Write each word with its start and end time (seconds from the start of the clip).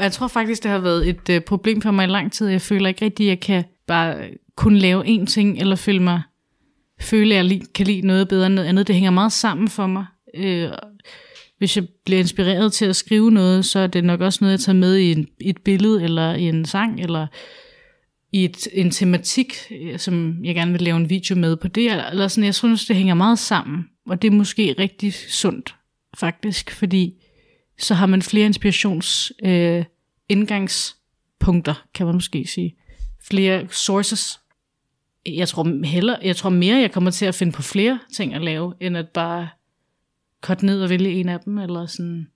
Og 0.00 0.04
jeg 0.04 0.12
tror 0.12 0.28
faktisk, 0.28 0.62
det 0.62 0.70
har 0.70 0.78
været 0.78 1.08
et 1.08 1.28
øh, 1.30 1.40
problem 1.40 1.80
for 1.80 1.90
mig 1.90 2.04
i 2.04 2.10
lang 2.10 2.32
tid. 2.32 2.46
Jeg 2.46 2.60
føler 2.62 2.88
ikke 2.88 3.04
rigtig, 3.04 3.26
at 3.26 3.30
jeg 3.30 3.40
kan 3.40 3.64
bare 3.86 4.28
kun 4.56 4.76
lave 4.76 5.04
én 5.04 5.26
ting, 5.26 5.58
eller 5.58 5.76
føle 5.76 6.02
mig 6.02 6.22
føle, 7.00 7.34
at 7.34 7.44
jeg 7.46 7.52
li- 7.52 7.72
kan 7.74 7.86
lide 7.86 8.06
noget 8.06 8.28
bedre 8.28 8.46
end 8.46 8.54
noget 8.54 8.68
andet. 8.68 8.86
Det 8.86 8.94
hænger 8.94 9.10
meget 9.10 9.32
sammen 9.32 9.68
for 9.68 9.86
mig. 9.86 10.04
Øh, 10.34 10.68
hvis 11.58 11.76
jeg 11.76 11.86
bliver 12.04 12.20
inspireret 12.20 12.72
til 12.72 12.84
at 12.84 12.96
skrive 12.96 13.30
noget, 13.30 13.64
så 13.64 13.78
er 13.78 13.86
det 13.86 14.04
nok 14.04 14.20
også 14.20 14.38
noget, 14.40 14.52
jeg 14.52 14.60
tager 14.60 14.76
med 14.76 14.96
i 14.96 15.12
en, 15.12 15.28
et 15.40 15.58
billede, 15.58 16.04
eller 16.04 16.34
i 16.34 16.42
en 16.42 16.64
sang, 16.64 17.00
eller 17.00 17.26
i 18.32 18.44
et, 18.44 18.68
en 18.72 18.90
tematik, 18.90 19.54
øh, 19.82 19.98
som 19.98 20.44
jeg 20.44 20.54
gerne 20.54 20.72
vil 20.72 20.82
lave 20.82 20.96
en 20.96 21.10
video 21.10 21.36
med 21.36 21.56
på 21.56 21.68
det. 21.68 21.92
Eller 22.10 22.28
sådan, 22.28 22.44
jeg 22.44 22.54
synes, 22.54 22.86
det 22.86 22.96
hænger 22.96 23.14
meget 23.14 23.38
sammen. 23.38 23.84
Og 24.06 24.22
det 24.22 24.28
er 24.28 24.36
måske 24.36 24.74
rigtig 24.78 25.14
sundt, 25.14 25.74
faktisk, 26.18 26.70
fordi 26.70 27.14
så 27.80 27.94
har 27.94 28.06
man 28.06 28.22
flere 28.22 28.46
inspirations 28.46 29.32
øh, 29.44 29.84
indgangspunkter, 30.28 31.86
kan 31.94 32.06
man 32.06 32.14
måske 32.14 32.46
sige. 32.46 32.76
Flere 33.22 33.68
sources. 33.70 34.40
Jeg 35.26 35.48
tror, 35.48 35.84
heller, 35.86 36.16
jeg 36.22 36.36
tror 36.36 36.50
mere, 36.50 36.76
jeg 36.76 36.92
kommer 36.92 37.10
til 37.10 37.26
at 37.26 37.34
finde 37.34 37.52
på 37.52 37.62
flere 37.62 37.98
ting 38.16 38.34
at 38.34 38.42
lave, 38.42 38.74
end 38.80 38.96
at 38.96 39.08
bare 39.08 39.48
cut 40.42 40.62
ned 40.62 40.82
og 40.82 40.90
vælge 40.90 41.10
en 41.10 41.28
af 41.28 41.40
dem. 41.40 41.58
Eller 41.58 41.86
sådan. 41.86 42.26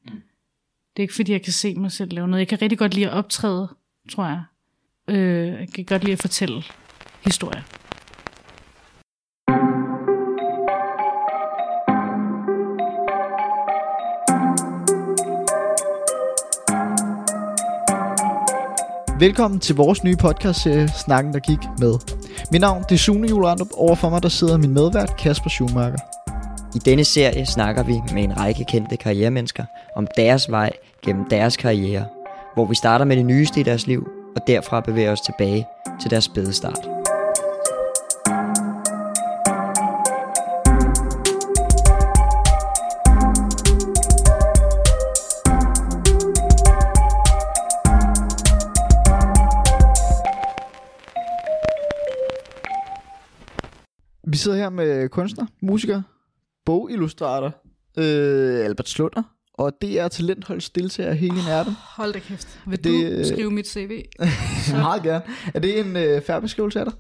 Det 0.96 0.96
er 0.96 1.02
ikke 1.02 1.15
fordi, 1.15 1.32
jeg 1.32 1.42
kan 1.42 1.52
se 1.52 1.74
mig 1.74 1.92
selv 1.92 2.12
lave 2.12 2.29
noget. 2.29 2.40
Jeg 2.40 2.48
kan 2.48 2.62
rigtig 2.62 2.79
godt 2.79 2.95
lide 2.95 3.06
at 3.06 3.12
optræde, 3.12 3.68
tror 4.10 4.26
jeg. 4.26 4.42
Øh, 5.09 5.48
jeg 5.48 5.68
kan 5.74 5.84
godt 5.84 6.04
lide 6.04 6.12
at 6.12 6.20
fortælle 6.20 6.62
historier. 7.24 7.84
Velkommen 19.18 19.60
til 19.60 19.77
vores 19.77 20.04
nye 20.04 20.16
podcastserie 20.16 20.88
Snakken 20.88 21.32
der 21.32 21.38
gik 21.38 21.59
med. 21.79 21.95
Mit 22.52 22.60
navn 22.60 22.84
det 22.88 22.95
er 22.95 22.98
Sune 22.98 23.29
Julerandrup. 23.29 23.68
Overfor 23.74 24.10
mig 24.10 24.23
der 24.23 24.29
sidder 24.29 24.59
min 24.59 24.74
medvært 24.74 25.16
Kasper 25.16 25.51
Schumacher. 25.51 25.98
I 26.74 26.79
denne 26.79 27.04
serie 27.04 27.46
snakker 27.46 27.82
vi 27.82 28.01
med 28.15 28.24
en 28.24 28.40
række 28.40 28.65
kendte 28.65 28.96
karrieremennesker 28.96 29.65
om 29.96 30.07
deres 30.16 30.51
vej 30.51 30.70
gennem 31.02 31.29
deres 31.30 31.57
karriere, 31.57 32.04
hvor 32.54 32.66
vi 32.66 32.74
starter 32.74 33.04
med 33.04 33.16
det 33.16 33.26
nyeste 33.26 33.60
i 33.60 33.62
deres 33.62 33.87
liv, 33.87 34.09
og 34.37 34.42
derfra 34.46 34.80
bevæger 34.80 35.12
os 35.12 35.20
tilbage 35.20 35.66
til 36.01 36.10
deres 36.10 36.24
spæde 36.24 36.52
start. 36.52 36.93
Vi 54.35 54.38
sidder 54.38 54.57
her 54.59 54.71
med 54.71 55.09
kunstner, 55.09 55.46
musiker, 55.63 56.02
bogillustrator, 56.65 57.46
øh, 57.99 58.65
Albert 58.65 58.88
Slutter, 58.88 59.23
og 59.54 59.73
det 59.80 60.01
er 60.01 60.09
talentholds 60.09 60.71
deltager 60.71 61.13
hele 61.13 61.35
i 61.37 61.43
nærten. 61.46 61.73
Hold 61.80 62.13
da 62.13 62.18
kæft. 62.18 62.60
Vil 62.66 62.85
Det- 62.85 63.13
det, 63.13 63.18
du 63.18 63.29
skrive 63.35 63.51
mit 63.51 63.68
CV? 63.68 64.03
Meget 64.72 65.03
gerne. 65.03 65.25
Er 65.54 65.59
det 65.59 65.81
en 65.81 65.97
øh, 65.97 66.22
færre 66.22 66.41
beskrivelse 66.41 66.78
af 66.81 66.84
dig? 66.84 66.94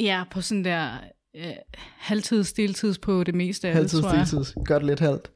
Ja, 0.00 0.24
på 0.30 0.40
sådan 0.40 0.64
der 0.64 0.90
øh, 1.36 1.44
halvtids, 1.98 2.52
deltids 2.52 2.98
på 2.98 3.24
det 3.24 3.34
meste 3.34 3.68
af 3.68 3.72
det, 3.74 3.78
Halvtids, 3.78 4.00
tror 4.00 4.10
jeg. 4.10 4.18
deltids. 4.18 4.54
Gør 4.66 4.78
det 4.78 4.86
lidt 4.86 5.00
halvt. 5.00 5.30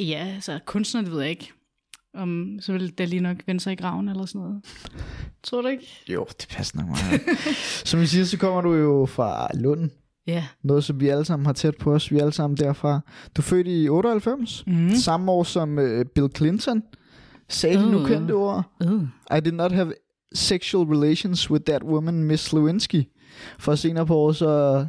Ja, 0.00 0.32
altså 0.34 0.58
kunstner, 0.66 1.02
det 1.02 1.10
ved 1.12 1.20
jeg 1.20 1.30
ikke. 1.30 1.52
Om, 2.14 2.58
så 2.60 2.72
vil 2.72 2.98
det 2.98 3.08
lige 3.08 3.20
nok 3.20 3.36
vende 3.46 3.60
sig 3.60 3.72
i 3.72 3.76
graven 3.76 4.08
eller 4.08 4.26
sådan 4.26 4.40
noget. 4.40 4.64
Tror 5.42 5.62
du 5.62 5.68
ikke? 5.68 6.02
Jo, 6.08 6.26
det 6.40 6.46
passer 6.50 6.76
nok 6.78 6.86
meget. 6.88 7.20
Som 7.88 8.00
vi 8.00 8.06
siger, 8.06 8.24
så 8.24 8.38
kommer 8.38 8.60
du 8.60 8.74
jo 8.74 9.06
fra 9.06 9.48
Lund. 9.54 9.90
Ja. 10.26 10.44
Noget, 10.62 10.84
som 10.84 11.00
vi 11.00 11.08
alle 11.08 11.24
sammen 11.24 11.46
har 11.46 11.52
tæt 11.52 11.76
på 11.76 11.94
os. 11.94 12.10
Vi 12.10 12.16
er 12.16 12.20
alle 12.20 12.32
sammen 12.32 12.56
derfra. 12.56 13.00
Du 13.36 13.40
er 13.40 13.42
født 13.42 13.66
i 13.66 13.88
98. 13.88 14.64
Mm. 14.66 14.90
Samme 14.90 15.32
år 15.32 15.42
som 15.42 15.78
øh, 15.78 16.04
Bill 16.04 16.28
Clinton. 16.36 16.82
Sagde 17.48 17.78
uh. 17.78 17.92
nu 17.92 17.98
Uh. 18.00 18.08
kendte 18.08 18.32
ord. 18.32 18.64
Uh. 18.84 19.02
I 19.36 19.40
did 19.44 19.52
not 19.52 19.72
have 19.72 19.92
sexual 20.34 20.86
relations 20.86 21.50
with 21.50 21.64
that 21.64 21.82
woman, 21.82 22.24
Miss 22.24 22.52
Lewinsky. 22.52 23.04
For 23.58 23.74
senere 23.74 24.06
på 24.06 24.16
året 24.16 24.36
så 24.36 24.86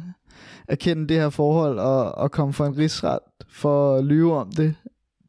erkende 0.68 1.08
det 1.08 1.16
her 1.16 1.30
forhold 1.30 1.78
og, 1.78 2.12
og 2.14 2.30
komme 2.30 2.52
for 2.52 2.66
en 2.66 2.78
rigsret 2.78 3.18
for 3.48 3.96
at 3.96 4.04
lyve 4.04 4.36
om 4.36 4.52
det. 4.52 4.74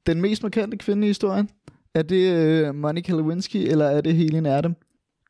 Den 0.05 0.21
mest 0.21 0.43
markante 0.43 0.77
kvinde 0.77 1.07
i 1.07 1.09
historien, 1.09 1.49
er 1.95 2.01
det 2.01 2.31
øh, 2.33 2.75
Monica 2.75 3.11
Lewinsky, 3.11 3.55
eller 3.57 3.85
er 3.85 4.01
det 4.01 4.15
Helen 4.15 4.45
Adam? 4.45 4.75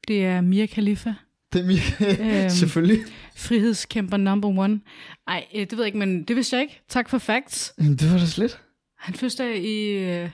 Det 0.07 0.25
er 0.25 0.41
Mia 0.41 0.65
Khalifa. 0.65 1.13
Det 1.53 1.61
er 1.61 1.65
mi- 1.69 2.05
Øhm. 2.43 2.49
Selvfølgelig. 2.59 2.99
Frihedskæmper 3.35 4.17
number 4.17 4.47
one. 4.59 4.79
Ej, 5.27 5.45
øh, 5.55 5.59
det 5.61 5.71
ved 5.71 5.79
jeg 5.79 5.85
ikke, 5.85 5.97
men 5.97 6.23
det 6.23 6.35
vidste 6.35 6.55
jeg 6.55 6.63
ikke. 6.63 6.81
Tak 6.89 7.09
for 7.09 7.17
facts. 7.17 7.73
Jamen, 7.79 7.95
Det 7.95 8.11
var 8.11 8.17
da 8.17 8.25
slet. 8.25 8.59
Han 8.99 9.13
fødselsdag 9.15 9.57
i... 9.57 9.87
Øh... 9.89 10.29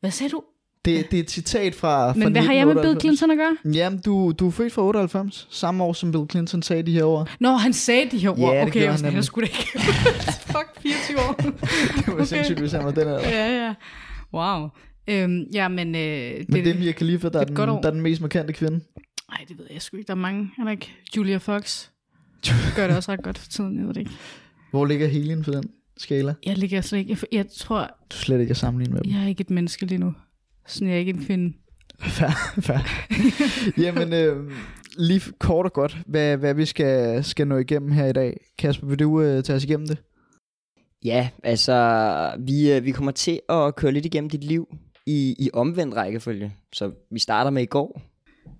Hvad 0.00 0.10
sagde 0.10 0.30
du? 0.30 0.42
Det, 0.84 1.10
det 1.10 1.18
er 1.18 1.22
et 1.22 1.30
citat 1.30 1.74
fra, 1.74 2.12
fra 2.12 2.18
Men 2.18 2.32
hvad 2.32 2.42
har 2.42 2.52
jeg 2.52 2.66
med 2.66 2.74
Bill 2.74 2.90
1998. 2.90 3.02
Clinton 3.18 3.30
at 3.30 3.36
gøre? 3.64 3.74
Jamen, 3.74 3.98
du, 4.00 4.32
du 4.38 4.46
er 4.46 4.50
født 4.50 4.72
fra 4.72 4.82
98, 4.82 5.48
samme 5.50 5.84
år 5.84 5.92
som 5.92 6.12
Bill 6.12 6.24
Clinton 6.30 6.62
sagde 6.62 6.82
de 6.82 6.92
her 6.92 7.04
ord. 7.04 7.30
Nå, 7.40 7.50
han 7.52 7.72
sagde 7.72 8.10
de 8.10 8.18
her 8.18 8.30
ord. 8.30 8.38
Ja, 8.54 8.60
det 8.60 8.68
okay, 8.68 8.86
han 8.90 9.00
nemlig. 9.00 9.14
jeg 9.16 9.24
skulle 9.24 9.48
da 9.48 9.52
ikke. 9.58 9.78
Fuck, 10.52 10.68
24 10.82 11.18
år. 11.28 11.32
Det 11.42 12.06
var 12.06 12.12
Okay. 12.12 12.24
sindssygt, 12.24 12.58
hvis 12.58 12.72
han 12.72 12.84
var 12.84 12.90
den 12.90 13.00
alder. 13.08 13.28
ja, 13.30 13.64
ja. 13.66 13.74
Wow. 14.34 14.68
Øhm, 15.08 15.42
ja, 15.54 15.68
men... 15.68 15.94
Øh, 15.94 16.00
det, 16.00 16.48
Men 16.48 16.64
det 16.64 16.74
er 16.74 16.78
Mia 16.78 16.92
Khalifa, 16.92 17.28
der 17.28 17.38
er, 17.38 17.42
er 17.42 17.46
den, 17.46 17.56
der 17.56 17.80
er 17.82 17.90
den 17.90 18.00
mest 18.00 18.20
markante 18.20 18.52
kvinde. 18.52 18.80
Ej, 19.32 19.44
det 19.48 19.58
ved 19.58 19.66
jeg 19.72 19.82
sgu 19.82 19.96
ikke. 19.96 20.06
Der 20.06 20.14
er 20.14 20.18
mange. 20.18 20.50
Er 20.58 20.64
der 20.64 20.70
ikke? 20.70 20.92
Julia 21.16 21.36
Fox 21.36 21.88
gør 22.76 22.86
det 22.86 22.96
også 22.96 23.12
ret 23.12 23.22
godt 23.22 23.38
for 23.38 23.48
tiden, 23.48 23.78
jeg 23.78 23.86
ved 23.86 23.94
det 23.94 24.00
ikke. 24.00 24.12
Hvor 24.70 24.86
ligger 24.86 25.06
Helen 25.08 25.42
på 25.42 25.50
den 25.50 25.64
skala? 25.96 26.34
Jeg 26.46 26.58
ligger 26.58 26.80
slet 26.80 26.98
ikke... 26.98 27.10
Jeg, 27.10 27.18
jeg 27.32 27.46
tror, 27.56 27.90
Du 28.10 28.16
slet 28.16 28.40
ikke 28.40 28.50
er 28.50 28.54
sammenlignet 28.54 28.94
med 28.94 29.02
dem. 29.02 29.12
jeg 29.12 29.24
er 29.24 29.28
ikke 29.28 29.40
et 29.40 29.50
menneske 29.50 29.86
lige 29.86 29.98
nu. 29.98 30.14
Sådan, 30.66 30.88
jeg 30.88 30.94
er 30.94 30.98
ikke 30.98 31.10
en 31.12 31.24
kvinde. 31.24 31.52
Fair, 32.00 32.60
fair. 32.60 32.78
Jamen, 33.80 34.12
øh, 34.12 34.52
lige 34.98 35.20
kort 35.38 35.66
og 35.66 35.72
godt, 35.72 35.98
hvad, 36.06 36.36
hvad 36.36 36.54
vi 36.54 36.64
skal, 36.64 37.24
skal 37.24 37.46
nå 37.48 37.56
igennem 37.58 37.92
her 37.92 38.06
i 38.06 38.12
dag. 38.12 38.36
Kasper, 38.58 38.86
vil 38.86 38.98
du 38.98 39.20
øh, 39.22 39.42
tage 39.42 39.56
os 39.56 39.64
igennem 39.64 39.88
det? 39.88 39.98
Ja, 41.04 41.28
altså, 41.42 42.36
vi, 42.38 42.72
øh, 42.72 42.84
vi 42.84 42.90
kommer 42.90 43.12
til 43.12 43.40
at 43.48 43.76
køre 43.76 43.92
lidt 43.92 44.06
igennem 44.06 44.30
dit 44.30 44.44
liv 44.44 44.68
i, 45.06 45.34
i 45.38 45.50
omvendt 45.52 45.96
rækkefølge. 45.96 46.52
Så 46.72 46.90
vi 47.10 47.18
starter 47.18 47.50
med 47.50 47.62
i 47.62 47.66
går, 47.66 48.02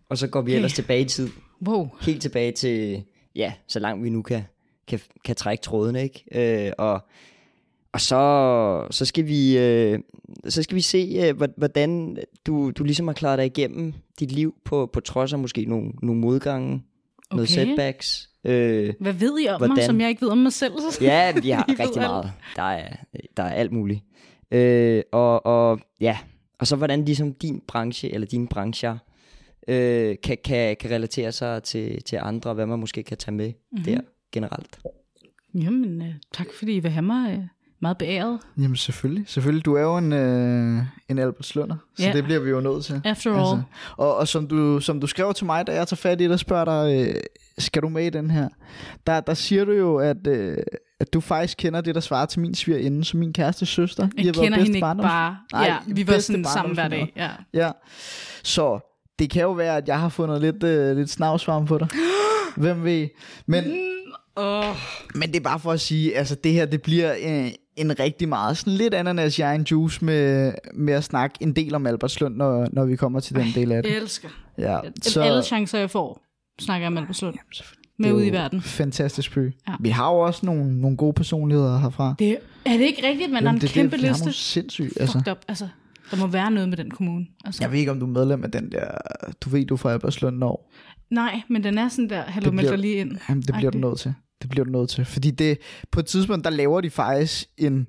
og 0.08 0.18
så 0.18 0.28
går 0.28 0.40
vi 0.40 0.50
Okay. 0.50 0.56
ellers 0.56 0.72
tilbage 0.72 1.00
i 1.00 1.04
tid. 1.04 1.28
Wow. 1.66 1.88
helt 2.00 2.22
tilbage 2.22 2.52
til, 2.52 3.02
ja, 3.36 3.52
så 3.66 3.78
langt 3.78 4.04
vi 4.04 4.10
nu 4.10 4.22
kan, 4.22 4.42
kan, 4.88 5.00
kan 5.24 5.36
trække 5.36 5.62
trådene, 5.62 6.02
ikke? 6.02 6.24
Øh, 6.66 6.72
og, 6.78 7.00
og 7.92 8.00
så, 8.00 8.86
så, 8.90 9.04
skal 9.04 9.26
vi, 9.26 9.58
øh, 9.58 9.98
så 10.48 10.62
skal 10.62 10.76
vi 10.76 10.80
se, 10.80 11.18
øh, 11.24 11.36
hvor- 11.36 11.48
hvordan 11.56 12.18
du, 12.46 12.70
du 12.70 12.84
ligesom 12.84 13.06
har 13.08 13.14
klaret 13.14 13.38
dig 13.38 13.46
igennem 13.46 13.92
dit 14.20 14.32
liv 14.32 14.54
på, 14.64 14.90
på 14.92 15.00
trods 15.00 15.32
af 15.32 15.38
måske 15.38 15.64
nogle, 15.64 15.90
nogle 16.02 16.20
modgange, 16.20 16.74
okay. 16.74 17.36
noget 17.36 17.48
setbacks. 17.48 18.29
Øh, 18.44 18.94
Hvad 19.00 19.12
ved 19.12 19.38
I 19.40 19.48
om 19.48 19.58
Hvordan? 19.60 19.74
mig, 19.76 19.84
som 19.84 20.00
jeg 20.00 20.08
ikke 20.08 20.22
ved 20.22 20.28
om 20.28 20.38
mig 20.38 20.52
selv? 20.52 20.72
ja, 21.00 21.32
vi 21.40 21.50
har 21.50 21.66
rigtig 21.68 22.02
meget. 22.02 22.32
Der 22.56 22.62
er, 22.62 22.96
der 23.36 23.42
er 23.42 23.50
alt 23.52 23.72
muligt. 23.72 24.00
Øh, 24.50 25.02
og, 25.12 25.46
og 25.46 25.80
ja, 26.00 26.18
og 26.58 26.66
så 26.66 26.76
hvordan 26.76 27.04
ligesom 27.04 27.34
din 27.34 27.62
branche, 27.66 28.14
eller 28.14 28.26
dine 28.26 28.48
brancher, 28.48 28.98
øh, 29.68 30.16
kan, 30.22 30.38
kan, 30.44 30.76
kan 30.80 30.90
relatere 30.90 31.32
sig 31.32 31.62
til, 31.62 32.02
til 32.02 32.18
andre, 32.22 32.54
hvad 32.54 32.66
man 32.66 32.78
måske 32.78 33.02
kan 33.02 33.16
tage 33.16 33.34
med 33.34 33.46
Mhm. 33.46 33.56
mm-hmm. 33.72 33.84
der 33.84 34.00
generelt. 34.32 34.78
Jamen, 35.54 36.02
øh, 36.02 36.14
tak 36.32 36.46
fordi 36.58 36.72
I 36.72 36.80
vil 36.80 36.90
have 36.90 37.02
mig. 37.02 37.48
Meget 37.82 37.98
beæret. 37.98 38.38
Jamen 38.58 38.76
selvfølgelig. 38.76 39.24
Selvfølgelig, 39.28 39.64
du 39.64 39.74
er 39.74 39.82
jo 39.82 39.96
en, 39.96 40.12
øh, 40.12 40.82
en 41.08 41.18
Albert 41.18 41.46
Slunder, 41.46 41.76
så 41.96 42.02
Ja. 42.06 42.12
det 42.12 42.24
bliver 42.24 42.40
vi 42.40 42.50
jo 42.50 42.60
nødt 42.60 42.84
til. 42.84 43.00
After 43.04 43.30
all. 43.30 43.38
Altså, 43.40 43.62
og, 43.96 44.16
og 44.16 44.28
som, 44.28 44.46
du, 44.48 44.80
som 44.80 45.00
du 45.00 45.06
skrev 45.06 45.34
til 45.34 45.46
mig, 45.46 45.66
da 45.66 45.72
jeg 45.74 45.88
tager 45.88 45.96
fat 45.96 46.20
i 46.20 46.24
det 46.24 46.32
og 46.32 46.38
spørger 46.38 46.64
dig, 46.64 47.08
øh, 47.08 47.14
skal 47.58 47.82
du 47.82 47.88
med 47.88 48.06
i 48.06 48.10
den 48.10 48.30
her? 48.30 48.48
Der, 49.06 49.20
der 49.20 49.34
siger 49.34 49.64
du 49.64 49.72
jo, 49.72 49.96
at, 49.96 50.26
øh, 50.26 50.56
at 51.00 51.12
du 51.12 51.20
faktisk 51.20 51.58
kender 51.58 51.80
det, 51.80 51.94
der 51.94 52.00
svarer 52.00 52.26
til 52.26 52.40
min 52.40 52.54
svigerinde, 52.54 53.04
som 53.04 53.20
min 53.20 53.32
kæreste 53.32 53.66
søster. 53.66 54.02
I 54.02 54.06
har 54.06 54.24
Jeg 54.24 54.24
været 54.24 54.36
kender 54.44 54.58
hende 54.58 54.76
ikke 54.76 54.86
barndoms- 54.86 55.02
bare. 55.02 55.36
Nej, 55.52 55.64
ja, 55.64 55.76
vi 55.86 56.06
var 56.06 56.18
sådan 56.18 56.44
sammen 56.44 56.74
hver 56.74 56.88
dag. 56.88 57.12
Ja. 57.16 57.30
Ja, 57.54 57.70
så 58.42 58.94
det 59.18 59.30
kan 59.30 59.42
jo 59.42 59.52
være, 59.52 59.76
at 59.76 59.88
jeg 59.88 60.00
har 60.00 60.08
fundet 60.08 60.40
lidt, 60.40 60.62
øh, 60.64 60.96
lidt 60.96 61.10
snavsvarm 61.10 61.66
på 61.66 61.78
dig. 61.78 61.88
Hvem 62.56 62.84
ved? 62.84 63.08
Men, 63.46 63.64
Oh. 64.36 64.64
men 65.14 65.28
det 65.28 65.36
er 65.36 65.40
bare 65.40 65.60
for 65.60 65.72
at 65.72 65.80
sige, 65.80 66.16
altså 66.16 66.34
det 66.34 66.52
her, 66.52 66.66
det 66.66 66.82
bliver 66.82 67.14
øh, 67.26 67.50
en 67.76 68.00
rigtig 68.00 68.28
meget, 68.28 68.56
sådan 68.56 68.72
lidt 68.72 68.94
ananas 68.94 69.38
jeg 69.38 69.54
en 69.54 69.62
juice 69.70 70.04
med, 70.04 70.52
med 70.74 70.94
at 70.94 71.04
snakke 71.04 71.36
en 71.40 71.52
del 71.56 71.74
om 71.74 71.86
Albertslund, 71.86 72.36
når, 72.36 72.68
når 72.72 72.84
vi 72.84 72.96
kommer 72.96 73.20
til 73.20 73.36
den 73.36 73.46
del 73.54 73.72
af 73.72 73.82
det. 73.82 73.90
Jeg 73.90 73.98
elsker. 73.98 74.28
Ja, 74.58 74.78
Så... 75.02 75.22
Alle 75.22 75.42
chancer, 75.42 75.78
jeg 75.78 75.90
får, 75.90 76.22
snakker 76.60 76.84
jeg 76.84 76.92
med 76.92 77.00
Albertslund. 77.02 77.34
det 77.34 77.64
Med 77.98 78.08
er 78.10 78.12
ud 78.14 78.24
i 78.24 78.30
verden. 78.30 78.62
Fantastisk 78.62 79.34
by. 79.34 79.54
Ja. 79.68 79.72
Vi 79.80 79.88
har 79.88 80.10
jo 80.12 80.18
også 80.18 80.46
nogle, 80.46 80.80
nogle 80.80 80.96
gode 80.96 81.12
personligheder 81.12 81.78
herfra. 81.78 82.14
Det, 82.18 82.36
er 82.64 82.76
det 82.76 82.80
ikke 82.80 83.06
rigtigt, 83.08 83.32
man 83.32 83.46
har 83.46 83.52
en 83.52 83.60
det, 83.60 83.70
kæmpe 83.70 83.96
det, 83.96 84.02
liste? 84.04 84.22
nogle 84.22 84.34
sindssygt, 84.34 84.92
altså. 85.00 85.18
Fucked 85.18 85.32
up, 85.32 85.38
altså. 85.48 85.68
Der 86.10 86.16
må 86.16 86.26
være 86.26 86.50
noget 86.50 86.68
med 86.68 86.76
den 86.76 86.90
kommune. 86.90 87.26
Altså, 87.44 87.62
Jeg 87.62 87.72
ved 87.72 87.78
ikke, 87.78 87.90
om 87.90 88.00
du 88.00 88.06
er 88.06 88.10
medlem 88.10 88.44
af 88.44 88.50
den 88.50 88.72
der... 88.72 88.88
Du 89.40 89.50
ved, 89.50 89.64
du 89.66 89.74
er 89.74 89.78
fra 89.78 89.92
Albertslund 89.92 90.36
Når. 90.38 90.70
Nej, 91.10 91.42
men 91.48 91.64
den 91.64 91.78
er 91.78 91.88
sådan 91.88 92.10
der, 92.10 92.22
hallo, 92.22 92.50
meld 92.50 92.68
dig 92.68 92.78
lige 92.78 92.94
ind. 92.96 93.16
Jamen, 93.28 93.42
det 93.42 93.54
bliver 93.54 93.70
du 93.70 93.78
nødt 93.78 93.98
til. 93.98 94.14
Det 94.42 94.50
bliver 94.50 94.64
du 94.64 94.70
nødt 94.70 94.90
til. 94.90 95.04
Fordi 95.04 95.30
det, 95.30 95.58
på 95.90 96.00
et 96.00 96.06
tidspunkt, 96.06 96.44
der 96.44 96.50
laver 96.50 96.80
de 96.80 96.90
faktisk 96.90 97.44
en, 97.58 97.86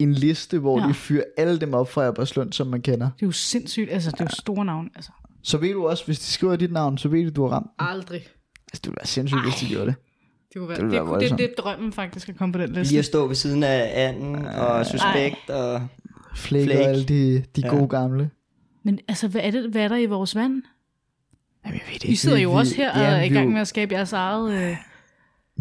en 0.00 0.12
liste, 0.12 0.58
hvor 0.58 0.80
ja. 0.80 0.88
De 0.88 0.94
fyrer 0.94 1.24
alle 1.36 1.58
dem 1.60 1.74
op 1.74 1.90
fra 1.90 2.04
Albertslund, 2.04 2.52
som 2.52 2.66
man 2.66 2.82
kender. 2.82 3.06
Det 3.16 3.22
er 3.22 3.26
jo 3.26 3.32
sindssygt, 3.32 3.90
altså 3.92 4.10
det 4.10 4.20
er 4.20 4.24
jo 4.24 4.30
store 4.40 4.64
navn. 4.64 4.90
Altså. 4.96 5.10
Så 5.42 5.58
ved 5.58 5.72
du 5.72 5.86
også, 5.88 6.04
hvis 6.04 6.18
de 6.18 6.24
skriver 6.24 6.56
dit 6.56 6.72
navn, 6.72 6.98
så 6.98 7.08
ved 7.08 7.24
du, 7.24 7.30
du 7.30 7.42
har 7.48 7.50
ramt. 7.56 7.70
Aldrig. 7.78 8.20
Altså, 8.20 8.80
det 8.84 8.86
ville 8.86 8.96
være 8.96 9.06
sindssygt, 9.06 9.42
hvis 9.42 9.54
de 9.54 9.66
gjorde 9.66 9.86
det. 9.86 9.94
Det, 10.52 10.56
kunne 10.56 10.68
være, 10.68 10.76
Det 10.76 10.82
det, 10.84 10.90
ville 10.90 11.04
være 11.10 11.20
det, 11.20 11.20
det, 11.20 11.30
voldsomt. 11.30 11.38
det 11.38 11.50
er 11.50 11.62
drømmen 11.62 11.92
faktisk 11.92 12.28
at 12.28 12.36
komme 12.36 12.52
på 12.52 12.58
den 12.58 12.72
liste. 12.72 12.92
Lige 12.92 12.98
at 12.98 13.04
stå 13.04 13.26
ved 13.26 13.34
siden 13.34 13.62
af 13.62 13.92
anden 14.08 14.34
og 14.46 14.86
suspekt 14.86 15.50
og... 15.50 15.86
Flæk 16.36 16.68
og 16.68 16.74
alle 16.74 17.04
de, 17.04 17.38
de 17.56 17.60
Ja. 17.60 17.68
gode 17.68 17.88
gamle. 17.88 18.30
Men 18.82 18.98
altså, 19.08 19.28
hvad 19.28 19.40
er, 19.44 19.50
det, 19.50 19.70
hvad 19.70 19.82
er 19.82 19.88
der 19.88 19.96
i 19.96 20.06
vores 20.06 20.34
vand? 20.34 20.62
Jamen, 21.66 21.80
jeg 21.80 21.92
ved 21.92 21.98
det 22.00 22.08
I 22.08 22.16
sidder 22.16 22.38
jo 22.38 22.52
også 22.52 22.74
her 22.76 22.92
og 22.92 23.00
er 23.00 23.22
i 23.22 23.28
vi, 23.28 23.34
gang 23.34 23.52
med 23.52 23.60
at 23.60 23.68
skabe 23.68 23.94
jeres 23.94 24.12
eget 24.12 24.70
uh, 24.72 24.76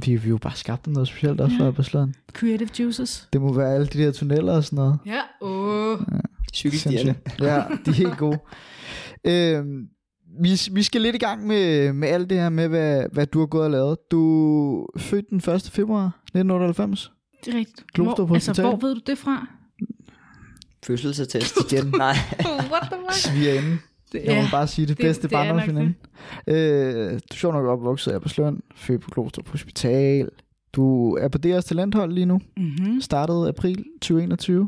Vi, 0.05 0.11
vi 0.11 0.17
har 0.17 0.27
jo 0.29 0.37
bare 0.37 0.55
skabt 0.55 0.87
noget 0.87 1.07
specielt 1.07 1.41
også 1.41 1.55
Ja. 1.55 1.61
for 1.61 1.67
Albertslund. 1.67 2.13
creative 2.33 2.69
juices. 2.79 3.27
Det 3.33 3.41
må 3.41 3.53
være 3.53 3.73
alle 3.75 3.87
de 3.87 3.97
der 3.99 4.11
tunneller 4.11 4.53
og 4.53 4.63
sådan 4.63 4.75
noget. 4.77 4.99
Ja, 5.05 5.21
åh. 5.41 5.99
Cykelstierne. 6.53 6.97
Sindssygt. 6.99 7.41
Ja, 7.41 7.63
de 7.85 7.89
er 7.89 7.91
helt 7.91 8.17
gode. 8.17 8.39
øhm, 9.25 9.87
vi, 10.41 10.49
vi 10.71 10.83
skal 10.83 11.01
lidt 11.01 11.15
i 11.15 11.19
gang 11.19 11.47
med, 11.47 11.93
med 11.93 12.07
alt 12.09 12.29
det 12.29 12.37
her 12.39 12.49
med, 12.49 12.67
hvad, 12.67 13.03
hvad 13.11 13.25
du 13.25 13.39
har 13.39 13.45
gået 13.45 13.63
og 13.65 13.71
lavet. 13.71 13.97
Du 14.11 14.81
er 14.95 14.99
født 14.99 15.29
den 15.29 15.37
1. 15.37 15.69
februar 15.73 16.05
1998. 16.07 17.11
Det 17.45 17.53
er 17.53 17.57
rigtigt. 17.57 17.83
Glostrup 17.93 18.27
hvor, 18.27 18.35
altså, 18.35 18.61
hvor 18.61 18.75
ved 18.75 18.95
du 18.95 19.01
det 19.07 19.17
fra? 19.17 19.47
Fødselsattest. 20.85 21.55
Igen. 21.71 21.93
Nej, 21.97 22.15
What 22.71 22.81
the 22.91 22.97
fuck? 23.09 23.13
Svigerinde. 23.13 23.77
Det, 24.11 24.21
Jeg 24.25 24.35
må 24.35 24.41
ja, 24.41 24.47
bare 24.51 24.67
sige 24.67 24.85
det, 24.87 24.97
det- 24.97 25.03
bedste 25.05 25.23
det 25.23 25.31
barndomsveninde. 25.31 25.93
Øh, 26.47 27.11
du 27.11 27.15
er 27.15 27.35
sjovt 27.35 27.55
nok 27.55 27.65
opvokset 27.65 28.11
i 28.11 28.13
Albertslund, 28.13 28.59
født 28.75 29.01
på 29.01 29.09
Glostrup 29.11 29.47
Hospital. 29.49 30.29
Du 30.73 31.15
er 31.15 31.27
på 31.27 31.37
DR's 31.45 31.61
talenthold 31.61 32.13
lige 32.13 32.25
nu. 32.25 32.41
mm-hmm. 32.57 33.01
Startede 33.01 33.47
april 33.47 33.85
2021. 34.01 34.59
Du 34.59 34.67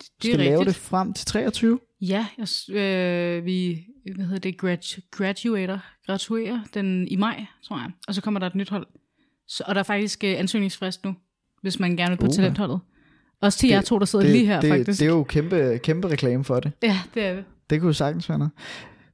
Det 0.00 0.06
skal 0.22 0.32
er 0.34 0.36
lave 0.44 0.50
rigtigt. 0.58 0.66
det 0.76 0.82
frem 0.82 1.12
til 1.12 1.26
23. 1.26 1.78
Ja, 2.00 2.26
jeg, 2.38 2.76
øh, 2.76 3.44
vi 3.44 3.84
hvad 4.16 4.24
hedder 4.24 4.38
det, 4.40 4.58
grad, 4.58 5.00
graduater, 5.10 5.78
graduerer 6.06 6.60
den 6.74 7.08
i 7.08 7.16
maj, 7.16 7.44
tror 7.64 7.76
jeg. 7.78 7.90
Og 8.08 8.14
så 8.14 8.20
kommer 8.20 8.40
der 8.40 8.46
et 8.46 8.54
nyt 8.54 8.70
hold. 8.70 8.86
Så, 9.48 9.64
og 9.66 9.74
der 9.74 9.78
er 9.78 9.84
faktisk 9.84 10.24
øh, 10.24 10.34
ansøgningsfrist 10.38 11.04
nu, 11.04 11.14
hvis 11.62 11.80
man 11.80 11.96
gerne 11.96 12.10
vil 12.10 12.16
på 12.16 12.26
Uha. 12.26 12.32
talentholdet. 12.32 12.80
Også 13.42 13.58
til 13.58 13.68
Det- 13.68 13.74
jer 13.74 13.80
to, 13.82 13.98
der 13.98 14.04
sidder 14.04 14.24
det, 14.24 14.32
lige 14.34 14.46
her, 14.46 14.60
det, 14.60 14.70
faktisk. 14.70 15.00
det 15.00 15.06
er 15.06 15.10
jo 15.10 15.22
kæmpe, 15.24 15.78
kæmpe 15.82 16.08
reklame 16.08 16.44
for 16.44 16.60
det. 16.60 16.72
Ja, 16.82 16.98
det 17.14 17.24
er 17.24 17.34
det. 17.34 17.44
Det 17.70 17.80
kunne 17.80 17.88
jo 17.88 17.92
sagtens 17.92 18.28
være 18.28 18.38
noget. 18.38 18.52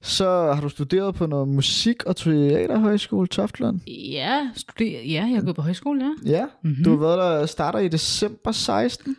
Så 0.02 0.52
har 0.54 0.60
du 0.60 0.68
studeret 0.68 1.14
på 1.14 1.26
noget 1.26 1.48
musik- 1.48 2.04
og 2.06 2.16
teaterhøjskole 2.16 3.26
Toftlund. 3.26 3.80
Ja, 3.88 4.48
studerer, 4.54 5.02
ja, 5.02 5.26
jeg 5.30 5.36
er 5.36 5.42
gået 5.42 5.56
på 5.56 5.62
højskole, 5.62 6.04
ja. 6.24 6.30
Ja, 6.38 6.46
Mm-hmm. 6.64 6.84
du 6.84 6.90
har 6.90 6.96
været 6.96 7.18
der 7.18 7.46
starter 7.46 7.78
i 7.78 7.88
december 7.88 8.52
16. 8.52 9.16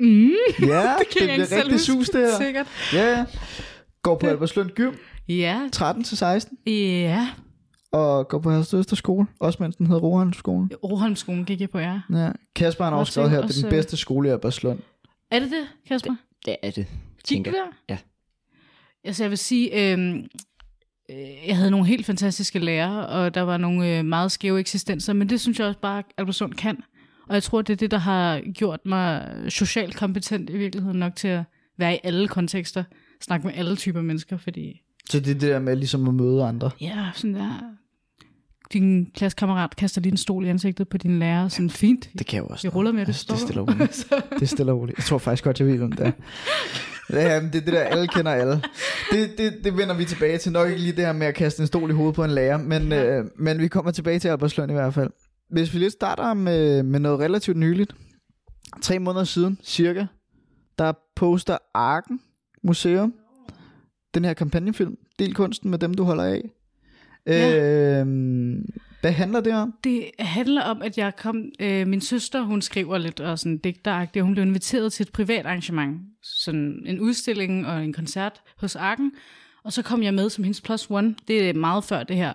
Mm, 0.00 0.08
Ja, 0.08 0.24
det 0.24 0.30
det, 0.60 0.68
kan 0.68 0.68
jeg 0.68 0.98
det 1.28 1.32
ikke 1.32 1.46
bliver 1.46 1.64
rigtig 1.64 1.80
sus 1.80 2.08
det 2.08 2.20
her. 2.20 2.36
Sikkert. 2.44 2.66
Ja, 2.92 3.10
ja. 3.18 3.24
Går 4.02 4.18
på 4.18 4.26
Albertslund 4.26 4.70
Gym 4.70 4.92
Ja, 5.28 5.60
13 5.72 6.04
til 6.04 6.16
16 6.18 6.58
ja. 6.66 7.28
og 7.92 8.28
går 8.28 8.38
på 8.38 8.50
Hersted 8.50 8.78
Østerskole, 8.78 9.26
også 9.40 9.62
mens 9.62 9.76
den 9.76 9.86
hedder 9.86 10.00
Rohalmskolen. 10.02 10.70
Roholmskolen 10.84 11.44
gik 11.44 11.60
jeg 11.60 11.70
på, 11.70 11.78
ja. 11.78 12.00
Ja. 12.12 12.30
Kasper 12.56 12.84
har 12.84 12.90
Og 12.92 12.98
også 12.98 13.12
skrevet 13.12 13.30
her, 13.30 13.40
det 13.46 13.56
er 13.56 13.60
den 13.62 13.70
bedste 13.70 13.96
skole 13.96 14.28
i 14.28 14.32
Albertslund. 14.32 14.78
Er 15.30 15.38
det 15.38 15.50
det, 15.50 15.66
Kasper? 15.88 16.14
det 16.46 16.56
er 16.62 16.70
det, 16.70 16.86
tænker 17.24 17.50
jeg. 17.50 17.60
der? 17.88 17.94
Ja. 17.94 17.98
Altså 19.04 19.22
jeg 19.24 19.30
vil 19.30 19.38
sige, 19.38 19.92
øh, 19.92 20.14
øh, 21.10 21.16
jeg 21.48 21.56
havde 21.56 21.70
nogle 21.70 21.86
helt 21.86 22.06
fantastiske 22.06 22.58
lærere, 22.58 23.06
og 23.06 23.34
der 23.34 23.40
var 23.40 23.56
nogle 23.56 23.98
øh, 23.98 24.04
meget 24.04 24.32
skæve 24.32 24.60
eksistenser, 24.60 25.12
men 25.12 25.28
det 25.30 25.40
synes 25.40 25.58
jeg 25.58 25.66
også 25.66 25.80
bare, 25.80 25.98
at 25.98 26.04
Albertsund 26.18 26.54
kan. 26.54 26.76
Og 27.28 27.34
jeg 27.34 27.42
tror, 27.42 27.62
det 27.62 27.72
er 27.72 27.76
det, 27.76 27.90
der 27.90 27.98
har 27.98 28.40
gjort 28.54 28.80
mig 28.86 29.28
socialt 29.48 29.96
kompetent 29.96 30.50
i 30.50 30.56
virkeligheden 30.58 30.98
nok 30.98 31.16
til 31.16 31.28
at 31.28 31.42
være 31.78 31.94
i 31.94 31.98
alle 32.04 32.28
kontekster, 32.28 32.84
snakke 33.20 33.46
med 33.46 33.54
alle 33.56 33.76
typer 33.76 34.02
mennesker, 34.02 34.36
fordi 34.36 34.80
Så 35.10 35.20
det 35.20 35.28
er 35.28 35.32
det 35.34 35.42
der 35.42 35.58
med 35.58 35.76
ligesom 35.76 36.08
at 36.08 36.14
møde 36.14 36.44
andre. 36.44 36.70
ja, 36.80 37.10
sådan 37.14 37.34
der, 37.34 37.60
din 38.72 39.06
klassekammerat 39.14 39.76
kaster 39.76 40.00
lige 40.00 40.10
en 40.10 40.16
stol 40.16 40.44
i 40.44 40.48
ansigtet 40.48 40.88
på 40.88 40.98
din 40.98 41.18
lærer, 41.18 41.48
sådan 41.48 41.70
fint, 41.70 42.10
Det 42.18 42.26
kan 42.26 42.38
jo 42.38 42.46
også 42.46 42.66
noget. 42.66 42.76
ruller 42.76 42.92
med 42.92 43.00
det, 43.00 43.06
det 43.06 43.14
står 43.16 43.36
stille 43.36 43.60
og 43.60 43.66
der. 43.68 43.74
roligt. 43.74 44.08
Det 44.38 44.42
er 44.42 44.46
stille 44.46 44.72
og 44.72 44.78
roligt. 44.80 44.98
Jeg 44.98 45.04
tror 45.04 45.18
faktisk 45.18 45.44
godt, 45.44 45.58
jeg 45.60 45.66
ved, 45.68 45.78
hvem 45.78 45.92
det 45.92 46.06
er. 46.06 46.12
Ja, 47.12 47.40
men 47.40 47.52
det 47.52 47.58
er 47.60 47.64
det 47.64 47.72
der, 47.74 47.80
alle 47.80 48.08
kender 48.08 48.32
alle. 48.32 48.62
Det, 49.10 49.38
det, 49.38 49.54
det 49.64 49.76
vender 49.76 49.94
vi 49.94 50.04
tilbage 50.04 50.38
til. 50.38 50.52
Nok 50.52 50.68
ikke 50.68 50.80
lige 50.80 50.96
det 50.96 51.04
her 51.06 51.12
med 51.12 51.26
at 51.26 51.34
kaste 51.34 51.60
en 51.60 51.66
stol 51.66 51.90
i 51.90 51.92
hovedet 51.92 52.14
på 52.14 52.24
en 52.24 52.30
lærer, 52.30 52.56
men, 52.58 52.88
Ja. 52.88 53.18
øh, 53.18 53.24
men 53.36 53.58
vi 53.58 53.68
kommer 53.68 53.90
tilbage 53.90 54.18
til 54.18 54.28
Albertslund 54.28 54.70
i 54.70 54.74
hvert 54.74 54.94
fald. 54.94 55.10
Hvis 55.50 55.74
vi 55.74 55.78
lidt 55.78 55.92
starter 55.92 56.34
med, 56.34 56.82
med 56.82 57.00
noget 57.00 57.20
relativt 57.20 57.56
nyligt. 57.56 57.94
Tre 58.82 58.98
måneder 58.98 59.24
siden, 59.24 59.58
cirka, 59.64 60.06
der 60.78 60.92
poster 61.16 61.58
Arken 61.74 62.20
Museum, 62.64 63.14
den 64.14 64.24
her 64.24 64.34
kampagnefilm, 64.34 64.96
Del 65.18 65.34
kunsten 65.34 65.70
med 65.70 65.78
dem, 65.78 65.94
du 65.94 66.04
holder 66.04 66.24
af. 66.24 66.50
Ja. 67.26 68.00
Øh, 68.00 68.06
hvad 69.02 69.12
handler 69.12 69.40
det 69.40 69.52
om? 69.52 69.74
Det 69.84 70.10
handler 70.18 70.62
om, 70.62 70.82
at 70.82 70.98
jeg 70.98 71.16
kom... 71.16 71.44
Øh, 71.60 71.86
min 71.86 72.00
søster, 72.00 72.42
hun 72.42 72.62
skriver 72.62 72.98
lidt 72.98 73.20
og 73.20 73.38
sådan 73.38 73.58
digteragtigt, 73.58 74.20
og 74.22 74.26
hun 74.26 74.34
blev 74.34 74.46
inviteret 74.46 74.92
til 74.92 75.04
et 75.04 75.12
privat 75.12 75.46
arrangement. 75.46 76.00
Sådan 76.22 76.82
en 76.86 77.00
udstilling 77.00 77.66
og 77.66 77.84
en 77.84 77.92
koncert 77.92 78.40
hos 78.58 78.76
Arken. 78.76 79.12
Og 79.64 79.72
så 79.72 79.82
kom 79.82 80.02
jeg 80.02 80.14
med 80.14 80.30
som 80.30 80.44
hendes 80.44 80.60
plus 80.60 80.90
one. 80.90 81.14
Det 81.28 81.48
er 81.48 81.54
meget 81.54 81.84
før 81.84 82.02
det 82.02 82.16
her. 82.16 82.32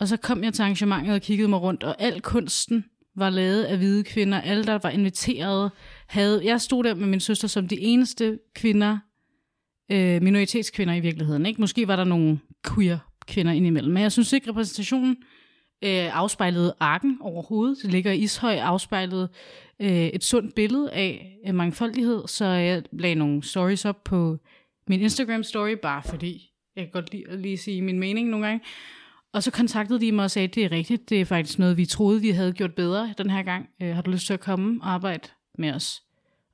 Og 0.00 0.08
så 0.08 0.16
kom 0.16 0.44
jeg 0.44 0.54
til 0.54 0.62
arrangementet 0.62 1.14
og 1.14 1.20
kiggede 1.20 1.48
mig 1.48 1.60
rundt, 1.60 1.82
og 1.82 2.02
al 2.02 2.20
kunsten 2.20 2.84
var 3.16 3.30
lavet 3.30 3.64
af 3.64 3.78
hvide 3.78 4.04
kvinder. 4.04 4.40
Alle, 4.40 4.64
der 4.64 4.78
var 4.82 4.90
inviteret, 4.90 5.70
havde... 6.06 6.40
Jeg 6.44 6.60
stod 6.60 6.84
der 6.84 6.94
med 6.94 7.06
min 7.06 7.20
søster 7.20 7.48
som 7.48 7.68
de 7.68 7.80
eneste 7.80 8.38
kvinder, 8.54 8.98
øh, 9.92 10.22
minoritetskvinder 10.22 10.94
i 10.94 11.00
virkeligheden. 11.00 11.46
Ikke? 11.46 11.60
Måske 11.60 11.88
var 11.88 11.96
der 11.96 12.04
nogle 12.04 12.38
queer 12.66 12.98
kvinder 13.26 13.52
indimellem, 13.52 13.92
men 13.92 14.02
jeg 14.02 14.12
synes 14.12 14.32
ikke, 14.32 14.50
repræsentationen 14.50 15.16
øh, 15.84 16.16
afspejlede 16.16 16.74
arken 16.80 17.18
overhovedet. 17.20 17.78
Det 17.82 17.90
ligger 17.90 18.12
i 18.12 18.18
Ishøj 18.18 18.56
afspejlet 18.56 19.28
øh, 19.80 20.06
et 20.06 20.24
sundt 20.24 20.54
billede 20.54 20.92
af 20.92 21.38
øh, 21.46 21.54
mangfoldighed, 21.54 22.22
så 22.26 22.44
jeg 22.44 22.82
lagde 22.92 23.14
nogle 23.14 23.42
stories 23.42 23.84
op 23.84 24.04
på 24.04 24.38
min 24.88 25.00
Instagram 25.00 25.42
story, 25.42 25.76
bare 25.82 26.02
fordi 26.02 26.50
jeg 26.76 26.84
kan 26.84 26.92
godt 26.92 27.12
lide 27.12 27.24
at 27.28 27.38
lige 27.38 27.58
sige 27.58 27.82
min 27.82 27.98
mening 27.98 28.28
nogle 28.28 28.46
gange. 28.46 28.64
Og 29.32 29.42
så 29.42 29.50
kontaktede 29.50 30.00
de 30.00 30.12
mig 30.12 30.24
og 30.24 30.30
sagde, 30.30 30.48
at 30.48 30.54
det 30.54 30.64
er 30.64 30.72
rigtigt, 30.72 31.10
det 31.10 31.20
er 31.20 31.24
faktisk 31.24 31.58
noget, 31.58 31.76
vi 31.76 31.86
troede, 31.86 32.20
vi 32.20 32.30
havde 32.30 32.52
gjort 32.52 32.74
bedre 32.74 33.14
den 33.18 33.30
her 33.30 33.42
gang. 33.42 33.68
Øh, 33.82 33.94
har 33.94 34.02
du 34.02 34.10
lyst 34.10 34.26
til 34.26 34.34
at 34.34 34.40
komme 34.40 34.82
og 34.82 34.90
arbejde 34.90 35.28
med 35.58 35.72
os? 35.72 36.02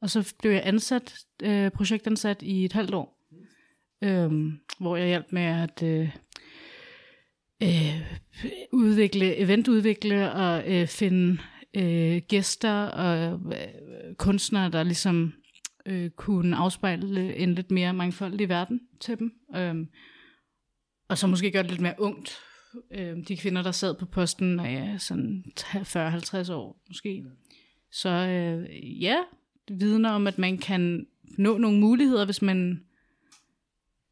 Og 0.00 0.10
så 0.10 0.34
blev 0.38 0.52
jeg 0.52 0.62
ansat, 0.64 1.14
øh, 1.42 1.70
projektansat 1.70 2.42
i 2.42 2.64
et 2.64 2.72
halvt 2.72 2.94
år, 2.94 3.18
øh, 4.04 4.30
hvor 4.78 4.96
jeg 4.96 5.06
hjalp 5.06 5.26
med 5.32 5.42
at 5.42 5.82
øh, 5.82 6.10
øh, 7.62 8.00
udvikle, 8.72 9.36
eventudvikle 9.36 10.32
og 10.32 10.72
øh, 10.72 10.86
finde 10.86 11.38
øh, 11.76 12.22
gæster 12.28 12.84
og 12.84 13.40
øh, 13.46 14.14
kunstnere, 14.18 14.70
der 14.70 14.82
ligesom 14.82 15.32
øh, 15.86 16.10
kunne 16.10 16.56
afspejle 16.56 17.36
en 17.36 17.54
lidt 17.54 17.70
mere 17.70 17.94
mangfoldig 17.94 18.48
verden 18.48 18.80
til 19.00 19.18
dem. 19.18 19.32
Øh, 19.56 19.86
og 21.08 21.18
så 21.18 21.26
måske 21.26 21.50
gøre 21.50 21.62
det 21.62 21.70
lidt 21.70 21.80
mere 21.80 21.94
ungt. 21.98 22.38
Øh, 22.94 23.16
de 23.28 23.36
kvinder, 23.36 23.62
der 23.62 23.72
sad 23.72 23.94
på 23.94 24.06
posten, 24.06 24.60
er 24.60 24.98
sådan 24.98 25.44
40-50 25.58 26.52
år 26.52 26.82
måske. 26.88 27.24
Så 27.92 28.08
øh, 28.08 29.02
ja, 29.02 29.16
det 29.68 29.80
vidner 29.80 30.10
om, 30.10 30.26
at 30.26 30.38
man 30.38 30.58
kan 30.58 31.06
nå 31.38 31.58
nogle 31.58 31.80
muligheder, 31.80 32.24
hvis 32.24 32.42
man 32.42 32.84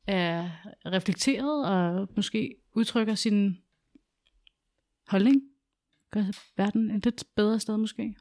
er 0.07 0.51
reflekteret 0.87 1.67
og 1.67 2.09
måske 2.17 2.55
udtrykker 2.79 3.15
sin 3.15 3.57
holdning. 5.09 5.43
Gør 6.13 6.25
verden 6.57 6.91
et 6.91 7.05
lidt 7.05 7.25
bedre 7.37 7.61
sted 7.61 7.77
måske. 7.77 8.15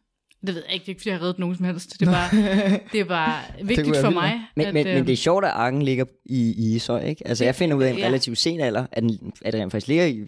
Det 0.48 0.56
ved 0.56 0.64
jeg 0.66 0.74
ikke, 0.74 0.84
det 0.84 0.88
er 0.88 0.92
ikke 0.92 1.00
fordi 1.02 1.10
jeg 1.10 1.18
har 1.18 1.24
reddet 1.24 1.40
nogen 1.40 1.56
som 1.56 1.66
helst. 1.66 2.00
Det 2.00 2.08
er 2.08 2.12
bare, 2.12 2.30
det 2.92 3.00
er 3.00 3.06
bare 3.06 3.44
vigtigt 3.64 3.98
for 3.98 4.10
mig. 4.10 4.42
Men, 4.56 4.66
at, 4.66 4.74
men, 4.74 4.84
men 4.86 4.98
øh, 4.98 5.06
det 5.08 5.14
er 5.14 5.18
sjovt, 5.18 5.46
at 5.46 5.52
arken 5.52 5.82
ligger 5.82 6.06
i, 6.26 6.54
i 6.58 6.76
Ishøj, 6.76 7.02
ikke? 7.04 7.28
Altså, 7.28 7.44
jeg 7.44 7.56
finder 7.56 7.76
ud 7.76 7.84
af 7.84 7.92
en 7.92 7.98
Ja. 7.98 8.06
relativt 8.06 8.38
sen 8.38 8.60
alder, 8.60 8.86
at 8.92 9.04
den, 9.04 9.34
at 9.42 9.54
den 9.54 9.72
faktisk 9.72 9.88
ligger 9.88 10.06
i, 10.06 10.26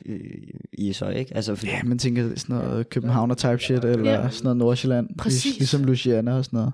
i 0.74 0.90
Ishøj, 0.90 1.12
ikke? 1.14 1.36
Altså, 1.36 1.56
fordi, 1.56 1.72
Ja, 1.72 1.84
man 1.84 1.98
tænker 2.00 2.32
er 2.32 2.36
sådan 2.40 2.56
noget 2.56 2.90
Københavner 2.90 3.36
type 3.36 3.60
shit, 3.60 3.84
eller 3.86 4.12
Ja. 4.12 4.30
sådan 4.30 4.44
noget 4.44 4.58
Nordsjælland. 4.58 5.10
Præcis. 5.18 5.46
Lig- 5.46 5.58
Ligesom 5.60 5.84
Luciana 5.84 6.38
og 6.38 6.46
sådan 6.46 6.58
noget. 6.58 6.74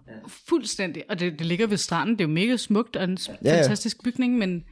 Fuldstændig. 0.50 1.04
Og 1.10 1.20
det, 1.20 1.40
det 1.40 1.46
ligger 1.48 1.68
ved 1.68 1.78
stranden. 1.78 2.16
Det 2.16 2.24
er 2.24 2.28
jo 2.28 2.34
mega 2.34 2.58
smukt 2.58 2.96
og 2.96 3.04
en 3.04 3.18
ja. 3.44 3.58
fantastisk 3.62 4.04
bygning, 4.04 4.38
men 4.38 4.64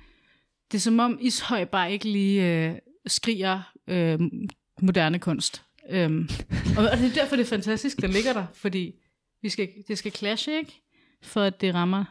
det 0.73 0.79
er 0.79 0.81
som 0.81 0.99
om 0.99 1.17
Ishøj 1.21 1.65
bare 1.65 1.91
ikke 1.91 2.05
lige 2.05 2.67
øh, 2.69 2.75
skriger 3.07 3.73
øh, 3.87 4.19
moderne 4.81 5.19
kunst. 5.19 5.63
Øhm, 5.89 6.29
og, 6.77 6.83
og 6.91 6.97
det 6.97 7.05
er 7.05 7.13
derfor, 7.15 7.35
det 7.35 7.43
er 7.43 7.49
fantastisk, 7.49 8.01
det 8.01 8.09
ligger 8.09 8.33
der, 8.33 8.45
fordi 8.53 8.95
vi 9.41 9.49
skal, 9.49 9.67
det 9.87 9.97
skal 9.97 10.11
clashe, 10.11 10.57
ikke? 10.57 10.81
For 11.23 11.41
at 11.41 11.61
det 11.61 11.73
rammer 11.73 12.03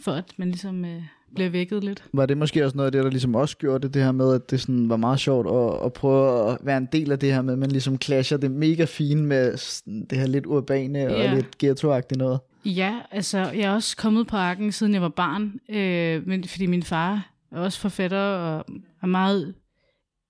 for 0.00 0.12
at 0.12 0.32
man 0.36 0.48
ligesom 0.48 0.84
øh, 0.84 1.02
bliver 1.34 1.50
vækket 1.50 1.84
lidt. 1.84 2.04
Var 2.12 2.26
det 2.26 2.38
måske 2.38 2.64
også 2.64 2.76
noget 2.76 2.86
af 2.86 2.92
det, 2.92 3.04
der 3.04 3.10
ligesom 3.10 3.34
også 3.34 3.56
gjorde 3.56 3.82
det, 3.82 3.94
det 3.94 4.02
her 4.02 4.12
med, 4.12 4.34
at 4.34 4.50
det 4.50 4.60
sådan 4.60 4.88
var 4.88 4.96
meget 4.96 5.20
sjovt 5.20 5.46
at, 5.46 5.86
at 5.86 5.92
prøve 5.92 6.52
at 6.52 6.58
være 6.62 6.76
en 6.76 6.88
del 6.92 7.12
af 7.12 7.18
det 7.18 7.32
her 7.32 7.42
med, 7.42 7.52
at 7.52 7.58
man 7.58 7.70
ligesom 7.70 8.00
clasher 8.00 8.38
det 8.38 8.50
mega 8.50 8.84
fine 8.84 9.22
med 9.22 9.56
sådan 9.56 10.06
det 10.10 10.18
her 10.18 10.26
lidt 10.26 10.46
urbane 10.46 10.98
Ja. 10.98 11.30
og 11.30 11.36
lidt 11.36 11.58
ghetto 11.58 12.00
noget. 12.16 12.40
Ja, 12.64 12.98
altså 13.10 13.38
jeg 13.38 13.62
er 13.62 13.74
også 13.74 13.96
kommet 13.96 14.26
på 14.26 14.36
arken, 14.36 14.72
siden 14.72 14.94
jeg 14.94 15.02
var 15.02 15.08
barn, 15.08 15.60
øh, 15.68 16.28
men, 16.28 16.44
fordi 16.44 16.66
min 16.66 16.82
far 16.82 17.35
også 17.56 17.80
forfatter 17.80 18.18
og 18.18 18.64
er 19.02 19.06
meget 19.06 19.54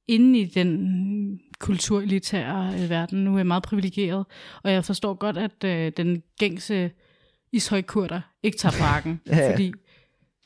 inde 0.08 0.38
i 0.40 0.44
den 0.44 1.40
kulturelitære 1.58 2.74
øh, 2.82 2.90
verden. 2.90 3.24
Nu 3.24 3.32
er 3.34 3.38
jeg 3.38 3.46
meget 3.46 3.62
privilegeret, 3.62 4.26
og 4.62 4.72
jeg 4.72 4.84
forstår 4.84 5.14
godt, 5.14 5.36
at 5.38 5.64
øh, 5.64 5.92
den 5.96 6.22
gængse 6.38 6.90
ishøjkurter 7.52 8.20
ikke 8.42 8.58
tager 8.58 8.74
på 8.78 8.84
arken, 8.84 9.20
Ja, 9.26 9.36
ja. 9.36 9.52
fordi 9.52 9.72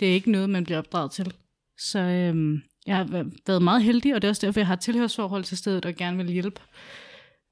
det 0.01 0.09
er 0.09 0.13
ikke 0.13 0.31
noget, 0.31 0.51
man 0.51 0.65
bliver 0.65 0.79
opdraget 0.79 1.11
til. 1.13 1.35
Så 1.79 1.99
øh, 1.99 2.59
jeg 2.87 2.97
har 2.97 3.05
væ- 3.05 3.43
været 3.47 3.63
meget 3.63 3.83
heldig, 3.83 4.15
og 4.15 4.23
det 4.23 4.29
er 4.29 4.31
også 4.31 4.47
derfor, 4.47 4.61
jeg 4.61 4.67
har 4.67 4.75
et 4.75 4.81
tilhørsforhold 4.81 5.45
til 5.45 5.57
stedet 5.57 5.87
og 5.87 5.95
gerne 5.95 6.17
vil 6.17 6.33
hjælpe. 6.33 6.61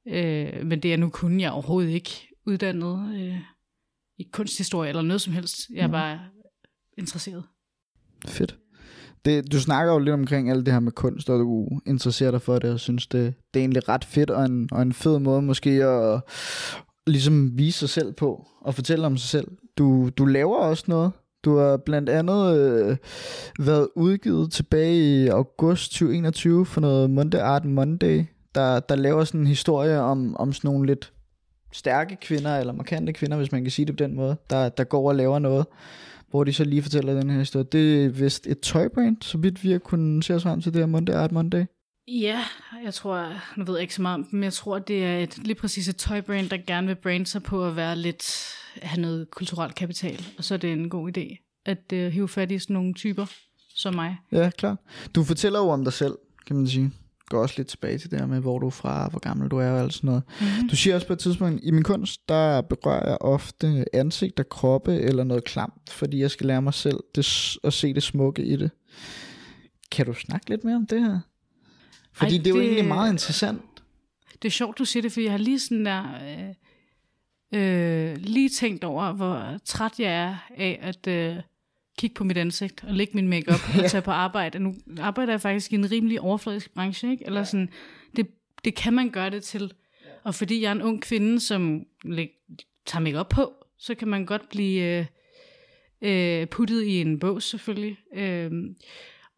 Øh, 0.09 0.67
men 0.67 0.81
det 0.83 0.93
er 0.93 0.97
nu 0.97 1.09
kun, 1.09 1.41
jeg 1.41 1.47
er 1.47 1.51
overhovedet 1.51 1.91
ikke 1.91 2.29
uddannet 2.47 3.21
øh, 3.21 3.39
i 4.19 4.23
kunsthistorie 4.33 4.89
eller 4.89 5.03
noget 5.03 5.21
som 5.21 5.33
helst. 5.33 5.57
Jeg 5.75 5.83
er 5.83 5.87
Mhm. 5.87 5.93
bare 5.93 6.21
interesseret. 6.99 7.45
Fedt. 8.27 8.59
Det, 9.25 9.53
du 9.53 9.61
snakker 9.61 9.93
jo 9.93 9.99
lidt 9.99 10.15
omkring 10.15 10.51
alt 10.51 10.67
det 10.67 10.75
her 10.75 10.81
med 10.81 10.93
kunst, 10.93 11.31
og 11.31 11.39
du 11.39 11.69
interesserer 11.87 12.31
dig 12.31 12.43
for 12.43 12.59
det, 12.59 12.71
og 12.71 12.81
synes, 12.81 13.07
det, 13.07 13.35
det 13.55 13.61
er 13.61 13.63
egentlig 13.63 13.89
ret 13.89 14.05
fedt, 14.05 14.31
og 14.31 14.45
en, 14.45 14.69
og 14.73 14.83
en 14.83 14.93
fed 14.93 15.19
måde 15.19 15.43
måske 15.43 15.71
at 15.71 16.21
ligesom 17.07 17.59
vise 17.59 17.79
sig 17.79 17.89
selv 17.89 18.13
på, 18.13 18.47
og 18.61 18.75
fortælle 18.75 19.07
om 19.07 19.17
sig 19.17 19.29
selv. 19.29 19.49
Du, 19.79 20.09
du 20.09 20.25
laver 20.25 20.57
også 20.57 20.85
noget. 20.87 21.13
Du 21.45 21.57
har 21.57 21.77
blandt 21.77 22.09
andet 22.09 22.59
øh, 22.59 22.97
været 23.59 23.89
udgivet 23.97 24.53
tilbage 24.53 24.95
i 24.95 25.29
august 25.29 25.91
2021 25.93 26.67
for 26.67 26.81
noget 26.81 27.11
Monday 27.11 27.39
Art 27.39 27.65
Monday, 27.65 28.25
der, 28.55 28.81
der 28.81 28.97
laver 28.97 29.25
sådan 29.25 29.41
en 29.41 29.47
historie 29.47 30.01
om, 30.01 30.37
om 30.37 30.53
sådan 30.53 30.71
nogle 30.71 30.87
lidt 30.87 31.13
stærke 31.73 32.17
kvinder, 32.17 32.59
eller 32.59 32.73
markante 32.73 33.13
kvinder, 33.13 33.37
hvis 33.37 33.53
man 33.53 33.63
kan 33.63 33.71
sige 33.71 33.87
det 33.87 33.97
på 33.97 34.05
den 34.05 34.17
måde, 34.17 34.37
der, 34.51 34.69
der 34.69 34.85
går 34.85 35.09
og 35.09 35.15
laver 35.15 35.39
noget 35.39 35.67
hvor 36.31 36.45
de 36.45 36.53
så 36.53 36.65
lige 36.65 36.83
fortæller 36.83 37.15
den 37.15 37.31
her 37.31 37.39
historie. 37.39 37.67
Det 37.73 38.05
er 38.05 38.09
vist 38.09 38.47
et 38.47 38.61
tøjbrand, 38.61 39.17
så 39.23 39.39
vidt 39.39 39.65
vi 39.65 39.71
har 39.71 39.79
kunnet 39.79 40.25
se 40.25 40.35
os 40.35 40.43
frem 40.43 40.61
til 40.61 40.75
det 40.75 40.81
her 40.81 40.87
Monday 40.87 41.13
Art 41.13 41.33
Monday. 41.33 41.65
Ja, 42.09 42.45
jeg 42.85 42.95
tror, 42.95 43.33
nu 43.57 43.65
ved 43.65 43.75
jeg 43.75 43.83
ikke 43.83 43.95
så 43.95 44.03
meget 44.03 44.15
om 44.15 44.25
dem, 44.25 44.39
men 44.39 44.45
jeg 44.45 44.53
tror, 44.53 44.79
det 44.79 45.05
er 45.05 45.19
et, 45.19 45.39
lige 45.39 45.55
præcis 45.55 45.89
et 45.89 45.97
tøjbrand, 45.97 46.49
der 46.49 46.57
gerne 46.67 46.87
vil 46.87 46.95
brande 46.95 47.27
sig 47.27 47.43
på 47.43 47.67
at 47.67 47.77
være 47.77 47.97
lidt, 47.97 48.55
have 48.83 49.01
noget 49.01 49.31
kulturelt 49.31 49.75
kapital. 49.75 50.27
Og 50.39 50.45
så 50.45 50.55
er 50.55 50.59
det 50.59 50.73
en 50.73 50.89
god 50.89 51.17
idé 51.17 51.45
at 51.67 51.93
uh, 51.93 51.99
hive 51.99 52.29
fat 52.29 52.51
i 52.51 52.59
sådan 52.59 52.75
nogle 52.75 52.95
typer 52.95 53.27
som 53.75 53.95
mig. 53.95 54.17
Ja, 54.33 54.51
klar. 54.51 54.77
Du 55.15 55.25
fortæller 55.25 55.59
jo 55.59 55.69
om 55.69 55.85
dig 55.85 55.93
selv, 55.93 56.15
kan 56.47 56.57
man 56.57 56.67
sige. 56.67 56.93
Går 57.29 57.43
også 57.43 57.55
lidt 57.57 57.69
tilbage 57.69 57.99
til 57.99 58.11
det 58.11 58.19
her 58.19 58.27
med, 58.27 58.41
hvor 58.41 58.59
du 58.59 58.67
er 58.67 58.71
fra, 58.71 59.09
hvor 59.09 59.19
gammel 59.19 59.49
du 59.49 59.59
er 59.59 59.71
og 59.71 59.81
alt 59.81 59.95
sådan 59.95 60.09
noget. 60.09 60.23
Mm-hmm. 60.41 60.69
Du 60.69 60.77
siger 60.77 60.95
også 60.95 61.07
på 61.07 61.13
et 61.13 61.19
tidspunkt, 61.19 61.61
i 61.63 61.71
min 61.71 61.83
kunst, 61.83 62.29
der 62.29 62.61
berører 62.61 63.09
jeg 63.09 63.19
ofte 63.21 63.85
ansigter, 63.93 64.43
kroppe 64.43 65.01
eller 65.01 65.25
noget 65.25 65.45
klamt, 65.45 65.91
fordi 65.91 66.21
jeg 66.21 66.31
skal 66.31 66.47
lære 66.47 66.63
mig 66.63 66.75
selv 66.75 66.97
det, 67.15 67.57
at 67.65 67.73
se 67.73 67.95
det 67.95 68.03
smukke 68.03 68.45
i 68.45 68.57
det. 68.57 68.71
Kan 69.91 70.07
du 70.07 70.15
snakke 70.15 70.51
lidt 70.51 70.65
mere 70.65 70.77
om 70.77 70.87
det 70.87 71.01
her? 71.01 71.21
Fordi 72.13 72.37
Ej, 72.37 72.43
det 72.43 72.51
er 72.51 72.55
jo 72.55 72.61
egentlig 72.61 72.85
meget 72.85 73.13
interessant. 73.13 73.63
Det 74.43 74.49
er 74.49 74.53
sjovt, 74.53 74.79
du 74.79 74.85
siger 74.85 75.03
det, 75.03 75.13
for 75.13 75.21
jeg 75.21 75.31
har 75.31 75.39
lige 75.39 75.61
sådan 75.61 75.87
der... 75.87 76.05
Øh, 76.23 76.55
øh, 77.55 78.17
lige 78.17 78.49
tænkt 78.49 78.85
over, 78.85 79.13
hvor 79.13 79.59
træt 79.65 79.93
jeg 79.99 80.13
er 80.13 80.37
af 80.57 80.79
at 80.83 81.07
øh, 81.07 81.37
kigge 81.99 82.15
på 82.15 82.25
mit 82.25 82.37
ansigt 82.37 82.85
og 82.85 82.95
lægge 82.95 83.13
min 83.15 83.29
makeup 83.29 83.61
og 83.79 83.85
tage 83.91 84.03
på 84.03 84.11
arbejde. 84.11 84.59
Nu 84.59 84.75
arbejder 85.01 85.33
jeg 85.33 85.41
faktisk 85.41 85.73
i 85.73 85.75
en 85.75 85.91
rimelig 85.91 86.21
overfladisk 86.21 86.75
branche, 86.75 87.11
ikke? 87.11 87.27
Eller 87.27 87.45
sådan, 87.45 87.69
det, 88.17 88.27
det 88.65 88.75
kan 88.75 88.93
man 88.93 89.11
gøre 89.11 89.31
det 89.31 89.43
til. 89.43 89.73
Og 90.25 90.35
fordi 90.35 90.63
jeg 90.63 90.69
er 90.69 90.73
en 90.73 90.83
ung 90.83 91.03
kvinde, 91.03 91.41
som 91.41 91.87
læg, 92.05 92.31
tager 92.87 93.03
makeup 93.03 93.29
på, 93.29 93.53
så 93.79 93.95
kan 93.95 94.09
man 94.09 94.27
godt 94.27 94.49
blive 94.49 94.83
øh, 94.83 95.07
øh, 96.41 96.47
puttet 96.47 96.83
i 96.83 97.01
en 97.01 97.19
bås 97.19 97.45
selvfølgelig. 97.45 97.99
Øh, 98.15 98.51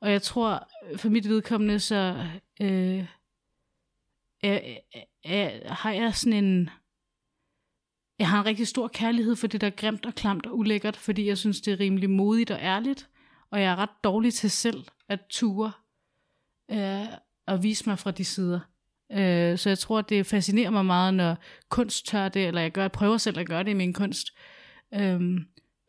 og 0.00 0.12
jeg 0.12 0.23
tror, 0.23 0.69
for 0.97 1.09
mit 1.09 1.29
vedkommende, 1.29 1.79
så 1.79 2.26
øh, 2.62 3.05
er, 4.43 4.61
er, 5.25 5.75
har 5.75 5.93
jeg 5.93 6.14
sådan 6.14 6.45
en... 6.45 6.71
Jeg 8.20 8.28
har 8.28 8.40
en 8.40 8.46
rigtig 8.46 8.68
stor 8.68 8.88
kærlighed 8.88 9.36
for 9.36 9.46
det, 9.46 9.60
der 9.60 9.66
er 9.66 9.70
grimt 9.70 10.06
og 10.06 10.14
klamt 10.14 10.46
og 10.46 10.58
ulækkert, 10.58 10.96
fordi 10.96 11.26
jeg 11.26 11.38
synes, 11.38 11.60
det 11.60 11.72
er 11.72 11.80
rimelig 11.80 12.10
modigt 12.10 12.50
og 12.50 12.58
ærligt, 12.60 13.08
og 13.50 13.60
jeg 13.60 13.72
er 13.72 13.76
ret 13.76 14.04
dårlig 14.04 14.34
til 14.34 14.50
selv 14.50 14.84
at 15.08 15.20
ture 15.30 15.72
øh, 16.70 17.06
og 17.46 17.62
vise 17.62 17.88
mig 17.88 17.98
fra 17.98 18.10
de 18.10 18.24
sider. 18.24 18.60
Øh, 19.12 19.58
så 19.58 19.70
jeg 19.70 19.78
tror, 19.78 20.00
det 20.00 20.26
fascinerer 20.26 20.70
mig 20.70 20.86
meget, 20.86 21.14
når 21.14 21.36
kunst 21.68 22.06
tør 22.06 22.28
det, 22.28 22.46
eller 22.46 22.60
jeg, 22.60 22.72
gør, 22.72 22.82
jeg 22.82 22.92
prøver 22.92 23.16
selv 23.16 23.38
at 23.38 23.46
gøre 23.46 23.64
det 23.64 23.70
i 23.70 23.74
min 23.74 23.92
kunst. 23.92 24.26
Øhm, 24.94 25.34
øh, 25.34 25.40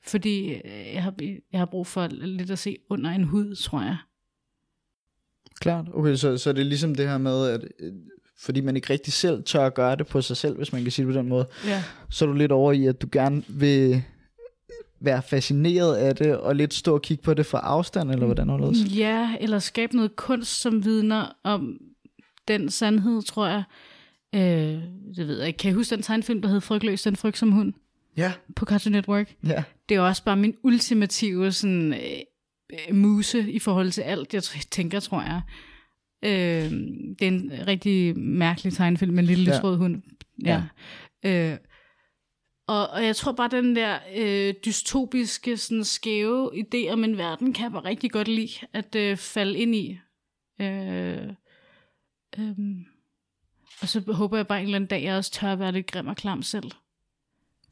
fordi 0.03 0.61
jeg 0.93 1.03
har, 1.03 1.13
jeg 1.51 1.59
har 1.59 1.65
brug 1.65 1.87
for 1.87 2.07
lidt 2.07 2.51
at 2.51 2.59
se 2.59 2.77
under 2.89 3.09
en 3.09 3.23
hud, 3.23 3.55
tror 3.55 3.81
jeg. 3.81 3.97
Klart. 5.59 5.85
Okay, 5.93 6.15
så, 6.15 6.37
så 6.37 6.53
det 6.53 6.61
er 6.61 6.65
ligesom 6.65 6.95
det 6.95 7.07
her 7.07 7.17
med, 7.17 7.47
at 7.47 7.63
øh, 7.79 7.93
fordi 8.41 8.61
man 8.61 8.75
ikke 8.75 8.89
rigtig 8.93 9.13
selv 9.13 9.43
tør 9.43 9.65
at 9.65 9.73
gøre 9.73 9.95
det 9.95 10.07
på 10.07 10.21
sig 10.21 10.37
selv, 10.37 10.57
hvis 10.57 10.73
man 10.73 10.81
kan 10.83 10.91
sige 10.91 11.05
det 11.05 11.13
på 11.13 11.19
den 11.19 11.29
måde, 11.29 11.47
Ja. 11.65 11.83
så 12.09 12.25
er 12.25 12.29
du 12.29 12.33
lidt 12.35 12.51
over 12.51 12.71
i, 12.71 12.85
at 12.85 13.01
du 13.01 13.07
gerne 13.11 13.43
vil 13.47 14.03
være 14.99 15.21
fascineret 15.21 15.95
af 15.95 16.15
det, 16.15 16.37
og 16.37 16.55
lidt 16.55 16.73
stå 16.73 16.93
og 16.93 17.01
kigge 17.01 17.23
på 17.23 17.33
det 17.33 17.45
fra 17.45 17.59
afstand, 17.59 18.11
eller 18.11 18.25
hvordan 18.25 18.47
det? 18.49 18.97
Ja, 18.97 19.35
eller 19.39 19.59
skabe 19.59 19.95
noget 19.95 20.15
kunst, 20.15 20.61
som 20.61 20.85
vidner 20.85 21.31
om 21.43 21.77
den 22.47 22.69
sandhed, 22.69 23.21
tror 23.21 23.47
jeg. 23.47 23.63
Øh, 24.35 24.81
det 25.15 25.27
ved 25.27 25.37
jeg 25.39 25.47
ikke. 25.47 25.57
Kan 25.57 25.71
I 25.71 25.73
huske 25.73 25.95
den 25.95 26.03
tegnefilm, 26.03 26.41
der 26.41 26.49
hed 26.49 26.61
Frygtløs, 26.61 27.01
den 27.01 27.15
frygt 27.15 27.37
som 27.37 27.51
hund 27.51 27.73
Ja. 28.17 28.31
på 28.55 28.65
Cartoon 28.65 28.91
Network? 28.91 29.35
Ja. 29.47 29.63
Det 29.89 29.95
er 29.97 30.01
også 30.01 30.23
bare 30.23 30.37
min 30.37 30.55
ultimative 30.63 31.51
sådan, 31.51 31.93
øh, 31.93 31.99
øh, 32.89 32.95
muse 32.95 33.51
i 33.51 33.59
forhold 33.59 33.91
til 33.91 34.01
alt, 34.01 34.33
jeg 34.33 34.43
tænker, 34.71 34.99
tror 34.99 35.21
jeg. 35.21 35.41
Øh, 36.23 36.71
det 37.19 37.21
er 37.21 37.27
en 37.27 37.51
rigtig 37.67 38.17
mærkelig 38.19 38.73
tegnefilm 38.73 39.13
med 39.13 39.23
en 39.23 39.27
lille 39.29 39.51
Ja. 39.53 39.75
hund. 39.75 40.01
Ja. 40.45 40.63
ja. 41.23 41.51
Øh, 41.51 41.57
og, 42.67 42.87
og 42.89 43.05
jeg 43.05 43.15
tror 43.15 43.31
bare, 43.31 43.49
den 43.49 43.75
der 43.75 43.99
øh, 44.17 44.53
dystopiske, 44.65 45.57
sådan 45.57 45.83
skæve 45.83 46.51
idé 46.55 46.91
om 46.91 47.03
en 47.03 47.17
verden, 47.17 47.53
kan 47.53 47.63
jeg 47.63 47.71
bare 47.71 47.85
rigtig 47.85 48.11
godt 48.11 48.27
lide 48.27 48.51
at 48.73 48.95
øh, 48.95 49.17
falde 49.17 49.59
ind 49.59 49.75
i. 49.75 49.99
Øh, 50.61 51.27
øh, 52.39 52.55
og 53.81 53.87
så 53.87 54.11
håber 54.13 54.37
jeg 54.37 54.47
bare 54.47 54.59
en 54.59 54.65
eller 54.65 54.75
anden 54.75 54.87
dag, 54.87 55.03
jeg 55.03 55.15
også 55.17 55.31
tør 55.31 55.53
at 55.53 55.59
være 55.59 55.71
lidt 55.71 55.91
grim 55.91 56.07
og 56.07 56.15
klam 56.15 56.43
selv. 56.43 56.71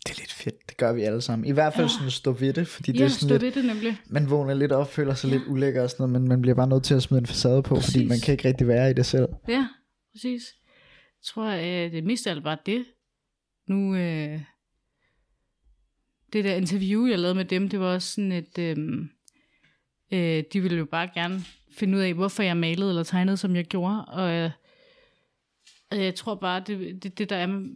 Det 0.07 0.11
er 0.15 0.19
lidt 0.19 0.33
fedt. 0.33 0.69
Det 0.69 0.77
gør 0.77 0.93
vi 0.93 1.01
alle 1.01 1.21
sammen. 1.21 1.47
I 1.47 1.51
hvert 1.51 1.73
fald 1.73 1.85
Ja. 1.87 1.93
sådan 1.93 2.11
stå 2.11 2.31
ved 2.31 2.53
det, 2.53 2.67
fordi 2.67 2.91
det 2.91 2.99
Ja, 2.99 3.03
er 3.05 3.07
sådan 3.09 3.29
stå 3.29 3.33
lidt, 3.45 3.55
ved 3.55 3.63
det 3.63 3.65
nemlig. 3.75 3.97
man 4.09 4.29
vågner 4.29 4.53
lidt 4.53 4.71
op, 4.71 4.91
føler 4.91 5.13
sig 5.13 5.29
lidt 5.29 5.43
ulækker 5.47 5.83
og 5.83 5.89
sådan 5.89 6.03
noget, 6.09 6.21
men 6.21 6.29
man 6.29 6.41
bliver 6.41 6.55
bare 6.55 6.67
nødt 6.67 6.83
til 6.83 6.93
at 6.93 7.03
smide 7.03 7.19
en 7.19 7.25
facade 7.25 7.63
på, 7.63 7.75
fordi 7.75 7.81
Præcis. 7.81 8.09
man 8.09 8.19
kan 8.19 8.31
ikke 8.31 8.47
rigtig 8.47 8.67
være 8.67 8.89
i 8.91 8.93
det 8.93 9.05
selv. 9.05 9.27
Ja, 9.47 9.67
præcis. 10.13 10.43
Jeg 11.19 11.25
tror, 11.25 11.45
øh, 11.45 11.91
det 11.91 12.03
mest 12.03 12.27
af 12.27 12.31
alt 12.31 12.43
var 12.43 12.61
det. 12.65 12.85
Nu, 13.67 13.95
øh, 13.95 14.39
det 16.33 16.43
der 16.43 16.55
interview, 16.55 17.05
jeg 17.07 17.19
lavede 17.19 17.35
med 17.35 17.45
dem, 17.45 17.69
det 17.69 17.79
var 17.79 17.93
også 17.93 18.11
sådan 18.13 18.31
et, 18.31 18.57
øh, 18.59 18.77
øh, 20.11 20.43
de 20.53 20.61
ville 20.61 20.77
jo 20.77 20.85
bare 20.85 21.09
gerne 21.13 21.41
finde 21.77 21.97
ud 21.97 22.01
af, 22.03 22.13
hvorfor 22.13 22.43
jeg 22.43 22.57
malede 22.57 22.89
eller 22.89 23.03
tegnede, 23.03 23.37
som 23.37 23.55
jeg 23.55 23.65
gjorde. 23.65 24.05
Og 24.05 24.31
øh, 24.31 24.51
jeg 25.91 26.15
tror 26.15 26.35
bare, 26.35 26.63
det, 26.67 27.03
det, 27.03 27.17
det 27.17 27.29
der 27.29 27.35
er 27.35 27.67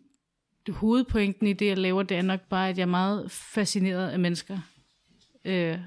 hovedpointen 0.69 1.47
i 1.47 1.53
det, 1.53 1.65
jeg 1.67 1.77
laver, 1.77 2.03
det 2.03 2.17
er 2.17 2.21
nok 2.21 2.39
bare, 2.49 2.69
at 2.69 2.77
jeg 2.77 2.83
er 2.83 2.87
meget 2.87 3.31
fascineret 3.31 4.09
af 4.09 4.19
mennesker. 4.19 4.57
Øh, 5.45 5.77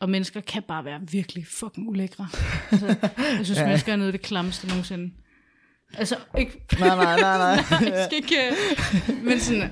og 0.00 0.10
mennesker 0.10 0.40
kan 0.40 0.62
bare 0.62 0.84
være 0.84 1.00
virkelig 1.10 1.46
fucking 1.46 1.88
ulækre. 1.88 2.28
Altså, 2.70 2.86
jeg 3.18 3.40
synes, 3.42 3.58
ja. 3.60 3.66
mennesker 3.66 3.92
er 3.92 3.96
noget 3.96 4.08
af 4.08 4.18
det 4.18 4.22
klammeste 4.26 4.66
nogensinde. 4.68 5.12
Altså, 5.94 6.16
ikke... 6.38 6.60
Nej, 6.78 6.88
nej, 6.96 7.20
nej, 7.20 7.38
nej. 7.70 7.80
jeg 7.88 8.08
skal 8.10 8.16
ikke... 8.16 8.36
øh, 8.48 9.24
Men 9.24 9.40
sådan, 9.40 9.70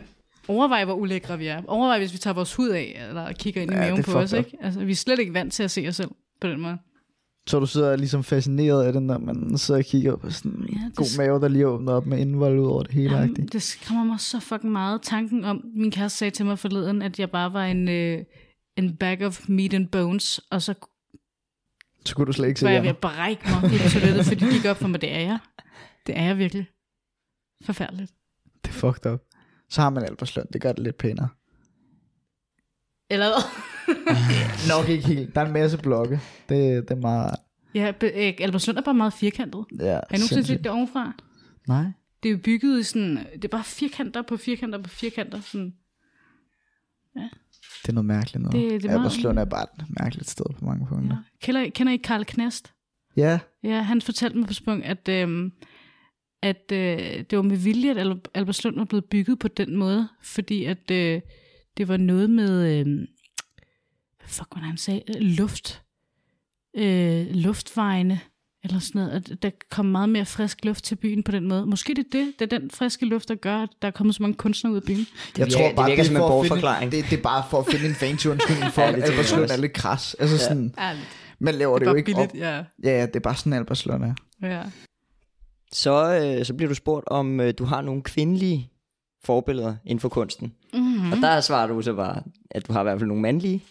overvej, 0.49 0.85
hvor 0.85 0.95
ulækre 0.95 1.39
vi 1.39 1.47
er. 1.47 1.63
Overvej, 1.67 1.99
hvis 1.99 2.13
vi 2.13 2.19
tager 2.19 2.35
vores 2.35 2.55
hud 2.55 2.69
af, 2.69 3.05
eller 3.09 3.33
kigger 3.33 3.63
ind 3.63 3.71
i 3.71 3.75
Ja, 3.75 3.81
maven 3.81 3.97
det 3.97 4.05
på 4.07 4.19
os, 4.19 4.33
ikke? 4.33 4.57
Altså, 4.61 4.81
vi 4.85 4.93
er 4.93 4.97
slet 4.97 5.19
ikke 5.19 5.35
vant 5.35 5.53
til 5.53 5.63
at 5.63 5.71
se 5.71 5.85
os 5.89 5.97
selv 5.97 6.11
på 6.41 6.49
den 6.49 6.61
måde. 6.61 6.79
Så 7.49 7.61
du 7.61 7.67
sidder 7.67 7.97
ligesom 7.97 8.25
fascineret 8.25 8.85
af 8.85 8.93
det, 8.93 9.03
når 9.03 9.19
man 9.19 9.59
sidder 9.59 9.81
og 9.81 9.85
kigger 9.85 10.17
på 10.17 10.31
sådan 10.31 10.53
en 10.53 10.69
Ja, 10.69 10.91
god 10.95 11.05
s- 11.07 11.19
mave, 11.19 11.41
der 11.41 11.49
lige 11.49 11.67
åbner 11.67 11.93
op 11.93 12.07
med 12.07 12.19
indvold 12.19 12.59
ud 12.59 12.67
over 12.67 12.83
det 12.83 12.93
hele. 12.93 13.17
Jamen, 13.17 13.35
det 13.49 13.63
skræmmer 13.63 14.05
mig 14.05 14.21
så 14.21 14.41
fucking 14.41 14.73
meget. 14.73 15.03
Tanken 15.03 15.45
om, 15.45 15.65
min 15.75 15.91
kæreste 15.91 16.19
sagde 16.19 16.31
til 16.31 16.47
mig 16.47 16.59
forleden, 16.59 17.03
at 17.03 17.19
jeg 17.19 17.31
bare 17.31 17.53
var 17.53 17.65
en, 17.65 17.89
øh, 17.89 18.25
en 18.77 18.97
bag 18.97 19.23
of 19.27 19.49
meat 19.49 19.75
and 19.75 19.89
bones, 19.89 20.41
og 20.51 20.63
så 20.63 20.75
så 22.05 22.15
kunne 22.15 22.27
du 22.27 22.33
slet 22.33 22.49
ikke 22.49 22.61
se 22.61 22.67
var 22.67 22.73
jeg 22.73 22.83
ved 22.83 22.89
at 22.91 22.99
brække 22.99 23.43
mig 23.51 23.71
på 23.71 23.89
toilettet, 23.91 24.25
fordi 24.27 24.45
det 24.45 24.53
gik 24.53 24.65
op 24.65 24.77
for 24.77 24.89
mig, 24.89 25.01
det 25.01 25.13
er 25.15 25.21
jeg. 25.21 25.39
Det 26.07 26.19
er 26.19 26.23
jeg 26.25 26.39
virkelig. 26.39 26.67
Forfærdeligt. 27.65 28.13
Det 28.65 28.69
er 28.71 28.75
fucked 28.75 29.13
up. 29.13 29.21
Så 29.71 29.81
har 29.81 29.91
man 29.91 30.05
Albertslund, 30.05 30.49
det 30.53 30.61
gør 30.61 30.73
det 30.73 30.83
lidt 30.85 30.97
pænere. 30.99 31.29
Eller 33.11 33.27
hvad? 33.27 33.43
Nok 34.73 34.89
ikke 34.89 35.07
helt. 35.07 35.35
Der 35.35 35.41
er 35.41 35.47
en 35.47 35.53
masse 35.53 35.79
blokke. 35.79 36.21
Det, 36.49 36.89
det 36.89 36.91
er 36.91 37.01
meget... 37.01 37.35
Ja, 37.75 37.93
øh, 38.03 38.33
Albertslund 38.41 38.79
er 38.79 38.83
bare 38.83 38.95
meget 38.95 39.13
firkantet. 39.13 39.65
Ja, 39.81 39.85
Har 39.85 40.01
I 40.01 40.13
nogensinde 40.13 40.45
set 40.45 40.65
det 40.65 40.73
ovenfra? 40.73 41.13
Nej. 41.69 41.85
Det 42.23 42.29
er 42.29 42.33
jo 42.33 42.39
bygget 42.45 42.81
i 42.81 42.83
sådan, 42.83 43.17
det 43.35 43.45
er 43.45 43.49
bare 43.49 43.65
firkanter 43.65 44.23
på 44.23 44.37
firkanter 44.37 44.83
på 44.83 44.89
firkanter. 44.89 45.41
Sådan. 45.41 45.75
Det 47.83 47.89
er 47.89 47.93
noget 47.93 48.05
mærkeligt 48.07 48.43
noget. 48.43 48.53
Det- 48.53 48.83
det 48.83 48.91
er 48.91 48.99
meget- 48.99 49.39
er 49.39 49.45
bare 49.45 49.67
et 49.79 49.85
mærkeligt 50.01 50.29
sted 50.31 50.45
på 50.59 50.65
mange 50.65 50.87
punkter. 50.87 51.17
Ja. 51.17 51.23
Kender, 51.47 51.71
kender 51.71 51.93
I 51.93 51.97
Karl 51.97 52.25
Knast? 52.25 52.73
Ja. 53.17 53.39
Ja, 53.63 53.81
han 53.83 54.01
fortalte 54.03 54.39
mig 54.39 54.47
på 54.47 54.53
sprung, 54.55 54.85
at, 54.85 55.09
øhm, 55.09 55.53
at 56.43 56.73
øh, 56.73 56.79
det 57.31 57.37
var 57.37 57.43
med 57.43 57.57
vilje, 57.57 57.91
at 57.91 57.99
Al- 57.99 58.21
Albertslund 58.35 58.77
var 58.77 58.85
blevet 58.85 59.05
bygget 59.05 59.39
på 59.39 59.49
den 59.49 59.77
måde, 59.77 60.09
fordi 60.23 60.65
at 60.65 60.91
øh, 60.91 61.21
det 61.77 61.89
var 61.89 61.97
noget 61.97 62.31
med, 62.31 62.81
øh, 62.81 63.07
fuck 64.29 64.55
det, 64.55 64.63
han 64.63 64.77
sagde, 64.77 65.03
Øh, 65.09 65.21
luft, 65.21 65.83
øh, 66.77 67.27
luftvejene, 67.31 68.21
eller 68.65 68.79
sådan 68.79 68.99
noget, 69.03 69.31
at 69.31 69.43
der 69.43 69.51
kom 69.71 69.87
meget 69.87 70.09
mere 70.09 70.25
frisk 70.27 70.65
luft 70.65 70.85
til 70.85 70.97
byen 70.97 71.23
på 71.23 71.33
den 71.33 71.49
måde. 71.49 71.67
Måske 71.67 71.95
det 71.95 71.99
er 72.07 72.09
det, 72.13 72.33
det 72.39 72.53
er 72.53 72.59
den 72.59 72.71
friske 72.71 73.07
luft, 73.07 73.29
der 73.29 73.35
gør, 73.35 73.57
at 73.57 73.69
der 73.83 73.89
er 73.89 73.93
kommet 73.93 74.15
så 74.15 74.23
mange 74.23 74.35
kunstnere 74.37 74.73
ud 74.73 74.77
af 74.77 74.83
byen. 74.83 74.99
Jeg 75.39 75.47
virker- 75.47 75.51
tror 75.59 75.67
det 75.67 75.77
bare, 75.77 75.87
virker 75.89 76.03
som 76.05 76.17
en 76.17 76.21
bortforklaring. 76.21 76.93
Finde, 76.93 77.03
det, 77.05 77.11
det, 77.11 77.19
er 77.19 77.23
bare 77.23 77.45
for 77.51 77.59
at 77.59 77.67
finde 77.67 77.87
en 77.89 77.95
fancy 77.95 78.27
undskyldning 78.27 78.73
for, 78.75 78.83
Ja, 78.83 78.89
at 78.89 78.95
det 78.95 79.03
Albertslund 79.03 79.51
er 79.51 79.57
lidt 79.57 79.73
kras. 79.73 80.15
Altså 80.15 80.37
Ja. 80.37 80.43
sådan, 80.43 80.75
man 81.41 81.55
laver 81.55 81.79
det, 81.79 81.87
Det 81.87 81.93
jo 81.93 81.97
ikke 81.97 82.07
billigt, 82.07 82.31
op. 82.33 82.37
ja. 82.39 82.57
Ja, 82.57 82.65
ja, 82.99 83.07
det 83.07 83.17
er 83.17 83.21
bare 83.21 83.35
sådan, 83.37 83.53
Albertslund 83.53 84.05
er. 84.05 84.15
ja. 84.43 84.63
Så, 85.73 86.21
øh, 86.39 86.45
så 86.47 86.55
bliver 86.55 86.69
du 86.69 86.75
spurgt, 86.75 87.09
om 87.09 87.41
øh, 87.41 87.55
du 87.59 87.65
har 87.65 87.81
nogle 87.83 88.03
kvindelige 88.03 88.71
forbilleder 89.25 89.77
inden 89.85 90.01
for 90.01 90.09
kunsten. 90.09 90.55
Mm-hmm. 90.75 91.13
Og 91.13 91.19
der 91.19 91.41
svarer 91.41 91.67
du 91.67 91.83
så 91.83 91.95
bare, 91.95 92.23
at 92.51 92.69
du 92.69 92.73
har 92.73 92.81
i 92.81 92.83
hvert 92.83 92.99
fald 92.99 93.09
nogle 93.09 93.23
mandlige. 93.23 93.65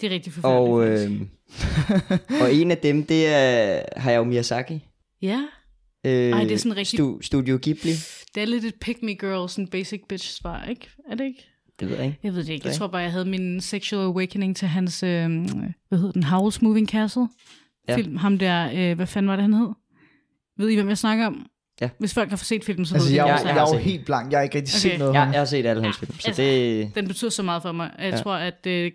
Det 0.00 0.06
er 0.06 0.10
rigtig 0.10 0.32
forfærdeligt. 0.32 0.70
Og, 0.70 0.88
øh, 0.88 2.40
og 2.42 2.54
en 2.54 2.70
af 2.70 2.78
dem, 2.78 3.06
det 3.06 3.26
er 3.26 3.82
Hayao 3.96 4.24
Miyazaki. 4.24 4.80
ja, 5.22 5.40
Øh, 6.06 6.30
Ej, 6.30 6.42
det 6.44 6.52
er 6.52 6.56
sådan 6.58 6.76
rigtig- 6.76 6.98
Stu, 6.98 7.20
Studio 7.20 7.58
Ghibli. 7.62 7.90
det 8.34 8.42
er 8.42 8.46
lidt 8.46 8.64
et 8.64 8.74
pick 8.80 9.02
me 9.02 9.14
girl, 9.14 9.48
sådan 9.48 9.68
basic 9.68 10.00
bitch 10.08 10.40
svar, 10.40 10.64
ikke? 10.64 10.88
Er 11.10 11.14
det 11.14 11.24
ikke? 11.24 11.44
Det 11.80 11.88
ved 11.90 11.96
jeg 11.96 12.06
ikke. 12.06 12.18
Jeg 12.22 12.32
ved 12.34 12.44
det 12.44 12.52
ikke. 12.52 12.66
Jeg 12.68 12.74
tror 12.76 12.86
bare, 12.86 13.02
jeg 13.02 13.12
havde 13.12 13.24
min 13.24 13.60
sexual 13.60 14.02
awakening 14.04 14.56
til 14.56 14.68
hans, 14.68 15.02
øh, 15.02 15.08
hvad 15.88 15.98
hedder 15.98 16.12
den, 16.12 16.24
Howl's 16.24 16.58
Moving 16.62 16.88
Castle 16.88 17.28
Ja. 17.88 17.96
film. 17.96 18.16
Ham 18.16 18.38
der, 18.38 18.70
øh, 18.74 18.96
hvad 18.96 19.06
fanden 19.06 19.28
var 19.28 19.36
det, 19.36 19.42
han 19.42 19.52
hed? 19.52 19.68
Ved 20.58 20.68
I, 20.68 20.74
hvem 20.74 20.88
jeg 20.88 20.98
snakker 20.98 21.26
om? 21.26 21.46
Ja. 21.80 21.88
Hvis 21.98 22.14
folk 22.14 22.30
har 22.30 22.36
fået 22.36 22.46
set 22.46 22.64
filmen, 22.64 22.86
så 22.86 22.94
Altså, 22.94 23.08
ved 23.08 23.14
jeg, 23.14 23.22
er, 23.22 23.26
Ja, 23.28 23.34
jeg, 23.34 23.44
jeg 23.44 23.56
er 23.56 23.66
har 23.66 23.72
jo 23.74 23.78
helt 23.78 24.06
blank. 24.06 24.30
Jeg 24.32 24.38
har 24.38 24.42
ikke 24.44 24.58
rigtig 24.58 24.72
Okay. 24.72 24.90
set 24.90 24.98
noget 24.98 25.14
Jeg, 25.14 25.28
jeg 25.32 25.40
har 25.40 25.44
set 25.44 25.66
alle 25.66 25.82
hans 25.82 25.96
Ja, 26.02 26.06
film, 26.06 26.18
så 26.20 26.28
altså- 26.28 26.42
det... 26.42 26.90
Den 26.94 27.08
betyder 27.08 27.30
så 27.30 27.42
meget 27.42 27.62
for 27.62 27.72
mig. 27.72 27.90
Jeg 27.98 28.10
Ja. 28.10 28.16
tror, 28.16 28.34
at 28.34 28.64
det, 28.64 28.92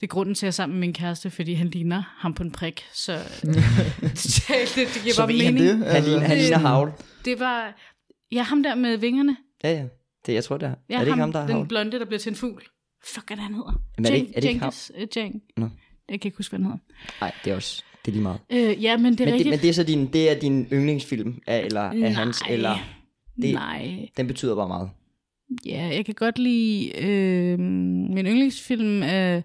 det 0.00 0.06
er 0.06 0.06
grunden 0.06 0.34
til, 0.34 0.40
at 0.40 0.42
jeg 0.46 0.48
er 0.48 0.52
sammen 0.52 0.78
med 0.78 0.86
min 0.86 0.92
kæreste, 0.94 1.30
fordi 1.30 1.54
han 1.54 1.68
ligner 1.68 2.02
ham 2.18 2.34
på 2.34 2.42
en 2.42 2.50
prik. 2.52 2.84
Så 2.92 3.12
det, 3.42 3.54
det, 4.74 4.88
det 4.94 5.00
giver 5.02 5.14
Så 5.14 5.20
bare 5.22 5.28
ved 5.28 5.40
han 5.44 5.54
mening. 5.54 5.78
det? 5.80 5.86
Han, 5.86 6.02
ligner, 6.02 6.20
han 6.20 6.30
det- 6.30 6.38
ligner 6.38 6.58
Havl. 6.58 6.92
Det 7.24 7.40
var, 7.40 7.74
ja, 8.32 8.42
ham 8.42 8.62
der 8.62 8.74
med 8.74 8.96
vingerne. 8.96 9.36
Ja, 9.64 9.72
ja. 9.72 9.84
Det, 10.26 10.34
jeg 10.34 10.44
tror, 10.44 10.56
det 10.56 10.66
er. 10.68 10.74
Ja, 10.90 10.94
er 10.94 10.98
det 10.98 11.06
ikke 11.06 11.18
ham, 11.20 11.32
der 11.32 11.38
er 11.40 11.46
den 11.46 11.56
Havl? 11.56 11.68
blonde, 11.68 11.98
der 11.98 12.04
bliver 12.04 12.18
til 12.18 12.30
en 12.30 12.36
fugl. 12.36 12.62
Fuck, 13.14 13.26
hvad 13.28 13.36
er 13.36 13.40
det, 13.40 13.44
han 13.44 13.54
hedder? 13.54 13.80
Men 13.96 14.06
er 14.06 14.10
det 14.10 14.16
ikke- 14.18 14.32
er 14.36 14.40
det 14.40 14.48
ikke 14.48 14.64
Jenkins, 14.64 14.92
øh, 14.98 15.06
Jang. 15.16 15.42
Nå. 15.56 15.68
Jeg 16.08 16.20
kan 16.20 16.28
ikke 16.28 16.36
huske, 16.36 16.50
hvad 16.56 16.58
han 16.58 16.64
hedder. 16.66 16.78
Nej, 17.20 17.32
det 17.44 17.50
er 17.50 17.54
også... 17.56 17.82
Det 18.04 18.10
er 18.10 18.12
lige 18.12 18.22
meget. 18.22 18.40
Øh, 18.52 18.82
ja, 18.84 18.96
men 18.96 19.12
det 19.12 19.20
er 19.20 19.24
Men 19.24 19.26
det, 19.26 19.32
rigtigt. 19.34 19.50
men 19.50 19.58
det 19.58 19.68
er 19.68 19.72
så 19.72 19.82
din, 19.84 20.06
det 20.12 20.30
er 20.36 20.40
din 20.40 20.66
yndlingsfilm, 20.72 21.38
af, 21.46 21.60
eller 21.64 21.80
af 21.80 22.14
hans, 22.14 22.40
Nej. 22.46 22.54
eller... 22.54 22.76
det- 23.42 23.54
Nej. 23.54 24.08
Den 24.16 24.26
betyder 24.26 24.54
bare 24.54 24.68
meget. 24.68 24.90
Ja, 25.66 25.90
jeg 25.96 26.04
kan 26.06 26.14
godt 26.14 26.38
lide... 26.38 26.92
Øh, 26.98 27.58
min 27.58 28.26
yndlingsfilm 28.26 29.02
er 29.02 29.36
øh, 29.36 29.42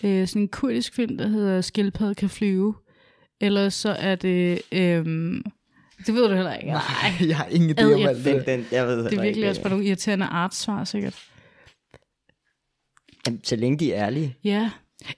sådan 0.00 0.42
en 0.42 0.48
kurdisk 0.48 0.94
film, 0.94 1.18
der 1.18 1.28
hedder 1.28 1.60
Skildpadde 1.60 2.14
kan 2.14 2.28
flyve. 2.28 2.74
Eller 3.40 3.68
så 3.68 3.88
er 3.88 4.14
det... 4.14 4.62
Øh, 4.72 5.04
det 6.06 6.14
ved 6.14 6.28
du 6.28 6.34
heller 6.34 6.54
ikke. 6.54 6.68
Nej. 6.70 6.82
jeg 7.28 7.36
har 7.36 7.46
ingen 7.46 7.70
idé 7.70 7.82
om 7.84 8.06
alt 8.06 8.24
Den, 8.24 8.36
det. 8.36 8.46
den, 8.46 8.66
jeg 8.72 8.86
ved 8.86 8.96
Det 8.98 9.04
er 9.06 9.10
virkelig 9.10 9.36
ikke, 9.36 9.48
også 9.48 9.62
bare 9.62 9.70
nogle 9.70 9.84
irriterende 9.86 10.26
artsvar, 10.26 10.84
sikkert. 10.84 11.22
Jamen, 13.26 13.40
så 13.44 13.56
længe 13.56 13.78
de 13.78 13.92
er 13.92 14.06
ærlige. 14.06 14.36
Ja. 14.44 14.70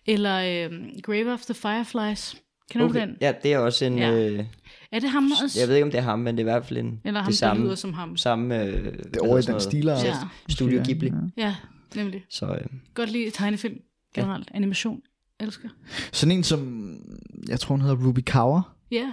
Eller 0.07 0.67
øh, 0.71 0.81
Grave 1.03 1.33
of 1.33 1.41
the 1.45 1.55
Fireflies. 1.55 2.37
Kender 2.71 2.89
okay. 2.89 3.01
du 3.01 3.07
den? 3.07 3.17
Ja, 3.21 3.33
det 3.43 3.53
er 3.53 3.59
også 3.59 3.85
en... 3.85 3.99
Ja. 3.99 4.13
Øh, 4.13 4.45
Er 4.93 4.99
det 5.01 5.11
ham 5.11 5.33
også? 5.45 5.61
jeg 5.61 5.69
ved 5.69 5.75
ikke, 5.75 5.85
om 5.85 5.91
det 5.91 5.99
er 5.99 6.03
ham, 6.03 6.19
men 6.19 6.35
det 6.37 6.41
er 6.43 6.43
i 6.43 6.51
hvert 6.53 6.67
fald 6.67 6.79
en, 6.79 7.01
Eller 7.05 7.21
ham, 7.21 7.33
det 7.33 7.41
der 7.41 7.47
samme, 7.47 7.65
lyder 7.65 7.75
som 7.75 7.93
ham. 7.93 8.17
samme 8.17 8.65
øh, 8.65 8.85
Det 8.85 9.17
er 9.17 9.29
over 9.29 9.39
i 9.39 9.43
den 9.43 9.61
stil. 9.61 9.85
Ja. 9.87 10.15
Studio 10.49 10.83
Ghibli. 10.85 11.13
Ja, 11.37 11.55
nemlig. 11.95 12.25
Så 12.31 12.47
øh, 12.47 12.67
Godt 12.95 13.11
lide 13.13 13.31
tegnefilm 13.31 13.79
generelt. 14.15 14.51
Animation. 14.55 15.01
Elsker. 15.41 15.69
Sådan 16.13 16.37
en 16.37 16.45
som, 16.45 16.93
jeg 17.49 17.61
tror 17.61 17.75
hun 17.75 17.81
hedder 17.81 18.07
Ruby 18.07 18.21
Kaur. 18.27 18.69
Ja. 18.91 19.13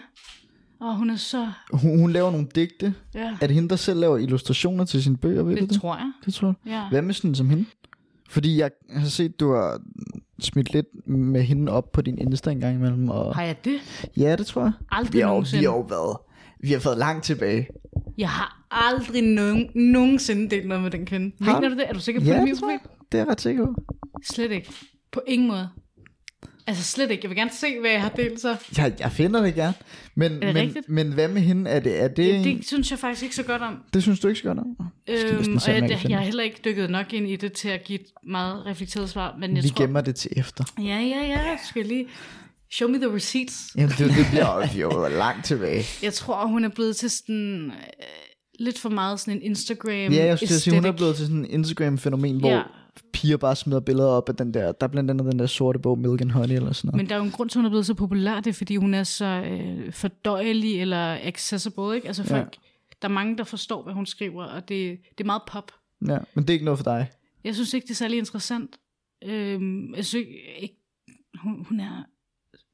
Og 0.79 0.95
hun 0.97 1.09
er 1.09 1.15
så... 1.15 1.51
Hun, 1.71 1.99
hun 1.99 2.11
laver 2.11 2.31
nogle 2.31 2.47
digte. 2.55 2.93
Ja, 3.15 3.37
Er 3.41 3.47
det 3.47 3.55
hende, 3.55 3.69
der 3.69 3.75
selv 3.75 3.99
laver 3.99 4.17
illustrationer 4.17 4.85
til 4.85 5.03
sine 5.03 5.17
bøger, 5.17 5.43
ved 5.43 5.55
du 5.55 5.61
det 5.61 5.69
det? 5.69 5.79
tror 5.81 5.95
jeg. 5.95 6.11
Det 6.25 6.33
tror 6.33 6.47
jeg. 6.65 6.71
Ja. 6.73 6.89
Hvad 6.89 7.01
med 7.01 7.13
sådan 7.13 7.35
som 7.35 7.49
hende? 7.49 7.65
Fordi 8.29 8.59
jeg 8.59 8.71
har 8.89 9.07
set, 9.07 9.39
du 9.39 9.53
har 9.53 9.79
smidt 10.39 10.73
lidt 10.73 11.07
med 11.07 11.43
hende 11.43 11.71
op 11.71 11.91
på 11.91 12.01
din 12.01 12.17
Insta 12.17 12.51
en 12.51 12.59
gang 12.59 12.75
imellem. 12.75 13.09
Og... 13.09 13.35
Har 13.35 13.43
jeg 13.43 13.65
det? 13.65 13.77
Ja, 14.17 14.35
det 14.35 14.45
tror 14.45 14.61
jeg. 14.61 14.71
Aldrig 14.91 15.13
Vi 15.13 15.19
har, 15.19 15.25
jo, 15.27 15.31
vi 15.31 15.35
nogensinde. 15.35 15.63
har 15.67 15.71
jo 15.73 15.79
været, 15.81 16.17
vi 16.59 16.71
har 16.71 16.79
været 16.79 16.97
langt 16.97 17.23
tilbage. 17.23 17.67
Jeg 18.17 18.29
har 18.29 18.65
aldrig 18.71 19.21
nogen, 19.21 19.69
nogensinde 19.75 20.49
delt 20.49 20.67
noget 20.67 20.83
med 20.83 20.91
den 20.91 21.05
kvinde. 21.05 21.35
Mener 21.39 21.69
du? 21.69 21.75
det? 21.75 21.89
Er 21.89 21.93
du 21.93 21.99
sikker 21.99 22.21
på 22.21 22.27
Ja, 22.27 22.41
det, 22.41 22.47
det 22.61 22.79
Det 23.15 23.21
er 23.21 23.25
jeg 23.25 23.31
ret 23.31 23.41
sikker 23.41 23.65
på. 23.65 23.73
Slet 24.23 24.51
ikke. 24.51 24.69
På 25.11 25.21
ingen 25.27 25.47
måde. 25.47 25.69
Altså 26.67 26.83
slet 26.83 27.11
ikke. 27.11 27.21
Jeg 27.23 27.29
vil 27.29 27.37
gerne 27.37 27.51
se, 27.53 27.79
hvad 27.79 27.91
jeg 27.91 28.01
har 28.01 28.09
delt 28.09 28.41
så. 28.41 28.57
Jeg, 28.77 28.93
jeg 28.99 29.11
finder 29.11 29.41
det 29.41 29.55
gerne. 29.55 29.73
Men, 30.15 30.31
det 30.31 30.39
men, 30.43 30.55
rigtigt? 30.55 30.89
men 30.89 31.11
hvad 31.13 31.27
med 31.27 31.41
hende? 31.41 31.69
Er 31.71 31.79
det, 31.79 32.01
er 32.01 32.07
det, 32.07 32.17
Det, 32.17 32.35
en- 32.51 32.57
det 32.57 32.67
synes 32.67 32.91
jeg 32.91 32.99
faktisk 32.99 33.23
ikke 33.23 33.35
så 33.35 33.43
godt 33.43 33.61
om. 33.61 33.77
det 33.93 34.03
synes 34.03 34.19
du 34.19 34.27
ikke 34.27 34.39
så 34.39 34.47
godt 34.47 34.59
om? 34.59 34.65
Øhm, 35.07 35.55
og 35.55 35.61
jeg, 35.67 35.99
jeg 36.09 36.17
har 36.17 36.25
heller 36.25 36.43
ikke 36.43 36.61
dykket 36.65 36.89
nok 36.89 37.13
ind 37.13 37.29
i 37.29 37.35
det 37.35 37.53
til 37.53 37.69
at 37.69 37.83
give 37.83 37.99
et 37.99 38.05
meget 38.27 38.65
reflekteret 38.65 39.09
svar. 39.09 39.35
Men 39.39 39.55
jeg 39.55 39.63
Vi 39.63 39.69
tror, 39.69 39.81
gemmer 39.83 40.01
det 40.01 40.15
til 40.15 40.31
efter. 40.37 40.63
Ja, 40.79 40.83
ja, 40.83 40.99
ja. 41.27 41.41
Jeg 41.41 41.59
skal 41.69 41.85
lige... 41.85 42.07
Show 42.71 42.89
me 42.89 42.97
the 42.97 43.15
receipts. 43.15 43.71
Jamen, 43.75 43.89
det, 43.89 43.99
det 43.99 44.25
bliver 44.31 44.69
jo, 44.75 45.07
langt 45.17 45.45
tilbage. 45.45 45.83
Jeg 46.03 46.13
tror, 46.13 46.45
hun 46.47 46.63
er 46.65 46.69
blevet 46.69 46.95
til 46.95 47.09
sådan... 47.09 47.65
Øh, 47.65 47.73
lidt 48.59 48.79
for 48.79 48.89
meget 48.89 49.19
sådan 49.19 49.33
en 49.33 49.41
Instagram 49.41 49.91
Ja, 50.13 50.25
jeg 50.25 50.39
sige, 50.39 50.75
hun 50.75 50.85
er 50.85 50.91
blevet 50.91 51.15
til 51.15 51.25
sådan 51.25 51.45
en 51.45 51.45
Instagram-fænomen, 51.49 52.39
hvor 52.39 52.49
Ja. 52.49 52.61
Piger 53.13 53.37
bare 53.37 53.55
smider 53.55 53.79
billeder 53.79 54.07
op 54.07 54.29
af 54.29 54.35
den 54.35 54.53
der, 54.53 54.71
der 54.71 54.87
er 54.87 54.91
blandt 54.91 55.09
andet 55.09 55.31
den 55.31 55.39
der 55.39 55.45
sorte 55.45 55.79
bog, 55.79 55.99
Milk 55.99 56.21
and 56.21 56.31
Honey 56.31 56.55
eller 56.55 56.73
sådan 56.73 56.87
noget. 56.87 56.97
Men 56.97 57.09
der 57.09 57.15
er 57.15 57.19
jo 57.19 57.25
en 57.25 57.31
grund 57.31 57.49
til, 57.49 57.59
hun 57.59 57.65
er 57.65 57.69
blevet 57.69 57.85
så 57.85 57.93
populær. 57.93 58.35
Det 58.35 58.47
er, 58.47 58.53
fordi 58.53 58.75
hun 58.75 58.93
er 58.93 59.03
så 59.03 59.25
øh, 59.25 59.93
fordøjelig 59.93 60.81
eller 60.81 61.19
accessible, 61.21 61.95
ikke? 61.95 62.07
Altså 62.07 62.23
folk... 62.23 62.57
Der 63.01 63.07
er 63.07 63.13
mange, 63.13 63.37
der 63.37 63.43
forstår, 63.43 63.83
hvad 63.83 63.93
hun 63.93 64.05
skriver, 64.05 64.43
og 64.43 64.69
det, 64.69 64.99
det 65.17 65.23
er 65.23 65.25
meget 65.25 65.41
pop. 65.47 65.71
Ja, 66.07 66.17
men 66.33 66.43
det 66.43 66.49
er 66.49 66.53
ikke 66.53 66.65
noget 66.65 66.77
for 66.79 66.83
dig. 66.83 67.11
Jeg 67.43 67.55
synes 67.55 67.73
ikke, 67.73 67.85
det 67.85 67.91
er 67.91 67.95
særlig 67.95 68.17
interessant. 68.17 68.77
Øhm, 69.23 69.95
jeg 69.95 70.05
synes 70.05 70.27
ikke, 70.57 70.77
hun, 71.37 71.65
hun 71.69 71.79
er 71.79 72.03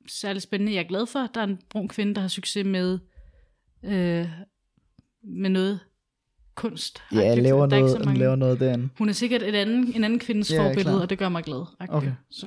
særlig 0.08 0.42
spændende. 0.42 0.74
Jeg 0.74 0.80
er 0.80 0.88
glad 0.88 1.06
for, 1.06 1.20
at 1.20 1.30
der 1.34 1.42
er 1.42 1.46
en 1.46 1.60
brun 1.70 1.88
kvinde, 1.88 2.16
der 2.16 2.22
har 2.22 2.28
succes 2.28 2.66
med, 2.66 3.00
øh, 3.84 4.30
med 5.24 5.50
noget 5.50 5.80
kunst. 6.56 7.02
Ja, 7.12 7.20
jeg 7.20 7.38
laver 7.38 7.66
Der 7.66 7.76
er 7.78 7.80
noget, 7.82 8.06
mange- 8.06 8.20
laver 8.20 8.36
noget 8.36 8.60
derinde. 8.60 8.90
Hun 8.98 9.10
er 9.10 9.14
sikkert 9.14 9.44
et 9.44 9.56
anden, 9.56 9.94
en 9.96 10.04
anden 10.04 10.20
kvindes 10.20 10.52
Ja, 10.52 10.68
forbillede, 10.70 11.02
og 11.02 11.10
det 11.10 11.18
gør 11.18 11.30
mig 11.30 11.44
glad. 11.44 11.66
agtigt. 11.80 11.96
Okay. 11.98 12.12
Så. 12.32 12.46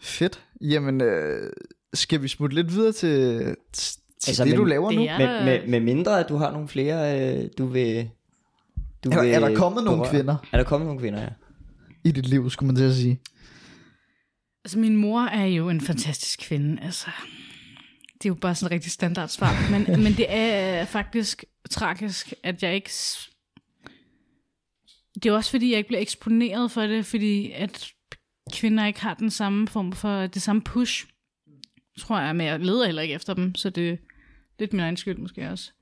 Fedt. 0.00 0.42
Jamen, 0.60 1.00
øh, 1.00 1.50
skal 1.94 2.22
vi 2.22 2.28
smutte 2.28 2.54
lidt 2.56 2.72
videre 2.72 2.92
til, 2.92 3.38
til 3.72 4.30
Altså, 4.30 4.44
det, 4.44 4.50
men 4.50 4.58
du 4.58 4.64
laver 4.64 4.88
det 4.90 4.98
nu? 4.98 5.04
er- 5.04 5.18
med, 5.18 5.44
med, 5.44 5.68
med 5.68 5.80
mindre, 5.80 6.20
at 6.20 6.28
du 6.28 6.36
har 6.36 6.50
nogle 6.50 6.68
flere, 6.68 7.28
øh, 7.44 7.48
du 7.58 7.66
vil... 7.66 8.10
Du 9.04 9.10
Er, 9.10 9.20
vil 9.22 9.30
er 9.30 9.40
der 9.40 9.56
kommet 9.56 9.84
nogle 9.84 10.08
kvinder 10.10 10.36
Er 10.52 10.56
der 10.56 10.64
kommet 10.64 10.86
nogle 10.86 11.00
kvinder, 11.00 11.20
ja? 11.22 11.28
i 12.04 12.10
dit 12.10 12.26
liv, 12.26 12.50
skulle 12.50 12.66
man 12.66 12.76
til 12.76 12.84
at 12.84 12.94
sige? 12.94 13.20
Altså, 14.64 14.78
min 14.78 14.96
mor 14.96 15.20
er 15.20 15.44
jo 15.46 15.68
en 15.68 15.80
fantastisk 15.80 16.40
kvinde. 16.42 16.82
Altså, 16.82 17.06
det 18.24 18.30
er 18.30 18.34
jo 18.34 18.40
bare 18.40 18.54
sådan 18.54 18.66
et 18.66 18.72
rigtig 18.74 18.92
standard 18.92 19.28
svar. 19.28 19.70
Men, 19.70 19.86
men 20.04 20.12
det 20.12 20.26
er 20.28 20.84
faktisk 20.84 21.44
tragisk, 21.70 22.34
at 22.42 22.62
jeg 22.62 22.74
ikke... 22.74 22.90
Det 25.14 25.26
er 25.26 25.32
også 25.32 25.50
fordi, 25.50 25.70
jeg 25.70 25.78
ikke 25.78 25.88
bliver 25.88 26.00
eksponeret 26.00 26.70
for 26.70 26.82
det, 26.82 27.06
fordi 27.06 27.50
at 27.50 27.88
kvinder 28.52 28.86
ikke 28.86 29.00
har 29.00 29.14
den 29.14 29.30
samme 29.30 29.68
form 29.68 29.92
for 29.92 30.26
det 30.26 30.42
samme 30.42 30.62
push, 30.62 31.06
tror 31.98 32.20
jeg, 32.20 32.36
men 32.36 32.46
jeg 32.46 32.60
leder 32.60 32.86
heller 32.86 33.02
ikke 33.02 33.14
efter 33.14 33.34
dem, 33.34 33.54
så 33.54 33.70
det 33.70 33.90
er 33.90 33.96
lidt 34.58 34.72
min 34.72 34.80
egen 34.80 34.96
skyld 34.96 35.18
måske 35.18 35.50
også. 35.50 35.72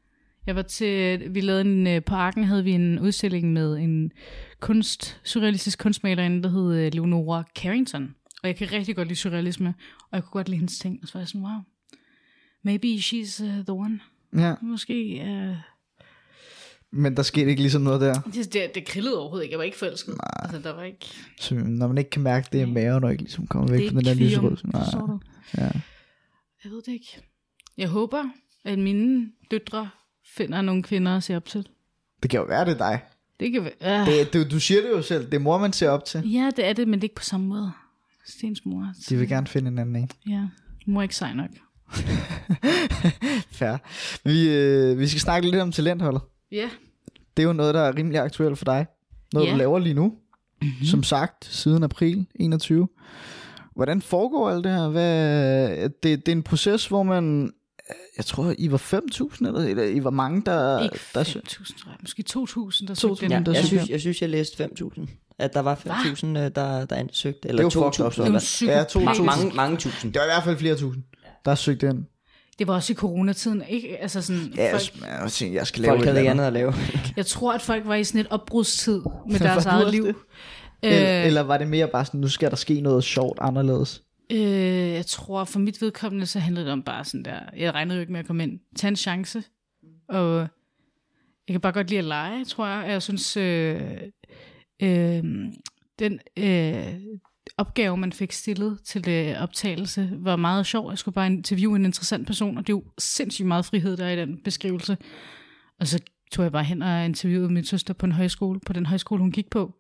Jeg 0.47 0.57
var 0.57 0.63
til, 0.63 1.35
vi 1.35 1.41
lavede 1.41 1.61
en, 1.61 1.87
øh, 1.87 2.05
på 2.05 2.15
Arken 2.15 2.45
havde 2.45 2.65
vi 2.65 2.73
en 2.73 2.99
udstilling 2.99 3.53
med 3.53 3.77
en 3.77 4.13
kunst, 4.61 5.21
surrealistisk 5.25 5.79
kunstmalerinde, 5.79 6.43
der 6.43 6.49
hed 6.49 6.75
øh, 6.75 6.93
Leonora 6.93 7.45
Carrington. 7.57 8.15
Og 8.43 8.49
jeg 8.49 8.57
kan 8.57 8.73
rigtig 8.73 8.97
godt 8.97 9.09
lide 9.09 9.19
surrealisme, 9.19 9.75
og 10.01 10.09
jeg 10.13 10.23
kunne 10.23 10.31
godt 10.31 10.49
lide 10.49 10.59
hendes 10.59 10.79
ting. 10.79 10.99
Og 11.03 11.09
så 11.09 11.15
var 11.15 11.21
jeg 11.21 11.29
sådan, 11.29 11.43
wow, 11.43 11.61
maybe 12.63 12.97
she's 12.97 13.43
uh, 13.45 13.65
the 13.65 13.73
one. 13.73 14.01
Ja. 14.37 14.55
Måske 14.63 15.23
uh, 15.25 15.57
Men 16.91 17.17
der 17.17 17.23
skete 17.23 17.51
ikke 17.51 17.63
ligesom 17.63 17.83
noget 17.83 18.01
der. 18.01 18.15
Det, 18.21 18.53
det, 18.53 18.75
det 18.75 18.87
krillede 18.87 19.19
overhovedet 19.19 19.45
ikke. 19.45 19.53
Jeg 19.53 19.59
var 19.59 19.65
ikke 19.65 19.79
forelsket. 19.79 20.15
Altså, 20.43 20.59
der 20.59 20.75
var 20.75 20.83
ikke... 20.83 21.07
Så 21.41 21.55
når 21.55 21.89
man 21.89 21.99
ikke 21.99 22.11
kan 22.11 22.23
mærke 22.23 22.49
det 22.53 22.59
i 22.59 22.65
Nej. 22.65 22.73
maven, 22.73 23.05
og 23.05 23.11
ikke 23.11 23.23
ligesom 23.23 23.47
kommer 23.47 23.71
væk 23.71 23.89
fra 23.91 23.99
den 23.99 24.05
der 24.05 24.11
ikke 24.11 24.25
lyserød. 24.25 24.57
Nej, 24.65 24.83
du? 24.93 25.21
ja. 25.59 25.71
Jeg 26.65 26.73
ved 26.73 26.83
det 26.83 26.93
ikke. 26.93 27.19
Jeg 27.79 27.89
håber, 27.89 28.25
at 28.65 28.79
mine 28.79 29.27
døtre 29.51 29.91
finder 30.37 30.63
nogle 30.63 30.83
kvinder 30.83 31.17
at 31.17 31.23
se 31.23 31.37
op 31.37 31.45
til. 31.45 31.69
Det 32.23 32.31
kan 32.31 32.41
jo 32.41 32.47
være, 32.47 32.65
det 32.65 32.73
er 32.73 32.79
dig. 32.79 33.01
Det 33.41 33.53
kan 33.53 33.65
være... 33.65 34.01
Øh. 34.01 34.07
Det, 34.07 34.35
du, 34.35 34.55
du 34.55 34.61
siger 34.61 34.83
det 34.83 34.91
jo 34.91 35.03
selv. 35.03 35.25
Det 35.25 35.35
er 35.35 35.39
mor, 35.39 35.59
man 35.59 35.73
ser 35.73 35.91
op 35.91 36.05
til. 36.05 36.31
Ja, 36.31 36.51
det 36.57 36.65
er 36.65 36.73
det, 36.73 36.89
men 36.89 36.95
det 36.95 37.01
er 37.01 37.05
ikke 37.05 37.15
på 37.15 37.25
samme 37.25 37.47
måde. 37.47 37.73
Stens 38.27 38.65
mor. 38.65 38.93
De 39.09 39.17
vil 39.17 39.29
gerne 39.29 39.47
finde 39.47 39.69
en 39.69 39.79
anden 39.79 39.97
en. 39.97 40.11
Ja, 40.29 40.49
mor 40.87 41.01
er 41.01 41.03
ikke 41.03 41.17
sej 41.17 41.33
nok. 41.35 41.51
Fair. 43.59 43.77
Vi, 44.25 44.49
øh, 44.49 44.99
vi 44.99 45.09
skal 45.09 45.21
snakke 45.21 45.51
lidt 45.51 45.63
om 45.63 45.73
talentholdet. 45.73 46.23
Ja. 46.53 46.69
Det 47.37 47.43
er 47.43 47.47
jo 47.47 47.53
noget, 47.53 47.75
der 47.75 47.81
er 47.81 47.97
rimelig 47.97 48.21
aktuelt 48.21 48.59
for 48.59 48.65
dig. 48.65 48.87
Noget, 49.33 49.47
Ja. 49.47 49.53
du 49.53 49.59
laver 49.59 49.79
lige 49.79 49.95
nu. 49.95 50.13
Mm-hmm. 50.63 50.87
Som 50.87 51.03
sagt, 51.03 51.45
siden 51.45 51.83
april 51.83 52.27
21. 52.35 52.89
Hvordan 53.75 54.03
foregår 54.03 54.51
alt 54.51 54.65
det 54.65 54.73
her? 54.73 54.89
Hvad, 54.89 55.69
det, 55.89 56.03
det 56.03 56.29
er 56.29 56.33
en 56.33 56.43
proces, 56.43 56.87
hvor 56.87 57.03
man... 57.03 57.53
Jeg 58.17 58.25
tror, 58.25 58.55
I 58.59 58.71
var 58.71 58.79
5.000, 58.79 59.47
eller, 59.47 59.61
eller 59.61 59.85
I 59.85 60.05
var 60.05 60.11
mange, 60.11 60.43
der... 60.47 60.81
Ikke 60.83 60.99
der 61.15 61.25
5.000, 61.25 61.33
tror 61.83 61.91
jeg. 61.91 61.97
Måske 62.01 62.25
2.000, 62.31 62.87
der 62.87 62.95
2.000, 62.95 62.95
søgte 62.95 63.27
Ja, 63.35 63.41
der 63.47 63.53
jeg, 63.53 63.65
synes, 63.65 63.89
jeg. 63.89 64.01
synes, 64.01 64.21
jeg 64.23 64.29
læste 64.31 64.65
5.000. 64.65 65.07
At 65.39 65.55
der 65.55 65.61
var 65.61 65.75
5.000, 65.75 66.27
øh, 66.27 66.35
der, 66.35 66.85
der 66.85 66.97
ansøgte. 66.97 67.49
Eller 67.49 67.63
Det 67.65 67.77
er 67.77 67.81
jo 67.81 67.91
fucked 67.91 68.07
up, 68.07 68.13
2.000. 68.13 68.15
så. 68.17 68.23
Det 68.23 68.23
var 68.23 68.25
eller 68.27 68.39
psykopat. 68.39 68.95
Ja, 68.95 69.13
2.000. 69.13 69.19
Ma- 69.19 69.23
mange, 69.23 69.53
mange 69.57 69.77
tusind. 69.77 70.13
Det 70.13 70.19
var 70.21 70.27
i 70.27 70.29
hvert 70.35 70.45
fald 70.45 70.57
flere 70.57 70.77
tusind, 70.77 71.03
der 71.45 71.55
søgte 71.55 71.89
ind. 71.89 72.05
Det 72.59 72.67
var 72.67 72.75
også 72.75 72.93
i 72.93 72.97
coronatiden, 72.97 73.63
ikke? 73.69 73.99
Altså 74.03 74.23
sådan, 74.23 74.53
Ja, 74.57 74.73
folk, 74.73 74.83
jeg, 75.23 75.31
tænkte, 75.31 75.57
jeg 75.59 75.67
skal 75.67 75.83
lave 75.83 75.91
Folk 75.93 76.05
havde 76.05 76.19
eller 76.19 76.31
andet 76.31 76.45
at 76.45 76.53
lave. 76.53 76.75
jeg 77.17 77.27
tror, 77.27 77.53
at 77.53 77.63
folk 77.63 77.87
var 77.87 77.95
i 77.95 78.05
sådan 78.05 78.21
et 78.21 78.27
opbrudstid 78.31 79.01
med 79.31 79.39
deres 79.49 79.67
eget 79.67 79.91
liv. 79.91 80.07
det? 80.07 80.15
Øh, 80.85 80.93
Eller, 80.93 81.23
eller 81.23 81.41
var 81.41 81.59
det 81.59 81.67
mere 81.69 81.89
bare 81.89 82.05
sådan, 82.05 82.21
nu 82.21 82.29
skal 82.29 82.51
der 82.51 82.57
ske 82.57 82.81
noget 82.81 83.05
sjovt 83.05 83.39
anderledes? 83.41 84.03
Øh, 84.33 84.41
jeg 84.93 85.07
tror, 85.07 85.45
for 85.45 85.59
mit 85.59 85.81
vedkommende, 85.83 86.27
så 86.27 86.39
handlede 86.39 86.65
det 86.67 86.73
om 86.73 86.83
bare 86.83 87.05
sådan 87.05 87.25
der, 87.25 87.39
jeg 87.57 87.75
regnede 87.75 87.97
jo 87.97 88.01
ikke 88.01 88.13
med 88.13 88.21
at 88.21 88.27
komme 88.27 88.43
ind. 88.43 88.61
Tag 88.77 88.89
en 88.89 88.97
chance. 88.97 89.43
Og 90.09 90.39
jeg 91.49 91.55
kan 91.55 91.61
bare 91.61 91.73
godt 91.73 91.89
lide 91.91 91.99
at 91.99 92.05
lege, 92.05 92.45
tror 92.45 92.67
jeg. 92.67 92.89
Jeg 92.89 93.03
synes, 93.03 93.37
øh, 93.37 93.81
øh, 94.83 95.25
den 95.99 96.21
øh, 96.39 96.95
opgave, 97.57 97.97
man 97.97 98.13
fik 98.13 98.33
stillet 98.33 98.79
til 98.85 99.05
det 99.05 99.39
optagelse, 99.39 100.11
var 100.13 100.37
meget 100.37 100.67
sjov. 100.67 100.91
Jeg 100.91 100.99
skulle 100.99 101.15
bare 101.15 101.27
interviewe 101.27 101.77
en 101.77 101.85
interessant 101.85 102.27
person, 102.27 102.59
og 102.59 102.67
det 102.67 102.73
er 102.73 102.77
jo 102.77 102.85
sindssygt 102.99 103.49
meget 103.49 103.65
frihed, 103.65 103.97
der 103.97 104.05
er 104.05 104.13
i 104.13 104.17
den 104.17 104.39
beskrivelse. 104.45 104.97
Og 105.81 105.87
så 105.87 105.99
tog 106.33 106.43
jeg 106.43 106.53
bare 106.53 106.65
hen 106.65 106.83
og 106.83 107.05
interviewede 107.05 107.53
min 107.53 107.65
søster 107.65 107.95
på 107.95 108.07
en 108.07 108.13
højskole, 108.13 108.61
på 108.67 108.73
den 108.73 108.87
højskole, 108.87 109.21
hun 109.21 109.33
gik 109.33 109.51
på. 109.51 109.73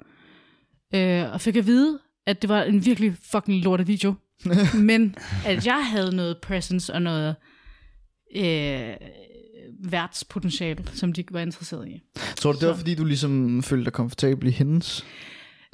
Øh, 0.95 1.33
og 1.33 1.41
fik 1.41 1.57
at 1.57 1.67
vide, 1.67 1.99
at 2.27 2.43
det 2.43 2.49
var 2.49 2.63
en 2.63 2.85
virkelig 2.85 3.17
fucking 3.33 3.63
lortet 3.65 3.89
video. 3.89 4.15
Men 4.75 5.15
at 5.47 5.67
jeg 5.67 5.87
havde 5.87 6.17
noget 6.17 6.39
presence 6.39 6.93
og 6.95 7.03
noget 7.03 7.37
øh, 8.37 8.95
værtspotentiale, 9.91 10.85
som 10.93 11.13
de 11.13 11.25
var 11.31 11.41
interesseret 11.41 11.89
i. 11.89 12.01
Tror 12.37 12.53
du, 12.53 12.59
det 12.59 12.69
var 12.69 12.75
Så. 12.75 12.79
fordi, 12.79 12.95
du 12.95 13.05
ligesom 13.05 13.63
følte 13.63 13.85
dig 13.85 13.93
komfortabel 13.93 14.49
i 14.49 14.51
hendes 14.51 15.05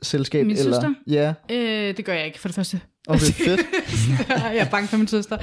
selskab? 0.03 0.47
Min 0.47 0.57
eller? 0.57 0.73
søster? 0.73 0.95
Ja, 1.07 1.35
Øh, 1.51 1.97
det 1.97 2.05
gør 2.05 2.15
jeg 2.15 2.27
ikke, 2.27 2.39
for 2.39 2.49
det 2.49 2.55
første. 2.55 2.81
okay, 3.09 3.19
fedt. 3.49 3.61
jeg 4.29 4.57
er 4.57 4.71
bange 4.71 4.89
for 4.89 4.97
min 4.97 5.07
søster. 5.07 5.39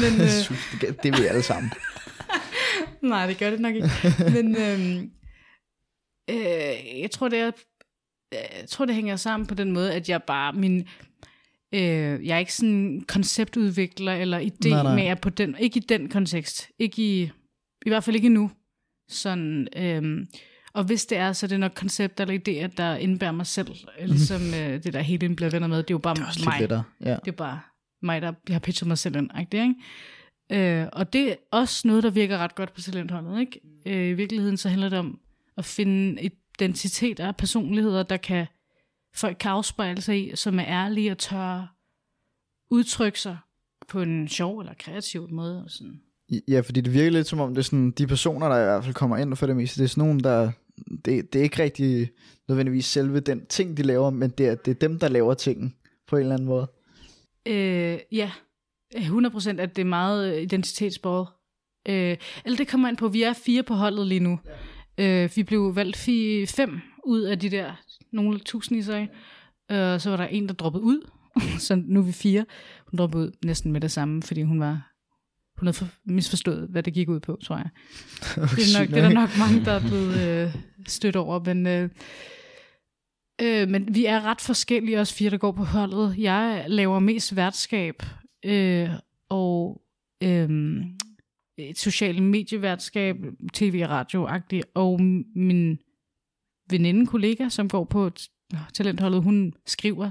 Men, 0.00 0.20
øh, 0.26 0.80
det, 0.80 1.02
det 1.02 1.12
vil 1.12 1.22
vi 1.22 1.26
alle 1.26 1.42
sammen. 1.42 1.72
nej, 3.02 3.26
det 3.26 3.38
gør 3.38 3.50
det 3.50 3.60
nok 3.60 3.74
ikke. 3.74 3.90
Men 4.32 4.56
øh, 4.56 4.96
øh, 6.30 7.00
jeg 7.00 7.10
tror, 7.10 7.28
det 7.28 7.38
er, 7.38 7.50
jeg 8.32 8.68
tror, 8.68 8.84
det 8.84 8.94
hænger 8.94 9.16
sammen 9.16 9.46
på 9.46 9.54
den 9.54 9.72
måde, 9.72 9.94
at 9.94 10.08
jeg 10.08 10.22
bare, 10.22 10.52
min, 10.52 10.78
øh, 11.74 12.26
jeg 12.26 12.34
er 12.34 12.38
ikke 12.38 12.54
sådan 12.54 13.04
konceptudvikler 13.08 14.12
eller 14.12 14.40
idé 14.40 14.68
Nej, 14.68 14.82
nej. 14.82 14.94
med 14.94 15.04
at 15.04 15.20
på 15.20 15.30
den, 15.30 15.56
ikke 15.58 15.76
i 15.76 15.84
den 15.88 16.08
kontekst, 16.08 16.68
ikke 16.78 17.02
i, 17.02 17.30
i 17.86 17.88
hvert 17.88 18.04
fald 18.04 18.16
ikke 18.16 18.26
endnu. 18.26 18.50
Sådan, 19.08 19.68
øh, 19.76 20.26
og 20.72 20.84
hvis 20.84 21.06
det 21.06 21.18
er, 21.18 21.32
så 21.32 21.46
er 21.46 21.48
det 21.48 21.60
nok 21.60 21.72
koncepter 21.74 22.24
eller 22.26 22.38
idéer, 22.38 22.74
der 22.76 22.96
indbærer 22.96 23.32
mig 23.32 23.46
selv, 23.46 23.74
ligesom 24.06 24.42
øh, 24.42 24.82
det 24.84 24.92
der 24.92 25.00
hele 25.00 25.34
bliver 25.36 25.50
venner 25.50 25.68
med, 25.68 25.76
det 25.78 25.90
er 25.90 25.94
jo 25.94 25.98
bare 25.98 26.14
Det 26.14 26.22
er 26.22 26.26
også 26.26 26.40
mig. 26.44 26.52
lidt 26.52 26.60
lettere. 26.60 26.82
Ja. 27.00 27.16
Det 27.24 27.28
er 27.28 27.36
bare 27.36 27.60
mig, 28.02 28.22
der 28.22 28.32
jeg 28.48 28.54
har 28.54 28.60
pitchet 28.60 28.88
mig 28.88 28.98
selv 28.98 29.16
ind. 29.16 29.30
Ikke? 29.40 29.74
Øh, 30.52 30.86
og 30.92 31.12
det 31.12 31.30
er 31.30 31.34
også 31.52 31.88
noget, 31.88 32.02
der 32.02 32.10
virker 32.10 32.38
ret 32.38 32.54
godt 32.54 32.74
på 32.74 32.80
talentholdet. 32.80 33.40
Ikke? 33.40 33.60
Øh, 33.86 34.10
I 34.10 34.12
virkeligheden 34.12 34.56
så 34.56 34.68
handler 34.68 34.88
det 34.88 34.98
om 34.98 35.18
at 35.56 35.64
finde 35.64 36.30
identiteter 36.60 37.28
og 37.28 37.36
personligheder, 37.36 38.02
der 38.02 38.16
kan 38.16 38.46
folk 39.14 39.36
kan 39.40 39.50
afspejle 39.50 40.00
sig 40.00 40.26
i, 40.26 40.36
som 40.36 40.58
er 40.58 40.64
ærlige 40.66 41.10
og 41.10 41.18
tør 41.18 41.74
udtrykke 42.70 43.20
sig 43.20 43.36
på 43.88 44.02
en 44.02 44.28
sjov 44.28 44.58
eller 44.58 44.74
kreativ 44.78 45.28
måde. 45.30 45.64
Og 45.64 45.70
sådan. 45.70 46.00
Ja, 46.48 46.60
fordi 46.60 46.80
det 46.80 46.94
virker 46.94 47.10
lidt 47.10 47.26
som 47.26 47.40
om, 47.40 47.54
det 47.54 47.58
er 47.58 47.62
sådan, 47.62 47.90
de 47.90 48.06
personer, 48.06 48.48
der 48.48 48.60
i 48.60 48.64
hvert 48.64 48.84
fald 48.84 48.94
kommer 48.94 49.16
ind 49.16 49.36
for 49.36 49.46
det 49.46 49.56
meste, 49.56 49.80
det 49.80 49.84
er 49.84 49.88
sådan 49.88 50.04
nogen, 50.04 50.20
der, 50.20 50.52
det, 51.04 51.32
det 51.32 51.38
er 51.38 51.42
ikke 51.42 51.62
rigtig 51.62 52.10
nødvendigvis 52.48 52.86
selve 52.86 53.20
den 53.20 53.46
ting, 53.46 53.76
de 53.76 53.82
laver, 53.82 54.10
men 54.10 54.30
det 54.30 54.48
er, 54.48 54.54
det 54.54 54.70
er 54.70 54.88
dem, 54.88 54.98
der 54.98 55.08
laver 55.08 55.34
tingen 55.34 55.74
på 56.08 56.16
en 56.16 56.22
eller 56.22 56.34
anden 56.34 56.48
måde. 56.48 56.66
Øh, 57.46 57.98
ja, 58.12 58.30
100% 58.94 59.60
at 59.60 59.76
det 59.76 59.82
er 59.82 59.86
meget 59.86 60.34
øh, 60.34 60.42
identitetsbåret. 60.42 61.28
Øh, 61.88 62.16
eller 62.44 62.56
det 62.56 62.68
kommer 62.68 62.88
ind 62.88 62.96
på, 62.96 63.08
vi 63.08 63.22
er 63.22 63.32
fire 63.32 63.62
på 63.62 63.74
holdet 63.74 64.06
lige 64.06 64.20
nu. 64.20 64.38
Ja. 64.98 65.24
Øh, 65.24 65.30
vi 65.34 65.42
blev 65.42 65.76
valgt 65.76 65.96
fi, 65.96 66.46
fem 66.46 66.80
ud 67.04 67.20
af 67.20 67.38
de 67.38 67.50
der 67.50 67.72
nogle 68.12 68.38
tusind 68.38 68.78
i 68.78 68.82
sig. 68.82 69.08
Øh, 69.70 70.00
så 70.00 70.10
var 70.10 70.16
der 70.16 70.26
en, 70.26 70.48
der 70.48 70.54
droppede 70.54 70.84
ud. 70.84 71.10
så 71.66 71.82
nu 71.86 72.00
er 72.00 72.04
vi 72.04 72.12
fire. 72.12 72.46
Hun 72.86 72.98
droppede 72.98 73.22
ud 73.22 73.32
næsten 73.44 73.72
med 73.72 73.80
det 73.80 73.90
samme, 73.90 74.22
fordi 74.22 74.42
hun 74.42 74.60
var 74.60 74.89
havde 75.66 75.76
for, 75.76 75.88
misforstået, 76.04 76.68
hvad 76.70 76.82
det 76.82 76.94
gik 76.94 77.08
ud 77.08 77.20
på, 77.20 77.38
tror 77.44 77.56
jeg. 77.56 77.68
Det 78.56 78.76
er, 78.76 78.80
nok, 78.80 78.88
det 78.88 78.98
er 78.98 79.02
der 79.02 79.14
nok 79.14 79.30
mange, 79.38 79.64
der 79.64 79.72
er 79.72 79.80
blevet 79.88 80.44
øh, 80.46 80.54
stødt 80.86 81.16
over, 81.16 81.44
men, 81.44 81.66
øh, 81.66 81.88
øh, 83.42 83.68
men 83.68 83.94
vi 83.94 84.06
er 84.06 84.20
ret 84.20 84.40
forskellige, 84.40 85.00
os 85.00 85.12
fire, 85.12 85.30
der 85.30 85.38
går 85.38 85.52
på 85.52 85.64
holdet. 85.64 86.14
Jeg 86.18 86.64
laver 86.68 86.98
mest 86.98 87.36
værtskab 87.36 88.02
øh, 88.44 88.90
og 89.28 89.82
øh, 90.22 90.48
et 91.58 91.78
socialt 91.78 92.22
medieværtskab, 92.22 93.16
tv- 93.52 93.80
og 93.84 93.90
radio 93.90 94.28
og 94.74 95.00
min 95.36 95.78
veninde, 96.70 97.06
kollega, 97.06 97.48
som 97.48 97.68
går 97.68 97.84
på 97.84 98.10
talentholdet, 98.74 99.22
hun 99.22 99.52
skriver, 99.66 100.10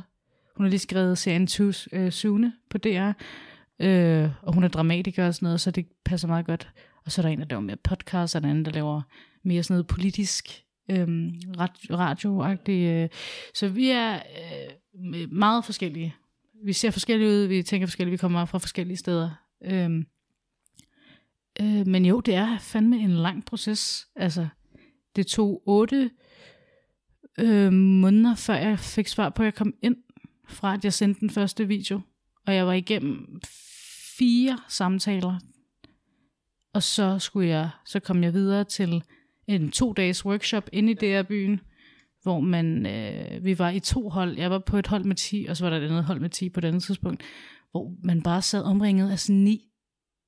hun 0.55 0.65
har 0.65 0.69
lige 0.69 0.79
skrevet 0.79 1.17
serien 1.17 1.47
Too 1.47 1.71
øh, 1.93 2.11
Sune 2.11 2.53
på 2.69 2.77
DR, 2.77 3.11
øh, 3.79 4.29
og 4.41 4.53
hun 4.53 4.63
er 4.63 4.67
dramatiker 4.67 5.27
og 5.27 5.35
sådan 5.35 5.45
noget, 5.45 5.61
så 5.61 5.71
det 5.71 5.87
passer 6.05 6.27
meget 6.27 6.45
godt. 6.45 6.69
Og 7.05 7.11
så 7.11 7.21
er 7.21 7.23
der 7.23 7.29
en, 7.29 7.39
der 7.39 7.45
laver 7.45 7.61
mere 7.61 7.77
podcast, 7.83 8.35
og 8.35 8.41
den 8.41 8.49
anden, 8.49 8.65
der 8.65 8.71
laver 8.71 9.01
mere 9.43 9.63
sådan 9.63 9.73
noget 9.73 9.87
politisk 9.87 10.63
øh, 10.91 11.07
radioagtigt. 11.91 12.89
Øh. 12.89 13.09
Så 13.55 13.67
vi 13.67 13.89
er 13.89 14.13
øh, 14.13 15.31
meget 15.31 15.65
forskellige. 15.65 16.15
Vi 16.63 16.73
ser 16.73 16.91
forskellige 16.91 17.29
ud, 17.29 17.45
vi 17.45 17.63
tænker 17.63 17.87
forskellige, 17.87 18.11
vi 18.11 18.17
kommer 18.17 18.45
fra 18.45 18.57
forskellige 18.57 18.97
steder. 18.97 19.31
Øh, 19.65 20.03
øh, 21.61 21.87
men 21.87 22.05
jo, 22.05 22.19
det 22.19 22.35
er 22.35 22.57
fandme 22.57 22.97
en 22.97 23.13
lang 23.13 23.45
proces. 23.45 24.07
Altså, 24.15 24.47
det 25.15 25.27
tog 25.27 25.63
otte 25.65 26.11
øh, 27.39 27.73
måneder, 27.73 28.35
før 28.35 28.55
jeg 28.55 28.79
fik 28.79 29.07
svar 29.07 29.29
på, 29.29 29.41
at 29.41 29.45
jeg 29.45 29.53
kom 29.53 29.73
ind, 29.81 29.95
fra 30.47 30.73
at 30.73 30.83
jeg 30.83 30.93
sendte 30.93 31.19
den 31.19 31.29
første 31.29 31.67
video. 31.67 32.01
Og 32.45 32.55
jeg 32.55 32.67
var 32.67 32.73
igennem 32.73 33.39
fire 34.19 34.57
samtaler. 34.67 35.39
Og 36.73 36.83
så 36.83 37.19
skulle 37.19 37.49
jeg, 37.49 37.69
så 37.85 37.99
kom 37.99 38.23
jeg 38.23 38.33
videre 38.33 38.63
til 38.63 39.03
en 39.47 39.71
to 39.71 39.93
dages 39.93 40.25
workshop 40.25 40.69
inde 40.73 40.91
i 40.91 40.95
DR-byen, 40.95 41.59
hvor 42.23 42.39
man, 42.39 42.85
øh, 42.85 43.43
vi 43.43 43.59
var 43.59 43.69
i 43.69 43.79
to 43.79 44.09
hold. 44.09 44.37
Jeg 44.37 44.51
var 44.51 44.59
på 44.59 44.77
et 44.77 44.87
hold 44.87 45.03
med 45.03 45.15
10, 45.15 45.45
og 45.49 45.57
så 45.57 45.65
var 45.65 45.69
der 45.69 45.77
et 45.77 45.89
andet 45.89 46.03
hold 46.03 46.19
med 46.19 46.29
10 46.29 46.49
på 46.49 46.59
et 46.59 46.65
andet 46.65 46.83
tidspunkt, 46.83 47.23
hvor 47.71 47.91
man 48.03 48.21
bare 48.21 48.41
sad 48.41 48.63
omringet 48.63 49.11
af 49.11 49.19
sådan 49.19 49.41
ni 49.41 49.65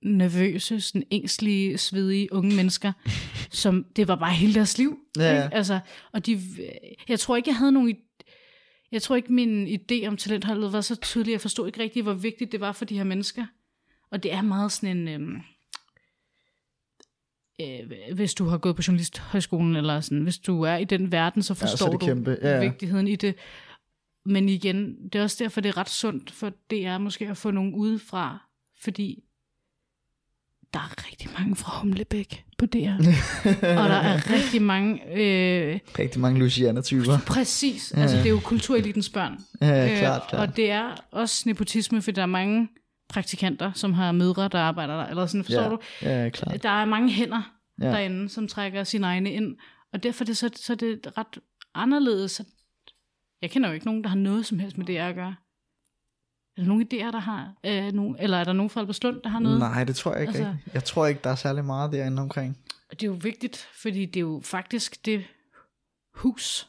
nervøse, 0.04 0.82
sådan 0.82 1.04
ængstlige, 1.12 1.78
svedige 1.78 2.34
unge 2.34 2.56
mennesker, 2.56 2.92
som 3.62 3.86
det 3.96 4.08
var 4.08 4.16
bare 4.16 4.34
hele 4.34 4.54
deres 4.54 4.78
liv. 4.78 4.98
Ja. 5.18 5.44
Ikke? 5.44 5.56
Altså, 5.56 5.80
og 6.14 6.26
de, 6.26 6.42
jeg 7.10 7.20
tror 7.20 7.36
ikke, 7.36 7.50
jeg 7.50 7.58
havde 7.58 7.72
nogen 7.72 7.96
jeg 8.92 9.02
tror 9.02 9.16
ikke, 9.16 9.34
min 9.34 9.68
idé 9.68 10.08
om 10.08 10.18
talentholdet 10.18 10.74
var 10.74 10.82
så 10.82 10.96
tydelig. 10.96 11.32
Jeg 11.32 11.42
forstod 11.42 11.68
ikke 11.68 11.80
rigtig, 11.80 12.04
hvor 12.04 12.14
vigtigt 12.14 12.52
det 12.52 12.60
var 12.60 12.72
for 12.72 12.86
de 12.86 12.98
her 12.98 13.04
mennesker. 13.04 13.46
Og 14.12 14.24
det 14.24 14.34
er 14.34 14.42
meget 14.42 14.72
sådan 14.72 14.98
en... 14.98 15.08
Øhm, 15.08 15.42
øh, 17.62 18.16
hvis 18.16 18.34
du 18.34 18.46
har 18.46 18.58
gået 18.58 18.76
på 18.76 18.82
journalisthøjskolen, 18.88 19.76
eller 19.76 20.02
sådan, 20.02 20.24
hvis 20.24 20.38
du 20.38 20.62
er 20.62 20.76
i 20.76 20.84
den 20.84 21.12
verden, 21.12 21.44
så 21.44 21.54
så 21.54 21.66
er 21.66 21.70
forstår 21.70 21.90
det 21.90 22.02
du 22.02 22.06
kæmpe. 22.06 22.38
Ja, 22.42 22.50
ja. 22.50 22.60
vigtigheden 22.60 23.08
i 23.08 23.16
det. 23.16 23.36
Men 24.26 24.50
igen, 24.50 24.96
det 25.14 25.20
er 25.20 25.24
også 25.24 25.44
derfor, 25.44 25.62
det 25.62 25.70
er 25.70 25.78
ret 25.78 25.90
sundt 25.90 26.32
for 26.32 26.50
DR 26.50 26.98
måske 26.98 27.28
at 27.28 27.38
få 27.38 27.52
nogen 27.52 27.74
udefra, 27.74 28.50
fordi 28.82 29.24
der 30.74 30.80
er 30.80 31.08
rigtig 31.08 31.30
mange 31.40 31.56
fra 31.56 31.80
Humlebæk 31.80 32.46
på 32.58 32.66
DR. 32.66 32.78
og 33.82 33.90
der 33.90 33.96
er 33.96 34.30
rigtig 34.34 34.62
mange... 34.62 35.02
Øh, 35.14 35.80
Rigtig 36.00 36.22
mange 36.22 36.40
Luciana-typer. 36.40 37.18
præcis, 37.28 37.92
altså 37.92 38.18
det 38.18 38.26
er 38.26 38.30
jo 38.30 38.40
kulturelitens 38.40 39.10
børn. 39.10 39.38
Ja, 39.62 39.98
klart, 40.00 40.22
klart. 40.30 40.50
Og 40.50 40.58
det 40.58 40.72
er 40.72 40.96
også 41.12 41.44
nepotisme, 41.46 42.02
for 42.02 42.12
der 42.12 42.22
er 42.22 42.26
mange 42.26 42.70
praktikanter, 43.12 43.72
som 43.74 43.94
har 43.94 44.12
mødre, 44.12 44.48
der 44.48 44.60
arbejder 44.60 44.98
der. 44.98 45.06
Eller 45.06 45.26
sådan, 45.26 45.44
forstår 45.44 45.62
ja. 45.62 45.70
du? 45.70 45.80
Ja, 46.02 46.30
klart. 46.30 46.64
Der 46.64 46.70
er 46.70 46.86
mange 46.86 47.12
hænder 47.12 47.58
Ja. 47.82 47.86
ja. 47.86 47.92
derinde, 47.92 48.30
som 48.30 48.48
trækker 48.48 48.84
sine 48.84 49.08
egne 49.08 49.32
ind. 49.34 49.58
Og 49.94 50.04
derfor 50.04 50.24
er 50.24 50.26
det, 50.26 50.38
så, 50.38 50.50
så 50.56 50.74
er 50.74 50.78
det 50.78 51.18
ret 51.18 51.40
anderledes. 51.76 52.42
Jeg 53.42 53.52
kender 53.52 53.70
jo 53.70 53.74
ikke 53.74 53.86
nogen, 53.86 54.04
der 54.04 54.10
har 54.10 54.16
noget 54.18 54.46
som 54.46 54.60
helst 54.60 54.78
med 54.78 54.86
det 54.86 54.98
at 54.98 55.16
gøre. 55.16 55.36
Er 56.58 56.62
der 56.62 56.68
nogen 56.68 56.84
idéer, 56.94 57.12
der 57.12 57.20
har? 57.20 57.54
Øh, 57.66 57.92
nogen, 57.94 58.16
eller 58.20 58.38
er 58.38 58.44
der 58.44 58.54
nogen 58.54 58.70
fra 58.70 58.80
Alberslund, 58.82 59.22
der 59.22 59.30
har 59.30 59.40
noget? 59.40 59.60
Nej, 59.60 59.84
det 59.84 59.96
tror 59.96 60.12
jeg 60.14 60.22
ikke 60.22 60.34
Altså-. 60.34 60.56
Jeg 60.74 60.84
tror 60.84 61.08
ikke, 61.08 61.22
der 61.24 61.30
er 61.30 61.36
særlig 61.36 61.66
meget 61.66 61.92
derinde 61.92 62.22
omkring. 62.22 62.58
Det 62.92 63.04
er 63.04 63.08
jo 63.08 63.18
vigtigt, 63.22 63.68
fordi 63.82 64.06
det 64.06 64.16
er 64.16 64.22
jo 64.22 64.42
faktisk 64.44 65.06
det 65.06 65.24
hus. 66.16 66.68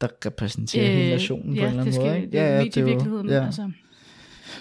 Der 0.00 0.08
repræsenterer 0.26 0.90
øh, 0.90 0.96
hele 0.96 1.10
nationen 1.10 1.54
på 1.54 1.54
ja, 1.54 1.60
en 1.60 1.66
eller 1.66 1.70
anden 1.70 1.86
det 1.86 1.94
skal, 1.94 2.06
måde. 2.06 2.16
Ikke? 2.16 2.32
Det 2.32 2.40
er 2.40 2.56
ja, 2.56 2.62
midt 2.62 2.76
i 2.76 2.80
jo- 2.80 2.86
virkeligheden. 2.86 3.28
Ja. 3.28 3.44
Altså. 3.46 3.72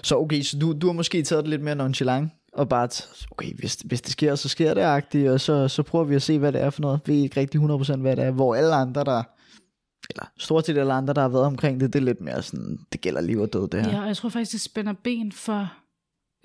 Så 0.04 0.18
okay, 0.18 0.42
så 0.42 0.58
du, 0.60 0.74
du 0.82 0.88
har 0.88 0.94
måske 0.94 1.24
taget 1.24 1.44
det 1.44 1.50
lidt 1.50 1.62
mere 1.62 1.76
nonchalant, 1.76 2.32
og 2.54 2.70
bare, 2.70 2.88
t- 2.94 3.26
okay, 3.32 3.54
hvis, 3.60 3.76
hvis 3.86 4.02
det 4.02 4.12
sker, 4.12 4.36
så 4.36 4.50
sker 4.50 4.74
det 4.74 4.82
agtigt, 4.82 5.30
og 5.30 5.42
så, 5.42 5.68
så 5.68 5.84
prøver 5.84 6.06
vi 6.06 6.16
at 6.16 6.22
se, 6.22 6.40
hvad 6.40 6.52
det 6.52 6.62
er 6.62 6.70
for 6.70 6.82
noget. 6.82 7.00
Ved 7.06 7.16
ikke 7.16 7.40
rigtig 7.40 7.62
100% 7.62 7.96
hvad 7.98 8.16
det 8.16 8.24
er, 8.26 8.32
hvor 8.32 8.56
alle 8.56 8.76
andre, 8.76 9.04
der, 9.04 9.24
eller 10.10 10.32
stort 10.38 10.66
set 10.66 10.78
alle 10.78 10.94
andre, 10.94 11.14
der 11.14 11.22
har 11.22 11.30
været 11.30 11.46
omkring 11.46 11.80
det, 11.80 11.94
det 11.94 12.00
er 12.00 12.04
lidt 12.04 12.22
mere 12.22 12.42
sådan, 12.42 12.80
det 12.92 13.02
gælder 13.02 13.22
liv 13.22 13.40
og 13.40 13.54
død, 13.54 13.68
det 13.68 13.86
her. 13.86 13.92
Ja, 13.92 14.02
og 14.02 14.08
jeg 14.08 14.18
tror 14.18 14.30
faktisk, 14.30 14.52
det 14.52 14.62
spænder 14.62 14.94
ben 15.04 15.32
for 15.32 15.74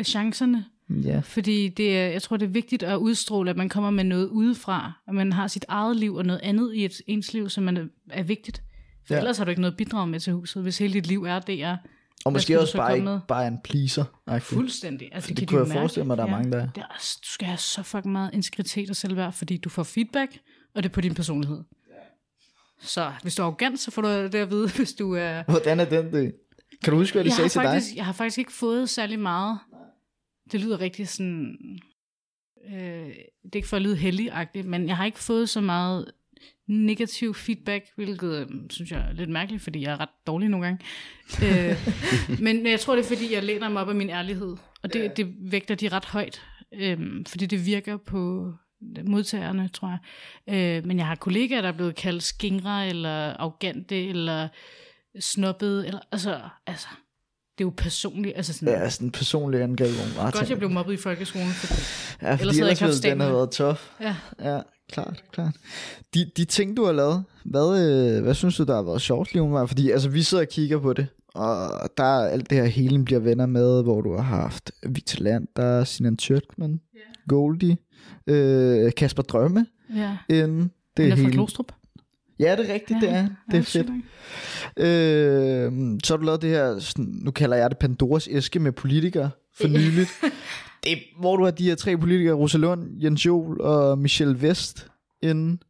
chancerne. 0.04 0.64
Ja, 1.04 1.20
Fordi 1.24 1.68
det 1.68 1.98
er, 1.98 2.06
jeg 2.08 2.22
tror, 2.22 2.36
det 2.36 2.46
er 2.46 2.50
vigtigt 2.50 2.82
at 2.82 2.96
udstråle, 2.96 3.50
at 3.50 3.56
man 3.56 3.68
kommer 3.68 3.90
med 3.90 4.04
noget 4.04 4.26
udefra. 4.28 4.92
At 5.08 5.14
man 5.14 5.32
har 5.32 5.46
sit 5.46 5.64
eget 5.68 5.96
liv 5.96 6.14
og 6.14 6.24
noget 6.24 6.40
andet 6.42 6.74
i 6.74 6.84
et, 6.84 6.92
ens 7.06 7.32
liv, 7.32 7.48
som 7.48 7.64
man 7.64 7.76
er, 7.76 7.84
er 8.10 8.22
vigtigt. 8.22 8.62
For 9.06 9.14
Ja. 9.14 9.18
ellers 9.20 9.38
har 9.38 9.44
du 9.44 9.48
ikke 9.50 9.60
noget 9.60 9.76
bidrag 9.76 10.08
med 10.08 10.20
til 10.20 10.32
huset, 10.32 10.62
hvis 10.62 10.78
hele 10.78 10.92
dit 10.92 11.06
liv 11.06 11.24
er 11.24 11.38
det 11.38 11.62
er 11.62 11.76
og 12.24 12.32
måske 12.32 12.60
også 12.60 12.70
så 12.72 12.78
bare, 12.78 12.96
ikke, 12.96 13.20
bare 13.28 13.46
en 13.46 13.58
pleaser. 13.64 14.04
fuldstændig. 14.40 15.08
Altså, 15.12 15.28
For 15.28 15.34
det 15.34 15.36
kan 15.36 15.48
de 15.48 15.50
kunne 15.50 15.60
jeg 15.60 15.68
mærke. 15.68 15.78
forestille 15.80 16.06
mig, 16.06 16.16
der 16.16 16.24
er 16.24 16.30
mange, 16.30 16.52
der 16.52 16.58
er. 16.62 16.68
Det 16.74 16.80
er, 16.82 16.86
også- 16.94 17.18
du 17.22 17.28
skal 17.28 17.46
have 17.46 17.58
så 17.58 17.82
fucking 17.82 18.12
meget 18.12 18.30
integritet 18.34 18.90
og 18.90 18.96
selvværd, 18.96 19.32
fordi 19.32 19.56
du 19.56 19.68
får 19.68 19.82
feedback, 19.82 20.38
og 20.74 20.82
det 20.82 20.88
er 20.88 20.92
på 20.92 21.00
din 21.00 21.14
personlighed. 21.14 21.62
Så 22.80 23.12
hvis 23.22 23.34
du 23.34 23.42
er 23.42 23.46
arrogant, 23.46 23.80
så 23.80 23.90
får 23.90 24.02
du 24.02 24.08
det 24.08 24.34
at 24.34 24.50
vide, 24.50 24.68
hvis 24.76 24.92
du 24.92 25.14
er... 25.14 25.42
Hvordan 25.48 25.80
er 25.80 25.84
den 25.84 26.12
det? 26.12 26.34
Kan 26.84 26.92
du 26.92 26.98
huske, 26.98 27.14
hvad 27.14 27.24
de 27.24 27.28
jeg 27.28 27.34
sagde 27.36 27.48
til 27.48 27.60
dig? 27.60 27.68
faktisk, 27.70 27.96
jeg 27.96 28.04
har 28.04 28.12
faktisk 28.12 28.38
ikke 28.38 28.52
fået 28.52 28.88
særlig 28.90 29.18
meget. 29.18 29.58
Det 30.52 30.60
lyder 30.60 30.80
rigtig 30.80 31.08
sådan... 31.08 31.56
Øh, 32.66 32.74
det 33.44 33.52
er 33.52 33.56
ikke 33.56 33.68
for 33.68 33.76
at 33.76 33.82
lyde 33.82 33.96
heldig 33.96 34.30
men 34.64 34.88
jeg 34.88 34.96
har 34.96 35.04
ikke 35.04 35.18
fået 35.18 35.48
så 35.48 35.60
meget 35.60 36.12
negativ 36.68 37.34
feedback, 37.34 37.84
hvilket 37.96 38.34
øh, 38.34 38.46
synes 38.70 38.90
jeg 38.90 38.98
er 39.00 39.12
lidt 39.12 39.30
mærkeligt, 39.30 39.62
fordi 39.62 39.82
jeg 39.82 39.92
er 39.92 40.00
ret 40.00 40.08
dårlig 40.26 40.48
nogle 40.48 40.66
gange. 40.66 40.84
øh, 41.70 41.76
men 42.40 42.66
jeg 42.66 42.80
tror, 42.80 42.96
det 42.96 43.04
er, 43.04 43.08
fordi 43.08 43.34
jeg 43.34 43.42
læner 43.44 43.68
mig 43.68 43.82
op 43.82 43.88
af 43.88 43.94
min 43.94 44.10
ærlighed, 44.10 44.56
og 44.82 44.92
det, 44.92 45.16
det 45.16 45.34
vægter 45.52 45.74
de 45.74 45.88
ret 45.88 46.04
højt, 46.04 46.42
øh, 46.74 46.98
fordi 47.28 47.46
det 47.46 47.66
virker 47.66 47.96
på 47.96 48.52
modtagerne, 49.04 49.68
tror 49.68 49.88
jeg. 50.46 50.76
Øh, 50.78 50.86
men 50.86 50.98
jeg 50.98 51.06
har 51.06 51.14
kollegaer, 51.14 51.60
der 51.60 51.68
er 51.68 51.72
blevet 51.72 51.94
kaldt 51.94 52.22
skingre, 52.22 52.88
eller 52.88 53.10
arrogante, 53.34 54.08
eller 54.08 54.48
snobbet, 55.20 55.86
eller, 55.86 56.00
altså, 56.12 56.40
altså, 56.66 56.88
det 57.58 57.64
er 57.64 57.66
jo 57.66 57.72
personligt. 57.76 58.36
Altså 58.36 58.52
sådan, 58.52 58.68
Ja, 58.74 58.90
sådan 58.90 59.06
en 59.08 59.12
personlig 59.12 59.62
angreb. 59.62 59.90
Godt, 60.32 60.50
jeg 60.50 60.58
blev 60.58 60.70
mobbet 60.70 60.92
i 60.92 60.96
folkeskolen. 60.96 61.48
For, 61.48 61.66
Ja, 62.22 62.32
fordi 62.32 62.40
ellers 62.40 62.56
havde 62.56 62.66
jeg 62.66 62.70
ikke 62.72 62.80
haft 62.82 62.90
ellers 62.90 63.00
den 63.00 63.10
stemmen. 63.10 63.26
været 63.26 63.50
tof. 63.50 63.90
ja. 64.00 64.16
Ja, 64.40 64.60
klart, 64.92 65.24
klart. 65.32 65.54
De, 66.14 66.30
de 66.36 66.44
ting, 66.44 66.76
du 66.76 66.84
har 66.84 66.92
lavet, 66.92 67.24
hvad, 67.44 67.80
øh, 68.16 68.22
hvad 68.22 68.34
synes 68.34 68.56
du, 68.56 68.64
der 68.64 68.74
har 68.74 68.82
været 68.82 69.00
sjovt 69.00 69.32
lige 69.32 69.42
umiddelbart? 69.42 69.68
Fordi 69.68 69.90
altså, 69.90 70.08
vi 70.08 70.22
sidder 70.22 70.44
og 70.44 70.48
kigger 70.48 70.78
på 70.78 70.92
det, 70.92 71.06
og 71.34 71.70
der 71.96 72.04
er 72.04 72.28
alt 72.28 72.50
det 72.50 72.58
her 72.58 72.64
Helen 72.64 73.04
bliver 73.04 73.20
venner 73.20 73.46
med, 73.46 73.82
hvor 73.82 74.00
du 74.00 74.14
har 74.16 74.22
haft 74.22 74.72
Victor 74.88 75.22
Land, 75.22 75.48
der 75.56 75.62
er 75.64 75.84
Sinan 75.84 76.16
Tjørkman, 76.16 76.80
Ja. 76.94 77.00
Goldie, 77.28 77.76
øh, 78.26 78.92
Kasper 78.96 79.22
Drømme 79.22 79.66
ja. 79.96 80.16
inden. 80.28 80.70
Det 80.96 81.04
er 81.04 81.10
fra 81.10 81.16
Helen. 81.16 81.32
Glostrup. 81.32 81.72
Ja, 82.40 82.56
det 82.56 82.70
er 82.70 82.74
rigtigt, 82.74 83.00
det 83.00 83.10
er. 83.10 83.28
Det 83.50 83.58
er 83.58 83.62
fedt. 83.62 83.86
Øh, 84.76 85.98
så 86.04 86.12
har 86.12 86.16
du 86.18 86.24
lavet 86.24 86.42
det 86.42 86.50
her, 86.50 86.78
sådan, 86.78 87.04
nu 87.24 87.30
kalder 87.30 87.56
jeg 87.56 87.70
det 87.70 87.78
Pandoras 87.78 88.28
æske 88.30 88.58
med 88.60 88.72
politikere 88.72 89.30
for 89.60 89.68
nyligt. 89.78 90.08
Det, 90.84 90.98
hvor 91.20 91.36
du 91.36 91.44
har 91.44 91.50
de 91.50 91.68
her 91.68 91.74
tre 91.74 91.96
politikere, 91.96 92.34
Rosa 92.34 92.58
Lund, 92.58 93.02
Jens 93.02 93.26
Jol 93.26 93.60
og 93.60 93.98
Michelle 93.98 94.42
Vest 94.42 94.90
inden. 95.22 95.62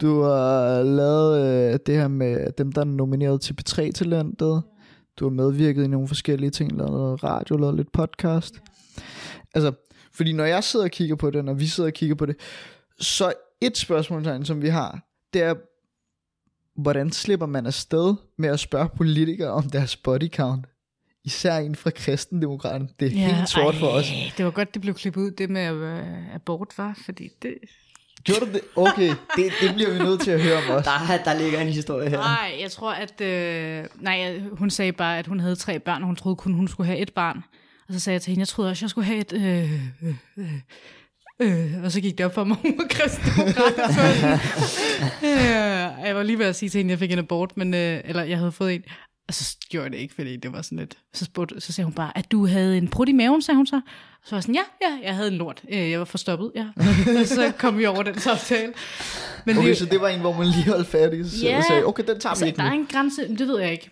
Du 0.00 0.20
har 0.22 0.82
lavet 0.82 1.44
øh, 1.72 1.78
det 1.86 1.94
her 1.94 2.08
med 2.08 2.52
dem, 2.58 2.72
der 2.72 2.80
er 2.80 2.84
nomineret 2.84 3.40
til 3.40 3.56
P3-talentet. 3.60 4.62
Du 5.18 5.24
har 5.24 5.30
medvirket 5.30 5.84
i 5.84 5.88
nogle 5.88 6.08
forskellige 6.08 6.50
ting, 6.50 6.76
lavet 6.76 6.92
noget 6.92 7.24
radio, 7.24 7.56
lavet 7.56 7.76
lidt 7.76 7.92
podcast. 7.92 8.54
Altså, 9.54 9.72
fordi 10.12 10.32
når 10.32 10.44
jeg 10.44 10.64
sidder 10.64 10.84
og 10.84 10.90
kigger 10.90 11.16
på 11.16 11.30
det, 11.30 11.44
når 11.44 11.54
vi 11.54 11.66
sidder 11.66 11.90
og 11.90 11.94
kigger 11.94 12.16
på 12.16 12.26
det, 12.26 12.36
så 13.00 13.32
et 13.60 13.76
spørgsmålstegn, 13.76 14.44
som 14.44 14.62
vi 14.62 14.68
har, 14.68 15.00
det 15.32 15.42
er, 15.42 15.54
hvordan 16.82 17.12
slipper 17.12 17.46
man 17.46 17.66
afsted 17.66 18.14
med 18.38 18.48
at 18.48 18.60
spørge 18.60 18.88
politikere 18.96 19.50
om 19.50 19.70
deres 19.70 19.96
body 19.96 20.32
count? 20.32 20.66
Især 21.26 21.56
en 21.56 21.74
fra 21.74 21.90
kristendemokraten. 21.90 22.90
Det 23.00 23.06
er 23.06 23.20
ja, 23.20 23.34
helt 23.34 23.48
sort 23.48 23.74
for 23.74 23.86
os. 23.86 24.06
Det 24.36 24.44
var 24.44 24.50
godt, 24.50 24.74
det 24.74 24.82
blev 24.82 24.94
klippet 24.94 25.20
ud, 25.20 25.30
det 25.30 25.50
med 25.50 25.74
øh, 25.74 26.34
abort, 26.34 26.68
var, 26.76 26.98
fordi 27.04 27.28
det... 27.42 27.54
Gjorde 28.24 28.46
du 28.46 28.52
det? 28.52 28.60
Okay, 28.76 29.08
det, 29.36 29.52
det 29.60 29.74
bliver 29.74 29.90
vi 29.90 29.98
nødt 29.98 30.20
til 30.20 30.30
at 30.30 30.42
høre 30.42 30.56
om 30.56 30.70
også. 30.70 30.90
Der, 31.08 31.22
der 31.24 31.38
ligger 31.38 31.60
en 31.60 31.68
historie 31.68 32.10
her. 32.10 32.18
Nej, 32.18 32.56
jeg 32.60 32.70
tror, 32.70 32.92
at... 32.92 33.20
Øh, 33.20 33.84
nej, 34.00 34.38
hun 34.52 34.70
sagde 34.70 34.92
bare, 34.92 35.18
at 35.18 35.26
hun 35.26 35.40
havde 35.40 35.56
tre 35.56 35.78
børn, 35.78 36.02
og 36.02 36.06
hun 36.06 36.16
troede 36.16 36.36
kun, 36.36 36.52
hun 36.54 36.68
skulle 36.68 36.86
have 36.86 36.98
et 36.98 37.12
barn. 37.12 37.44
Og 37.88 37.94
så 37.94 38.00
sagde 38.00 38.14
jeg 38.14 38.22
til 38.22 38.30
hende, 38.30 38.40
jeg 38.40 38.48
troede 38.48 38.70
også, 38.70 38.84
jeg 38.84 38.90
skulle 38.90 39.04
have 39.04 39.18
et... 39.18 39.32
Øh, 39.32 39.72
øh, 40.02 40.14
øh, 41.40 41.74
øh. 41.74 41.84
Og 41.84 41.92
så 41.92 42.00
gik 42.00 42.18
det 42.18 42.26
op 42.26 42.34
for 42.34 42.44
mig, 42.44 42.56
hun 42.62 42.74
var 42.78 42.86
kristendemokrat. 42.90 43.78
øh, 45.28 46.06
jeg 46.06 46.16
var 46.16 46.22
lige 46.22 46.38
ved 46.38 46.46
at 46.46 46.56
sige 46.56 46.68
til 46.68 46.78
hende, 46.78 46.88
at 46.88 46.90
jeg 46.90 46.98
fik 46.98 47.12
en 47.12 47.18
abort, 47.18 47.56
men, 47.56 47.74
øh, 47.74 48.00
eller 48.04 48.22
jeg 48.22 48.38
havde 48.38 48.52
fået 48.52 48.74
en. 48.74 48.82
Og 49.28 49.34
så 49.34 49.56
gjorde 49.70 49.84
jeg 49.84 49.92
det 49.92 49.98
ikke, 49.98 50.14
fordi 50.14 50.36
det 50.36 50.52
var 50.52 50.62
sådan 50.62 50.78
lidt... 50.78 50.98
Så, 51.14 51.24
spurgte, 51.24 51.60
så 51.60 51.72
sagde 51.72 51.84
hun 51.86 51.92
bare, 51.94 52.18
at 52.18 52.30
du 52.32 52.46
havde 52.46 52.78
en 52.78 52.88
prut 52.88 53.08
i 53.08 53.12
maven, 53.12 53.42
sagde 53.42 53.56
hun 53.56 53.66
så. 53.66 53.76
Og 53.76 53.82
så 54.24 54.30
var 54.30 54.36
jeg 54.36 54.42
sådan, 54.42 54.54
ja, 54.54 54.88
ja, 54.88 55.06
jeg 55.06 55.14
havde 55.14 55.28
en 55.28 55.34
lort. 55.34 55.62
Øh, 55.72 55.90
Jeg 55.90 55.98
var 55.98 56.04
forstoppet, 56.04 56.52
ja. 56.54 56.66
og 57.20 57.26
så 57.26 57.52
kom 57.58 57.78
vi 57.78 57.86
over 57.86 58.02
den 58.02 58.18
samtale. 58.18 58.72
Men 59.46 59.58
Okay, 59.58 59.68
det, 59.68 59.78
så 59.78 59.84
det 59.86 60.00
var 60.00 60.08
en, 60.08 60.20
hvor 60.20 60.32
man 60.38 60.46
lige 60.46 60.64
holdt 60.70 60.86
fat 60.88 61.14
i, 61.14 61.24
så 61.28 61.46
Ja. 61.46 61.62
sagde, 61.68 61.84
okay, 61.84 62.02
den 62.06 62.20
tager 62.20 62.30
vi 62.30 62.32
altså, 62.32 62.46
ikke 62.46 62.56
der 62.56 62.62
er 62.64 62.70
nu. 62.70 62.80
en 62.80 62.86
grænse, 62.86 63.22
men 63.28 63.38
det 63.38 63.48
ved 63.48 63.60
jeg 63.60 63.72
ikke. 63.72 63.90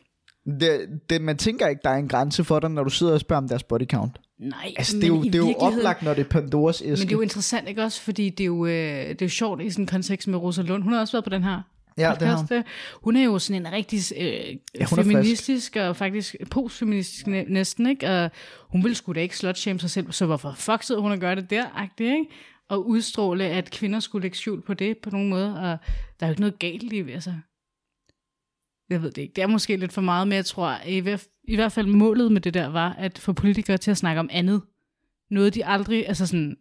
Det, 0.61 0.81
det, 1.11 1.21
man 1.21 1.37
tænker 1.37 1.67
ikke, 1.67 1.81
der 1.85 1.91
er 1.91 1.97
en 1.97 2.09
grænse 2.09 2.45
for 2.45 2.61
dig, 2.61 2.71
når 2.71 2.85
du 2.85 2.91
sidder 2.91 3.13
og 3.13 3.21
spørger 3.21 3.43
om 3.43 3.49
deres 3.49 3.63
body 3.63 3.87
count. 3.91 4.19
Nej, 4.41 4.73
Altså, 4.77 4.97
det 4.97 5.05
er 5.05 5.09
jo, 5.09 5.23
det 5.23 5.35
er 5.35 5.39
jo 5.39 5.55
oplagt, 5.59 6.03
når 6.03 6.15
det 6.15 6.25
er 6.25 6.29
Pandoras 6.29 6.77
æske. 6.81 6.89
Men 6.91 6.97
det 6.99 7.07
er 7.09 7.13
jo 7.13 7.21
interessant, 7.21 7.69
ikke 7.69 7.83
også? 7.83 8.01
Fordi 8.03 8.31
det 8.31 8.41
er 8.41 8.47
jo, 8.47 8.67
øh, 8.67 8.73
det 9.09 9.23
er 9.23 9.27
jo 9.27 9.29
sjovt 9.29 9.63
i 9.63 9.71
sådan 9.71 9.83
en 9.83 9.87
kontekst 9.87 10.29
med 10.29 10.39
Rosa 10.39 10.63
Lund. 10.63 10.83
Hun 10.83 10.93
har 10.93 11.01
også 11.01 11.13
været 11.13 11.25
på 11.25 11.31
den 11.31 11.43
her 11.45 11.63
Ja, 11.99 12.15
det 12.21 12.29
har 12.29 12.37
hun. 12.55 12.65
Hun 13.05 13.17
er 13.17 13.25
jo 13.25 13.39
sådan 13.39 13.67
en 13.67 13.73
rigtig 13.73 14.01
øh, 14.17 14.57
Ja, 14.81 14.85
feministisk 14.85 15.77
og 15.77 15.97
faktisk 15.97 16.37
postfeministisk 16.51 17.27
næ- 17.27 17.45
næsten, 17.49 17.87
ikke? 17.87 18.11
Og 18.11 18.31
hun 18.61 18.83
ville 18.85 18.95
sgu 18.95 19.13
da 19.13 19.21
ikke 19.21 19.37
slutshame 19.37 19.81
sig 19.81 19.91
selv, 19.91 20.13
så 20.13 20.27
hvorfor 20.27 20.53
fuck 20.57 20.83
sidder 20.83 21.01
hun 21.01 21.13
og 21.13 21.19
gør 21.19 21.35
det 21.35 21.51
der, 21.51 21.65
agtigt, 21.75 22.11
ikke? 22.13 22.27
Og 22.69 22.89
udstråle, 22.89 23.45
at 23.45 23.71
kvinder 23.71 24.01
skulle 24.01 24.23
lægge 24.23 24.37
skjul 24.37 24.63
på 24.63 24.75
det 24.75 24.99
på 24.99 25.11
nogen 25.11 25.29
måde, 25.29 25.49
og 25.61 25.79
der 26.21 26.27
er 26.27 26.27
jo 26.27 26.31
ikke 26.33 26.41
noget 26.41 26.59
galt 26.59 26.93
i, 26.93 27.11
altså. 27.11 27.35
Jeg 28.91 29.03
ved 29.03 29.11
det 29.11 29.23
ikke. 29.23 29.33
Det 29.37 29.43
er 29.43 29.47
måske 29.47 29.77
lidt 29.77 29.93
for 29.93 30.01
meget, 30.01 30.29
men 30.29 30.37
jeg 30.37 30.45
tror, 30.47 30.77
i, 30.87 31.01
hvert- 31.01 31.27
i 31.49 31.55
hvert 31.55 31.73
fald 31.73 31.87
målet 31.87 32.33
med 32.33 32.41
det 32.41 32.55
der 32.55 32.67
var, 32.67 32.93
at 32.93 33.19
få 33.19 33.33
politikere 33.33 33.77
til 33.79 33.91
at 33.91 33.97
snakke 33.97 34.21
om 34.21 34.29
andet. 34.33 34.63
Noget 35.31 35.55
de 35.55 35.65
aldrig, 35.67 36.09
altså 36.09 36.27
sådan, 36.27 36.57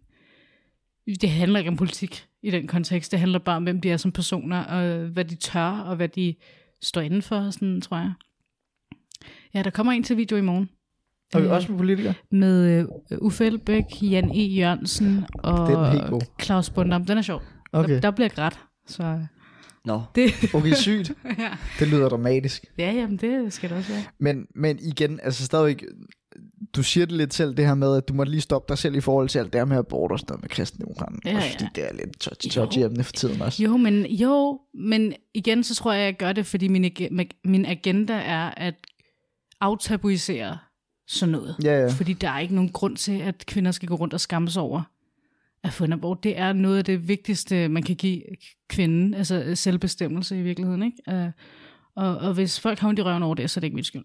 det 1.21 1.29
handler 1.29 1.59
ikke 1.59 1.69
om 1.71 1.77
politik 1.77 2.25
i 2.43 2.51
den 2.51 2.67
kontekst. 2.67 3.11
Det 3.11 3.19
handler 3.19 3.39
bare 3.39 3.55
om, 3.55 3.63
hvem 3.63 3.81
de 3.81 3.89
er 3.91 3.97
som 3.97 4.11
personer, 4.11 4.63
og 4.63 5.07
hvad 5.07 5.25
de 5.25 5.35
tør, 5.35 5.69
og 5.69 5.95
hvad 5.95 6.07
de 6.07 6.35
står 6.81 7.01
inden 7.01 7.21
for, 7.21 7.49
sådan, 7.51 7.81
tror 7.81 7.97
jeg. 7.97 8.13
Ja, 9.53 9.61
der 9.61 9.69
kommer 9.69 9.93
en 9.93 10.03
til 10.03 10.17
video 10.17 10.37
i 10.37 10.41
morgen. 10.41 10.69
Og 11.33 11.41
vi 11.41 11.47
Øh, 11.47 11.53
også 11.53 11.71
med 11.71 11.77
politikere. 11.77 12.13
Med 12.31 12.85
uh, 13.11 13.17
Uffe 13.21 13.45
Elbæk, 13.45 13.83
Jan 14.01 14.31
E. 14.31 14.41
Jørgensen 14.41 15.25
og 15.33 15.67
Den 15.67 15.75
er. 15.75 16.19
Claus 16.41 16.69
Bundam. 16.69 17.05
Den 17.05 17.17
er 17.17 17.21
sjov. 17.21 17.41
Okay. 17.71 17.93
Der, 17.93 17.99
der 18.01 18.11
bliver 18.11 18.29
grædt. 18.29 18.59
Så 18.87 19.19
Nå, 19.85 20.01
det, 20.15 20.31
Okay, 20.53 20.73
sygt. 20.73 21.11
ja. 21.39 21.49
Det 21.79 21.87
lyder 21.87 22.09
dramatisk. 22.09 22.65
ja, 22.77 22.91
jamen 22.91 23.17
det 23.17 23.53
skal 23.53 23.69
det 23.69 23.77
også 23.77 23.91
være. 23.93 24.03
Men, 24.19 24.45
men 24.55 24.79
igen, 24.81 25.19
altså 25.23 25.45
stadigvæk, 25.45 25.83
du 26.75 26.83
siger 26.83 27.05
det 27.05 27.17
lidt 27.17 27.33
selv, 27.33 27.57
det 27.57 27.65
her 27.65 27.75
med, 27.75 27.97
at 27.97 28.07
du 28.07 28.13
må 28.13 28.23
lige 28.23 28.41
stoppe 28.41 28.71
dig 28.71 28.77
selv 28.77 28.95
i 28.95 29.01
forhold 29.01 29.29
til 29.29 29.39
alt 29.39 29.53
det 29.53 29.61
her 29.61 29.65
med 29.65 29.77
abort 29.77 30.11
og 30.11 30.19
sådan 30.19 30.31
noget 30.31 30.41
med 30.41 30.49
kristendemokraten. 30.49 31.21
Ja, 31.25 31.35
også 31.35 31.47
ja. 31.47 31.53
fordi 31.53 31.65
det 31.75 31.83
er 31.89 31.93
lidt 31.93 32.19
touch, 32.19 32.49
touchy 32.49 32.79
emne 32.79 33.03
for 33.03 33.13
tiden 33.13 33.41
også. 33.41 33.63
Jo, 33.63 33.77
men, 33.77 34.05
jo, 34.05 34.59
men 34.73 35.13
igen, 35.33 35.63
så 35.63 35.75
tror 35.75 35.93
jeg, 35.93 36.05
jeg 36.05 36.17
gør 36.17 36.33
det, 36.33 36.45
fordi 36.45 36.67
min, 36.67 36.91
min 37.45 37.65
agenda 37.65 38.13
er 38.13 38.53
at 38.57 38.75
aftabuisere 39.61 40.57
sådan 41.07 41.31
noget. 41.31 41.55
Ja, 41.63 41.79
ja. 41.79 41.87
Fordi 41.87 42.13
der 42.13 42.29
er 42.29 42.39
ikke 42.39 42.55
nogen 42.55 42.71
grund 42.71 42.97
til, 42.97 43.21
at 43.21 43.43
kvinder 43.47 43.71
skal 43.71 43.89
gå 43.89 43.95
rundt 43.95 44.13
og 44.13 44.19
skamme 44.19 44.49
sig 44.49 44.61
over 44.61 44.81
at 45.63 45.73
få 45.73 45.83
en 45.83 45.93
abort, 45.93 46.23
det 46.23 46.37
er 46.37 46.53
noget 46.53 46.77
af 46.77 46.85
det 46.85 47.07
vigtigste, 47.07 47.67
man 47.67 47.83
kan 47.83 47.95
give 47.95 48.21
kvinden, 48.69 49.13
altså 49.13 49.55
selvbestemmelse 49.55 50.39
i 50.39 50.41
virkeligheden, 50.41 50.83
ikke? 50.83 50.97
Uh, 51.07 51.31
og, 51.95 52.17
og 52.17 52.33
hvis 52.33 52.59
folk 52.59 52.79
har 52.79 52.87
ondt 52.87 52.99
i 52.99 53.03
røven 53.03 53.23
over 53.23 53.35
det, 53.35 53.49
så 53.49 53.59
er 53.59 53.61
det 53.61 53.65
ikke 53.65 53.75
min 53.75 53.83
skyld. 53.83 54.03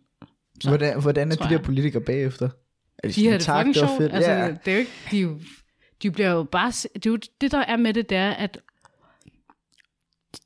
Så, 0.61 0.69
Hvordan, 0.69 1.01
hvordan 1.03 1.33
er 1.33 1.37
de 1.37 1.49
der 1.55 1.63
politikere 1.63 2.03
bagefter? 2.03 2.49
Er 2.99 3.09
De 3.09 3.25
har 3.27 3.33
det 3.33 3.41
tak, 3.43 3.61
fucking 3.67 3.77
sjovt. 3.77 3.99
fedt. 3.99 4.13
Altså, 4.13 4.31
ja. 4.31 4.49
det 4.65 4.69
er 4.69 4.73
jo 4.73 4.79
ikke, 4.79 4.91
de, 5.11 5.19
er 5.19 5.23
jo, 5.23 5.41
de 6.03 6.11
bliver 6.11 6.31
jo 6.31 6.43
bare, 6.45 6.71
det 6.95 7.07
er 7.07 7.11
jo 7.11 7.19
det, 7.41 7.53
der 7.53 7.59
er 7.59 7.77
med 7.77 7.95
det, 7.95 8.11
der, 8.11 8.31
at 8.31 8.61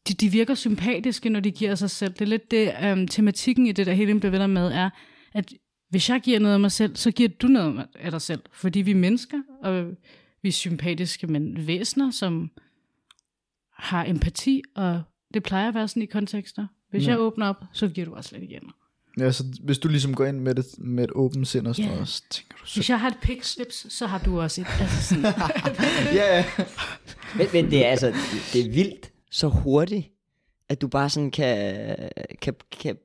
de, 0.08 0.14
de 0.14 0.28
virker 0.28 0.54
sympatiske, 0.54 1.28
når 1.28 1.40
de 1.40 1.50
giver 1.50 1.74
sig 1.74 1.90
selv. 1.90 2.12
Det 2.12 2.20
er 2.20 2.26
lidt 2.26 2.50
det, 2.50 2.92
um, 2.92 3.08
tematikken 3.08 3.66
i 3.66 3.72
det, 3.72 3.86
der 3.86 3.92
hele 3.92 4.20
bliver 4.20 4.46
med, 4.46 4.72
er, 4.72 4.90
at 5.34 5.52
hvis 5.90 6.08
jeg 6.08 6.20
giver 6.20 6.38
noget 6.38 6.54
af 6.54 6.60
mig 6.60 6.72
selv, 6.72 6.96
så 6.96 7.10
giver 7.10 7.28
du 7.28 7.46
noget 7.46 7.86
af 7.94 8.10
dig 8.10 8.20
selv. 8.20 8.40
Fordi 8.52 8.80
vi 8.80 8.90
er 8.90 8.94
mennesker, 8.94 9.38
og 9.62 9.84
vi 10.42 10.48
er 10.48 10.52
sympatiske 10.52 11.26
men 11.26 11.66
væsener, 11.66 12.10
som 12.10 12.50
har 13.72 14.04
empati, 14.04 14.62
og 14.76 15.02
det 15.34 15.42
plejer 15.42 15.68
at 15.68 15.74
være 15.74 15.88
sådan 15.88 16.02
i 16.02 16.06
kontekster. 16.06 16.66
Hvis 16.90 17.06
Ja. 17.06 17.10
jeg 17.10 17.18
åbner 17.20 17.46
op, 17.46 17.64
så 17.72 17.88
giver 17.88 18.04
du 18.04 18.14
også 18.14 18.36
lidt 18.38 18.50
igen. 18.50 18.62
Ja, 19.18 19.32
så 19.32 19.44
hvis 19.62 19.78
du 19.78 19.88
ligesom 19.88 20.14
går 20.14 20.24
ind 20.24 20.40
med, 20.40 20.54
det, 20.54 20.66
med 20.78 21.04
et 21.04 21.10
åbent 21.14 21.48
sind 21.48 21.66
og 21.66 21.76
sådan 21.76 21.90
noget, 21.90 22.08
så 22.08 22.22
tænker 22.30 22.56
du 22.60 22.66
så... 22.66 22.74
Hvis 22.76 22.90
jeg 22.90 23.00
har 23.00 23.08
et 23.08 23.18
pig 23.22 23.38
slips, 23.42 23.92
så 23.92 24.06
har 24.06 24.18
du 24.18 24.40
også 24.40 24.60
et. 24.60 24.66
Altså 24.80 25.02
sådan, 25.02 25.24
ja, 26.18 26.36
ja. 26.36 26.44
Men, 27.36 27.46
men 27.52 27.70
det 27.70 27.86
er 27.86 27.90
altså, 27.90 28.14
det 28.52 28.66
er 28.66 28.70
vildt 28.70 29.12
så 29.30 29.48
hurtigt, 29.48 30.08
at 30.68 30.80
du 30.80 30.88
bare 30.88 31.10
sådan 31.10 31.30
kan, 31.30 31.96
kan, 32.42 32.54
kan 32.80 32.96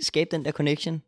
skabe 0.00 0.28
den 0.30 0.44
der 0.44 0.52
connection. 0.52 1.02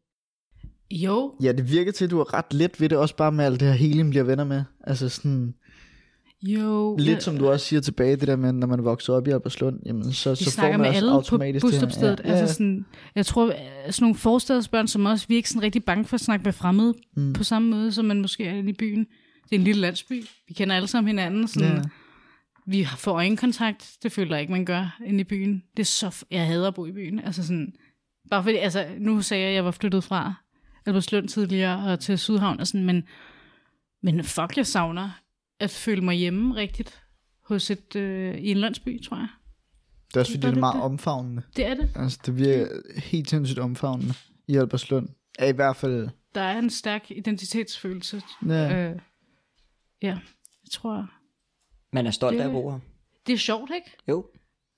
jo, 0.90 1.34
ja, 1.42 1.52
det 1.52 1.70
virker 1.70 1.92
til, 1.92 2.04
at 2.04 2.10
du 2.10 2.20
er 2.20 2.34
ret 2.34 2.52
let 2.52 2.80
ved 2.80 2.88
det, 2.88 2.98
også 2.98 3.16
bare 3.16 3.32
med 3.32 3.44
alt 3.44 3.60
det 3.60 3.68
her 3.68 3.74
helium 3.74 4.10
bliver 4.10 4.24
venner 4.24 4.44
med. 4.44 4.64
Altså 4.84 5.08
sådan, 5.08 5.54
jo. 6.46 6.96
lidt 6.98 7.22
som 7.22 7.38
du 7.38 7.48
også 7.48 7.66
siger 7.66 7.80
tilbage, 7.80 8.16
det 8.16 8.28
der 8.28 8.36
med, 8.36 8.52
når 8.52 8.66
man 8.66 8.84
vokser 8.84 9.12
op 9.12 9.28
i 9.28 9.30
Alberslund, 9.30 9.80
jamen 9.86 10.12
så, 10.12 10.34
så 10.34 10.50
får 10.50 10.62
man 10.62 10.80
med 10.80 10.88
også 10.88 10.96
alle 10.96 11.10
på 11.10 11.16
automatisk 11.16 11.64
her. 11.64 11.70
busstopstedet. 11.70 12.20
Ja, 12.24 12.32
ja, 12.32 12.38
Altså 12.38 12.54
sådan, 12.54 12.86
jeg 13.14 13.26
tror, 13.26 13.46
øh, 13.46 13.52
sådan 13.90 13.94
nogle 14.00 14.14
forstadsbørn 14.14 14.88
som 14.88 15.06
os, 15.06 15.28
vi 15.28 15.34
er 15.34 15.36
ikke 15.36 15.48
sådan 15.48 15.62
rigtig 15.62 15.84
bange 15.84 16.04
for 16.04 16.14
at 16.14 16.20
snakke 16.20 16.44
med 16.44 16.52
fremmede 16.52 16.94
mm. 17.16 17.32
på 17.32 17.44
samme 17.44 17.70
måde, 17.70 17.92
som 17.92 18.04
man 18.04 18.20
måske 18.20 18.44
er 18.44 18.54
i 18.54 18.72
byen. 18.72 19.06
Det 19.44 19.52
er 19.52 19.58
en 19.58 19.64
lille 19.64 19.80
landsby. 19.80 20.24
Vi 20.48 20.54
kender 20.54 20.76
alle 20.76 20.88
sammen 20.88 21.08
hinanden. 21.08 21.48
Sådan, 21.48 21.76
Ja. 21.76 21.82
Vi 22.68 22.84
får 22.84 23.12
øjenkontakt. 23.12 23.92
Det 24.02 24.12
føler 24.12 24.34
jeg 24.36 24.40
ikke, 24.40 24.52
man 24.52 24.64
gør 24.64 24.98
inde 25.06 25.20
i 25.20 25.24
byen. 25.24 25.62
Det 25.76 25.82
er 25.82 25.86
så... 25.86 26.24
Jeg 26.30 26.46
hader 26.46 26.68
at 26.68 26.74
bo 26.74 26.86
i 26.86 26.92
byen. 26.92 27.20
Altså 27.20 27.42
sådan, 27.42 27.72
bare 28.30 28.42
fordi, 28.42 28.56
altså, 28.56 28.86
nu 28.98 29.22
sagde 29.22 29.42
jeg, 29.42 29.50
at 29.50 29.54
jeg 29.54 29.64
var 29.64 29.70
flyttet 29.70 30.04
fra 30.04 30.34
Albertslund 30.86 31.28
tidligere 31.28 31.92
og 31.92 32.00
til 32.00 32.18
Sydhavn 32.18 32.60
og 32.60 32.66
sådan, 32.66 32.84
men, 32.86 33.02
men 34.02 34.24
fuck, 34.24 34.56
jeg 34.56 34.66
savner 34.66 35.10
at 35.60 35.70
føle 35.70 36.00
mig 36.00 36.16
hjemme 36.16 36.54
rigtigt 36.56 37.02
hos 37.44 37.70
et, 37.70 37.96
øh, 37.96 38.38
i 38.38 38.50
en 38.50 38.56
landsby, 38.56 39.02
tror 39.02 39.16
jeg. 39.16 39.28
Det 40.08 40.16
er 40.16 40.20
også 40.20 40.32
fordi, 40.32 40.46
det 40.46 40.56
er 40.56 40.60
meget 40.60 40.74
det? 40.74 40.82
omfavnende. 40.82 41.42
Det 41.56 41.66
er 41.66 41.74
det. 41.74 41.90
Altså, 41.96 42.18
det 42.26 42.36
virker 42.38 42.68
helt 43.00 43.30
sindssygt 43.30 43.58
omfavnende 43.58 44.14
i 44.48 44.56
Alberslund. 44.56 45.08
Ja, 45.40 45.48
i 45.48 45.52
hvert 45.52 45.76
fald... 45.76 46.08
Der 46.34 46.40
er 46.40 46.58
en 46.58 46.70
stærk 46.70 47.10
identitetsfølelse. 47.10 48.22
Ja. 48.46 48.90
Øh, 48.90 48.98
ja, 50.02 50.08
jeg 50.64 50.70
tror... 50.70 51.10
Man 51.92 52.06
er 52.06 52.10
stolt 52.10 52.34
Det- 52.34 52.40
af 52.40 52.46
at 52.46 52.52
bo 52.52 52.70
her. 52.70 52.78
Det 53.26 53.32
er 53.32 53.36
sjovt, 53.38 53.70
ikke? 53.74 53.90
Jo. 54.08 54.26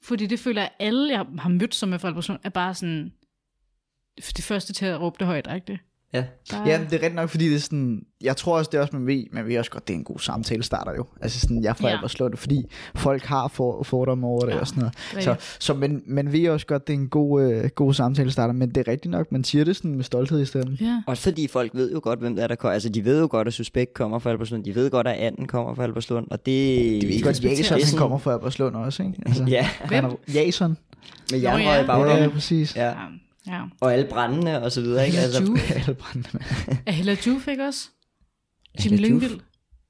Fordi 0.03 0.27
det 0.27 0.41
føler 0.41 0.63
jeg, 0.63 0.71
alle, 0.79 1.13
jeg 1.13 1.27
har 1.39 1.49
mødt, 1.49 1.75
som 1.75 1.93
er 1.93 1.99
fra 1.99 2.09
Albertslund, 2.09 2.41
er 2.45 2.49
bare 2.51 2.75
sådan... 2.75 3.13
Det 4.17 4.45
første 4.45 4.73
til 4.73 4.87
at 4.87 5.01
råbe 5.01 5.17
det 5.19 5.27
højt, 5.27 5.49
ikke 5.55 5.67
det? 5.67 5.79
Ja. 6.13 6.25
Der, 6.51 6.67
Ja, 6.67 6.79
men 6.79 6.87
det 6.87 6.93
er 6.95 6.99
rigtigt 6.99 7.15
nok, 7.15 7.31
fordi 7.31 7.49
det 7.49 7.57
er 7.57 7.61
sådan, 7.61 8.03
jeg 8.21 8.37
tror 8.37 8.59
også, 8.59 8.69
det 8.73 8.79
er 8.79 8.83
også, 8.83 8.97
man 8.97 9.07
ved, 9.07 9.25
man 9.33 9.47
ved 9.47 9.59
også 9.59 9.71
godt, 9.71 9.89
det 9.89 9.95
er 9.95 9.99
en 9.99 10.05
god 10.05 10.19
samtale 10.19 10.63
starter 10.63 10.93
jo. 10.97 11.05
Altså 11.21 11.41
sådan, 11.41 11.63
jeg 11.63 11.69
er 11.69 11.73
fra 11.75 11.85
Ja. 11.85 11.89
ja. 11.91 11.97
Albertslund, 11.97 12.37
fordi 12.37 12.65
folk 12.95 13.25
har 13.25 13.49
for, 13.49 13.83
fordomme 13.83 14.27
over 14.27 14.41
det 14.41 14.53
Ja, 14.53 14.59
og 14.61 14.67
sådan 14.67 14.81
noget. 14.81 14.95
det 15.15 15.25
Så, 15.25 15.35
så 15.59 15.75
man, 15.75 16.03
man 16.07 16.33
ved 16.33 16.49
også 16.49 16.67
godt, 16.67 16.87
det 16.87 16.95
er 16.95 16.99
en 16.99 17.09
god, 17.09 17.43
øh, 17.43 17.69
god 17.75 17.95
samtale 17.95 18.31
starter, 18.31 18.55
men 18.55 18.69
det 18.69 18.89
er 18.89 18.93
rigtigt 18.93 19.11
nok, 19.11 19.33
man 19.33 19.45
siger 19.45 19.65
det 19.65 19.77
sådan 19.77 19.95
med 19.95 20.05
stolthed 20.05 20.41
i 20.43 20.45
stemmen. 20.45 20.79
Ja, 20.81 21.03
Også 21.07 21.23
fordi 21.23 21.47
folk 21.47 21.71
ved 21.75 21.93
jo 21.93 22.01
godt, 22.03 22.19
hvem 22.19 22.37
der 22.37 22.43
er, 22.43 22.47
der 22.47 22.55
kommer. 22.55 22.73
Altså, 22.75 22.89
de 22.89 23.05
ved 23.05 23.21
jo 23.21 23.29
godt, 23.31 23.49
at 23.49 23.55
Suspekt 23.55 23.95
kommer 23.95 24.19
fra 24.19 24.31
Albertslund. 24.31 24.65
De 24.65 24.75
ved 24.75 24.91
godt, 24.91 25.07
at 25.07 25.15
Anden 25.17 25.47
kommer 25.47 25.75
fra 25.75 25.83
Albertslund. 25.85 26.27
Og 26.31 26.39
det... 26.39 26.47
Det 26.47 27.05
er 27.05 27.13
ikke 27.13 27.23
godt, 27.25 27.31
respekterer 27.31 27.59
Jason, 27.59 27.79
det. 27.79 27.87
han 27.89 27.99
kommer 27.99 28.19
fra 28.19 28.33
Albertslund 28.33 28.77
også, 28.77 29.03
ikke? 29.03 29.15
Altså, 29.27 29.45
Ja, 29.45 29.69
er, 29.93 30.17
Jason. 30.35 30.77
med 31.33 31.41
jernrøg 31.41 31.85
i 31.85 31.87
bagdelen. 31.87 32.23
Ja, 32.23 32.29
præcis. 32.29 32.77
Ja. 32.77 32.93
Ja, 33.49 33.55
ja. 33.57 33.63
Og 33.81 33.93
alle 33.93 34.07
brændende 34.11 34.63
og 34.63 34.73
så 34.73 34.81
videre, 34.81 35.07
ikke? 35.07 35.19
Altså. 35.19 35.59
Alle 35.75 35.95
brændende. 35.95 36.39
Er 36.87 36.93
Hella 36.93 37.17
Juf 37.27 37.49
ikke 37.49 37.65
også? 37.67 37.89
Jim? 38.85 38.99
Lyngvild. 38.99 39.41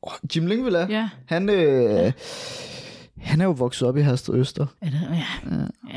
Oh, 0.03 0.13
Jim 0.37 0.47
Lyngvild 0.47 0.75
er. 0.75 0.87
Ja. 0.89 1.09
Han, 1.27 1.49
øh, 1.51 2.13
han 3.21 3.41
er 3.41 3.45
jo 3.45 3.51
vokset 3.51 3.89
op 3.89 3.97
i 3.97 4.01
Hersted 4.03 4.35
Øster. 4.35 4.67
Er 4.83 4.91
det, 4.91 5.01
ja. 5.11 5.17
ja, 5.17 5.23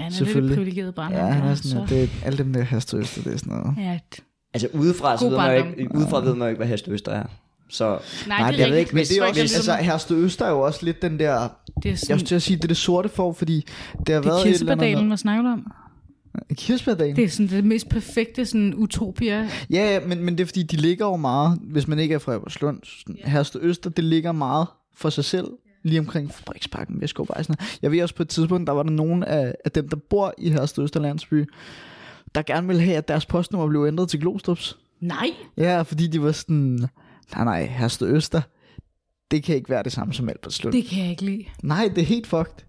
han 0.02 0.12
er 0.14 0.40
lidt 0.42 0.54
privilegeret 0.56 0.96
barn. 0.96 1.12
Ja, 1.14 1.26
han 1.26 1.48
er 1.48 1.56
sådan, 1.56 1.88
så. 1.88 1.96
det 1.96 2.04
er, 2.04 2.08
alle 2.26 2.38
dem 2.38 2.54
der 2.54 2.62
Hersted 2.62 3.00
Øster, 3.00 3.24
det 3.24 3.34
er 3.34 3.38
sådan 3.38 3.54
noget. 3.54 3.78
Ja, 3.78 4.00
altså 4.54 4.68
udefra, 4.74 5.18
så 5.18 5.24
God 5.24 5.30
ved 5.32 5.38
man 5.38 5.58
jo 5.58 5.64
ikke, 5.80 5.96
udefra 5.96 6.20
ved 6.20 6.34
man 6.36 6.42
jo 6.42 6.48
ikke, 6.50 6.58
hvad 6.58 6.68
Hestøster 6.68 7.12
er. 7.12 7.26
Så 7.70 7.86
nej, 8.28 8.40
Nej, 8.40 8.52
det 8.52 8.58
jeg 8.60 8.64
er 8.66 8.70
ved 8.70 8.78
rigtigt. 8.78 8.80
ikke, 8.80 8.92
Men 8.94 9.00
hvis- 9.00 9.08
det 9.10 9.18
er 9.18 9.22
også, 9.28 9.42
eksempel 9.42 9.72
altså 9.72 10.16
Øster 10.16 10.46
er 10.46 10.50
jo 10.50 10.60
også 10.62 10.86
lidt 10.86 11.02
den 11.02 11.20
der, 11.20 11.34
det 11.40 11.86
er 11.86 11.90
jeg 11.90 12.00
sådan, 12.00 12.20
skulle 12.20 12.28
til 12.28 12.36
at 12.36 12.42
sige, 12.42 12.58
det 12.58 12.64
er 12.64 12.68
det 12.68 12.78
sorte 12.78 13.10
for, 13.10 13.34
fordi 13.34 13.56
det 13.56 13.66
har 13.98 14.04
det 14.06 14.16
er 14.16 14.20
været 14.20 14.26
et 14.36 14.40
eller 14.42 14.52
Kirsebærdalen, 14.52 14.96
andet... 14.98 15.10
hvad 15.10 15.18
snakker 15.18 15.44
du 15.44 15.50
om? 15.50 15.72
Kirsebærdalen? 16.54 17.16
Det 17.16 17.24
er 17.24 17.30
sådan 17.30 17.48
det 17.48 17.66
mest 17.66 17.90
perfekte 17.90 18.46
sådan 18.46 18.74
utopia. 18.76 19.50
Ja, 19.70 19.94
ja, 19.94 20.00
men, 20.08 20.24
men 20.24 20.38
det 20.38 20.44
er 20.44 20.46
fordi, 20.46 20.64
de 20.64 20.76
ligger 20.78 21.06
jo 21.06 21.16
meget, 21.16 21.60
hvis 21.64 21.88
man 21.88 22.00
ikke 22.00 22.16
er 22.16 22.20
fra 22.20 22.36
Eberslund, 22.36 22.80
yeah. 23.10 23.32
Hersted 23.32 23.60
Øster, 23.64 23.90
det 23.90 24.04
ligger 24.04 24.32
meget 24.32 24.68
for 24.96 25.10
sig 25.10 25.26
selv, 25.26 25.48
lige 25.84 26.00
omkring 26.00 26.32
Fabriksparken, 26.34 27.02
Vestgårdvej, 27.02 27.44
sådan. 27.44 27.68
Jeg 27.82 27.92
ved 27.92 28.02
også 28.04 28.16
på 28.16 28.24
et 28.24 28.30
tidspunkt, 28.30 28.68
der 28.68 28.74
var 28.74 28.84
der 28.84 28.90
nogen 28.92 29.24
af, 29.24 29.56
af 29.66 29.72
dem, 29.72 29.90
der 29.90 29.98
bor 30.10 30.34
i 30.38 30.50
Hersted 30.50 30.84
Øster 30.84 31.00
Landsby, 31.00 31.46
der 32.36 32.42
gerne 32.42 32.68
ville 32.68 32.82
have, 32.82 32.98
at 32.98 33.08
deres 33.08 33.26
postnummer 33.26 33.68
blev 33.68 33.86
ændret 33.88 34.10
til 34.10 34.20
Glostrups. 34.20 34.78
Nej, 35.00 35.28
Ja, 35.58 35.82
fordi 35.82 36.08
de 36.08 36.22
var 36.22 36.32
sådan, 36.32 36.88
nej 37.36 37.44
nej, 37.44 37.66
Hersted 37.66 38.08
Øster, 38.08 38.42
det 39.32 39.44
kan 39.44 39.56
ikke 39.56 39.70
være 39.70 39.84
det 39.84 39.92
samme 39.92 40.14
som 40.14 40.30
Albertslund. 40.30 40.74
det 40.74 40.86
kan 40.86 41.02
jeg 41.04 41.10
ikke 41.12 41.26
lide. 41.26 41.46
Nej, 41.64 41.92
det 41.96 42.02
er 42.02 42.06
helt 42.06 42.28
fucked. 42.28 42.66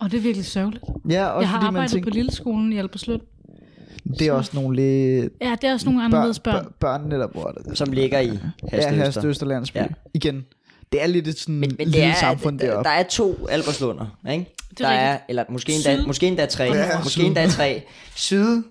Og 0.00 0.10
det 0.10 0.16
er 0.16 0.20
virkelig 0.22 0.46
sørgeligt. 0.46 0.84
Ja, 1.10 1.26
også 1.26 1.40
Jeg 1.40 1.48
har 1.48 1.56
fordi 1.56 1.64
man 1.64 1.66
arbejdet 1.66 1.90
tænker, 1.90 2.10
på 2.10 2.14
Lilleskolen 2.14 2.72
i 2.72 2.78
Albertslund. 2.78 3.20
det 4.18 4.26
er 4.26 4.32
også 4.32 4.50
nogle 4.54 4.76
lidt 4.76 5.32
Ja, 5.40 5.56
det 5.60 5.68
er 5.68 5.72
også 5.72 5.86
nogle 5.86 6.04
anderledes 6.04 6.38
børn. 6.40 6.64
bør, 6.64 6.70
børnene, 6.80 7.14
der 7.14 7.26
bor 7.26 7.50
der. 7.50 7.74
som 7.74 7.92
ligger 7.92 8.20
i 8.20 8.26
Ja, 8.26 8.32
Hestøster. 8.62 8.90
Hersted 8.90 9.24
Øster 9.24 9.46
Landsby. 9.46 9.76
Ja. 9.76 9.82
Ja. 9.82 9.88
Igen, 10.14 10.44
det 10.92 11.02
er 11.02 11.06
lidt 11.06 11.28
et 11.28 11.38
sådan 11.38 11.54
Men, 11.54 11.60
men 11.70 11.78
det 11.78 11.86
lille 11.88 12.06
er, 12.06 12.14
samfund 12.14 12.58
der, 12.58 12.66
deroppe. 12.66 12.88
der 12.88 12.94
er 12.94 13.02
to 13.02 13.46
Alberslunder, 13.50 14.06
ikke? 14.30 14.54
Det 14.70 14.78
der 14.78 14.88
er 14.88 14.92
er, 14.92 15.12
rigtigt. 15.12 15.28
eller 15.28 15.44
måske 15.48 15.72
endda, 15.72 15.96
Syd 15.96 16.06
måske 16.06 16.26
endda 16.26 16.46
tre. 16.46 16.70
og 16.70 16.76
nord. 16.76 16.86
måske 16.98 17.10
Syd. 17.10 17.24
endda 17.24 17.46
tre. 17.48 17.82
Syd, 18.14 18.62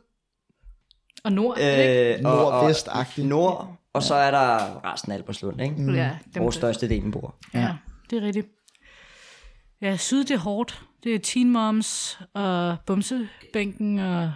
Og 1.23 1.31
nord, 1.31 1.57
øh, 1.61 1.67
ikke? 1.67 2.23
Nord- 2.23 2.33
og, 2.33 2.47
og 2.51 2.69
vest-agtigt. 2.69 3.27
Nord, 3.27 3.75
og 3.93 4.03
så 4.03 4.15
er 4.15 4.31
der 4.31 4.81
resten 4.93 5.11
af 5.11 5.15
Alberslund, 5.15 5.61
ikke? 5.61 5.75
Mm. 5.77 5.95
Ja, 5.95 6.09
dem, 6.33 6.41
Hvor 6.41 6.51
størstedelen 6.51 7.11
bor. 7.11 7.35
ja, 7.53 7.69
det 8.09 8.17
er 8.17 8.21
rigtigt. 8.27 8.47
Ja, 9.81 9.97
syd 9.97 10.23
det 10.23 10.31
er 10.31 10.37
hårdt. 10.39 10.81
Det 11.05 11.15
er 11.15 11.19
Teen 11.19 11.51
Moms 11.51 12.19
og 12.33 12.75
Bumsebænken 12.85 13.99
og... 13.99 14.31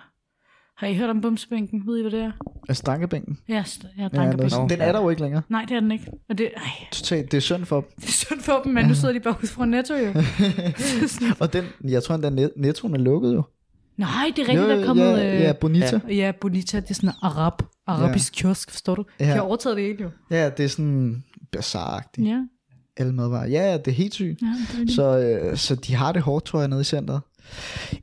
Har 0.77 0.87
I 0.87 0.95
hørt 0.95 1.09
om 1.09 1.21
Bumsebænken? 1.21 1.87
Ved 1.87 1.97
I, 1.97 2.01
hvad 2.01 2.11
det 2.11 2.19
er? 2.21 2.31
Er 2.69 2.73
stankebænken? 2.73 3.37
Ja, 3.49 3.63
st- 3.67 3.87
ja 3.97 4.03
Ja, 4.03 4.07
Drankebænken. 4.07 4.57
er, 4.57 4.61
Nå. 4.61 4.67
den 4.67 4.81
er 4.81 4.91
der 4.91 5.01
jo 5.01 5.09
ikke 5.09 5.21
længere. 5.21 5.41
Nej, 5.49 5.65
det 5.69 5.75
er 5.75 5.79
den 5.79 5.91
ikke. 5.91 6.05
Og 6.29 6.37
det, 6.37 6.49
ej, 6.57 6.63
Totalt, 6.91 7.31
det 7.31 7.37
er 7.37 7.41
synd 7.41 7.65
for 7.65 7.81
dem. 7.81 7.89
det 7.95 8.07
er 8.07 8.11
synd 8.11 8.39
for 8.41 8.61
dem, 8.63 8.73
men 8.73 8.85
nu 8.85 8.93
sidder 8.95 9.13
de 9.13 9.19
bare 9.19 9.35
ude 9.41 9.47
fra 9.47 9.65
Netto 9.65 9.93
jo. 9.95 10.13
Og 11.45 11.53
den, 11.53 11.65
jeg 11.83 12.03
tror 12.03 12.15
endda, 12.15 12.29
net- 12.29 12.53
nettoen 12.57 12.93
er 12.93 12.99
lukket 12.99 13.33
jo. 13.33 13.43
Nej, 13.97 14.31
det 14.35 14.41
er 14.43 14.47
rigtigt, 14.49 14.69
der 14.69 14.75
er 14.81 14.85
kommet... 14.85 15.03
ja, 15.03 15.39
ja, 15.39 15.49
øh, 15.49 15.55
Bonita. 15.59 15.99
Ja, 16.07 16.13
ja, 16.13 16.31
Bonita, 16.41 16.79
det 16.79 16.89
er 16.89 16.93
sådan 16.93 17.09
en 17.09 17.15
arab, 17.21 17.53
arabisk 17.87 18.35
ja. 18.37 18.41
kiosk, 18.41 18.71
forstår 18.71 18.95
du? 18.95 19.05
Ja. 19.19 19.25
Ja. 19.25 19.31
De 19.31 19.35
har 19.35 19.41
overtaget 19.43 19.77
det 19.77 19.85
hele 19.85 19.97
jo. 20.03 20.09
Ja, 20.31 20.49
det 20.49 20.65
er 20.65 20.69
sådan 20.69 21.23
bazaar-agtigt. 21.55 22.27
Ja, 22.27 22.43
Alle 22.99 23.13
madvarer. 23.13 23.47
Ja, 23.47 23.71
ja, 23.71 23.77
det 23.77 23.87
er 23.87 23.91
helt 23.95 24.13
sygt. 24.13 24.41
ja 24.41 24.47
det 24.81 24.89
er. 24.89 24.93
Så, 24.93 25.19
øh, 25.19 25.57
så 25.57 25.75
de 25.75 25.93
har 25.95 26.11
det 26.11 26.21
hårdt, 26.21 26.45
tror 26.45 26.59
jeg, 26.59 26.67
nede 26.67 26.81
i 26.81 26.83
centret. 26.83 27.21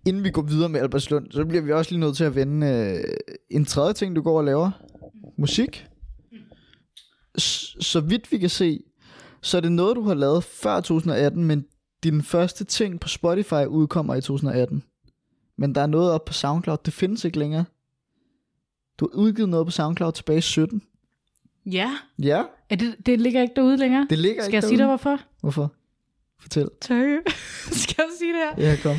Inden 0.06 0.24
vi 0.24 0.30
går 0.30 0.42
videre 0.42 0.68
med 0.68 0.80
Albertslund, 0.80 1.30
så 1.30 1.44
bliver 1.44 1.62
vi 1.62 1.72
også 1.72 1.90
lige 1.90 2.00
nødt 2.00 2.16
til 2.16 2.24
at 2.24 2.34
vende 2.34 2.66
øh, 2.66 3.04
en 3.50 3.64
tredje 3.64 3.92
ting, 3.92 4.16
du 4.16 4.22
går 4.22 4.38
og 4.38 4.44
laver. 4.44 4.70
Musik. 5.38 5.86
S- 7.40 7.76
så 7.86 8.00
vidt 8.00 8.32
vi 8.32 8.38
kan 8.38 8.50
se, 8.50 8.80
så 9.42 9.56
er 9.56 9.60
det 9.60 9.72
noget, 9.72 9.96
du 9.96 10.02
har 10.02 10.14
lavet 10.14 10.44
før 10.44 10.80
2018, 10.80 11.44
men 11.44 11.64
din 12.02 12.22
første 12.22 12.64
ting 12.64 13.00
på 13.00 13.08
Spotify 13.08 13.66
udkommer 13.68 14.14
i 14.14 14.20
2018. 14.20 14.82
Men 15.58 15.74
der 15.74 15.80
er 15.80 15.86
noget 15.86 16.10
op 16.12 16.24
på 16.24 16.32
SoundCloud, 16.32 16.78
det 16.84 16.92
findes 16.94 17.24
ikke 17.24 17.38
længere. 17.38 17.64
Du 19.00 19.08
har 19.12 19.18
udgivet 19.18 19.48
noget 19.48 19.66
på 19.66 19.70
SoundCloud 19.70 20.12
tilbage 20.12 20.38
i 20.38 20.40
17. 20.40 20.82
Ja, 21.72 21.90
Ja, 22.18 22.42
er 22.70 22.76
det, 22.76 22.96
det 23.06 23.20
ligger 23.20 23.42
ikke 23.42 23.52
derude 23.56 23.76
længere. 23.76 24.06
det 24.10 24.18
ligger 24.18 24.42
Skal 24.42 24.48
ikke 24.48 24.54
jeg 24.54 24.62
sige 24.62 24.70
dig, 24.72 24.78
derude. 24.78 24.88
hvorfor? 24.88 25.20
Hvorfor? 25.40 25.72
Fortæl. 26.40 26.68
Tak. 26.80 27.06
Skal 27.82 27.94
jeg 27.98 28.08
sige 28.18 28.32
det 28.32 28.40
her? 28.56 28.70
Ja, 28.70 28.76
kom. 28.82 28.96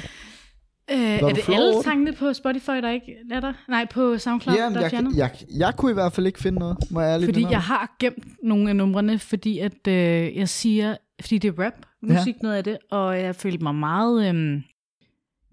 Øh, 0.91 0.97
er 0.99 1.34
det 1.34 1.49
alle 1.49 1.84
sangene 1.84 2.13
på 2.13 2.34
Spotify, 2.34 2.70
der 2.72 2.89
ikke 2.91 3.15
er 3.32 3.39
der? 3.39 3.53
Nej, 3.68 3.86
på 3.91 4.18
SoundCloud, 4.18 4.57
Jamen, 4.57 4.74
der 4.74 4.80
er 4.80 4.84
jeg, 4.84 4.91
fjernet? 4.91 5.18
jeg, 5.18 5.32
jeg 5.57 5.74
kunne 5.78 5.91
i 5.91 5.93
hvert 5.93 6.13
fald 6.13 6.28
ikke 6.28 6.39
finde 6.39 6.59
noget, 6.59 6.78
må 6.91 7.01
jeg 7.01 7.13
ærligt 7.13 7.28
Fordi 7.28 7.41
jeg 7.49 7.61
har 7.61 7.95
gemt 7.99 8.43
nogle 8.43 8.70
af 8.70 8.76
numrene, 8.76 9.20
fordi 9.20 9.59
at 9.59 9.88
øh, 9.88 10.38
jeg 10.38 10.49
siger 10.49 10.95
fordi 11.22 11.38
det 11.38 11.47
er 11.59 11.63
rap 11.65 11.74
musik, 12.01 12.36
ja. 12.36 12.39
noget 12.41 12.55
af 12.55 12.63
det, 12.63 12.78
og 12.91 13.20
jeg 13.22 13.36
følte 13.36 13.63
mig 13.63 13.76
meget 13.76 14.30
øhm, 14.30 14.63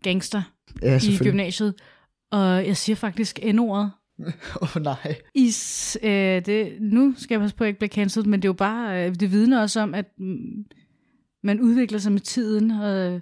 gangster 0.02 0.42
Ja, 0.82 0.96
i 0.96 1.18
gymnasiet, 1.22 1.74
og 2.32 2.66
jeg 2.66 2.76
siger 2.76 2.96
faktisk 2.96 3.38
N-ordet. 3.54 3.90
Åh 4.62 4.76
oh, 4.76 4.82
nej. 4.82 5.16
I, 5.34 5.50
s- 5.50 5.98
øh, 6.02 6.10
det, 6.46 6.72
nu 6.80 7.14
skal 7.18 7.34
jeg 7.34 7.40
passe 7.40 7.56
på, 7.56 7.64
at 7.64 7.66
jeg 7.66 7.68
ikke 7.70 7.78
bliver 7.78 7.88
cancelled, 8.04 8.26
men 8.30 8.42
det 8.42 8.44
er 8.44 8.48
jo 8.48 8.52
bare, 8.52 9.06
øh, 9.08 9.14
det 9.14 9.32
vidner 9.32 9.60
også 9.60 9.80
om, 9.80 9.94
at 9.94 10.06
mm, 10.18 10.64
man 11.42 11.60
udvikler 11.60 11.98
sig 11.98 12.12
med 12.12 12.20
tiden, 12.20 12.70
og 12.70 12.90
øh, 13.12 13.20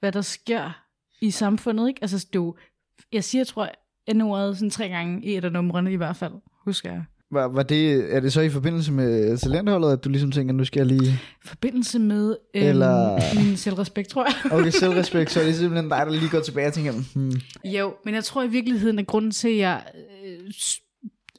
hvad 0.00 0.12
der 0.12 0.22
sker 0.22 0.82
i 1.20 1.30
samfundet, 1.30 1.88
ikke? 1.88 1.98
Altså, 2.02 2.16
det 2.18 2.24
er 2.38 2.42
jo, 2.42 2.56
jeg 3.12 3.24
siger, 3.24 3.40
jeg 3.40 3.46
tror, 3.46 3.68
N-ordet 4.14 4.56
sådan 4.56 4.70
tre 4.70 4.88
gange 4.88 5.24
i 5.26 5.36
et 5.36 5.44
af 5.44 5.52
numrene 5.52 5.92
i 5.92 5.96
hvert 5.96 6.16
fald, 6.16 6.32
husker 6.64 6.90
jeg. 6.92 7.04
Var, 7.30 7.48
var 7.48 7.62
det, 7.62 8.14
er 8.16 8.20
det 8.20 8.32
så 8.32 8.40
i 8.40 8.48
forbindelse 8.50 8.92
med 8.92 9.38
talentholdet, 9.38 9.92
at 9.92 10.04
du 10.04 10.08
ligesom 10.08 10.30
tænker, 10.32 10.54
nu 10.54 10.64
skal 10.64 10.80
jeg 10.80 10.86
lige... 10.86 11.20
Forbindelse 11.44 11.98
med 11.98 12.36
øhm, 12.54 12.66
Eller- 12.68 13.44
min 13.44 13.56
selvrespekt, 13.56 14.08
tror 14.08 14.24
jeg. 14.24 14.52
Okay, 14.52 14.70
selvrespekt, 14.70 15.30
så 15.30 15.40
er 15.40 15.44
det 15.44 15.54
simpelthen 15.54 15.90
dig, 15.90 16.02
der 16.06 16.12
lige 16.12 16.28
går 16.30 16.40
tilbage 16.40 16.66
og 16.66 16.72
tænker, 16.72 16.92
hmm, 17.14 17.32
Jo, 17.64 17.94
men 18.04 18.14
jeg 18.14 18.24
tror 18.24 18.42
i 18.42 18.48
virkeligheden, 18.48 18.98
at 18.98 19.06
grunden 19.06 19.30
til, 19.30 19.48
at 19.48 19.56
jeg 19.58 19.82
øh, 20.26 20.52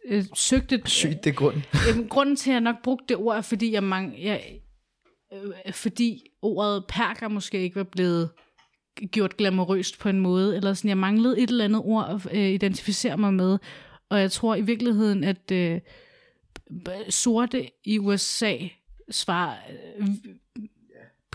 øh, 0.05 0.25
søgte... 0.35 0.81
sygt 0.85 1.23
det 1.23 1.29
er 1.29 1.33
grunden. 2.09 2.35
Til, 2.35 2.49
at 2.49 2.53
jeg 2.53 2.61
nok 2.61 2.75
brugte 2.83 3.05
det 3.09 3.17
ord, 3.17 3.37
er, 3.37 3.41
fordi 3.41 3.71
jeg, 3.71 3.83
mang, 3.83 4.23
jeg 4.23 4.61
øh, 5.33 5.73
fordi 5.73 6.23
ordet 6.41 6.85
perker 6.89 7.27
måske 7.27 7.59
ikke 7.59 7.75
var 7.75 7.83
blevet 7.83 8.29
gjort 9.11 9.37
glamourøst 9.37 9.99
på 9.99 10.09
en 10.09 10.19
måde, 10.19 10.55
eller 10.55 10.73
sådan, 10.73 10.89
jeg 10.89 10.97
manglede 10.97 11.39
et 11.39 11.49
eller 11.49 11.65
andet 11.65 11.81
ord 11.85 12.09
at 12.09 12.37
øh, 12.37 12.49
identificere 12.49 13.17
mig 13.17 13.33
med, 13.33 13.57
og 14.09 14.19
jeg 14.19 14.31
tror 14.31 14.55
i 14.55 14.61
virkeligheden, 14.61 15.23
at 15.23 15.51
øh, 15.51 15.79
sorte 17.09 17.69
i 17.83 17.99
USA 17.99 18.55
svarer, 19.11 19.55
øh, 19.99 20.07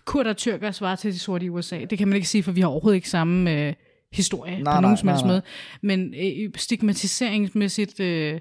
kurder 0.04 0.30
og 0.30 0.36
tyrker 0.36 0.70
svarer 0.70 0.96
til 0.96 1.12
de 1.12 1.18
sorte 1.18 1.46
i 1.46 1.48
USA. 1.48 1.84
Det 1.84 1.98
kan 1.98 2.08
man 2.08 2.16
ikke 2.16 2.28
sige, 2.28 2.42
for 2.42 2.52
vi 2.52 2.60
har 2.60 2.68
overhovedet 2.68 2.96
ikke 2.96 3.10
samme 3.10 3.66
øh, 3.66 3.74
historie 4.12 4.52
Nej, 4.52 4.58
på 4.58 4.64
nej, 4.64 4.80
nogen 4.80 4.96
som 4.96 5.08
helst 5.08 5.24
måde. 5.24 5.42
Men 5.82 6.14
øh, 6.14 6.50
stigmatiseringsmæssigt, 6.56 8.00
øh, 8.00 8.40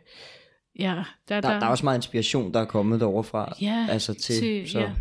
ja, 0.80 0.96
der, 1.30 1.42
Der, 1.42 1.60
der 1.60 1.66
er 1.66 1.70
også 1.70 1.84
meget 1.86 1.98
inspiration, 1.98 2.54
der 2.54 2.60
er 2.60 2.66
kommet 2.66 3.00
derovre 3.00 3.24
fra. 3.24 3.54
Ja, 3.62 3.88
altså 3.90 4.14
til, 4.14 4.40
til, 4.40 4.70
så. 4.70 4.80
ja, 4.80 4.92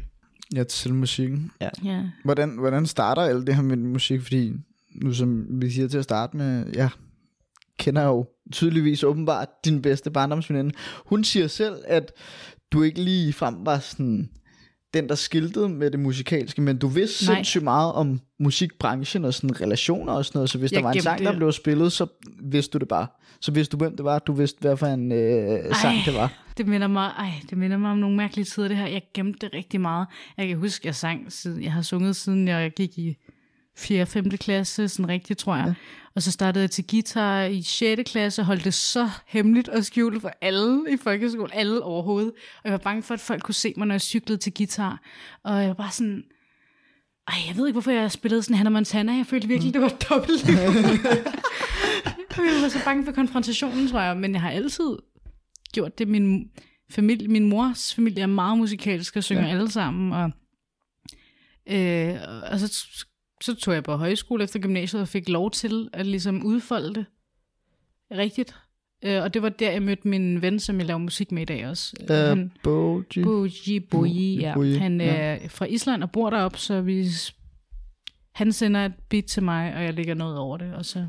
Ja, 0.54 0.64
til 0.64 0.94
musikken. 0.94 1.50
ja. 1.84 2.02
Hvordan, 2.24 2.50
hvordan 2.58 2.86
starter 2.86 3.22
alt 3.22 3.46
det 3.46 3.54
her 3.54 3.62
med 3.62 3.76
musik? 3.76 4.22
Fordi 4.22 4.52
nu 4.94 5.12
som 5.12 5.46
vi 5.62 5.70
siger 5.70 5.88
til 5.88 5.98
at 5.98 6.04
starte 6.04 6.36
med, 6.36 6.72
ja, 6.74 6.88
kender 7.78 8.02
jo 8.02 8.26
tydeligvis 8.52 9.04
åbenbart 9.04 9.48
din 9.64 9.82
bedste 9.82 10.10
barndomsveninde. 10.10 10.74
Hun 11.06 11.24
siger 11.24 11.46
selv, 11.46 11.74
at 11.86 12.12
du 12.72 12.82
ikke 12.82 13.00
lige 13.02 13.32
frem 13.32 13.54
var 13.66 13.78
sådan 13.78 14.30
den, 14.94 15.08
der 15.08 15.14
skiltede 15.14 15.68
med 15.68 15.90
det 15.90 16.00
musikalske, 16.00 16.60
men 16.62 16.78
du 16.78 16.88
vidste 16.88 17.26
Nej. 17.26 17.34
sindssygt 17.34 17.64
meget 17.64 17.92
om 17.92 18.20
musikbranchen 18.38 19.24
og 19.24 19.34
sådan 19.34 19.60
relationer 19.60 20.12
og 20.12 20.24
sådan 20.24 20.38
noget, 20.38 20.50
så 20.50 20.58
hvis 20.58 20.72
Jeg 20.72 20.78
der 20.78 20.82
var 20.86 20.92
en 20.92 21.00
sang, 21.00 21.18
der 21.18 21.30
det. 21.30 21.36
blev 21.36 21.52
spillet, 21.52 21.92
så 21.92 22.06
vidste 22.42 22.72
du 22.72 22.78
det 22.78 22.88
bare. 22.88 23.06
Så 23.40 23.52
vidste 23.52 23.72
du, 23.72 23.76
hvem 23.76 23.96
det 23.96 24.04
var, 24.04 24.18
du 24.18 24.32
vidste, 24.32 24.60
hvad 24.60 24.76
for 24.76 24.86
en 24.86 25.12
øh, 25.12 25.74
sang 25.74 25.96
det 26.06 26.14
var. 26.14 26.32
Det 26.56 26.66
minder, 26.68 26.86
mig, 26.88 27.10
ej, 27.18 27.30
det 27.50 27.58
minder 27.58 27.76
mig 27.76 27.90
om 27.90 27.98
nogle 27.98 28.16
mærkelige 28.16 28.44
tider, 28.44 28.68
det 28.68 28.76
her. 28.76 28.86
Jeg 28.86 29.02
gemte 29.14 29.46
det 29.46 29.54
rigtig 29.54 29.80
meget. 29.80 30.06
Jeg 30.38 30.48
kan 30.48 30.56
huske, 30.58 30.86
jeg 30.86 30.94
sang, 30.94 31.32
siden, 31.32 31.62
jeg 31.62 31.72
har 31.72 31.82
sunget 31.82 32.16
siden 32.16 32.48
jeg 32.48 32.70
gik 32.76 32.98
i 32.98 33.16
4. 33.76 34.02
og 34.02 34.08
5. 34.08 34.30
klasse, 34.30 34.88
sådan 34.88 35.08
rigtigt, 35.08 35.38
tror 35.38 35.56
jeg. 35.56 35.66
Ja. 35.66 35.74
Og 36.14 36.22
så 36.22 36.30
startede 36.32 36.62
jeg 36.62 36.70
til 36.70 36.86
guitar 36.90 37.42
i 37.42 37.62
6. 37.62 38.10
klasse, 38.10 38.42
holdt 38.42 38.64
det 38.64 38.74
så 38.74 39.10
hemmeligt 39.26 39.68
og 39.68 39.84
skjult 39.84 40.20
for 40.20 40.32
alle 40.40 40.92
i 40.92 40.96
folkeskolen, 40.96 41.50
alle 41.52 41.82
overhovedet. 41.82 42.30
Og 42.30 42.64
jeg 42.64 42.72
var 42.72 42.78
bange 42.78 43.02
for, 43.02 43.14
at 43.14 43.20
folk 43.20 43.42
kunne 43.42 43.54
se 43.54 43.74
mig, 43.76 43.86
når 43.86 43.94
jeg 43.94 44.00
cyklede 44.00 44.40
til 44.40 44.54
guitar. 44.54 45.00
Og 45.44 45.60
jeg 45.60 45.68
var 45.68 45.74
bare 45.74 45.90
sådan, 45.90 46.22
ej, 47.28 47.34
jeg 47.48 47.56
ved 47.56 47.66
ikke, 47.66 47.74
hvorfor 47.74 47.90
jeg 47.90 48.12
spillede 48.12 48.42
sådan 48.42 48.56
Hannah 48.56 48.72
Montana. 48.72 49.12
Jeg 49.12 49.26
følte 49.26 49.48
virkelig, 49.48 49.72
det 49.74 49.80
var 49.80 49.86
et 49.86 50.08
dobbelt 50.08 50.46
liv. 50.46 50.56
jeg 52.36 52.62
var 52.62 52.68
så 52.68 52.84
bange 52.84 53.04
for 53.04 53.12
konfrontationen, 53.12 53.88
tror 53.88 54.00
jeg. 54.00 54.16
Men 54.16 54.32
jeg 54.32 54.40
har 54.40 54.50
altid 54.50 54.96
gjort 55.72 55.98
det. 55.98 56.08
Min, 56.08 56.50
familie, 56.90 57.28
min 57.28 57.48
mors 57.48 57.94
familie 57.94 58.22
er 58.22 58.26
meget 58.26 58.58
musikalsk 58.58 59.16
og 59.16 59.24
synger 59.24 59.46
ja. 59.46 59.50
alle 59.50 59.70
sammen. 59.70 60.12
Og, 60.12 60.30
øh, 61.68 62.14
og 62.52 62.60
så, 62.60 63.06
så 63.42 63.54
tog 63.54 63.74
jeg 63.74 63.84
på 63.84 63.96
højskole 63.96 64.44
efter 64.44 64.58
gymnasiet 64.58 65.02
og 65.02 65.08
fik 65.08 65.28
lov 65.28 65.50
til 65.50 65.88
at 65.92 66.06
ligesom 66.06 66.46
udfolde 66.46 66.94
det 66.94 67.06
rigtigt. 68.10 68.54
Øh, 69.04 69.22
og 69.22 69.34
det 69.34 69.42
var 69.42 69.48
der, 69.48 69.70
jeg 69.70 69.82
mødte 69.82 70.08
min 70.08 70.42
ven, 70.42 70.60
som 70.60 70.78
jeg 70.78 70.86
laver 70.86 70.98
musik 70.98 71.32
med 71.32 71.42
i 71.42 71.44
dag 71.44 71.68
også. 71.68 71.96
Øh, 72.10 72.16
Han, 72.16 72.52
Boji. 72.62 73.22
Boji 73.24 73.80
Boji, 73.90 74.40
ja. 74.40 74.54
Boji, 74.54 74.74
Han 74.74 75.00
ja. 75.00 75.14
er 75.14 75.48
fra 75.48 75.64
Island 75.64 76.02
og 76.02 76.10
bor 76.10 76.30
deroppe, 76.30 76.58
så 76.58 76.80
vi, 76.80 77.06
han 78.32 78.52
sender 78.52 78.84
et 78.84 78.92
beat 79.08 79.24
til 79.24 79.42
mig, 79.42 79.74
og 79.74 79.82
jeg 79.82 79.94
lægger 79.94 80.14
noget 80.14 80.38
over 80.38 80.56
det, 80.56 80.74
og 80.74 80.84
så 80.84 81.08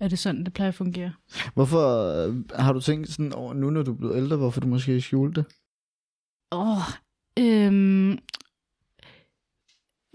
er 0.00 0.08
det 0.08 0.18
sådan, 0.18 0.44
det 0.44 0.52
plejer 0.52 0.68
at 0.68 0.74
fungere. 0.74 1.12
Hvorfor 1.54 2.12
øh, 2.26 2.34
har 2.54 2.72
du 2.72 2.80
tænkt 2.80 3.08
sådan 3.08 3.32
over 3.32 3.54
nu, 3.54 3.70
når 3.70 3.82
du 3.82 3.92
er 3.92 3.96
blevet 3.96 4.16
ældre, 4.16 4.36
hvorfor 4.36 4.60
du 4.60 4.66
måske 4.66 5.00
skjulte 5.00 5.40
det? 5.40 5.52
Åh, 6.52 6.78
øhm, 7.38 8.18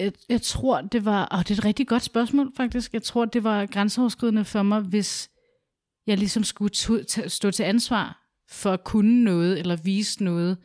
jeg, 0.03 0.11
jeg 0.29 0.41
tror, 0.41 0.81
det 0.81 1.05
var... 1.05 1.25
Og 1.25 1.39
det 1.47 1.51
er 1.51 1.57
et 1.59 1.65
rigtig 1.65 1.87
godt 1.87 2.03
spørgsmål, 2.03 2.51
faktisk. 2.57 2.93
Jeg 2.93 3.03
tror, 3.03 3.25
det 3.25 3.43
var 3.43 3.65
grænseoverskridende 3.65 4.45
for 4.45 4.63
mig, 4.63 4.81
hvis 4.81 5.29
jeg 6.07 6.17
ligesom 6.17 6.43
skulle 6.43 6.73
ta- 7.07 7.27
stå 7.27 7.51
til 7.51 7.63
ansvar 7.63 8.17
for 8.51 8.71
at 8.71 8.83
kunne 8.83 9.23
noget, 9.23 9.59
eller 9.59 9.75
vise 9.75 10.23
noget. 10.23 10.57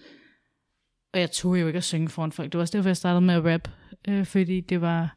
Og 1.15 1.21
jeg 1.21 1.31
tog 1.31 1.61
jo 1.61 1.67
ikke 1.67 1.77
at 1.77 1.85
synge 1.85 2.09
foran 2.09 2.33
folk. 2.33 2.53
Det 2.53 2.59
var 2.59 2.63
også 2.63 2.77
derfor, 2.77 2.89
jeg 2.89 2.97
startede 2.97 3.21
med 3.21 3.35
at 3.35 3.45
rap. 3.45 3.69
Øh, 4.09 4.27
fordi 4.27 4.61
det 4.61 4.81
var 4.81 5.17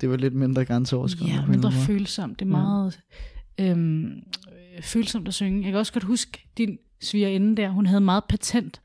Det 0.00 0.10
var 0.10 0.16
lidt 0.16 0.34
mindre 0.34 0.64
grænseoverskridende. 0.64 1.40
ja, 1.40 1.46
mindre 1.46 1.72
følsomt. 1.72 2.38
Det 2.38 2.44
er 2.44 2.50
meget 2.50 3.00
øhm, 3.60 4.04
øh, 4.76 4.82
følsomt 4.82 5.28
at 5.28 5.34
synge. 5.34 5.62
Jeg 5.64 5.72
kan 5.72 5.78
også 5.78 5.92
godt 5.92 6.04
huske, 6.04 6.48
din 6.58 6.78
svigerinde 7.02 7.56
der, 7.62 7.68
hun 7.68 7.86
havde 7.86 8.00
meget 8.00 8.24
patent 8.28 8.80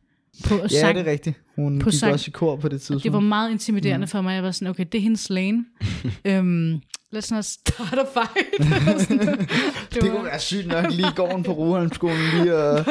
på 0.47 0.55
at 0.55 0.71
Ja, 0.71 0.79
sang. 0.79 0.95
det 0.97 1.07
er 1.07 1.11
rigtigt. 1.11 1.41
Hun 1.63 1.79
på 1.79 1.89
gik 1.89 1.99
sang. 1.99 2.13
også 2.13 2.25
i 2.29 2.31
kor 2.31 2.55
på 2.55 2.67
det 2.67 2.81
tidspunkt. 2.81 3.03
Det 3.03 3.13
var 3.13 3.19
meget 3.19 3.51
intimiderende 3.51 4.05
mm. 4.05 4.09
for 4.09 4.21
mig. 4.21 4.33
Jeg 4.33 4.43
var 4.43 4.51
sådan, 4.51 4.67
okay, 4.67 4.85
det 4.91 4.97
er 4.97 5.01
hendes 5.01 5.29
lane. 5.29 5.65
øhm, 6.25 6.81
let's 7.15 7.33
not 7.33 7.45
start 7.45 7.99
a 7.99 8.03
fight. 8.13 9.01
Sådan. 9.07 9.37
det, 9.37 9.49
det 10.01 10.11
kunne 10.11 10.25
være 10.25 10.39
sygt 10.39 10.67
nok 10.67 10.85
lige 10.91 11.07
i 11.07 11.15
gården 11.15 11.43
på 11.43 11.51
Ruholmskolen 11.51 12.17
lige 12.33 12.53
at 12.53 12.87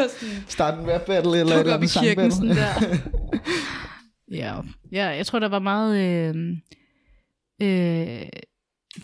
starte 0.48 0.82
en 0.82 0.90
rap 0.90 1.00
battle 1.00 1.40
eller 1.40 1.54
et 1.54 1.60
eller 1.60 1.74
andet 1.74 1.90
kirken 2.02 2.30
sangbattle. 2.30 2.56
sådan 2.56 2.56
der. 2.56 2.98
ja. 4.30 4.60
ja, 4.92 5.06
jeg 5.06 5.26
tror, 5.26 5.38
der 5.38 5.48
var 5.48 5.58
meget... 5.58 5.98
Øh, 5.98 6.36
øh, 7.62 8.28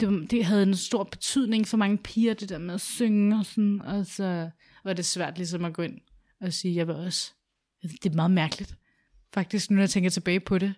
det, 0.00 0.08
var, 0.08 0.26
det 0.30 0.44
havde 0.44 0.62
en 0.62 0.76
stor 0.76 1.04
betydning 1.04 1.68
for 1.68 1.76
mange 1.76 1.98
piger, 1.98 2.34
det 2.34 2.48
der 2.48 2.58
med 2.58 2.74
at 2.74 2.80
synge 2.80 3.38
og 3.38 3.46
sådan, 3.46 3.82
og 3.84 4.06
så 4.06 4.50
var 4.84 4.92
det 4.92 5.04
svært 5.04 5.36
ligesom 5.36 5.64
at 5.64 5.72
gå 5.72 5.82
ind 5.82 6.00
og 6.40 6.52
sige, 6.52 6.76
jeg 6.76 6.86
vil 6.86 6.96
også. 6.96 7.32
Det 7.82 8.12
er 8.12 8.16
meget 8.16 8.30
mærkeligt, 8.30 8.74
faktisk, 9.34 9.70
nu 9.70 9.74
når 9.74 9.82
jeg 9.82 9.90
tænker 9.90 10.10
tilbage 10.10 10.40
på 10.40 10.58
det. 10.58 10.74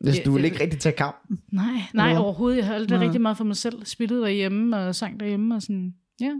Hvis 0.00 0.18
Ja, 0.18 0.22
du 0.22 0.32
vil 0.32 0.42
det- 0.42 0.50
ikke 0.50 0.62
rigtig 0.64 0.80
tage 0.80 0.92
kampen. 0.96 1.40
Nej, 1.52 1.82
nej 1.94 2.12
Nå. 2.14 2.20
overhovedet. 2.20 2.58
Jeg 2.58 2.66
holdt 2.66 2.88
det 2.88 2.98
Nå. 3.00 3.04
rigtig 3.04 3.20
meget 3.20 3.36
for 3.36 3.44
mig 3.44 3.56
selv. 3.56 3.84
Spillede 3.84 4.20
derhjemme 4.22 4.76
og 4.76 4.94
sang 4.94 5.20
derhjemme 5.20 5.54
og 5.54 5.62
sådan, 5.62 5.94
ja. 6.20 6.32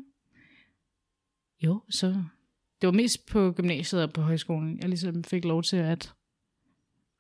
Jo, 1.64 1.82
så 1.90 2.06
det 2.80 2.86
var 2.86 2.90
mest 2.92 3.26
på 3.26 3.52
gymnasiet 3.52 4.02
og 4.02 4.12
på 4.12 4.20
højskolen, 4.22 4.78
jeg 4.80 4.88
ligesom 4.88 5.24
fik 5.24 5.44
lov 5.44 5.62
til 5.62 5.76
at 5.76 6.12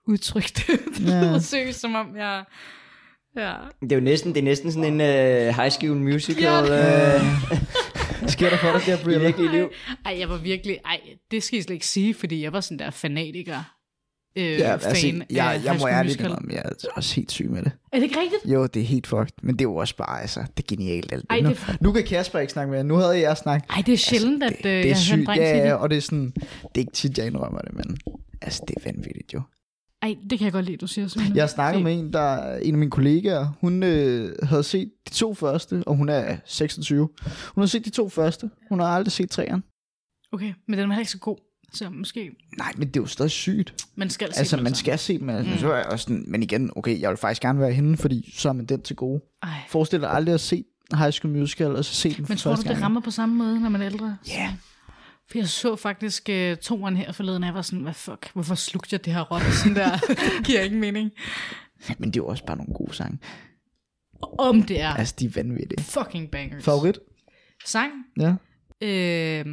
udtrykke 0.06 0.48
det. 0.56 0.66
Det 0.98 1.06
Ja. 1.08 1.20
lyder 1.22 1.38
seriøst, 1.38 1.80
som 1.80 1.94
om 1.94 2.16
jeg... 2.16 2.44
Ja. 3.36 3.54
Det 3.80 3.92
er 3.92 3.96
jo 3.96 4.02
næsten, 4.02 4.34
det 4.34 4.38
er 4.40 4.44
næsten 4.44 4.72
sådan 4.72 4.92
en 4.94 5.00
uh, 5.00 5.56
high 5.56 5.70
school 5.70 5.96
musical. 5.96 6.42
Ja. 6.42 7.20
Hvad 8.20 8.28
sker 8.28 8.50
der 8.50 8.56
for 8.56 8.72
dig, 8.72 8.88
i 8.88 8.90
Gabriella? 8.90 9.24
virkelige 9.26 9.52
liv. 9.52 9.70
Ej, 10.04 10.16
jeg 10.18 10.28
var 10.28 10.36
virkelig... 10.38 10.78
Ej, 10.84 11.00
det 11.30 11.42
skal 11.42 11.56
jeg 11.56 11.64
slet 11.64 11.74
ikke 11.74 11.86
sige, 11.86 12.14
fordi 12.14 12.42
jeg 12.42 12.52
var 12.52 12.60
sådan 12.60 12.78
der 12.78 12.90
fanatiker. 12.90 13.76
Øh, 14.36 14.44
Ja, 14.44 14.74
fan 14.76 14.88
altså, 14.90 15.06
jeg, 15.30 15.60
jeg 15.64 15.72
High 15.72 15.80
må 15.80 15.88
ærligt 15.88 16.20
indrømme, 16.20 16.52
jeg 16.52 16.62
er 16.64 16.88
også 16.96 17.14
helt 17.14 17.30
syg 17.32 17.50
med 17.50 17.62
det. 17.62 17.72
Er 17.92 17.96
det 17.96 18.02
ikke 18.02 18.20
rigtigt? 18.20 18.52
Jo, 18.54 18.66
det 18.66 18.82
er 18.82 18.86
helt 18.86 19.06
fucked, 19.06 19.32
men 19.42 19.54
det 19.54 19.60
er 19.60 19.68
jo 19.68 19.76
også 19.76 19.96
bare, 19.96 20.20
altså, 20.20 20.40
det 20.56 20.62
er 20.64 20.76
genialt 20.76 21.12
alt 21.12 21.22
det. 21.22 21.30
Ej, 21.30 21.40
nu, 21.40 21.48
det 21.48 21.58
er- 21.68 21.76
nu 21.80 21.92
kan 21.92 22.04
Kasper 22.04 22.38
ikke 22.38 22.52
snakke 22.52 22.72
mere, 22.72 22.84
nu 22.84 22.94
havde 22.94 23.20
jeg 23.20 23.36
snakket. 23.36 23.70
Ej, 23.70 23.82
det 23.86 23.92
er 23.92 23.96
sjældent, 23.96 24.42
det, 24.42 24.50
at 24.50 24.56
øh, 24.58 24.62
det 24.64 24.70
er 24.72 24.74
jeg 24.74 24.82
har 24.82 24.86
hørt 24.86 24.96
en 24.96 24.96
sygt, 24.96 25.26
dreng 25.26 25.40
ja, 25.40 25.56
ja, 25.58 25.64
det. 25.64 25.72
og 25.74 25.90
det 25.90 25.96
er 25.96 26.00
sådan, 26.00 26.30
det 26.36 26.74
er 26.74 26.78
ikke 26.78 26.92
tit, 26.92 27.18
jeg 27.18 27.26
indrømmer 27.26 27.58
det, 27.58 27.74
men 27.74 27.96
altså, 28.42 28.62
det 28.68 28.76
er 28.76 28.80
vanvittigt 28.92 29.34
jo. 29.34 29.40
Ej, 30.02 30.16
det 30.30 30.38
kan 30.38 30.44
jeg 30.44 30.52
godt 30.52 30.64
lide, 30.64 30.76
du 30.76 30.86
siger. 30.86 31.08
Sådan 31.08 31.36
Jeg 31.36 31.50
snakkede 31.50 31.84
med 31.84 31.98
en, 31.98 32.12
der 32.12 32.56
en 32.56 32.74
af 32.74 32.78
mine 32.78 32.90
kollegaer, 32.90 33.48
hun 33.60 33.82
øh, 33.82 34.34
havde 34.42 34.62
set 34.62 34.90
de 35.08 35.14
to 35.14 35.34
første, 35.34 35.82
og 35.86 35.96
hun 35.96 36.08
er 36.08 36.36
26. 36.44 37.08
Hun 37.54 37.62
har 37.62 37.66
set 37.66 37.84
de 37.84 37.90
to 37.90 38.08
første, 38.08 38.50
hun 38.68 38.80
har 38.80 38.86
aldrig 38.86 39.12
set 39.12 39.30
træerne. 39.30 39.62
Okay, 40.32 40.52
men 40.68 40.78
den 40.78 40.88
var 40.88 40.98
ikke 40.98 41.10
så 41.10 41.18
god. 41.18 41.36
Så 41.72 41.90
måske 41.90 42.30
Nej, 42.58 42.72
men 42.76 42.88
det 42.88 42.96
er 42.96 43.00
jo 43.00 43.06
stadig 43.06 43.30
sygt. 43.30 43.86
man 43.96 44.10
skal 44.10 44.32
se 44.34 44.38
Altså, 44.38 44.56
man 44.56 44.74
skal 44.74 44.98
se 44.98 45.18
dem, 45.18 45.28
altså, 45.28 45.52
Mm. 45.52 45.58
så 45.58 45.72
er 45.72 45.84
også 45.84 46.02
sådan, 46.02 46.24
men 46.28 46.42
igen, 46.42 46.70
okay, 46.76 47.00
jeg 47.00 47.10
vil 47.10 47.16
faktisk 47.16 47.42
gerne 47.42 47.60
være 47.60 47.72
henne, 47.72 47.96
fordi 47.96 48.32
så 48.36 48.48
er 48.48 48.52
man 48.52 48.66
den 48.66 48.82
til 48.82 48.96
gode. 48.96 49.22
Ej. 49.42 49.48
Forestil 49.68 50.00
dig 50.00 50.10
aldrig 50.10 50.34
at 50.34 50.40
se 50.40 50.64
High 50.98 51.12
School 51.12 51.34
Musical, 51.36 51.76
og 51.76 51.84
så 51.84 51.94
se 51.94 52.08
den 52.08 52.26
for 52.26 52.30
Men 52.32 52.38
tror 52.38 52.54
du, 52.54 52.62
det 52.62 52.82
rammer 52.82 53.00
på 53.00 53.10
samme 53.10 53.34
måde, 53.34 53.60
når 53.60 53.68
man 53.68 53.80
er 53.82 53.86
ældre? 53.86 54.16
Ja. 54.28 54.52
For 55.30 55.38
jeg 55.38 55.48
så 55.48 55.76
faktisk 55.76 56.28
uh, 56.32 56.56
toeren 56.56 56.96
her 56.96 57.12
forleden, 57.12 57.42
og 57.42 57.46
jeg 57.46 57.54
var 57.54 57.62
sådan, 57.62 57.80
hvad 57.82 57.94
fuck, 57.94 58.30
hvorfor 58.32 58.54
slugte 58.54 58.88
jeg 58.94 59.04
det 59.04 59.12
her 59.14 59.20
råt? 59.20 59.42
Sådan 59.42 59.76
der, 59.76 59.96
det 60.38 60.46
giver 60.46 60.60
ingen 60.60 60.80
mening. 60.80 61.10
Men 61.98 62.08
det 62.10 62.16
er 62.16 62.22
jo 62.24 62.26
også 62.26 62.44
bare 62.44 62.56
nogle 62.56 62.74
gode 62.74 62.94
sange. 62.94 63.18
Om 64.38 64.62
det 64.62 64.80
er 64.80 64.88
Altså, 64.88 65.14
de 65.20 65.24
er 65.26 65.30
vanvittige. 65.34 65.82
fucking 65.84 66.30
bangers. 66.30 66.64
Favorit? 66.64 66.98
Sang? 67.66 67.92
Ja. 68.20 68.34
Øh, 68.82 69.46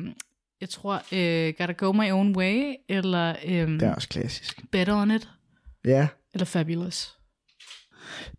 jeg 0.62 0.70
tror, 0.70 0.94
uh, 0.96 1.54
Gotta 1.58 1.74
Go 1.78 1.92
My 1.92 2.12
Own 2.12 2.36
Way, 2.38 2.74
eller 2.90 3.30
um, 3.66 3.80
Det 3.80 3.84
er 3.88 3.94
også 3.96 4.10
klassisk. 4.10 4.62
Better 4.72 4.96
On 5.02 5.12
It, 5.12 5.30
Ja. 5.86 6.08
eller 6.34 6.46
Fabulous. 6.46 7.14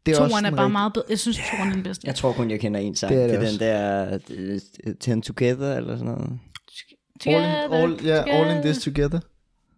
Det 0.06 0.12
er 0.12 0.16
Toeren 0.16 0.32
også 0.32 0.46
er 0.46 0.50
bare 0.50 0.60
rigtig- 0.60 0.72
meget 0.72 0.92
bedre. 0.92 1.04
Jeg 1.10 1.18
synes, 1.18 1.36
toeren 1.50 1.68
er 1.70 1.74
den 1.74 1.82
bedste. 1.82 2.06
Jeg 2.06 2.14
tror 2.14 2.32
kun, 2.32 2.50
jeg 2.50 2.60
kender 2.60 2.80
en 2.80 2.94
sang. 2.96 3.12
Det 3.14 3.22
er 3.22 3.26
Det 3.26 3.40
det 3.60 3.68
er 3.68 4.18
den 4.18 4.20
der 4.36 4.58
uh, 4.86 4.92
Ten 5.00 5.22
Together, 5.22 5.76
eller 5.76 5.96
sådan 5.96 6.12
noget. 6.14 6.38
All 7.26 7.34
in, 7.36 7.74
all, 7.74 8.04
ja, 8.06 8.22
all 8.26 8.56
in 8.56 8.62
this 8.62 8.78
together. 8.84 9.20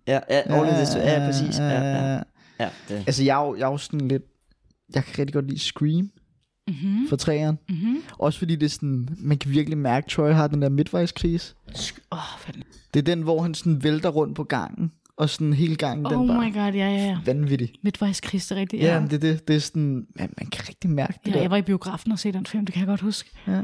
Ja, 0.06 0.20
ja 0.30 0.40
All 0.40 0.68
in 0.68 0.74
This 0.74 0.94
Ja, 0.96 1.18
præcis. 1.26 1.58
Ja, 1.58 1.64
ja, 1.68 2.20
ja. 2.60 2.68
det. 2.88 2.96
Altså, 3.06 3.24
jeg 3.24 3.40
er, 3.42 3.46
jo, 3.46 3.54
jeg 3.56 3.66
er 3.66 3.70
jo 3.70 3.76
sådan 3.76 4.08
lidt... 4.08 4.22
Jeg 4.94 5.04
kan 5.04 5.18
rigtig 5.18 5.34
godt 5.34 5.46
lide 5.48 5.58
Scream 5.60 6.10
Mm-hmm. 6.68 7.08
for 7.08 7.16
træeren. 7.16 7.58
Mm-hmm. 7.68 8.02
Også 8.18 8.38
fordi 8.38 8.56
det 8.56 8.66
er 8.66 8.70
sådan... 8.70 9.08
Man 9.18 9.38
kan 9.38 9.50
virkelig 9.50 9.78
mærke, 9.78 10.04
at 10.04 10.10
Troy 10.10 10.32
har 10.32 10.46
den 10.46 10.62
der 10.62 10.68
midtvejskris. 10.68 11.56
Åh, 12.12 12.18
oh, 12.18 12.38
fanden. 12.38 12.62
Det 12.94 13.00
er 13.00 13.04
den, 13.04 13.22
hvor 13.22 13.42
han 13.42 13.54
sådan 13.54 13.82
vælter 13.82 14.08
rundt 14.08 14.36
på 14.36 14.44
gangen. 14.44 14.92
Og 15.16 15.30
sådan 15.30 15.52
hele 15.52 15.76
gangen, 15.76 16.04
den 16.04 16.14
Oh 16.14 16.28
bare 16.28 16.46
my 16.46 16.54
god, 16.54 16.62
ja, 16.62 16.70
ja, 16.72 17.04
ja. 17.04 17.18
vanvittig. 17.26 17.72
Midtvejskris, 17.82 18.46
det 18.46 18.56
er 18.56 18.60
rigtigt. 18.60 18.82
Ja, 18.82 19.00
men 19.00 19.10
det, 19.10 19.22
det, 19.22 19.48
det 19.48 19.56
er 19.56 19.60
sådan... 19.60 20.06
Man, 20.16 20.34
man 20.38 20.46
kan 20.46 20.68
rigtig 20.68 20.90
mærke 20.90 21.18
det 21.24 21.30
ja, 21.30 21.34
der. 21.34 21.40
jeg 21.40 21.50
var 21.50 21.56
i 21.56 21.62
biografen 21.62 22.12
og 22.12 22.18
se 22.18 22.32
den 22.32 22.46
film, 22.46 22.66
det 22.66 22.72
kan 22.72 22.80
jeg 22.80 22.86
godt 22.86 23.00
huske. 23.00 23.30
Ja. 23.46 23.62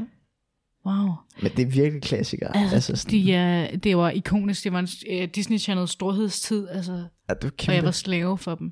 Wow. 0.85 1.09
Men 1.41 1.51
det 1.57 1.59
er 1.59 1.65
virkelig 1.65 2.01
klassikere. 2.01 2.57
Altså, 2.57 2.75
altså 2.75 2.95
sådan, 2.95 3.19
de, 3.19 3.73
uh, 3.73 3.79
det 3.79 3.97
var 3.97 4.09
ikonisk. 4.09 4.63
Det 4.63 4.73
var 4.73 4.79
en 4.79 4.87
uh, 5.11 5.27
Disney 5.35 5.59
Channel 5.59 5.87
storhedstid, 5.87 6.67
altså, 6.67 7.05
ja, 7.29 7.33
det 7.33 7.67
og 7.67 7.75
jeg 7.75 7.83
var 7.83 7.91
slave 7.91 8.37
for 8.37 8.55
dem. 8.55 8.71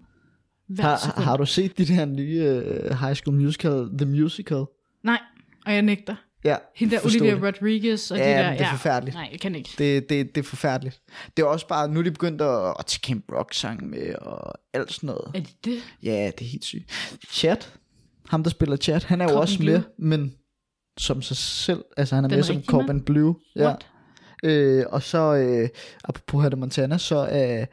Hver 0.70 0.84
Har, 0.84 0.98
sekund. 0.98 1.24
har 1.24 1.38
du 1.38 1.46
set 1.46 1.78
de 1.78 1.86
der 1.86 2.06
nye 2.06 2.64
uh, 2.92 3.00
High 3.00 3.16
School 3.16 3.38
Musical, 3.38 3.90
The 3.98 4.06
Musical? 4.06 4.66
Nej, 5.04 5.20
og 5.66 5.74
jeg 5.74 5.82
nægter. 5.82 6.16
Ja, 6.46 6.56
Hende 6.76 6.96
der 6.96 7.06
Olivia 7.06 7.36
det. 7.36 7.44
Rodriguez 7.44 8.12
og 8.12 8.18
Ja, 8.18 8.24
de 8.24 8.44
der. 8.44 8.52
det 8.52 8.62
er 8.62 8.70
forfærdeligt. 8.72 9.16
Nej, 9.16 9.30
jeg 9.32 9.40
kan 9.40 9.56
ikke. 9.56 9.70
Det, 9.78 10.10
det, 10.10 10.36
det 10.36 10.42
er 10.42 10.46
forfærdeligt. 10.48 11.02
Det 11.38 11.44
er 11.44 11.48
også 11.48 11.68
bare, 11.68 11.88
nu 11.90 12.00
er 12.00 12.04
de 12.04 12.12
begyndt 12.12 12.42
at, 12.42 12.74
at 12.80 12.86
tage 12.86 13.00
Camp 13.04 13.26
Rock 13.32 13.54
sang 13.54 13.90
med, 13.90 14.16
og 14.16 14.54
alt 14.74 14.94
sådan 14.94 15.08
noget. 15.08 15.32
Er 15.34 15.40
det 15.40 15.66
det? 15.66 15.78
Ja, 16.04 16.32
det 16.40 16.46
er 16.46 16.50
helt 16.50 16.66
sygt. 16.66 16.92
Chat, 17.32 17.74
ham 18.30 18.44
der 18.44 18.50
spiller 18.50 18.76
Chat, 18.78 19.04
han 19.04 19.22
er 19.22 19.26
jo 19.26 19.30
Corbin 19.30 19.42
også 19.42 19.58
Bleu. 19.60 19.74
med, 19.78 19.82
men 19.98 20.34
som 20.98 21.22
sig 21.22 21.38
selv. 21.38 21.84
Altså 21.98 22.16
han 22.16 22.24
er 22.24 22.28
Den 22.30 22.38
med 22.38 22.44
som 22.44 22.64
Corbin 22.64 23.02
Blue. 23.02 23.36
Ja. 23.56 23.66
What? 23.66 23.88
Øh, 24.44 24.86
og 24.90 25.04
så, 25.04 25.34
øh, 25.36 25.70
apropos 26.04 26.42
Hannah 26.42 26.60
Montana, 26.60 26.98
så 26.98 27.16
er 27.30 27.66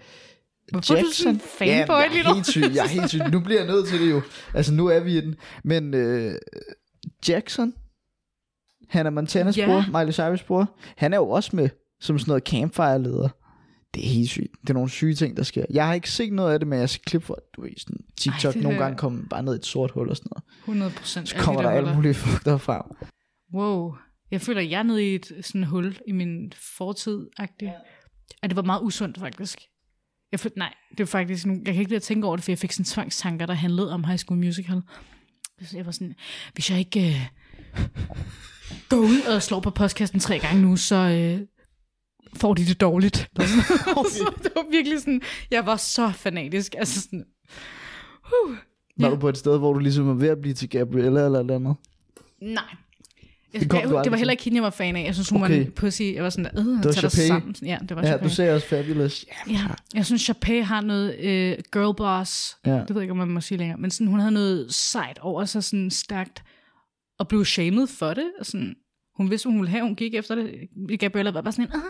Hvorfor 0.72 0.94
er 0.94 1.02
du 1.02 1.10
sådan 1.12 1.34
en 1.34 1.40
fanboy 1.58 1.94
jeg 1.94 2.08
lige 2.12 2.24
er 2.24 2.28
nu? 2.28 2.34
helt 2.34 2.46
syg, 2.46 2.60
jeg 2.74 2.84
er 2.84 2.88
helt 2.88 3.08
syg. 3.08 3.20
Nu 3.32 3.40
bliver 3.40 3.60
jeg 3.60 3.68
nødt 3.68 3.88
til 3.88 4.00
det 4.00 4.10
jo. 4.10 4.22
Altså 4.54 4.72
nu 4.72 4.86
er 4.86 5.00
vi 5.00 5.18
i 5.18 5.20
den. 5.20 5.34
Men 5.64 5.94
øh, 5.94 6.34
Jackson, 7.28 7.74
Hannah 8.88 9.12
Montanas 9.12 9.58
Ja. 9.58 9.66
bror, 9.66 9.98
Miley 9.98 10.12
Cyrus 10.12 10.42
bror, 10.42 10.76
han 10.96 11.12
er 11.12 11.16
jo 11.16 11.28
også 11.28 11.56
med 11.56 11.68
som 12.00 12.18
sådan 12.18 12.30
noget 12.30 12.42
campfire-leder. 12.48 13.28
Det 13.94 14.04
er 14.06 14.08
helt 14.08 14.28
sygt. 14.30 14.52
Det 14.62 14.70
er 14.70 14.74
nogle 14.74 14.90
syge 14.90 15.14
ting, 15.14 15.36
der 15.36 15.42
sker. 15.42 15.64
Jeg 15.70 15.86
har 15.86 15.94
ikke 15.94 16.10
set 16.10 16.32
noget 16.32 16.52
af 16.52 16.58
det, 16.60 16.68
men 16.68 16.78
jeg 16.78 16.90
skal 16.90 17.04
klippe 17.04 17.26
for, 17.26 17.34
at 17.34 17.42
du 17.56 17.62
ved, 17.62 17.70
sådan 17.78 17.96
TikTok 18.16 18.54
Ej, 18.56 18.60
nogle 18.62 18.74
hører- 18.76 18.84
gange 18.84 18.98
kommer 18.98 19.22
bare 19.30 19.42
ned 19.42 19.54
i 19.54 19.56
et 19.56 19.66
sort 19.66 19.90
hul 19.90 20.08
og 20.08 20.16
sådan 20.16 20.30
noget. 20.30 20.44
100 20.64 20.92
procent. 20.96 21.28
Så 21.28 21.36
kommer 21.36 21.62
der 21.62 21.70
alt 21.70 21.94
muligt 21.96 22.16
fuck 22.16 22.44
derfra. 22.44 22.94
Wow. 23.54 23.94
Jeg 24.30 24.40
føler, 24.40 24.60
jeg 24.60 24.78
er 24.78 24.82
nede 24.82 25.10
i 25.10 25.14
et 25.14 25.32
sådan 25.42 25.64
hul 25.64 25.96
i 26.08 26.12
min 26.12 26.52
fortid 26.78 27.26
-agtig. 27.40 27.54
Ja. 27.62 27.72
Og 28.42 28.48
det 28.48 28.56
var 28.56 28.62
meget 28.62 28.80
usundt, 28.82 29.18
faktisk. 29.18 29.58
Jeg 30.32 30.40
følte, 30.40 30.58
nej, 30.58 30.74
det 30.90 30.98
var 30.98 31.06
faktisk 31.06 31.46
nu, 31.46 31.52
jeg 31.54 31.64
kan 31.74 31.74
ikke 31.80 31.90
lide 31.90 31.96
at 31.96 32.02
tænke 32.02 32.26
over 32.26 32.36
det, 32.36 32.44
for 32.44 32.52
jeg 32.52 32.58
fik 32.58 32.72
sådan 32.72 32.84
tvangstanker, 32.84 33.46
der 33.46 33.54
handlede 33.54 33.92
om 33.92 34.04
High 34.04 34.18
School 34.18 34.38
Musical. 34.40 34.80
Så 35.62 35.76
jeg 35.76 35.86
var 35.86 35.92
sådan, 35.92 36.14
hvis 36.54 36.70
jeg 36.70 36.78
ikke 36.78 37.08
øh, 37.08 37.86
går 38.88 38.96
ud 38.96 39.20
og 39.34 39.42
slår 39.42 39.60
på 39.60 39.70
postkassen 39.70 40.20
tre 40.20 40.38
gange 40.38 40.62
nu, 40.62 40.76
så 40.76 40.94
øh, 40.96 41.40
får 42.36 42.54
de 42.54 42.66
det 42.66 42.80
dårligt. 42.80 43.16
så 44.16 44.32
det 44.42 44.52
var 44.56 44.70
virkelig 44.70 44.98
sådan, 44.98 45.20
jeg 45.50 45.66
var 45.66 45.76
så 45.76 46.10
fanatisk. 46.14 46.74
Altså 46.78 47.00
sådan, 47.02 47.24
uh, 48.46 48.50
Var 48.98 49.06
Ja. 49.08 49.10
du 49.10 49.16
på 49.20 49.28
et 49.28 49.36
sted, 49.38 49.58
hvor 49.58 49.72
du 49.72 49.78
ligesom 49.78 50.06
var 50.08 50.14
ved 50.14 50.28
at 50.28 50.38
blive 50.40 50.54
til 50.54 50.68
Gabriella 50.68 51.24
eller 51.24 51.42
noget 51.42 51.50
andet? 51.60 51.76
nej. 52.42 52.62
Jeg, 53.54 53.60
Det 53.60 53.70
kom 53.70 53.80
jeg, 53.80 54.04
det 54.04 54.10
var 54.12 54.18
heller 54.18 54.30
ikke 54.30 54.44
hende, 54.44 54.56
jeg 54.56 54.62
var 54.62 54.70
fan 54.70 54.96
af. 54.96 55.04
Jeg 55.04 55.14
synes, 55.14 55.28
hun 55.28 55.42
Okay. 55.42 55.58
var 55.58 55.64
en 55.64 55.70
pussy. 55.72 56.02
Jeg 56.14 56.22
var 56.24 56.30
sådan, 56.30 56.58
øh, 56.58 56.66
var 56.76 56.82
tag 56.82 57.02
dig 57.02 57.10
Chapey. 57.10 57.26
sammen. 57.26 57.54
Ja, 57.62 57.78
det 57.88 57.96
var 57.96 58.02
Ja, 58.02 58.08
Chapey. 58.08 58.24
du 58.24 58.30
sagde 58.34 58.54
også 58.54 58.66
Fabulous. 58.66 59.24
Ja, 59.48 59.52
Ja, 59.52 59.60
jeg 59.94 60.06
synes, 60.06 60.22
Chapey 60.22 60.64
har 60.64 60.80
noget 60.80 61.18
øh, 61.18 61.58
girl 61.72 61.96
boss. 61.96 62.56
Ja. 62.66 62.70
Det 62.70 62.78
ved 62.88 62.96
jeg 62.96 63.02
ikke, 63.02 63.10
om 63.10 63.16
man 63.16 63.28
må 63.28 63.40
sige 63.40 63.58
længere. 63.58 63.78
Men 63.78 63.90
sådan, 63.90 64.06
hun 64.06 64.20
havde 64.20 64.32
noget 64.32 64.74
sejt 64.74 65.18
over 65.18 65.44
sig, 65.44 65.64
sådan 65.64 65.90
stærkt. 65.90 66.42
Og 67.22 67.28
blev 67.28 67.44
shamed 67.44 67.86
for 67.86 68.14
det. 68.14 68.32
Og 68.40 68.46
sådan, 68.46 68.74
hun 69.16 69.30
vidste, 69.30 69.48
hun 69.48 69.58
ville 69.58 69.70
have. 69.70 69.82
Hun 69.82 69.96
gik 69.96 70.14
efter 70.14 70.34
det. 70.34 70.50
Gabriella 71.00 71.30
var 71.30 71.40
bare 71.42 71.52
sådan, 71.52 71.64
en, 71.64 71.74
uh, 71.74 71.82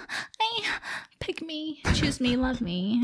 pick 1.20 1.42
me, 1.42 1.92
choose 1.94 2.22
me, 2.22 2.28
love 2.28 2.56
me. 2.60 3.00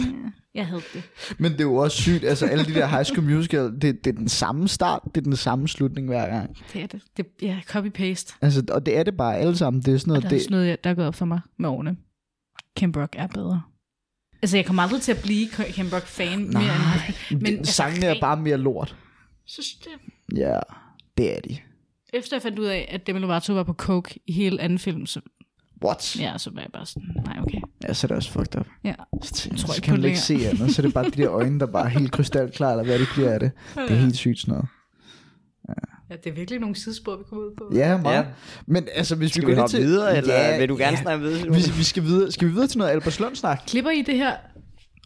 Jeg 0.55 0.66
havde 0.66 0.83
det. 0.95 1.03
Men 1.39 1.53
det 1.53 1.61
er 1.61 1.64
jo 1.64 1.76
også 1.76 1.97
sygt, 1.97 2.24
altså 2.24 2.47
alle 2.47 2.64
de 2.64 2.74
der 2.74 2.87
High 2.87 3.05
School 3.05 3.22
Musical, 3.31 3.64
det, 3.64 3.83
det 4.05 4.07
er 4.07 4.18
den 4.18 4.29
samme 4.29 4.68
start, 4.68 5.03
det 5.05 5.16
er 5.16 5.24
den 5.24 5.37
samme 5.37 5.68
slutning 5.68 6.09
hver 6.09 6.29
gang. 6.29 6.57
Det 6.72 6.83
er 6.83 6.87
det. 6.87 7.03
det 7.16 7.26
ja, 7.43 7.61
copy-paste. 7.70 8.39
Altså, 8.43 8.64
og 8.70 8.87
det 8.87 8.97
er 8.97 9.03
det 9.03 9.16
bare 9.16 9.37
alle 9.37 9.57
sammen. 9.57 9.83
Det 9.83 9.95
er 9.95 9.99
sådan 9.99 10.11
Og 10.11 10.14
noget, 10.16 10.31
der 10.31 10.37
er 10.37 10.41
det, 10.41 10.51
noget, 10.51 10.85
der 10.85 10.91
er 10.91 10.95
gået 10.95 11.07
op 11.07 11.14
for 11.14 11.24
mig 11.26 11.41
med 11.59 11.68
årene. 11.68 11.97
Kim 12.76 12.93
Brock 12.93 13.14
er 13.18 13.26
bedre. 13.26 13.62
Altså, 14.43 14.57
jeg 14.57 14.66
kommer 14.66 14.83
aldrig 14.83 15.03
til 15.03 15.12
at 15.12 15.22
blive 15.22 15.49
Kim 15.49 15.91
Brock-fan 15.91 16.39
mere 16.39 16.62
end 17.31 17.41
Men 17.41 17.59
altså, 17.59 17.72
sangene 17.72 18.07
er 18.07 18.20
bare 18.20 18.37
mere 18.41 18.57
lort. 18.57 18.97
synes 19.47 19.74
det. 19.74 20.37
Ja, 20.37 20.59
det 21.18 21.37
er 21.37 21.41
de. 21.41 21.59
Efter 22.12 22.36
jeg 22.36 22.42
fandt 22.42 22.59
ud 22.59 22.64
af, 22.64 22.88
at 22.92 23.06
Demi 23.06 23.18
Lovato 23.18 23.52
var 23.52 23.62
på 23.62 23.72
coke 23.72 24.20
i 24.26 24.32
hele 24.32 24.61
anden 24.61 24.78
film, 24.78 25.06
så, 25.06 25.20
What? 25.84 26.20
Ja. 26.20 26.38
så 26.38 26.50
var 26.54 26.61
jeg 26.61 26.70
bare 26.72 26.86
sådan, 26.86 27.09
nej, 27.24 27.36
okay. 27.42 27.61
ja, 27.88 27.94
så 27.94 28.06
er 28.06 28.09
det 28.09 28.16
også 28.16 28.30
fucked 28.30 28.61
up. 28.61 28.66
Ja. 28.84 28.94
Så, 29.22 29.34
tænker, 29.34 29.59
tror 29.59 29.66
så 29.66 29.76
ikke 29.76 29.84
kan 29.84 29.94
på 29.94 30.00
man 30.00 30.04
ikke 30.09 30.20
se 30.20 30.48
andet, 30.48 30.74
så 30.74 30.82
er 30.82 30.86
det 30.86 30.94
bare 30.94 31.04
de 31.04 31.11
der 31.11 31.30
øjne, 31.30 31.61
der 31.61 31.66
bare 31.66 31.84
er 31.84 31.88
helt 31.88 32.12
krystalklare, 32.12 32.72
eller 32.72 32.84
hvad 32.84 32.98
det 32.98 33.09
bliver 33.14 33.30
af 33.30 33.40
det. 33.40 33.50
Det 33.74 33.90
er 33.90 33.94
helt 33.94 34.16
sygt 34.16 34.38
sådan 34.40 34.52
noget. 34.52 34.68
ja, 36.11 36.16
det 36.16 36.30
er 36.30 36.34
virkelig 36.34 36.61
nogle 36.61 36.76
sidespor, 36.76 37.16
vi 37.16 37.22
kommer 37.28 37.44
ud 37.44 37.54
på. 37.59 37.70
Ja, 37.74 37.96
meget. 37.96 38.16
Ja. 38.16 38.24
Men 38.66 38.88
altså, 38.94 39.14
hvis 39.16 39.30
Skal 39.30 39.42
vi 39.42 39.46
vi 39.46 39.52
går 39.54 39.61
hoppe 39.61 39.76
til... 39.76 39.84
videre, 39.84 40.16
eller 40.16 40.34
ja, 40.34 40.59
vil 40.59 40.68
du 40.68 40.76
gerne 40.76 40.96
ja. 40.96 41.02
snakke 41.02 41.24
videre? 41.24 41.42
Vi, 41.42 41.62
vi 41.78 41.82
skal 41.82 42.02
videre. 42.02 42.32
Skal 42.32 42.48
vi 42.48 42.52
videre 42.52 42.68
til 42.68 42.78
noget 42.78 42.90
Albertslund-snak? 42.90 43.62
Klipper 43.66 43.90
I 43.90 44.02
det 44.02 44.16
her? 44.16 44.32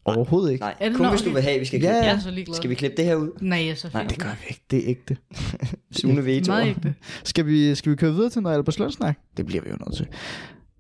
Overhovedet 0.05 0.53
ikke. 0.53 0.63
Nej, 0.63 0.75
Er 0.81 0.89
det 0.89 0.97
kun 0.97 1.05
nok? 1.07 1.13
hvis 1.13 1.23
du 1.23 1.31
vil 1.31 1.43
have, 1.43 1.59
vi 1.59 1.65
skal 1.65 1.81
Ja, 1.81 1.87
klippe. 1.87 1.97
ja. 1.97 2.05
Jeg 2.05 2.15
er 2.17 2.21
så 2.21 2.31
ligeglad. 2.31 2.55
Skal 2.57 2.71
vi 2.71 2.75
klippe 2.75 2.97
det 2.97 3.05
her 3.05 3.15
ud? 3.15 3.31
Nej, 3.41 3.59
jeg 3.59 3.69
er 3.69 3.75
så 3.75 3.89
Nej. 3.95 4.07
Det 4.07 4.19
gør 4.19 4.29
vi 4.29 4.47
ikke. 4.49 4.63
Det 4.71 4.79
er 4.79 4.83
ægte. 4.91 5.17
Sune 6.01 6.25
veto. 6.25 6.53
Meget 6.53 6.67
ægte. 6.69 6.95
Skal 7.25 7.47
vi, 7.47 7.75
skal 7.75 7.93
vi 7.93 7.97
køre 7.97 8.13
videre 8.15 8.31
til 8.31 8.43
noget 8.43 8.57
Albertslund-snak? 8.57 9.19
Det 9.37 9.47
bliver 9.47 9.63
vi 9.63 9.71
jo 9.71 9.77
nødt 9.87 9.97
til. 9.97 10.07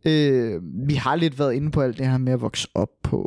Øh, 0.04 0.62
vi 0.88 0.94
har 0.94 1.16
lidt 1.16 1.38
været 1.38 1.54
inde 1.54 1.70
på 1.70 1.80
alt 1.80 1.98
det 1.98 2.06
her 2.06 2.18
med 2.18 2.32
at 2.32 2.40
vokse 2.40 2.68
op 2.74 2.88
på, 3.02 3.22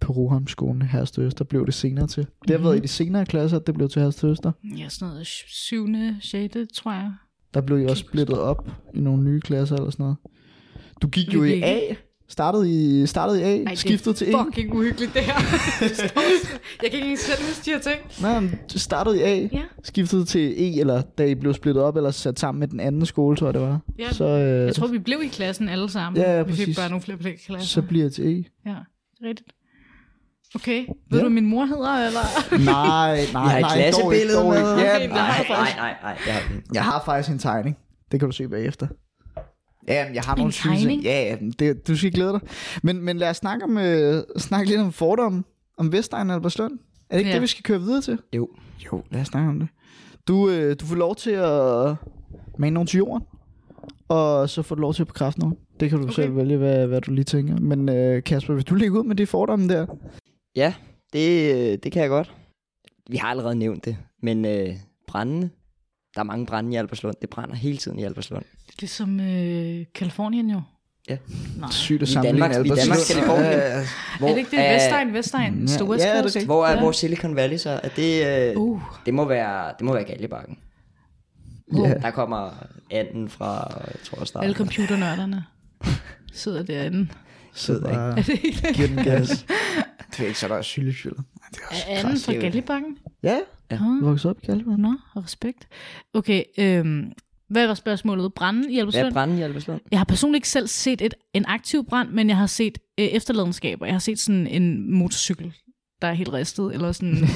på 0.00 0.12
Rohamskolen 0.12 0.82
Herstø 0.82 1.22
Øster. 1.26 1.44
Blev 1.44 1.66
det 1.66 1.74
senere 1.74 2.06
til. 2.06 2.26
Det 2.42 2.50
har 2.50 2.58
Mhm. 2.58 2.64
været 2.64 2.76
i 2.76 2.80
de 2.80 2.88
senere 2.88 3.26
klasser, 3.26 3.56
at 3.58 3.66
det 3.66 3.74
blev 3.74 3.88
til 3.88 4.02
Herstø 4.02 4.30
Øster. 4.30 4.52
Ja, 4.78 4.88
sådan 4.88 5.08
noget 5.12 5.26
syvende, 5.46 6.16
sjette, 6.20 6.66
tror 6.74 6.92
jeg. 6.92 7.12
Der 7.54 7.60
blev 7.60 7.80
I 7.80 7.84
også 7.84 8.00
splittet 8.08 8.38
op 8.38 8.70
i 8.94 9.00
nogle 9.00 9.22
nye 9.24 9.40
klasser 9.40 9.76
eller 9.76 9.90
sådan 9.90 10.02
noget. 10.04 10.16
Du 11.02 11.08
gik 11.08 11.28
Vi 11.28 11.32
jo 11.34 11.44
i 11.44 11.62
A. 11.62 11.80
Startede 12.30 12.70
i, 13.02 13.06
startede 13.06 13.40
i 13.40 13.44
A, 13.44 13.64
Ej, 13.64 13.74
skiftede 13.74 14.14
til 14.14 14.26
det 14.26 14.34
E. 14.34 14.38
er 14.38 14.44
fucking 14.44 14.74
uhyggeligt, 14.74 15.14
det 15.14 15.22
her. 15.22 15.34
jeg 16.82 16.90
kan 16.90 16.92
ikke 16.92 16.98
engang 16.98 17.18
selv 17.18 17.38
huske 17.48 17.64
de 17.64 17.70
her 17.70 17.78
ting. 17.80 17.96
Nej, 18.22 18.40
men 18.40 18.58
du 18.74 18.78
startede 18.78 19.18
i 19.18 19.22
A, 19.22 19.48
Ja. 19.52 19.62
skiftede 19.84 20.24
til 20.24 20.40
E, 20.56 20.80
eller 20.80 21.02
da 21.18 21.24
I 21.26 21.34
blev 21.34 21.54
splittet 21.54 21.82
op, 21.84 21.96
eller 21.96 22.10
sat 22.10 22.40
sammen 22.40 22.60
med 22.60 22.68
den 22.68 22.80
anden 22.80 23.06
skole, 23.06 23.36
tror 23.36 23.46
jeg 23.46 23.54
det 23.54 23.62
var. 23.62 23.80
Ja, 23.98 24.12
så, 24.12 24.24
øh, 24.24 24.66
Jeg 24.66 24.74
tror, 24.74 24.86
vi 24.86 24.98
blev 24.98 25.20
i 25.24 25.28
klassen 25.28 25.68
alle 25.68 25.90
sammen. 25.90 26.22
Ja, 26.22 26.36
ja, 26.36 26.42
vi 26.42 26.52
fik 26.52 26.58
præcis. 26.60 26.76
bare 26.78 26.88
nogle 26.88 27.02
flere 27.02 27.18
klasser. 27.46 27.58
så 27.68 27.82
bliver 27.82 28.04
jeg 28.04 28.12
til 28.12 28.24
E. 28.24 28.28
Ja, 28.66 28.70
det 28.70 29.24
er 29.24 29.28
rigtigt. 29.28 29.48
Okay, 30.54 30.78
ved 30.78 30.86
Ja. 31.12 31.16
du, 31.16 31.20
hvad 31.22 31.30
min 31.30 31.46
mor 31.46 31.64
hedder, 31.64 32.06
eller? 32.06 32.20
Nej, 32.72 33.14
nej, 33.14 33.24
Vi 33.26 33.32
har 33.34 33.56
et 33.56 33.60
nej, 33.62 33.74
klassebillede 33.74 34.38
dog 34.38 34.54
ikke, 34.54 34.66
dog 34.66 34.74
med. 34.76 34.78
ikke. 34.78 34.90
Ja, 34.90 34.96
Okay, 34.96 35.08
nej, 35.08 35.16
Nej, 35.18 35.44
nej, 35.48 35.72
nej, 35.76 35.94
nej, 36.02 36.16
det 36.24 36.32
har 36.32 36.48
vi 36.48 36.54
ikke. 36.56 36.68
Jeg 36.74 36.84
har 36.84 37.02
faktisk 37.04 37.32
en 37.32 37.38
tegning. 37.38 37.76
Det 38.12 38.20
kan 38.20 38.28
du 38.28 38.32
se 38.34 38.48
bagefter. 38.48 38.86
Ja, 39.88 40.06
jeg 40.14 40.22
har 40.22 40.34
En 40.34 40.38
nogle 40.38 40.52
tegning? 40.52 41.02
Ja, 41.02 41.36
det, 41.58 41.88
du 41.88 41.96
skal 41.96 42.12
glæde 42.12 42.32
dig. 42.32 42.40
Men, 42.82 43.02
men 43.02 43.16
lad 43.18 43.30
os 43.30 43.36
snakke, 43.36 43.64
om, 43.64 43.78
øh, 43.78 44.22
snakke 44.38 44.68
lidt 44.70 44.80
om 44.80 44.92
fordomme 44.92 45.44
om 45.78 45.92
Vestegn 45.92 46.30
og 46.30 46.36
Albertslund. 46.36 46.72
Er 47.10 47.14
det 47.14 47.18
ikke 47.18 47.28
Ja. 47.28 47.34
det, 47.34 47.42
vi 47.42 47.46
skal 47.46 47.62
køre 47.62 47.80
videre 47.80 48.00
til? 48.00 48.18
Jo. 48.36 48.48
Jo, 48.92 49.02
lad 49.10 49.20
os 49.20 49.26
snakke 49.26 49.48
om 49.48 49.60
det. 49.60 49.68
Du, 50.28 50.50
øh, 50.50 50.76
du 50.80 50.86
får 50.86 50.96
lov 50.96 51.16
til 51.16 51.30
at 51.30 51.94
mane 52.58 52.74
nogen 52.74 52.86
til 52.86 52.98
jorden, 52.98 53.22
og 54.08 54.50
så 54.50 54.62
får 54.62 54.74
du 54.74 54.80
lov 54.80 54.94
til 54.94 55.02
at 55.02 55.06
bekræfte 55.06 55.40
nogen. 55.40 55.56
Det 55.80 55.90
kan 55.90 55.98
du 55.98 56.04
Okay. 56.04 56.14
selv 56.14 56.36
vælge, 56.36 56.56
hvad, 56.56 56.86
hvad 56.86 57.00
du 57.00 57.12
lige 57.12 57.24
tænker. 57.24 57.56
Men 57.60 57.88
øh, 57.88 58.22
Kasper, 58.22 58.54
hvis 58.54 58.64
du 58.64 58.74
lægger 58.74 58.98
ud 59.00 59.04
med 59.04 59.16
de 59.16 59.26
fordomme 59.26 59.68
der. 59.68 59.86
Ja, 60.56 60.74
det, 61.12 61.54
øh, 61.54 61.78
det 61.82 61.92
kan 61.92 62.02
jeg 62.02 62.08
godt. 62.08 62.34
Vi 63.10 63.16
har 63.16 63.28
allerede 63.28 63.54
nævnt 63.54 63.84
det, 63.84 63.96
men 64.22 64.44
øh, 64.44 64.68
brændende. 65.06 65.50
Der 66.14 66.20
er 66.20 66.24
mange 66.24 66.46
brænde 66.46 66.72
i 66.72 66.76
Alberslund. 66.76 67.14
Det 67.20 67.30
brænder 67.30 67.54
hele 67.54 67.78
tiden 67.78 67.98
i 67.98 68.04
Alberslund. 68.04 68.44
Det 68.80 68.82
er 68.86 68.86
som 68.88 69.20
øh, 69.20 69.84
Kalifornien 69.94 70.50
jo. 70.50 70.62
Nej. 71.56 71.70
Sygt 71.70 72.02
at 72.02 72.08
I 72.10 72.14
Danmark- 72.14 72.50
i. 72.50 72.54
Danmark, 72.68 72.98
Californien. 72.98 73.44
Ja, 73.52 73.78
ja. 73.78 73.84
Hvor 74.18 74.28
er 74.28 74.32
det 74.32 74.38
ikke 74.38 74.50
det? 74.50 74.60
er- 74.68 74.72
Vestegn, 74.74 75.12
Vestegn, 75.14 75.54
Ja, 75.68 75.72
ja, 75.78 75.84
West 75.84 76.04
ja, 76.04 76.10
det 76.10 76.18
er 76.18 76.22
Coast? 76.22 76.44
Hvor 76.44 76.66
er 76.66 76.72
Ja. 76.76 76.80
vores 76.82 76.96
Silicon 76.96 77.36
Valley 77.36 77.56
så? 77.56 77.80
Er 77.82 77.88
det, 77.88 78.50
øh, 78.50 78.56
Uh, 78.56 78.82
det 79.06 79.14
må 79.14 79.24
være, 79.28 79.72
det 79.78 79.84
må 79.86 79.92
være 79.92 80.04
Galjebakken. 80.04 80.58
Ja. 81.74 81.94
Der 81.94 82.10
kommer 82.10 82.50
anden 82.90 83.28
fra, 83.28 83.80
jeg 83.86 83.94
tror, 84.04 84.24
starten. 84.24 84.44
alle 84.44 84.56
computernørderne 84.56 85.44
sidder 86.32 86.62
derinde. 86.62 87.08
Så 87.54 87.80
bare 87.82 88.10
Er 88.18 88.22
det 88.22 88.28
ikke 88.44 88.58
det? 88.68 88.76
giver 88.76 88.88
den 88.88 89.04
gas. 89.04 89.28
det 90.10 90.20
er 90.20 90.26
ikke 90.26 90.38
så 90.38 90.48
der 90.48 90.54
er 90.54 90.62
sylefyldt. 90.62 91.16
Det 91.16 91.58
er 91.62 91.66
også 91.70 91.84
Er 91.88 91.98
anden 91.98 92.16
fra. 92.18 92.32
Galjebakken? 92.32 92.96
Ja, 93.22 93.38
Ja. 93.70 93.76
du 93.76 93.98
voksede 94.04 94.30
op 94.30 94.36
i 94.42 94.46
Galvand. 94.46 94.78
Nå, 94.80 94.94
respekt. 95.16 95.68
Okay, 96.14 96.42
øhm, 96.58 97.12
hvad 97.50 97.66
var 97.66 97.74
spørgsmålet? 97.74 98.34
Branden 98.34 98.70
i 98.70 98.78
Albertslund? 98.78 99.06
er 99.06 99.12
branden 99.12 99.38
i 99.38 99.42
Albertslund? 99.42 99.80
Jeg 99.90 99.98
har 100.00 100.04
personligt 100.04 100.36
ikke 100.38 100.48
selv 100.48 100.66
set 100.68 101.00
et, 101.02 101.14
en 101.34 101.44
aktiv 101.48 101.84
brand, 101.84 102.08
men 102.10 102.28
jeg 102.28 102.36
har 102.36 102.46
set 102.46 102.78
øh, 103.00 103.06
efterladenskaber. 103.06 103.86
Jeg 103.86 103.94
har 103.94 103.98
set 104.00 104.18
sådan 104.18 104.46
en 104.46 104.92
motorcykel, 104.94 105.52
der 106.02 106.08
er 106.08 106.12
helt 106.12 106.32
ristet, 106.32 106.74
eller 106.74 106.92
sådan... 106.92 107.16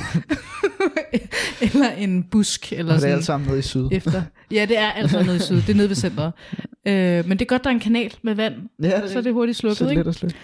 eller 1.62 1.90
en 1.90 2.24
busk, 2.30 2.72
eller 2.72 2.84
Og 2.84 2.88
det 2.88 2.94
er 2.94 3.00
sådan 3.00 3.14
alt 3.16 3.24
sammen 3.24 3.48
nede 3.48 3.58
i 3.58 3.62
syd. 3.62 3.88
efter. 3.92 4.22
Ja, 4.50 4.66
det 4.68 4.78
er 4.78 4.90
alt 4.90 5.10
sammen 5.10 5.26
nede 5.26 5.36
i 5.36 5.40
syd. 5.40 5.56
Det 5.56 5.68
er 5.70 5.74
nede 5.74 5.88
ved 5.88 5.96
centret. 5.96 6.32
Øh, 6.86 7.28
men 7.28 7.30
det 7.38 7.40
er 7.42 7.46
godt, 7.46 7.64
der 7.64 7.70
er 7.70 7.74
en 7.74 7.80
kanal 7.80 8.14
med 8.22 8.34
vand, 8.34 8.54
Ja, 8.82 8.86
det 8.86 8.94
er, 8.96 9.06
så 9.08 9.18
er 9.18 9.22
det 9.22 9.32
hurtigt 9.32 9.56
så 9.56 9.60
slukket, 9.60 9.80
er 9.80 9.86
det 9.86 9.90
ikke? 9.98 10.08
at 10.08 10.14
slukke. 10.14 10.36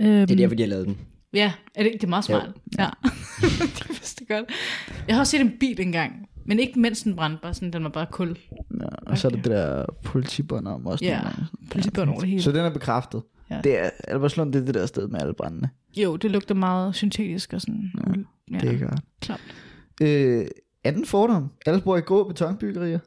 Øhm, 0.00 0.26
Det 0.26 0.30
er 0.30 0.36
derfor, 0.36 0.54
de 0.54 0.62
har 0.62 0.68
lavet 0.68 0.86
den. 0.86 0.96
Ja, 1.34 1.52
er 1.74 1.82
det, 1.82 1.92
det 1.92 2.04
er 2.04 2.08
meget 2.08 2.24
smart. 2.24 2.48
Ja, 2.78 2.88
det 3.78 3.88
vidste 3.88 4.24
jeg 4.28 4.36
godt. 4.38 4.50
Jeg 5.08 5.16
har 5.16 5.20
også 5.20 5.30
set 5.30 5.40
en 5.40 5.52
bil 5.60 5.80
engang, 5.80 6.12
men 6.44 6.58
ikke 6.58 6.80
mens 6.80 7.02
den 7.02 7.16
brændte, 7.16 7.38
bare 7.42 7.54
sådan, 7.54 7.72
den 7.72 7.82
var 7.82 7.88
bare 7.90 8.06
kul. 8.10 8.38
Ja, 8.80 8.86
og 9.06 9.18
så 9.18 9.28
er 9.28 9.30
det 9.30 9.44
det 9.44 9.52
der 9.52 9.86
politibånd 10.04 10.68
om 10.68 10.86
også. 10.86 11.04
Ja, 11.04 11.20
politibånd 11.70 12.10
over 12.10 12.20
det 12.20 12.28
hele. 12.28 12.42
Så 12.42 12.52
den 12.52 12.60
er 12.64 12.70
bekræftet. 12.70 13.22
Ja. 13.50 13.60
Det 13.64 13.78
er, 13.78 13.90
Albertslund, 14.08 14.52
det 14.52 14.60
er 14.60 14.64
det 14.64 14.74
der 14.74 14.86
sted 14.86 15.08
med 15.08 15.20
alle 15.20 15.34
brændene. 15.34 15.70
Jo, 15.96 16.16
det 16.16 16.30
lugter 16.30 16.54
meget 16.54 16.94
syntetisk 16.94 17.52
og 17.52 17.60
sådan. 17.60 17.90
Ja, 17.96 18.12
ja 18.52 18.58
Det 18.58 18.82
er 18.82 18.88
godt. 18.88 19.00
klart. 19.20 19.40
Øh, 20.02 20.46
anden 20.84 21.06
fordom. 21.06 21.52
Alle 21.66 21.80
bor 21.80 21.96
i 21.96 22.00
grå 22.00 22.24
betonbyggerier. 22.28 22.98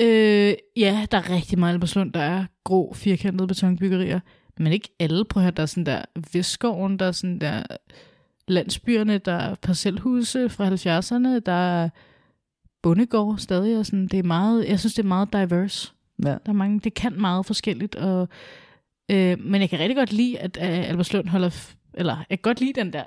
Øh, 0.00 0.54
ja, 0.76 1.06
der 1.10 1.18
er 1.18 1.30
rigtig 1.30 1.58
meget 1.58 1.72
Albertslund, 1.72 2.12
der 2.12 2.20
er 2.20 2.44
grå, 2.64 2.92
firkantede 2.94 3.48
betonbyggerier. 3.48 4.20
Men 4.58 4.72
ikke 4.72 4.88
alle. 5.00 5.24
Prøv 5.24 5.40
at 5.40 5.44
høre, 5.44 5.54
der 5.56 5.62
er 5.62 5.66
sådan 5.66 5.86
der 5.86 6.02
Vestskoven, 6.32 6.98
der 6.98 7.06
er 7.06 7.12
sådan 7.12 7.38
der 7.38 7.62
landsbyerne, 8.48 9.18
der 9.18 9.32
er 9.32 9.54
parcelhuse 9.54 10.48
fra 10.48 10.68
70'erne, 10.68 11.38
der 11.46 11.52
er 11.52 11.88
bondegård 12.82 13.38
stadig. 13.38 13.78
Og 13.78 13.86
sådan. 13.86 14.06
Det 14.08 14.18
er 14.18 14.22
meget, 14.22 14.68
jeg 14.68 14.80
synes, 14.80 14.94
det 14.94 15.02
er 15.02 15.08
meget 15.08 15.32
diverse. 15.32 15.92
Ja. 16.24 16.28
Der 16.30 16.38
er 16.46 16.52
mange, 16.52 16.80
det 16.80 16.94
kan 16.94 17.20
meget 17.20 17.46
forskelligt. 17.46 17.94
Og, 17.94 18.28
øh, 19.10 19.38
men 19.40 19.60
jeg 19.60 19.70
kan 19.70 19.78
rigtig 19.78 19.96
godt 19.96 20.12
lide, 20.12 20.38
at 20.38 20.56
øh, 20.62 20.88
Albertslund 20.88 21.28
holder... 21.28 21.50
F- 21.50 21.74
eller 21.94 22.16
jeg 22.30 22.38
kan 22.38 22.42
godt 22.42 22.60
lide 22.60 22.72
den 22.80 22.92
der 22.92 23.04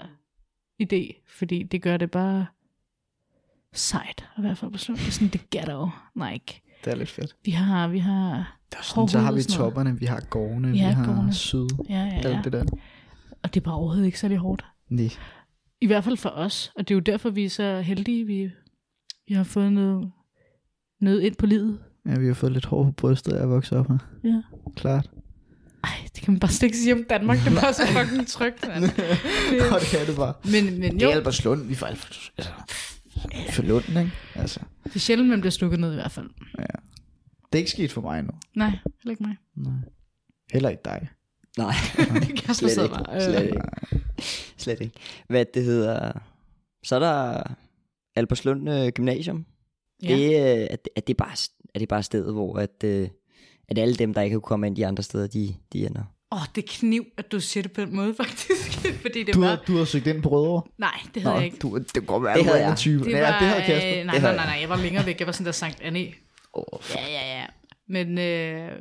idé, 0.83 1.23
fordi 1.37 1.63
det 1.63 1.81
gør 1.81 1.97
det 1.97 2.11
bare 2.11 2.45
sejt 3.73 4.25
at 4.37 4.43
være 4.43 4.55
fra 4.55 4.67
Albertslund. 4.67 4.97
Det 4.99 5.07
er 5.07 5.11
sådan 5.11 5.27
det 5.27 5.49
ghetto. 5.49 5.89
Nej, 6.15 6.33
ikke. 6.33 6.61
Det 6.85 6.91
er 6.93 6.97
lidt 6.97 7.09
fedt. 7.09 7.35
Vi 7.45 7.51
har, 7.51 7.87
vi 7.87 7.99
har, 7.99 8.57
Der 8.71 8.77
er 8.77 8.81
sådan, 8.83 9.07
så 9.07 9.19
har 9.19 9.31
vi 9.31 9.43
topperne, 9.43 9.99
vi 9.99 10.05
har 10.05 10.19
gårdene, 10.29 10.67
Ja, 10.67 10.73
vi 10.73 10.93
har 10.93 11.05
gårdene. 11.05 11.33
syd. 11.33 11.67
ja, 11.89 11.93
ja, 11.95 12.05
ja. 12.29 12.35
Alt 12.35 12.43
det 12.43 12.53
der. 12.53 12.63
Og 13.43 13.53
det 13.53 13.59
er 13.59 13.63
bare 13.63 13.75
overhovedet 13.75 14.05
ikke 14.05 14.19
særlig 14.19 14.37
hårdt. 14.37 14.65
Nej. 14.89 15.09
I 15.81 15.87
hvert 15.87 16.03
fald 16.03 16.17
for 16.17 16.29
os. 16.29 16.71
Og 16.75 16.87
det 16.87 16.93
er 16.93 16.95
jo 16.95 16.99
derfor, 16.99 17.29
vi 17.29 17.45
er 17.45 17.49
så 17.49 17.81
heldige. 17.81 18.25
Vi, 18.25 18.49
vi 19.27 19.33
har 19.33 19.43
fået 19.43 19.73
noget, 19.73 20.11
noget 21.01 21.21
ind 21.21 21.35
på 21.35 21.45
livet. 21.45 21.79
Ja, 22.05 22.19
vi 22.19 22.27
har 22.27 22.33
fået 22.33 22.51
lidt 22.51 22.65
hår 22.65 22.83
på 22.83 22.91
brystet 22.91 23.33
af 23.33 23.41
at 23.43 23.49
vokse 23.49 23.77
op 23.77 23.87
her. 23.87 23.97
Ja. 24.23 24.41
Klart. 24.75 25.09
Ej, 25.83 25.89
det 26.15 26.23
kan 26.23 26.33
man 26.33 26.39
bare 26.39 26.51
slet 26.51 26.65
ikke 26.67 26.77
sige 26.77 26.93
om 26.93 27.03
Danmark. 27.09 27.37
Det 27.37 27.47
er 27.57 27.61
bare 27.61 27.73
så 27.73 27.81
fucking 27.87 28.27
trygt, 28.27 28.67
mand. 28.67 28.83
Det, 29.51 29.71
Og 29.73 29.79
det 29.79 29.87
kan 29.89 30.07
det 30.07 30.15
bare. 30.15 30.33
men, 30.51 30.79
men 30.79 30.93
Det 30.93 31.01
jo, 31.01 31.09
er 31.09 31.13
Albertslund, 31.15 31.65
vi 31.67 31.75
får 31.75 31.85
alt 31.85 31.97
for, 31.97 32.13
altså, 32.37 32.51
for 33.53 33.63
Lunden, 33.63 33.97
ikke? 33.97 34.11
Altså, 34.35 34.59
det 34.83 34.95
er 34.95 34.99
sjældent, 34.99 35.29
man 35.29 35.41
bliver 35.41 35.51
slukket 35.51 35.79
ned 35.79 35.91
i 35.91 35.95
hvert 35.95 36.11
fald. 36.11 36.29
det 37.51 37.53
er 37.53 37.57
ikke 37.57 37.71
sket 37.71 37.91
for 37.91 38.01
mig 38.01 38.19
endnu. 38.19 38.33
Nej, 38.55 38.69
heller 38.69 39.11
ikke 39.11 39.23
mig. 39.23 39.35
Nej. 39.55 39.73
Heller 40.53 40.69
ikke 40.69 40.81
dig. 40.85 41.09
Nej, 41.57 41.73
Kasper 42.37 42.53
slet 42.53 42.71
sidder 42.71 42.83
ikke. 42.83 43.03
bare. 43.05 43.21
Slet 43.21 43.39
Øh, 43.41 43.45
ikke. 43.45 44.04
Slet 44.57 44.81
ikke. 44.81 44.93
Hvad 45.27 45.45
det 45.53 45.63
hedder... 45.63 46.11
Så 46.83 46.95
er 46.95 46.99
der 46.99 47.43
Albertslund 48.15 48.69
øh, 48.69 48.87
Gymnasium. 48.89 49.45
ja. 50.03 50.07
Det, 50.17 50.25
øh, 50.25 50.67
er, 50.71 50.75
er, 50.95 51.01
det 51.01 51.17
bare, 51.17 51.35
er 51.75 51.79
det 51.79 51.87
bare 51.87 52.03
stedet, 52.03 52.33
hvor 52.33 52.59
at, 52.59 52.83
øh, 52.83 53.07
at 53.69 53.77
alle 53.77 53.95
dem, 53.95 54.13
der 54.13 54.21
ikke 54.21 54.33
kunne 54.33 54.41
komme 54.41 54.67
ind 54.67 54.75
de 54.75 54.87
andre 54.87 55.03
steder, 55.03 55.27
de, 55.27 55.55
de 55.73 55.85
ender. 55.85 56.03
Åh, 56.31 56.41
oh, 56.41 56.47
det 56.55 56.63
er 56.63 56.67
kniv, 56.79 57.05
at 57.17 57.31
du 57.31 57.39
siger 57.39 57.61
det 57.61 57.71
på 57.71 57.81
den 57.81 57.95
måde, 57.95 58.13
faktisk. 58.23 58.87
Fordi 59.01 59.23
det 59.23 59.33
Du 59.35 59.39
var... 59.39 59.47
har, 59.47 59.63
du 59.67 59.77
har 59.77 59.85
søgt 59.85 60.07
ind 60.07 60.23
på 60.23 60.29
Rødovre? 60.29 60.61
Nej, 60.77 60.99
det 61.13 61.21
havde 61.21 61.35
jeg 61.35 61.45
ikke. 61.45 61.57
Du, 61.57 61.77
det 61.77 62.07
godt 62.07 62.23
være, 62.23 62.37
Det 62.37 62.45
havde 62.45 62.67
jeg. 62.67 62.77
type. 62.77 63.03
Det 63.05 63.11
ja, 63.11 63.19
var, 63.31 63.39
det 63.39 63.47
havde 63.47 63.61
Kasper. 63.65 63.89
øh, 63.99 64.05
nej, 64.05 64.19
nej, 64.19 64.19
nej, 64.19 64.29
jeg. 64.29 64.45
nej, 64.45 64.57
jeg 64.61 64.69
var 64.69 64.77
længere 64.77 65.05
væk. 65.05 65.19
Jeg 65.19 65.27
var 65.27 65.33
sådan 65.33 65.45
der 65.45 65.51
Sankt 65.51 65.81
Anne. 65.81 65.99
Oh, 66.53 66.79
Ja, 66.95 67.01
ja, 67.07 67.37
ja. 67.39 67.45
Men, 67.87 68.17
øh... 68.17 68.71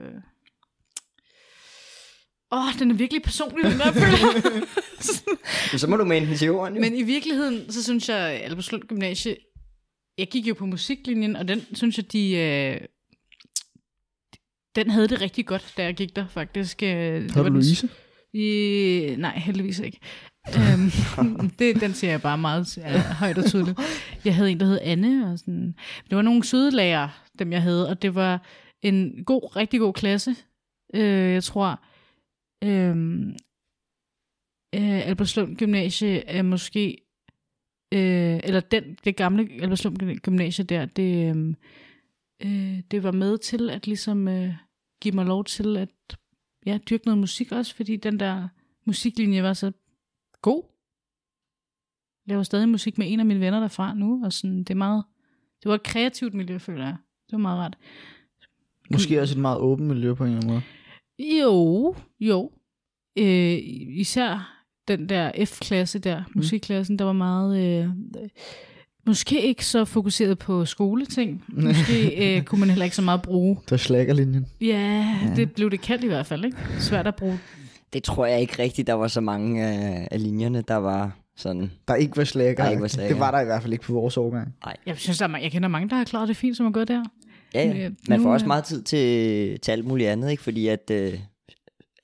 Åh, 2.55 2.79
den 2.79 2.91
er 2.91 2.95
virkelig 2.95 3.23
personlig, 3.23 3.65
den 3.71 3.79
der. 3.79 3.93
Men 5.73 5.79
så 5.79 5.87
må 5.87 5.97
du 5.97 6.05
mene 6.05 6.27
den 6.27 6.37
til 6.37 6.47
jorden, 6.47 6.75
jo. 6.75 6.81
Men 6.81 6.95
i 6.97 7.03
virkeligheden, 7.03 7.73
så 7.73 7.83
synes 7.83 8.09
jeg, 8.09 8.19
at 8.19 8.41
Albertslund 8.51 8.83
Gymnasie, 8.83 9.37
jeg 10.19 10.29
gik 10.29 10.47
jo 10.49 10.55
på 10.55 10.67
musiklinjen, 10.67 11.37
og 11.37 11.49
den 11.49 11.61
synes 11.75 11.97
jeg, 11.99 12.13
de... 12.13 12.37
Øh... 12.37 12.81
Den 14.77 14.91
havde 14.91 15.09
det 15.09 15.21
rigtig 15.21 15.47
godt, 15.47 15.75
da 15.77 15.85
jeg 15.85 15.95
gik 15.95 16.17
der, 16.17 16.27
faktisk. 16.29 16.83
Øh, 16.83 17.35
var 17.35 17.43
du 17.43 17.45
den- 17.45 17.53
Louise? 17.53 17.89
I, 18.35 19.15
nej, 19.19 19.39
heldigvis 19.39 19.79
ikke. 19.79 19.99
øhm, 20.49 20.91
det, 21.59 21.81
den 21.81 21.95
siger 21.95 22.11
jeg 22.11 22.23
bare 22.23 22.39
meget 22.39 22.77
ja, 22.77 23.01
højt 23.01 23.39
og 23.39 23.45
tydeligt. 23.45 23.79
Jeg 24.25 24.35
havde 24.35 24.51
en, 24.51 24.61
der 24.61 24.67
hed 24.67 24.79
Anne. 24.83 25.33
Og 25.33 25.39
sådan. 25.39 25.75
Det 26.11 26.17
var 26.17 26.23
nogle 26.23 26.45
søde 26.45 26.71
lærere, 26.71 27.11
dem 27.39 27.53
jeg 27.53 27.63
havde, 27.63 27.89
og 27.89 28.03
det 28.03 28.15
var 28.15 28.47
en 28.83 29.25
god, 29.25 29.57
rigtig 29.57 29.81
god 29.81 29.93
klasse. 29.95 30.37
Øh, 30.95 31.33
jeg 31.33 31.45
tror, 31.45 31.85
øh, 32.65 32.97
øh, 34.75 35.09
Albertslund 35.09 35.57
Gymnasie 35.57 36.29
er 36.29 36.43
måske, 36.43 36.97
øh, 37.93 38.41
eller 38.45 38.61
den, 38.61 38.97
det 39.05 39.17
gamle 39.17 39.49
Albertslund 39.61 40.19
Gymnasie 40.21 40.65
der, 40.65 40.85
det, 40.85 41.37
øh, 41.37 41.55
øh, 42.43 42.81
det 42.91 43.03
var 43.03 43.13
med 43.13 43.39
til 43.39 43.71
at 43.71 43.87
ligesom 43.87 44.29
øh, 44.29 44.55
give 45.01 45.15
mig 45.15 45.27
lov 45.27 45.45
til 45.45 45.77
at 45.77 46.19
ja, 46.67 46.79
dyrke 46.91 47.07
noget 47.07 47.19
musik 47.19 47.53
også, 47.53 47.75
fordi 47.75 47.97
den 47.97 48.21
der 48.21 48.49
musiklinje 48.85 49.43
var 49.43 49.53
så 49.53 49.73
god. 50.43 50.63
Jeg 52.27 52.33
laver 52.33 52.43
stadig 52.43 52.69
musik 52.69 52.99
med 52.99 53.13
en 53.13 53.21
af 53.21 53.27
mine 53.27 53.41
venner 53.41 53.61
derfra 53.61 53.95
nu, 53.95 54.25
og 54.25 54.33
sådan, 54.33 54.59
det 54.59 54.71
er 54.71 54.75
meget, 54.75 55.05
det 55.63 55.69
var 55.69 55.75
et 55.75 55.83
kreativt 55.83 56.35
miljø, 56.35 56.59
føler 56.59 56.85
jeg. 56.85 56.97
Det 57.27 57.33
var 57.33 57.39
meget 57.39 57.59
rart. 57.59 57.79
Måske 58.91 59.21
også 59.21 59.35
et 59.35 59.41
meget 59.41 59.59
åbent 59.59 59.89
miljø 59.89 60.15
på 60.15 60.25
en 60.25 60.31
eller 60.31 60.41
anden 60.41 60.53
måde. 60.53 60.63
Jo, 61.19 61.95
jo. 62.21 62.51
Øh, 63.19 63.59
især 63.89 64.51
den 64.89 65.09
der 65.09 65.33
F-klasse 65.45 65.99
der, 65.99 66.19
Mm. 66.19 66.33
musikklassen, 66.37 66.99
der 66.99 67.05
var 67.05 67.13
meget... 67.13 67.83
Øh, 67.83 67.89
måske 69.07 69.43
ikke 69.43 69.67
så 69.67 69.85
fokuseret 69.85 70.39
på 70.39 70.65
skoleting. 70.65 71.45
Måske 71.65 72.37
øh, 72.37 72.43
kunne 72.43 72.61
man 72.61 72.69
heller 72.71 72.85
ikke 72.85 72.97
så 72.97 73.03
meget 73.03 73.23
bruge. 73.23 73.59
Der 73.69 73.73
er 73.73 73.77
slækkerlinjen. 73.79 74.47
Ja, 74.61 75.19
det 75.37 75.53
blev 75.55 75.71
det 75.71 75.81
kaldt 75.81 76.05
i 76.05 76.07
hvert 76.07 76.27
fald, 76.27 76.45
ikke? 76.45 76.57
Svært 76.79 77.07
at 77.07 77.15
bruge. 77.17 77.39
Det 77.93 78.03
tror 78.03 78.27
jeg 78.27 78.41
ikke 78.41 78.63
rigtigt, 78.63 78.87
der 78.87 78.93
var 78.95 79.09
så 79.09 79.21
mange 79.21 79.65
af, 79.67 80.09
af 80.11 80.23
linjerne, 80.23 80.63
der 80.69 80.75
var 80.77 81.19
sådan... 81.37 81.71
Der 81.89 81.95
ikke 81.95 82.17
var 82.17 82.25
slækker. 82.25 82.65
Der 82.65 82.71
ikke 82.71 82.83
var 82.83 82.89
slækker. 82.89 83.15
Det 83.15 83.21
var 83.21 83.31
der 83.31 83.41
i 83.41 83.45
hvert 83.45 83.63
fald 83.63 83.73
ikke 83.73 83.85
på 83.85 83.93
vores 83.93 84.17
årgang. 84.17 84.55
Jeg 84.87 84.97
synes, 84.97 85.19
der 85.19 85.29
er, 85.29 85.39
jeg 85.39 85.53
kender 85.53 85.69
mange, 85.69 85.89
der 85.89 85.97
har 85.97 86.05
klaret 86.05 86.29
det 86.29 86.37
fint, 86.37 86.57
som 86.57 86.67
har 86.67 86.71
gået 86.73 86.89
der. 86.89 87.05
Ja, 87.55 87.67
ja. 87.67 87.85
øh, 87.85 87.93
Man 88.09 88.23
får 88.23 88.33
også 88.33 88.47
meget 88.47 88.65
tid 88.65 88.83
til, 88.83 89.61
til 89.61 89.73
alt 89.73 89.85
muligt 89.85 90.09
andet, 90.11 90.31
ikke? 90.31 90.43
Fordi 90.43 90.69
at 90.69 90.91
øh, 90.91 91.19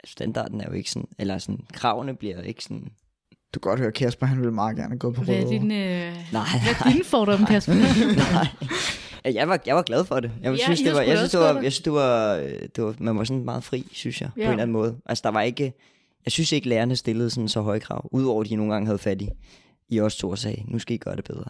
standarden 0.05 0.61
er 0.61 0.65
jo 0.69 0.73
ikke 0.73 0.91
sådan... 0.91 1.09
Eller 1.19 1.39
sådan, 1.39 1.61
kravene 1.73 2.15
bliver 2.17 2.43
ikke 2.43 2.65
sådan... 2.65 2.89
Du 3.55 3.61
kan 3.61 3.71
godt 3.71 3.81
høre, 3.81 3.93
Kasper, 3.93 4.27
han 4.27 4.39
ville 4.39 4.53
meget 4.53 4.77
gerne 4.77 4.99
gå 4.99 5.11
på 5.13 5.23
Hvad 5.23 5.35
er 5.35 5.49
din, 5.49 5.71
øh, 5.71 6.17
Nej, 6.33 6.47
hvad 6.65 6.75
er 6.87 6.91
dine 6.93 7.05
fordomme, 7.05 7.47
Kasper? 7.47 7.75
Nej. 8.35 8.47
Ja, 9.25 9.33
Jeg 9.35 9.49
var, 9.49 9.61
jeg 9.67 9.77
var 9.77 9.83
glad 9.83 10.05
for 10.05 10.21
det. 10.21 10.33
Jeg 10.43 10.53
Ja, 10.53 10.65
synes, 10.65 10.81
det 10.81 10.93
var, 10.93 11.01
jeg 11.01 11.17
synes, 11.19 11.31
det 11.31 11.41
var, 11.41 11.53
jeg 11.63 11.73
synes, 11.73 11.81
det 11.81 11.93
var, 11.93 12.35
det 12.77 12.85
var, 12.85 12.95
man 12.99 13.19
var 13.19 13.25
sådan 13.25 13.45
meget 13.45 13.65
fri, 13.65 13.87
synes 13.93 14.21
jeg, 14.21 14.31
ja. 14.37 14.41
på 14.41 14.45
en 14.47 14.51
eller 14.51 14.63
anden 14.63 14.73
måde. 14.73 14.97
Altså, 15.07 15.23
der 15.23 15.29
var 15.29 15.43
ikke, 15.43 15.73
jeg 16.25 16.33
synes 16.33 16.53
ikke, 16.53 16.69
lærerne 16.69 16.97
stillede 16.97 17.31
sådan 17.31 17.49
så 17.49 17.61
høje 17.61 17.81
krav, 17.81 18.09
udover 18.13 18.43
at 18.45 18.51
de 18.51 18.57
nogle 18.57 18.73
gange 18.73 18.87
havde 18.87 18.99
fat 18.99 19.23
i, 19.23 19.29
i 19.89 20.01
os 20.01 20.17
to 20.17 20.31
og 20.31 20.39
sagde, 20.39 20.63
nu 20.69 20.79
skal 20.79 20.95
I 20.95 20.99
gøre 20.99 21.17
det 21.17 21.25
bedre. 21.25 21.45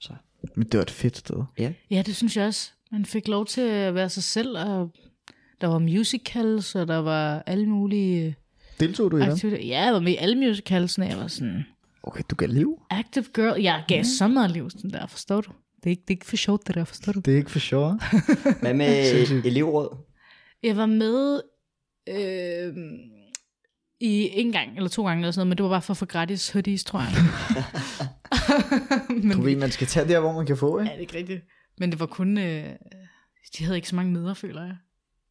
Så, 0.00 0.12
Men 0.56 0.66
det 0.66 0.74
var 0.78 0.82
et 0.82 0.90
fedt 0.90 1.16
sted. 1.16 1.36
ja. 1.58 1.72
ja, 1.90 2.02
det 2.06 2.16
synes 2.16 2.36
jeg 2.36 2.46
også. 2.46 2.70
Man 2.92 3.04
fik 3.04 3.28
lov 3.28 3.46
til 3.46 3.60
at 3.60 3.94
være 3.94 4.08
sig 4.08 4.22
selv, 4.22 4.58
og 4.58 4.90
der 5.60 5.66
var 5.66 5.78
musicals, 5.78 6.74
og 6.74 6.88
der 6.88 6.96
var 6.96 7.42
alle 7.46 7.66
mulige 7.66 8.36
Deltog 8.80 9.10
du 9.10 9.16
i 9.16 9.20
dem? 9.20 9.30
aktiviteter. 9.30 9.66
Ja, 9.66 9.84
jeg 9.84 9.92
var 9.94 10.00
med 10.00 10.12
i 10.12 10.16
alle 10.16 10.36
musicalsene. 10.48 11.06
Jeg 11.06 11.18
var 11.18 11.26
sådan, 11.26 11.64
Okay, 12.02 12.22
du 12.30 12.34
gav 12.36 12.48
liv. 12.48 12.80
active 12.90 13.24
girl. 13.34 13.60
Jeg 13.62 13.84
gav 13.88 14.04
så 14.04 14.28
meget 14.28 14.50
liv, 14.50 14.70
sådan 14.70 14.90
der, 14.90 15.06
forstår 15.06 15.40
du? 15.40 15.50
Det 15.76 15.86
er 15.86 15.90
ikke, 15.90 16.00
det 16.02 16.10
er 16.10 16.16
ikke 16.16 16.26
for 16.26 16.36
sjovt, 16.36 16.66
det 16.66 16.74
der, 16.74 16.84
forstår 16.84 17.12
du? 17.12 17.20
Det 17.20 17.32
er 17.32 17.38
ikke 17.38 17.50
for 17.50 17.58
sjovt. 17.58 18.02
Hvad 18.60 18.74
med 18.82 19.10
Sindssygt. 19.10 19.46
elevråd? 19.46 19.96
Jeg 20.62 20.76
var 20.76 20.86
med 20.86 21.40
øh, 22.08 22.74
i 24.00 24.30
en 24.32 24.52
gang 24.52 24.76
eller 24.76 24.88
to 24.88 25.06
gange 25.06 25.20
eller 25.22 25.30
sådan 25.32 25.38
noget, 25.40 25.48
men 25.48 25.56
det 25.58 25.64
var 25.64 25.70
bare 25.70 25.82
for 25.82 25.92
at 25.92 25.96
få 25.96 26.04
gratis 26.06 26.50
hoodies, 26.50 26.84
tror 26.84 27.00
jeg. 27.00 27.10
men, 29.22 29.30
Du 29.30 29.42
ved, 29.42 29.56
man 29.56 29.70
skal 29.70 29.86
tage 29.86 30.08
der, 30.08 30.20
hvor 30.20 30.32
man 30.32 30.46
kan 30.46 30.56
få, 30.56 30.78
Ja, 30.78 30.84
ikke? 30.84 30.90
det 30.92 30.96
er 30.96 31.00
ikke 31.00 31.16
rigtigt. 31.18 31.40
Men 31.80 31.90
det 31.90 32.00
var 32.00 32.06
kun... 32.06 32.38
Øh, 32.38 32.64
de 33.58 33.64
havde 33.64 33.76
ikke 33.76 33.88
så 33.88 33.96
mange 33.96 34.12
møder, 34.12 34.34
føler 34.34 34.62
jeg. 34.62 34.76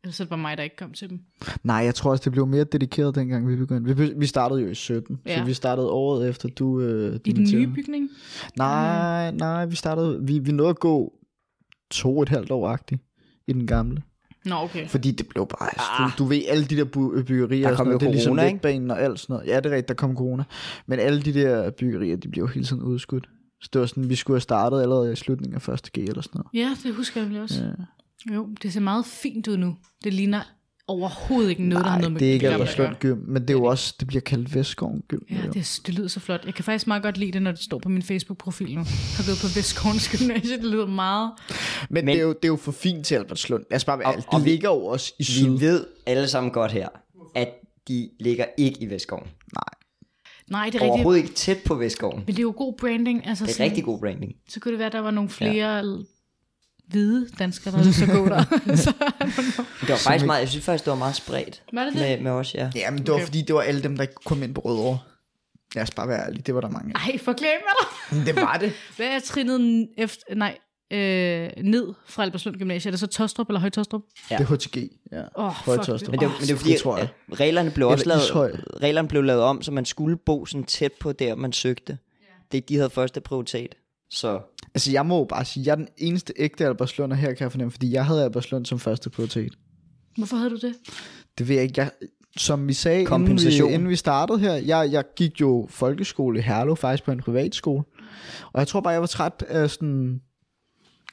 Ellers 0.03 0.19
var 0.19 0.23
det 0.23 0.29
bare 0.29 0.39
mig, 0.39 0.57
der 0.57 0.63
ikke 0.63 0.75
kom 0.75 0.93
til 0.93 1.09
dem. 1.09 1.19
Nej, 1.63 1.75
jeg 1.77 1.95
tror 1.95 2.11
også, 2.11 2.21
det 2.23 2.31
blev 2.31 2.47
mere 2.47 2.63
dedikeret, 2.63 3.15
dengang 3.15 3.47
vi 3.49 3.55
begyndte. 3.55 3.97
Vi, 3.97 4.13
vi 4.17 4.25
startede 4.25 4.61
jo 4.61 4.67
i 4.67 4.75
17, 4.75 5.19
ja. 5.25 5.37
Så 5.37 5.43
vi 5.43 5.53
startede 5.53 5.89
året 5.89 6.29
efter, 6.29 6.49
du 6.49 6.81
øh, 6.81 7.19
I 7.25 7.31
den 7.31 7.47
nye 7.53 7.67
bygning? 7.67 8.09
Nej, 8.57 9.31
nej, 9.31 9.65
vi 9.65 9.75
startede, 9.75 10.19
vi, 10.25 10.39
vi 10.39 10.51
nåede 10.51 10.69
at 10.69 10.79
gå 10.79 11.13
to 11.91 12.17
og 12.17 12.23
et 12.23 12.29
halvt 12.29 12.51
år-agtigt 12.51 13.01
i 13.47 13.53
den 13.53 13.67
gamle. 13.67 14.01
Nå, 14.45 14.55
okay. 14.55 14.87
Fordi 14.87 15.11
det 15.11 15.27
blev 15.27 15.47
bare, 15.59 15.69
Ah. 16.01 16.11
du, 16.17 16.23
du 16.23 16.29
ved, 16.29 16.41
alle 16.47 16.65
de 16.65 16.75
der 16.77 16.85
byggerier, 17.27 17.61
Der 17.61 17.71
og 17.71 17.77
kom 17.77 17.85
sådan 17.85 17.87
noget, 17.87 17.93
jo 17.93 17.99
det 17.99 18.07
er 18.07 18.11
ligesom 18.11 18.29
corona, 18.37 18.73
ikke? 18.73 18.93
og 18.93 19.01
alt 19.01 19.19
sådan 19.19 19.33
noget. 19.33 19.47
Ja, 19.47 19.57
det 19.57 19.65
er 19.65 19.69
rigtigt, 19.69 19.87
der 19.87 19.93
kom 19.93 20.15
corona. 20.15 20.43
Men 20.85 20.99
alle 20.99 21.21
de 21.21 21.33
der 21.33 21.71
byggerier, 21.71 22.15
de 22.15 22.27
blev 22.27 22.43
jo 22.43 22.47
hele 22.47 22.65
tiden 22.65 22.83
udskudt. 22.83 23.29
Så 23.62 23.70
det 23.74 23.82
var 23.82 23.88
sådan, 23.88 24.10
vi 24.10 24.16
skulle 24.16 24.36
have 24.36 24.41
startet 24.41 24.82
allerede 24.82 25.14
i 25.14 25.16
slutningen 25.16 25.62
af 25.68 25.70
1. 25.70 25.89
G 25.93 25.97
eller 25.97 26.22
sådan 26.22 26.32
noget. 26.39 26.47
Ja, 26.53 26.78
det 26.84 26.95
husker 26.95 27.22
jeg 27.32 27.41
også. 27.41 27.64
Ja. 27.64 28.34
Jo, 28.36 28.47
det 28.64 28.74
ser 28.74 28.80
meget 28.80 29.06
fint 29.06 29.47
ud 29.47 29.58
nu. 29.58 29.76
Det 30.03 30.14
ligner 30.14 30.41
overhovedet 30.88 31.49
ikke 31.49 31.64
noget, 31.64 31.86
der 31.86 31.89
har 31.91 31.97
Nej, 31.97 32.01
noget 32.01 32.12
med 32.12 32.20
det 32.20 32.30
er 32.30 32.34
ikke 32.34 32.49
Albertslund. 32.49 32.95
Gym, 32.95 33.18
men 33.28 33.41
det 33.41 33.49
er 33.49 33.53
jo 33.53 33.64
også, 33.64 33.95
det 33.99 34.08
bliver 34.08 34.22
kaldt 34.22 34.56
Vestskoven 34.56 35.01
Gym. 35.08 35.20
Ja, 35.32 35.36
jo. 35.45 35.51
det, 35.51 35.80
det 35.86 35.93
lyder 35.93 36.08
så 36.08 36.20
flot. 36.20 36.45
Jeg 36.45 36.53
kan 36.53 36.64
faktisk 36.64 36.88
meget 36.88 37.03
godt 37.03 37.18
lide 37.18 37.32
det, 37.32 37.41
når 37.41 37.51
det 37.51 37.60
står 37.60 37.80
på 37.80 37.89
min 37.89 38.01
Facebook-profil 38.03 38.68
nu. 38.76 38.80
Jeg 38.80 38.86
har 39.18 39.26
gået 39.26 39.38
på 39.41 39.47
Vestskovens 39.56 40.10
Gymnasie. 40.18 40.58
Det 40.58 40.66
lyder 40.66 40.88
meget... 40.88 41.32
Men, 41.89 42.06
Men- 42.06 42.14
det, 42.16 42.20
er 42.20 42.24
jo, 42.24 42.30
det 42.30 42.43
er 42.43 42.47
jo 42.47 42.56
for 42.56 42.72
fint 42.72 43.06
til 43.06 43.16
Albertslund. 43.16 43.64
Lad 43.72 43.76
os 43.76 43.86
bare 43.86 43.99
være 43.99 44.08
Og- 44.08 44.24
og 44.28 44.39
Det 44.39 44.45
vi- 44.45 44.49
ligger 44.49 44.70
jo 44.70 44.86
også 44.86 45.14
i 45.20 45.24
syd. 45.24 45.49
Vi 45.49 45.60
ved 45.66 45.86
alle 46.06 46.28
sammen 46.28 46.51
godt 46.51 46.72
her, 46.72 46.88
at 47.36 47.49
de 47.88 48.10
ligger 48.20 48.45
ikke 48.58 48.84
i 48.84 48.89
Vestskoven. 48.89 49.24
Nej, 49.56 49.74
det 50.47 50.55
er 50.55 50.63
rigtigt. 50.65 50.83
Overhovedet 50.83 51.21
ikke 51.21 51.33
tæt 51.33 51.57
på 51.65 51.75
Vestskoven. 51.75 52.17
Men 52.17 52.27
det 52.27 52.39
er 52.39 52.43
jo 52.43 52.53
god 52.57 52.73
branding. 52.73 53.27
Altså 53.27 53.43
Det 53.43 53.49
er 53.51 53.53
sådan, 53.53 53.69
rigtig 53.69 53.83
god 53.83 53.99
branding. 53.99 54.35
Så 54.49 54.59
kunne 54.59 54.71
det 54.71 54.79
være, 54.79 54.85
at 54.85 54.93
der 54.93 54.99
var 54.99 55.11
nogle 55.11 55.29
flere 55.29 55.75
ja. 55.75 55.95
hvide 56.87 57.29
danskere, 57.39 57.73
der 57.73 57.79
at 57.79 58.09
gå 58.09 58.29
der. 58.29 58.43
så, 58.75 58.93
Det 59.81 59.89
var 59.89 59.95
faktisk 59.95 60.25
meget, 60.25 60.39
jeg 60.39 60.49
synes 60.49 60.65
faktisk, 60.65 60.85
det 60.85 60.91
var 60.91 60.97
meget 60.97 61.15
spredt 61.15 61.63
var 61.73 61.83
det 61.83 61.93
det? 61.93 62.01
med, 62.01 62.21
med 62.21 62.31
os, 62.31 62.55
ja. 62.55 62.71
Ja, 62.75 62.91
men 62.91 62.99
det 62.99 63.07
var 63.07 63.13
Okay. 63.13 63.25
fordi, 63.25 63.41
det 63.41 63.55
var 63.55 63.61
alle 63.61 63.83
dem, 63.83 63.95
der 63.95 64.01
ikke 64.03 64.15
kom 64.25 64.43
ind 64.43 64.55
på 64.55 64.61
Rødovre. 64.61 64.99
Lad 65.75 65.83
os 65.83 65.91
bare 65.91 66.07
være 66.07 66.25
ærlige, 66.25 66.41
det 66.41 66.55
var 66.55 66.61
der 66.61 66.69
mange 66.69 66.93
af. 66.95 67.09
Ej, 67.09 67.17
forklæm 67.17 67.49
mig 67.51 67.73
dig. 67.79 68.17
Men 68.17 68.27
det 68.27 68.35
var 68.35 68.57
det. 68.57 68.73
Hvad 68.97 69.07
er 69.07 69.19
trinnet 69.19 69.89
efter, 69.97 70.35
nej, 70.35 70.57
øh, 70.93 71.49
ned 71.63 71.93
fra 72.05 72.23
Albertslund 72.23 72.57
Gymnasium? 72.57 72.89
Er 72.89 72.91
det 72.91 72.99
så 72.99 73.07
Tostrup 73.07 73.49
eller 73.49 73.59
Højtostrup? 73.59 74.01
Ja. 74.31 74.38
Det 74.38 74.49
er 74.49 74.55
HTG, 74.55 74.89
ja. 75.11 75.23
Åh, 75.38 75.51
Højtostrup. 75.51 76.11
Men 76.11 76.19
det, 76.19 76.27
oh, 76.27 76.33
men 76.33 76.41
det 76.41 76.51
var 76.51 76.57
fordi, 76.57 76.71
det 76.71 76.79
tror 76.81 76.97
jeg. 76.97 77.09
reglerne 77.33 77.71
blev 77.71 77.88
også 77.88 78.17
Ishøj. 78.17 78.47
lavet, 78.47 78.63
reglerne 78.81 79.07
blev 79.07 79.23
lavet 79.23 79.41
om, 79.43 79.61
så 79.61 79.71
man 79.71 79.86
skulle 79.86 80.17
bo 80.17 80.45
sådan 80.45 80.63
tæt 80.63 80.91
på 80.99 81.11
der, 81.11 81.36
man 81.36 81.53
søgte. 81.53 81.97
Det, 82.51 82.69
de 82.69 82.75
havde 82.75 82.89
første 82.89 83.21
prioritet. 83.21 83.75
Så 84.09 84.39
Altså, 84.75 84.91
jeg 84.91 85.05
må 85.05 85.23
bare 85.25 85.45
sige, 85.45 85.63
jeg 85.65 85.71
er 85.71 85.75
den 85.75 85.88
eneste 85.97 86.33
ægte 86.38 86.65
Albertslunder 86.65 87.15
her, 87.15 87.27
kan 87.33 87.43
jeg 87.43 87.51
fornemme, 87.51 87.71
fordi 87.71 87.91
jeg 87.91 88.05
havde 88.05 88.23
Albertslund 88.23 88.65
som 88.65 88.79
første 88.79 89.09
prioritet. 89.09 89.53
Hvorfor 90.17 90.38
havde 90.38 90.49
du 90.49 90.55
det? 90.55 90.73
Det 91.38 91.47
ved 91.47 91.55
jeg 91.55 91.63
ikke. 91.63 91.81
Jeg, 91.81 91.91
som 92.38 92.67
vi 92.67 92.73
sagde, 92.73 93.01
inden 93.01 93.38
vi, 93.38 93.57
inden 93.57 93.89
vi 93.89 93.95
startede 93.95 94.39
her, 94.39 94.53
jeg, 94.53 94.89
jeg 94.91 95.03
gik 95.15 95.41
jo 95.41 95.67
folkeskole 95.69 96.39
i 96.39 96.41
Herlev, 96.41 96.75
faktisk 96.77 97.03
på 97.03 97.11
en 97.11 97.19
privatskole. 97.19 97.83
Og 98.53 98.59
jeg 98.59 98.67
tror 98.67 98.81
bare, 98.81 98.93
jeg 98.93 99.01
var 99.01 99.07
træt 99.07 99.43
af 99.47 99.69
sådan... 99.69 100.21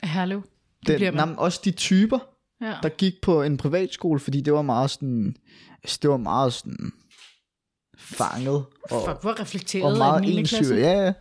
Herlev. 0.05 0.42
Det 0.86 0.96
bliver 0.96 1.11
Den, 1.11 1.16
man. 1.16 1.28
nej, 1.28 1.36
også 1.38 1.61
de 1.64 1.70
typer, 1.70 2.18
Ja. 2.62 2.74
der 2.82 2.88
gik 2.88 3.14
på 3.22 3.42
en 3.42 3.57
privatskole, 3.57 4.20
fordi 4.20 4.40
det 4.40 4.53
var 4.53 4.62
meget 4.62 4.90
sådan... 4.90 5.36
Altså, 5.82 5.98
det 6.03 6.11
var 6.11 6.16
meget 6.16 6.53
sådan 6.53 6.92
fanget. 7.98 8.64
Og, 8.90 9.05
Fuck, 9.09 9.22
hvor 9.22 9.40
reflekteret 9.40 9.92
og 9.92 9.98
meget 9.98 10.24
i 10.24 10.28
den 10.28 10.36
9. 10.36 10.42
klasse. 10.44 10.74
Ja, 10.74 11.12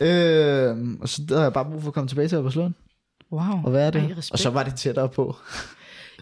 ja. 0.00 0.66
Øh, 0.70 0.76
og 1.00 1.08
så 1.08 1.22
der 1.28 1.34
havde 1.34 1.44
jeg 1.44 1.52
bare 1.52 1.64
brug 1.64 1.80
for 1.82 1.88
at 1.88 1.94
komme 1.94 2.08
tilbage 2.08 2.28
til 2.28 2.36
Albertslund 2.36 2.74
Wow. 3.32 3.62
og 3.64 3.72
være 3.72 3.90
det. 3.90 4.02
Ej, 4.02 4.14
og 4.32 4.38
så 4.38 4.50
var 4.50 4.62
det 4.62 4.74
tættere 4.74 5.08
på. 5.08 5.36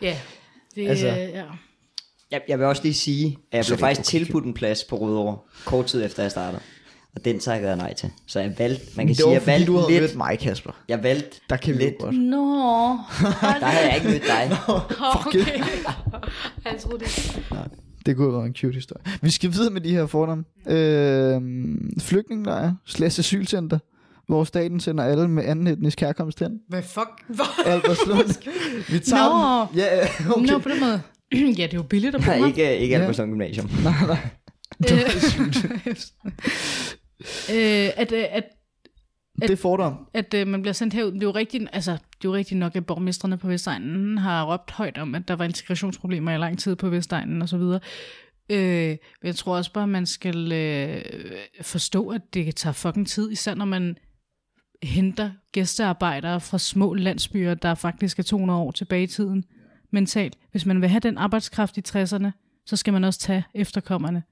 Ja, 0.03 0.19
det 0.75 0.89
Altså. 0.89 1.07
ja. 1.07 1.45
jeg, 2.31 2.43
jeg 2.49 2.59
vil 2.59 2.67
også 2.67 2.83
lige 2.83 2.95
sige, 2.95 3.39
at 3.53 3.57
jeg 3.57 3.65
Så 3.65 3.71
blev 3.71 3.77
er 3.85 3.89
faktisk 3.95 4.01
okay. 4.15 4.25
tilbudt 4.25 4.45
en 4.45 4.55
plads 4.55 4.85
på 4.85 4.97
Rødovre, 4.99 5.39
kort 5.65 5.87
tid 5.87 6.05
efter 6.05 6.23
jeg 6.23 6.31
startede. 6.31 6.63
Og 7.17 7.25
den 7.25 7.39
takkede 7.39 7.69
jeg 7.71 7.77
nej 7.79 7.95
til. 7.95 8.11
Så 8.27 8.41
jeg 8.41 8.55
valgte, 8.59 8.83
man 8.97 9.07
kan 9.07 9.09
det 9.09 9.17
sige, 9.17 9.27
var 9.27 9.33
jeg 9.33 9.47
valgte 9.47 9.67
du 9.73 9.85
lidt, 9.89 10.01
mødt 10.03 10.17
mig, 10.17 10.39
Kasper. 10.39 10.71
jeg 10.89 11.03
valgte 11.03 11.41
Der 11.51 11.57
kan 11.57 11.75
vi 11.75 11.79
lidt, 11.79 11.99
godt. 11.99 12.15
Nå. 12.19 12.37
der 13.61 13.67
havde 13.67 13.87
jeg 13.87 13.95
ikke 13.97 14.09
mødt 14.09 14.23
dig. 14.23 14.59
okay. 15.27 15.59
Jeg 16.65 16.75
troede 16.83 16.99
det. 16.99 17.43
Det 18.07 18.17
kunne 18.17 18.27
have 18.27 18.37
været 18.39 18.47
en 18.47 18.55
cute 18.55 18.75
historie. 18.75 19.03
Vi 19.23 19.31
skal 19.31 19.53
videre 19.53 19.71
med 19.71 19.81
de 19.81 19.91
her 19.91 20.07
fordomme. 20.07 20.45
Øh, 20.69 21.41
flygtningelejre, 22.01 22.77
slash 22.87 23.19
asylcenter, 23.19 23.79
hvor 24.27 24.45
staten 24.45 24.81
sender 24.81 25.05
alle 25.05 25.29
med 25.29 25.45
anden 25.45 25.67
etnisk 25.67 26.01
herkomst 26.01 26.41
hen. 26.41 26.59
Hvad 26.69 26.83
fuck? 26.83 27.39
Albertslund. 27.67 28.43
Vi 28.93 28.99
tager 28.99 29.69
Nå. 29.75 29.81
Ja, 29.81 29.97
ja, 29.97 30.07
okay. 30.31 30.47
Nå, 30.47 30.59
på 30.59 30.69
den 30.69 30.81
måde. 30.81 31.01
ja, 31.59 31.63
det 31.63 31.73
er 31.73 31.75
jo 31.75 31.83
billigt 31.83 32.15
at 32.15 32.21
bo 32.21 32.27
Nej, 32.31 32.47
ikke, 32.47 32.79
ikke 32.79 32.95
Ja. 32.95 33.01
Albertslund 33.01 33.31
Gymnasium. 33.31 33.71
Nej, 33.85 33.93
nej. 34.07 34.19
Øh, 34.93 35.97
øh, 37.21 37.91
at, 37.97 38.13
øh, 38.13 38.25
at, 38.31 38.45
Det 39.43 39.51
er 39.51 39.57
fordom. 39.57 40.09
at 40.15 40.35
øh, 40.35 40.47
man 40.47 40.63
bliver 40.63 40.73
sendt 40.73 40.95
herud. 40.95 41.13
Det 41.13 41.23
er 41.23 41.27
jo 41.27 41.31
rigtigt, 41.31 41.65
altså, 41.73 41.93
det 41.93 41.99
er 41.99 42.29
jo 42.29 42.35
rigtigt 42.35 42.59
nok, 42.59 42.77
at 42.77 42.87
borgmestrene 42.87 43.39
på 43.39 43.47
Vestegnen 43.49 44.19
har 44.19 44.53
råbt 44.53 44.71
højt 44.71 44.99
om, 44.99 45.15
at 45.15 45.29
der 45.29 45.37
var 45.37 45.45
integrationsproblemer 45.45 46.35
i 46.35 46.39
lang 46.39 46.59
tid 46.59 46.77
på 46.77 46.89
Vestegnen 46.89 47.43
og 47.43 47.49
så 47.49 47.59
videre. 47.59 47.81
Øh, 48.51 48.89
men 48.89 49.27
jeg 49.27 49.37
tror 49.37 49.57
også 49.57 49.73
bare, 49.73 49.83
at 49.83 49.89
man 49.89 50.07
skal 50.07 50.53
øh, 50.53 51.03
forstå, 51.63 52.09
at 52.09 52.21
det 52.35 52.57
tager 52.57 52.73
fucking 52.73 53.07
tid, 53.09 53.31
især 53.31 53.55
når 53.55 53.65
man 53.65 53.97
henter 54.83 55.31
gæstearbejdere 55.53 56.41
fra 56.41 56.59
små 56.59 56.95
landsbyer, 56.95 57.55
der 57.55 57.75
faktisk 57.75 58.19
er 58.19 58.23
200 58.23 58.61
år 58.61 58.71
tilbage 58.71 59.03
i 59.03 59.07
tiden 59.07 59.45
mentalt. 59.93 60.39
Hvis 60.51 60.67
man 60.67 60.81
vil 60.81 60.89
have 60.89 61.01
den 61.01 61.19
arbejdskraft 61.19 61.77
i 61.77 61.83
60'erne, 61.89 62.31
så 62.67 62.77
skal 62.77 62.93
man 62.93 63.05
også 63.05 63.21
tage 63.21 63.45
efterkommerne 63.55 64.23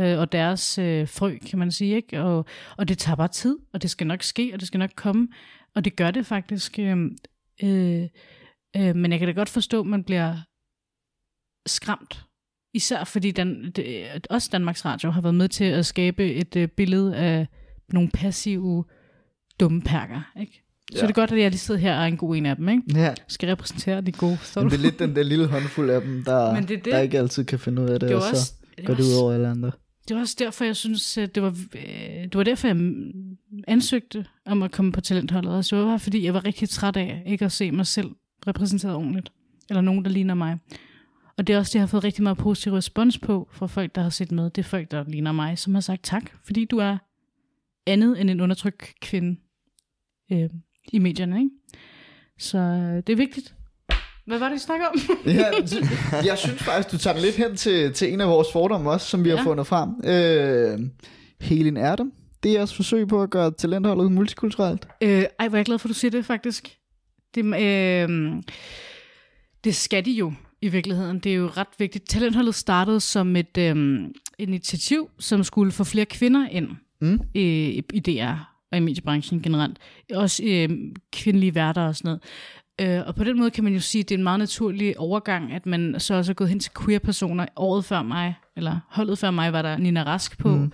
øh, 0.00 0.18
og 0.18 0.32
deres 0.32 0.78
øh, 0.78 1.08
frø, 1.08 1.36
kan 1.46 1.58
man 1.58 1.70
sige. 1.70 1.96
Ikke? 1.96 2.22
Og, 2.22 2.44
og 2.76 2.88
det 2.88 2.98
tager 2.98 3.16
bare 3.16 3.28
tid, 3.28 3.56
og 3.72 3.82
det 3.82 3.90
skal 3.90 4.06
nok 4.06 4.22
ske, 4.22 4.50
og 4.54 4.60
det 4.60 4.68
skal 4.68 4.78
nok 4.78 4.90
komme. 4.96 5.28
Og 5.74 5.84
det 5.84 5.96
gør 5.96 6.10
det 6.10 6.26
faktisk. 6.26 6.78
Øh, 6.78 6.96
øh, 7.62 8.02
øh, 8.76 8.96
men 8.96 9.10
jeg 9.12 9.18
kan 9.18 9.28
da 9.28 9.32
godt 9.34 9.48
forstå, 9.48 9.80
at 9.80 9.86
man 9.86 10.04
bliver 10.04 10.36
skræmt. 11.66 12.24
Især 12.74 13.04
fordi 13.04 13.30
den, 13.30 13.70
det, 13.70 14.06
også 14.30 14.48
Danmarks 14.52 14.84
Radio 14.84 15.10
har 15.10 15.20
været 15.20 15.34
med 15.34 15.48
til 15.48 15.64
at 15.64 15.86
skabe 15.86 16.34
et 16.34 16.56
øh, 16.56 16.68
billede 16.68 17.16
af 17.16 17.46
nogle 17.92 18.10
passive, 18.14 18.84
dumme 19.60 19.82
perker. 19.82 20.32
Ikke? 20.40 20.62
Så 20.92 20.96
Ja. 20.98 21.02
er 21.02 21.06
det 21.06 21.14
godt, 21.14 21.32
at 21.32 21.38
jeg 21.40 21.50
lige 21.50 21.58
sidder 21.58 21.80
her 21.80 21.96
og 21.96 22.02
er 22.02 22.06
en 22.06 22.16
god 22.16 22.36
en 22.36 22.46
af 22.46 22.56
dem. 22.56 22.68
Ikke? 22.68 22.82
Ja, 22.94 23.14
Skal 23.28 23.48
repræsentere 23.48 24.00
de 24.00 24.12
gode. 24.12 24.38
Så 24.42 24.60
men 24.60 24.70
det 24.70 24.76
er 24.76 24.80
lidt 24.82 24.98
den 24.98 25.16
der 25.16 25.22
lille 25.22 25.46
håndfuld 25.46 25.90
af 25.90 26.00
dem, 26.00 26.24
der, 26.24 26.54
Men 26.54 26.62
det 26.62 26.70
er 26.78 26.82
det. 26.82 26.92
der 26.92 26.98
ikke 27.00 27.18
altid 27.18 27.44
kan 27.44 27.58
finde 27.58 27.82
ud 27.82 27.88
af 27.88 28.00
det, 28.00 28.08
det 28.08 28.16
og 28.16 28.22
så 28.22 28.30
også, 28.30 28.52
det 28.76 28.86
går 28.86 28.92
var 28.94 29.00
det 29.00 29.04
ud 29.08 29.22
over 29.22 29.32
alle 29.32 29.48
andre 29.48 29.72
det 30.08 30.14
var 30.14 30.20
også 30.20 30.36
derfor, 30.38 30.64
jeg 30.64 30.76
synes, 30.76 31.18
at 31.18 31.34
det 31.34 31.42
var, 31.42 31.56
øh, 31.74 32.22
det 32.22 32.34
var 32.34 32.42
derfor, 32.42 32.68
jeg 32.68 32.76
ansøgte 33.68 34.26
om 34.44 34.62
at 34.62 34.72
komme 34.72 34.92
på 34.92 35.00
talentholdet. 35.00 35.56
Altså, 35.56 35.76
det 35.76 35.84
var 35.84 35.98
fordi 35.98 36.24
jeg 36.24 36.34
var 36.34 36.44
rigtig 36.44 36.68
træt 36.68 36.96
af 36.96 37.22
ikke 37.26 37.44
at 37.44 37.52
se 37.52 37.70
mig 37.70 37.86
selv 37.86 38.10
repræsenteret 38.46 38.94
ordentligt. 38.94 39.32
Eller 39.70 39.80
nogen, 39.80 40.04
der 40.04 40.10
ligner 40.10 40.34
mig. 40.34 40.58
Og 41.36 41.46
det 41.46 41.54
er 41.54 41.58
også 41.58 41.70
det, 41.70 41.74
jeg 41.74 41.82
har 41.82 41.86
fået 41.86 42.04
rigtig 42.04 42.22
meget 42.22 42.38
positiv 42.38 42.72
respons 42.72 43.18
på 43.18 43.48
fra 43.52 43.66
folk, 43.66 43.94
der 43.94 44.02
har 44.02 44.10
set 44.10 44.32
med. 44.32 44.50
Det 44.50 44.58
er 44.58 44.68
folk, 44.68 44.90
der 44.90 45.04
ligner 45.08 45.32
mig, 45.32 45.58
som 45.58 45.74
har 45.74 45.80
sagt 45.80 46.02
tak, 46.02 46.30
fordi 46.44 46.64
du 46.64 46.78
er 46.78 46.98
andet 47.86 48.20
end 48.20 48.30
en 48.30 48.40
undertrykt 48.40 49.00
kvinde 49.00 49.40
øh, 50.32 50.50
i 50.92 50.98
medierne. 50.98 51.38
Ikke? 51.38 51.50
Så 52.38 52.58
øh, 52.58 52.96
det 52.96 53.08
er 53.08 53.16
vigtigt. 53.16 53.54
Hvad 54.26 54.38
var 54.38 54.48
det, 54.48 54.54
vi 54.54 54.58
snakker 54.58 54.86
om? 54.86 54.94
Ja, 55.32 55.50
jeg 56.24 56.38
synes 56.38 56.62
faktisk, 56.62 56.92
du 56.92 56.98
tager 56.98 57.14
den 57.14 57.22
lidt 57.22 57.36
hen 57.36 57.56
til, 57.56 57.92
til 57.92 58.12
en 58.12 58.20
af 58.20 58.28
vores 58.28 58.48
fordomme 58.52 58.90
også, 58.90 59.06
som 59.06 59.24
vi 59.24 59.30
ja. 59.30 59.36
har 59.36 59.44
fundet 59.44 59.66
frem. 59.66 59.90
Øh, 60.04 60.80
Helin 61.40 61.76
Erdem. 61.76 62.12
Det 62.42 62.48
er 62.50 62.52
jeres 62.54 62.74
forsøg 62.74 63.08
på 63.08 63.22
at 63.22 63.30
gøre 63.30 63.50
talentholdet 63.50 64.12
multikulturelt. 64.12 64.88
Øh, 65.00 65.24
ej, 65.38 65.48
hvor 65.48 65.56
er 65.56 65.58
jeg 65.58 65.64
glad 65.64 65.78
for, 65.78 65.88
at 65.88 65.88
du 65.88 65.94
siger 65.94 66.10
det, 66.10 66.24
faktisk. 66.24 66.76
Det, 67.34 67.44
øh, 67.44 68.32
det 69.64 69.74
skal 69.74 70.04
de 70.04 70.12
jo 70.12 70.32
i 70.62 70.68
virkeligheden. 70.68 71.18
Det 71.18 71.32
er 71.32 71.36
jo 71.36 71.46
ret 71.46 71.66
vigtigt. 71.78 72.08
Talentholdet 72.08 72.54
startede 72.54 73.00
som 73.00 73.36
et 73.36 73.58
øh, 73.58 73.98
initiativ, 74.38 75.10
som 75.18 75.44
skulle 75.44 75.72
få 75.72 75.84
flere 75.84 76.06
kvinder 76.06 76.48
ind 76.48 76.68
Mm. 77.00 77.20
i, 77.34 77.82
i 77.92 78.00
DR 78.00 78.52
og 78.72 78.78
i 78.78 78.80
mediebranchen 78.80 79.42
generelt. 79.42 79.78
Også 80.14 80.42
øh, 80.46 80.70
kvindelige 81.12 81.54
værter 81.54 81.82
og 81.86 81.96
sådan 81.96 82.08
noget. 82.08 82.22
Øh, 82.80 83.02
og 83.06 83.14
på 83.14 83.24
den 83.24 83.38
måde 83.38 83.50
kan 83.50 83.64
man 83.64 83.72
jo 83.72 83.80
sige, 83.80 84.02
at 84.02 84.08
det 84.08 84.14
er 84.14 84.18
en 84.18 84.24
meget 84.24 84.38
naturlig 84.38 84.98
overgang, 84.98 85.52
at 85.52 85.66
man 85.66 85.94
så 85.98 86.14
også 86.14 86.32
er 86.32 86.34
gået 86.34 86.50
hen 86.50 86.60
til 86.60 86.72
queer-personer. 86.84 87.46
Året 87.56 87.84
før 87.84 88.02
mig, 88.02 88.34
eller 88.56 88.80
holdet 88.88 89.18
før 89.18 89.30
mig, 89.30 89.52
var 89.52 89.62
der 89.62 89.76
Nina 89.76 90.02
Rask 90.02 90.38
på, 90.38 90.48
mm. 90.48 90.72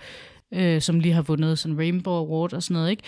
øh, 0.53 0.81
som 0.81 0.99
lige 0.99 1.13
har 1.13 1.21
vundet 1.21 1.59
sådan 1.59 1.77
Rainbow 1.77 2.13
Award 2.13 2.53
og 2.53 2.63
sådan 2.63 2.73
noget. 2.73 2.91
Ikke? 2.91 3.03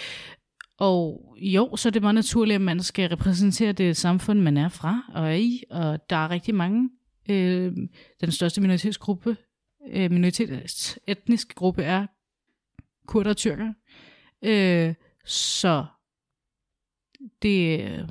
Og 0.78 1.22
jo, 1.38 1.76
så 1.76 1.89
er 1.89 1.91
det 1.91 2.02
meget 2.02 2.16
naturligt, 2.16 2.56
at 2.56 2.62
man 2.62 2.84
skal 2.84 3.10
repræsentere 3.10 3.72
det 3.72 3.98
samfund, 3.98 4.39
man 4.39 4.58
er 4.58 4.70
fra 4.70 5.02
og 5.14 5.28
er 5.28 5.36
i. 5.36 5.64
Og 5.70 6.10
der 6.10 6.16
er 6.16 6.32
rigtig 6.32 6.56
mange 6.56 6.89
Øh, 7.30 7.74
den 8.22 8.32
største 8.32 8.62
minoritetsgruppe, 8.62 9.38
øh, 9.88 10.12
minoritets 10.12 11.00
etnisk 11.08 11.56
gruppe 11.56 11.84
er 11.84 12.08
kurder 13.08 13.30
og 13.30 13.38
tyrker. 13.38 13.74
Øh, 14.41 14.93
så 15.26 15.86
det 17.41 17.84
er 17.84 18.08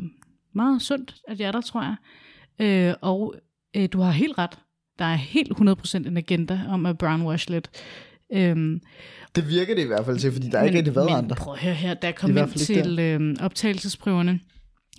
meget 0.54 0.82
sundt, 0.82 1.14
at 1.28 1.40
jeg 1.40 1.46
er 1.48 1.52
der, 1.52 1.60
tror 1.60 1.82
jeg. 1.82 1.96
Øh, 2.66 2.94
og 3.00 3.34
øh, 3.76 3.88
du 3.92 4.00
har 4.00 4.10
helt 4.10 4.38
ret. 4.38 4.58
Der 4.98 5.04
er 5.04 5.14
helt 5.14 5.52
100% 5.52 5.96
en 5.96 6.16
agenda 6.16 6.60
om 6.68 6.86
at 6.86 6.98
brownwash 6.98 7.50
lidt. 7.50 7.70
Øhm, 8.32 8.80
Det 9.36 9.48
virker 9.48 9.74
det 9.74 9.82
i 9.82 9.86
hvert 9.86 10.04
fald 10.04 10.18
til, 10.18 10.32
fordi 10.32 10.48
der 10.50 10.58
er 10.58 10.64
ikke 10.64 10.78
rigtig 10.78 10.94
været 10.94 11.06
men 11.10 11.16
andre. 11.16 11.36
prøv 11.36 11.52
at 11.54 11.60
høre 11.60 11.74
her, 11.74 11.94
da 11.94 12.06
jeg 12.06 12.14
kom 12.14 12.36
ind 12.36 12.50
til 12.50 12.98
øh, 12.98 13.36
optagelsesprøverne, 13.40 14.40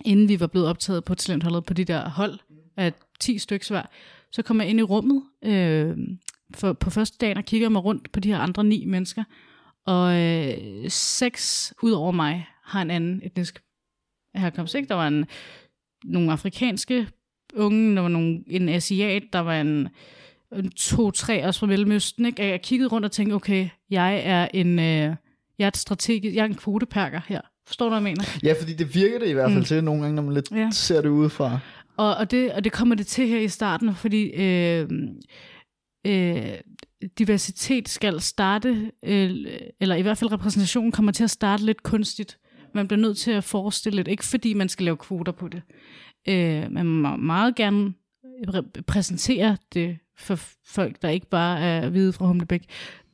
inden 0.06 0.30
vi 0.30 0.40
var 0.40 0.48
blevet 0.48 0.68
optaget 0.68 1.04
på 1.04 1.16
talentholdet 1.16 1.66
på 1.66 1.74
de 1.74 1.86
der 1.86 2.10
hold 2.10 2.40
af 2.78 2.94
10 3.20 3.38
stykker 3.38 3.66
hver, 3.70 3.84
så 4.32 4.42
kom 4.42 4.62
jeg 4.62 4.70
ind 4.70 4.80
i 4.80 4.84
rummet 4.84 5.24
øh, 5.44 5.98
for, 6.56 6.74
på 6.74 6.90
første 6.90 7.18
dagen 7.22 7.38
og 7.38 7.46
kigger 7.46 7.70
mig 7.70 7.84
rundt 7.86 8.12
på 8.12 8.20
de 8.20 8.30
her 8.32 8.40
andre 8.40 8.64
ni 8.64 8.86
mennesker, 8.86 9.24
og 9.86 10.22
øh, 10.22 10.54
seks 10.90 11.74
ud 11.84 11.92
over 11.92 12.12
mig 12.12 12.48
har 12.64 12.82
en 12.82 12.92
anden 12.92 13.22
etnisk 13.24 13.62
herkomst. 14.36 14.76
Ikke? 14.76 14.88
Der 14.90 14.96
var 14.96 15.08
en, 15.08 15.26
nogle 16.04 16.32
afrikanske 16.32 17.08
unge, 17.56 17.96
der 17.96 18.02
var 18.02 18.10
nogle, 18.10 18.44
en 18.48 18.70
asiat, 18.70 19.24
der 19.34 19.40
var 19.40 19.62
en, 19.62 19.88
en 20.56 20.72
to-tre 20.72 21.46
også 21.46 21.60
fra 21.60 21.68
Mellemøsten. 21.68 22.26
Ikke? 22.26 22.48
Jeg 22.48 22.62
kiggede 22.62 22.90
rundt 22.90 23.06
og 23.06 23.12
tænkte, 23.12 23.34
okay, 23.34 23.68
jeg 23.90 24.22
er 24.26 24.48
en, 24.54 24.80
øh, 24.80 24.86
jeg 25.60 25.66
er 25.66 25.68
et 25.68 25.78
strategisk, 25.78 26.36
jeg 26.36 26.42
er 26.42 26.46
en 26.46 26.56
kvoteperker 26.56 27.22
her. 27.28 27.42
Forstår 27.68 27.86
du, 27.86 27.90
hvad 27.90 27.98
jeg 27.98 28.04
mener? 28.04 28.24
Ja, 28.44 28.54
fordi 28.62 28.74
det 28.74 28.96
virker 28.96 29.20
det 29.20 29.28
i 29.28 29.32
hvert 29.32 29.50
fald 29.52 29.60
Mm. 29.60 29.66
til 29.66 29.84
nogle 29.84 30.02
gange, 30.02 30.16
når 30.16 30.22
man 30.24 30.34
lidt 30.34 30.52
Ja. 30.52 30.70
ser 30.72 31.02
det 31.02 31.10
udefra. 31.10 31.60
Og, 31.98 32.16
og, 32.16 32.32
det, 32.32 32.52
og 32.52 32.64
det 32.64 32.72
kommer 32.72 32.96
det 32.96 33.08
til 33.08 33.28
her 33.28 33.40
i 33.40 33.48
starten, 33.48 33.96
fordi 33.96 34.24
øh, 34.32 34.90
øh, 36.08 36.52
diversitet 37.18 37.90
skal 37.90 38.22
starte, 38.22 38.92
øh, 39.06 39.30
eller 39.82 39.96
i 39.96 40.02
hvert 40.02 40.18
fald 40.18 40.32
repræsentationen 40.32 40.92
kommer 40.92 41.12
til 41.12 41.24
at 41.24 41.30
starte 41.30 41.66
lidt 41.66 41.84
kunstigt. 41.84 42.38
Man 42.76 42.88
bliver 42.88 43.02
nødt 43.02 43.18
til 43.18 43.32
at 43.32 43.44
forestille 43.44 43.96
lidt, 43.96 44.08
ikke 44.08 44.26
fordi 44.26 44.54
man 44.54 44.70
skal 44.70 44.84
lave 44.84 44.98
kvoter 44.98 45.32
på 45.32 45.48
det. 45.48 45.62
Øh, 46.30 46.72
man 46.72 46.86
må 46.86 47.16
meget 47.16 47.56
gerne 47.56 47.94
præsentere 48.88 49.58
det 49.74 49.98
for 50.18 50.40
folk, 50.68 51.02
der 51.02 51.10
ikke 51.10 51.30
bare 51.30 51.60
er 51.60 51.90
hvide 51.90 52.14
fra 52.14 52.26
Humlebæk. 52.26 52.64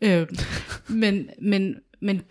Øh, 0.01 0.27
men, 0.89 1.29
men, 1.41 1.75
men 2.01 2.21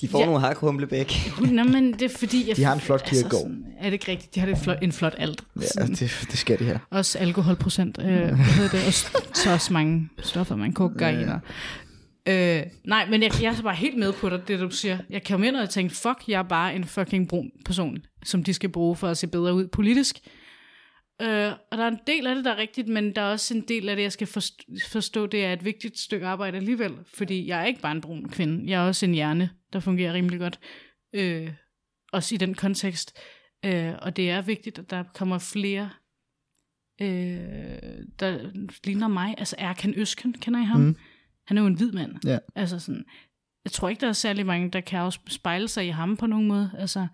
De 0.00 0.08
får 0.08 0.18
Ja. 0.20 0.24
nogle 0.26 0.40
hak 0.40 0.56
humlebæk. 0.56 1.12
Nå, 1.50 1.64
men 1.64 1.92
det 1.92 2.02
er 2.02 2.08
fordi... 2.18 2.48
Jeg, 2.48 2.56
De 2.56 2.64
har 2.64 2.74
en 2.74 2.80
flot 2.80 3.04
kirkegård. 3.04 3.40
sådan, 3.40 3.64
er 3.78 3.84
det 3.84 3.92
ikke 3.92 4.10
rigtigt? 4.10 4.34
De 4.34 4.40
har 4.40 4.46
det 4.46 4.58
flot, 4.58 4.78
en 4.82 4.92
flot 4.92 5.14
alt. 5.18 5.44
Ja, 5.56 5.82
det, 5.86 5.98
det 6.30 6.38
skal 6.38 6.58
det 6.58 6.66
her. 6.66 6.78
Også 6.90 7.18
alkoholprocent. 7.18 7.98
Øh, 8.02 8.06
hvad 8.06 8.36
hedder 8.36 8.70
det? 8.78 8.86
Og 8.86 8.92
så 9.36 9.52
også 9.52 9.72
mange 9.72 10.08
stoffer, 10.22 10.56
man 10.56 10.72
kokain 10.72 11.28
og... 11.28 11.40
Øh, 12.28 12.62
nej, 12.84 13.06
men 13.10 13.22
jeg, 13.22 13.32
jeg 13.42 13.50
er 13.50 13.54
så 13.54 13.62
bare 13.62 13.74
helt 13.74 13.98
med 13.98 14.12
på 14.12 14.28
dig, 14.28 14.48
det 14.48 14.60
du 14.60 14.70
siger. 14.70 14.98
Jeg 15.10 15.22
kan 15.22 15.38
jo 15.38 15.44
ind 15.44 15.56
og 15.56 15.70
tænke, 15.70 15.94
fuck, 15.94 16.28
jeg 16.28 16.38
er 16.38 16.48
bare 16.48 16.74
en 16.74 16.84
fucking 16.84 17.28
brun 17.28 17.50
person, 17.64 17.98
som 18.24 18.44
de 18.44 18.54
skal 18.54 18.68
bruge 18.68 18.96
for 18.96 19.08
at 19.08 19.18
se 19.18 19.26
bedre 19.26 19.54
ud 19.54 19.66
politisk. 19.66 20.16
Øh, 21.22 21.52
og 21.70 21.78
der 21.78 21.84
er 21.84 21.88
en 21.88 21.98
del 22.06 22.26
af 22.26 22.34
det, 22.34 22.44
der 22.44 22.50
er 22.52 22.56
rigtigt, 22.56 22.88
men 22.88 23.14
der 23.14 23.22
er 23.22 23.32
også 23.32 23.54
en 23.54 23.60
del 23.68 23.88
af 23.88 23.96
det, 23.96 24.02
jeg 24.02 24.12
skal 24.12 24.26
forstå, 24.26 24.64
forstå, 24.88 25.26
det 25.26 25.44
er 25.44 25.52
et 25.52 25.64
vigtigt 25.64 25.98
stykke 25.98 26.26
arbejde 26.26 26.56
alligevel. 26.56 26.92
Fordi 27.14 27.46
jeg 27.46 27.60
er 27.60 27.64
ikke 27.64 27.80
bare 27.80 27.92
en 27.92 28.00
brun 28.00 28.28
kvinde, 28.28 28.70
jeg 28.70 28.82
er 28.82 28.86
også 28.86 29.06
en 29.06 29.14
hjerne, 29.14 29.50
der 29.72 29.80
fungerer 29.80 30.12
rimelig 30.12 30.38
godt. 30.38 30.60
Øh, 31.14 31.50
også 32.12 32.34
i 32.34 32.38
den 32.38 32.54
kontekst. 32.54 33.18
Øh, 33.64 33.94
og 34.02 34.16
det 34.16 34.30
er 34.30 34.42
vigtigt, 34.42 34.78
at 34.78 34.90
der 34.90 35.04
kommer 35.14 35.38
flere, 35.38 35.90
øh, 37.00 37.08
der 38.20 38.50
ligner 38.84 39.08
mig. 39.08 39.34
Altså 39.38 39.56
Erkan 39.58 39.94
Øsken, 39.96 40.32
kender 40.32 40.60
I 40.60 40.64
ham? 40.64 40.80
Mm. 40.80 40.96
Han 41.46 41.58
er 41.58 41.62
jo 41.62 41.66
en 41.66 41.74
hvid 41.74 41.92
mand. 41.92 42.12
Ja. 42.24 42.38
Altså 42.54 42.78
sådan, 42.78 43.04
jeg 43.64 43.72
tror 43.72 43.88
ikke, 43.88 44.00
der 44.00 44.08
er 44.08 44.12
særlig 44.12 44.46
mange, 44.46 44.70
der 44.70 44.80
kan 44.80 45.00
også 45.00 45.20
spejle 45.28 45.68
sig 45.68 45.86
i 45.86 45.90
ham 45.90 46.16
på 46.16 46.26
nogen 46.26 46.48
måde. 46.48 46.70
Altså, 46.78 47.00
jeg 47.00 47.08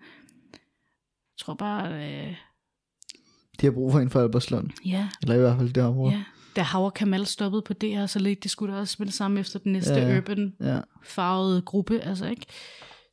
tror 1.39 1.53
bare, 1.53 1.93
øh, 1.93 2.35
De 3.61 3.65
har 3.65 3.71
brug 3.71 3.91
for 3.91 3.99
en 3.99 4.09
for 4.09 4.21
Albertslund. 4.21 4.69
ja, 4.85 5.09
Eller 5.21 5.35
i 5.35 5.39
hvert 5.39 5.57
fald 5.57 5.73
det 5.73 5.83
område. 5.83 6.13
ja. 6.13 6.23
Da 6.55 6.61
Hauer 6.61 6.89
Kamal 6.89 7.25
stoppede 7.25 7.61
på 7.61 7.73
DR, 7.73 8.05
så 8.05 8.19
lidt 8.19 8.43
de 8.43 8.49
skulle 8.49 8.73
da 8.73 8.79
også 8.79 8.93
spille 8.93 9.11
sammen 9.13 9.37
efter 9.37 9.59
den 9.59 9.71
næste 9.71 9.93
Ja, 9.93 10.07
ja. 10.07 10.17
urban 10.17 10.55
Ja. 10.61 10.79
farvede 11.03 11.61
gruppe, 11.61 11.99
altså 11.99 12.27
ikke? 12.29 12.45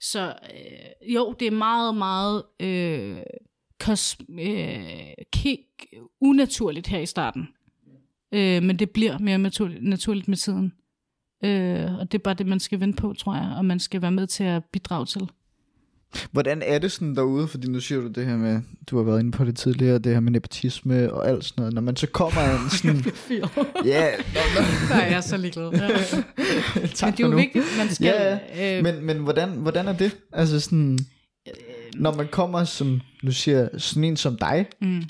Så 0.01 0.27
øh, 0.55 1.15
jo, 1.15 1.35
det 1.41 1.47
er 1.47 1.51
meget, 1.51 1.95
meget 1.97 2.43
øh, 2.61 3.19
kos, 3.81 4.17
øh, 4.41 4.85
kig, 5.33 5.59
unaturligt 6.21 6.87
her 6.87 6.99
i 6.99 7.07
starten. 7.07 7.49
Øh, 8.35 8.63
men 8.63 8.79
det 8.79 8.91
bliver 8.91 9.19
mere 9.19 9.39
naturligt, 9.39 9.83
naturligt 9.85 10.29
med 10.29 10.37
tiden. 10.37 10.73
Øh, 11.45 11.95
og 11.99 12.13
det 12.13 12.19
er 12.19 12.23
bare 12.23 12.35
det, 12.35 12.47
man 12.47 12.61
skal 12.61 12.81
vente 12.81 12.97
på, 13.03 13.15
tror 13.19 13.35
jeg, 13.35 13.55
og 13.59 13.65
man 13.65 13.81
skal 13.81 14.03
være 14.03 14.11
med 14.11 14.27
til 14.27 14.45
at 14.45 14.63
bidrage 14.73 15.07
til. 15.07 15.21
Hvordan 16.33 16.63
er 16.67 16.79
det 16.79 16.93
sådan 16.93 17.15
derude? 17.17 17.49
Fordi 17.49 17.69
nu 17.69 17.81
siger 17.81 18.01
du 18.01 18.07
det 18.09 18.27
her 18.27 18.37
med, 18.37 18.61
du 18.91 18.97
har 18.97 19.05
været 19.05 19.21
inde 19.21 19.31
på 19.33 19.45
det 19.45 19.57
tidligere, 19.57 19.99
det 19.99 20.13
her 20.13 20.21
med 20.21 20.33
nepotisme 20.33 21.13
og 21.13 21.29
alt 21.29 21.45
sådan 21.45 21.63
noget. 21.63 21.75
Når 21.75 21.81
man 21.83 21.97
så 21.97 22.07
kommer 22.07 22.41
en 22.41 22.71
sådan... 22.79 23.05
ja, 23.85 24.11
nå. 24.35 24.61
Nej, 24.91 24.99
jeg 25.05 25.13
er 25.13 25.21
så 25.21 25.37
ligeglad. 25.37 25.71
Ja. 25.73 25.89
tak 26.95 27.09
Men 27.09 27.13
det 27.17 27.21
er 27.21 27.25
jo 27.27 27.29
nu. 27.31 27.37
vigtigt, 27.37 27.65
man 27.79 27.89
skal... 27.89 28.39
Ja, 28.57 28.79
øh, 28.79 28.85
Men, 28.85 29.05
men 29.07 29.17
hvordan, 29.19 29.51
hvordan 29.51 29.89
er 29.89 29.93
det? 29.93 30.17
Altså 30.33 30.61
sådan, 30.61 30.99
når 31.95 32.15
man 32.15 32.27
kommer 32.31 32.65
som, 32.65 33.01
nu 33.23 33.31
siger 33.33 33.69
sådan 33.79 34.05
en 34.05 34.17
som 34.17 34.37
dig, 34.37 34.67
mm. 34.81 35.03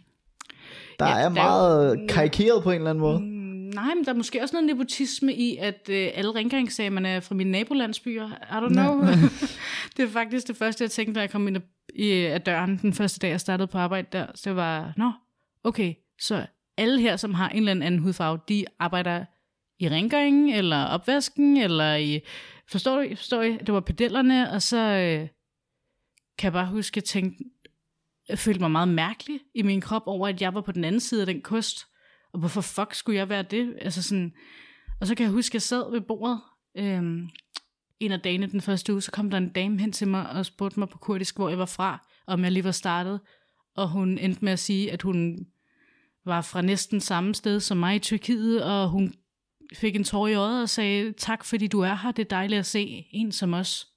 der 0.98 1.06
Ja, 1.06 1.12
er 1.12 1.16
der 1.18 1.24
er 1.24 1.28
meget 1.28 1.94
jo- 1.96 2.06
karikeret 2.08 2.62
på 2.62 2.70
en 2.70 2.76
eller 2.76 2.90
anden 2.90 3.00
måde. 3.02 3.20
Mm, 3.20 3.43
Nej, 3.74 3.94
men 3.94 4.04
der 4.04 4.12
er 4.12 4.16
måske 4.16 4.42
også 4.42 4.54
noget 4.54 4.66
nepotisme 4.66 5.34
i, 5.34 5.56
at 5.56 5.88
øh, 5.90 6.10
alle 6.14 6.34
rengøringssagerne 6.34 7.08
er 7.08 7.20
fra 7.20 7.34
mine 7.34 7.50
nabolandsbyer. 7.50 8.28
I 8.28 8.64
don't 8.64 8.68
know. 8.68 9.00
det 9.96 10.04
er 10.04 10.08
faktisk 10.08 10.48
det 10.48 10.56
første, 10.56 10.84
jeg 10.84 10.90
tænkte, 10.90 11.14
da 11.14 11.20
jeg 11.20 11.30
kom 11.30 11.48
ind 11.48 11.56
af 12.00 12.42
døren 12.42 12.78
den 12.82 12.92
første 12.92 13.18
dag, 13.18 13.30
jeg 13.30 13.40
startede 13.40 13.66
på 13.66 13.78
arbejde 13.78 14.08
der. 14.12 14.26
Så 14.34 14.50
det 14.50 14.56
var, 14.56 14.92
nå, 14.96 15.12
okay, 15.64 15.94
så 16.20 16.46
alle 16.76 17.00
her, 17.00 17.16
som 17.16 17.34
har 17.34 17.48
en 17.48 17.68
eller 17.68 17.86
anden 17.86 17.98
hudfarve, 17.98 18.40
de 18.48 18.64
arbejder 18.78 19.24
i 19.78 19.88
rengøringen, 19.88 20.54
eller 20.54 20.84
opvasken, 20.84 21.56
eller 21.56 21.94
i... 21.94 22.20
Forstår 22.68 23.02
du? 23.02 23.16
Forstår 23.16 23.42
I? 23.42 23.56
Det 23.56 23.74
var 23.74 23.80
pedellerne, 23.80 24.50
og 24.50 24.62
så 24.62 24.76
øh, 24.76 25.28
kan 26.38 26.44
jeg 26.44 26.52
bare 26.52 26.66
huske, 26.66 26.92
at 26.92 26.96
jeg 26.96 27.04
tænkte, 27.04 27.44
jeg 28.28 28.38
følte 28.38 28.60
mig 28.60 28.70
meget 28.70 28.88
mærkelig 28.88 29.40
i 29.54 29.62
min 29.62 29.80
krop 29.80 30.02
over, 30.06 30.28
at 30.28 30.42
jeg 30.42 30.54
var 30.54 30.60
på 30.60 30.72
den 30.72 30.84
anden 30.84 31.00
side 31.00 31.20
af 31.20 31.26
den 31.26 31.40
kost. 31.42 31.86
Og 32.34 32.40
hvorfor 32.40 32.60
fuck 32.60 32.94
skulle 32.94 33.18
jeg 33.18 33.28
være 33.28 33.42
det? 33.42 33.76
Altså 33.80 34.02
sådan, 34.02 34.34
og 35.00 35.06
så 35.06 35.14
kan 35.14 35.24
jeg 35.24 35.32
huske, 35.32 35.50
at 35.50 35.54
jeg 35.54 35.62
sad 35.62 35.90
ved 35.90 36.00
bordet 36.00 36.40
øhm, 36.74 37.28
en 38.00 38.12
af 38.12 38.20
dagene 38.20 38.46
den 38.46 38.60
første 38.60 38.92
uge, 38.92 39.02
så 39.02 39.10
kom 39.10 39.30
der 39.30 39.38
en 39.38 39.48
dame 39.48 39.80
hen 39.80 39.92
til 39.92 40.08
mig 40.08 40.30
og 40.30 40.46
spurgte 40.46 40.80
mig 40.80 40.88
på 40.88 40.98
kurdisk, 40.98 41.36
hvor 41.36 41.48
jeg 41.48 41.58
var 41.58 41.66
fra, 41.66 42.08
om 42.26 42.44
jeg 42.44 42.52
lige 42.52 42.64
var 42.64 42.70
startet. 42.70 43.20
Og 43.76 43.88
hun 43.88 44.18
endte 44.18 44.44
med 44.44 44.52
at 44.52 44.58
sige, 44.58 44.92
at 44.92 45.02
hun 45.02 45.46
var 46.24 46.40
fra 46.40 46.62
næsten 46.62 47.00
samme 47.00 47.34
sted 47.34 47.60
som 47.60 47.76
mig 47.76 47.96
i 47.96 47.98
Tyrkiet, 47.98 48.64
og 48.64 48.88
hun 48.88 49.14
fik 49.74 49.96
en 49.96 50.04
tår 50.04 50.26
i 50.26 50.34
øjet 50.34 50.62
og 50.62 50.68
sagde, 50.68 51.12
tak 51.12 51.44
fordi 51.44 51.66
du 51.66 51.80
er 51.80 51.94
her, 51.94 52.12
det 52.12 52.24
er 52.24 52.28
dejligt 52.28 52.58
at 52.58 52.66
se 52.66 53.06
en 53.10 53.32
som 53.32 53.54
os. 53.54 53.88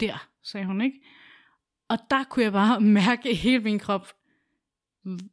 Der, 0.00 0.28
sagde 0.42 0.66
hun, 0.66 0.80
ikke? 0.80 1.00
Og 1.88 1.98
der 2.10 2.24
kunne 2.24 2.42
jeg 2.44 2.52
bare 2.52 2.80
mærke 3.00 3.30
i 3.30 3.34
hele 3.34 3.62
min 3.62 3.78
krop, 3.78 4.08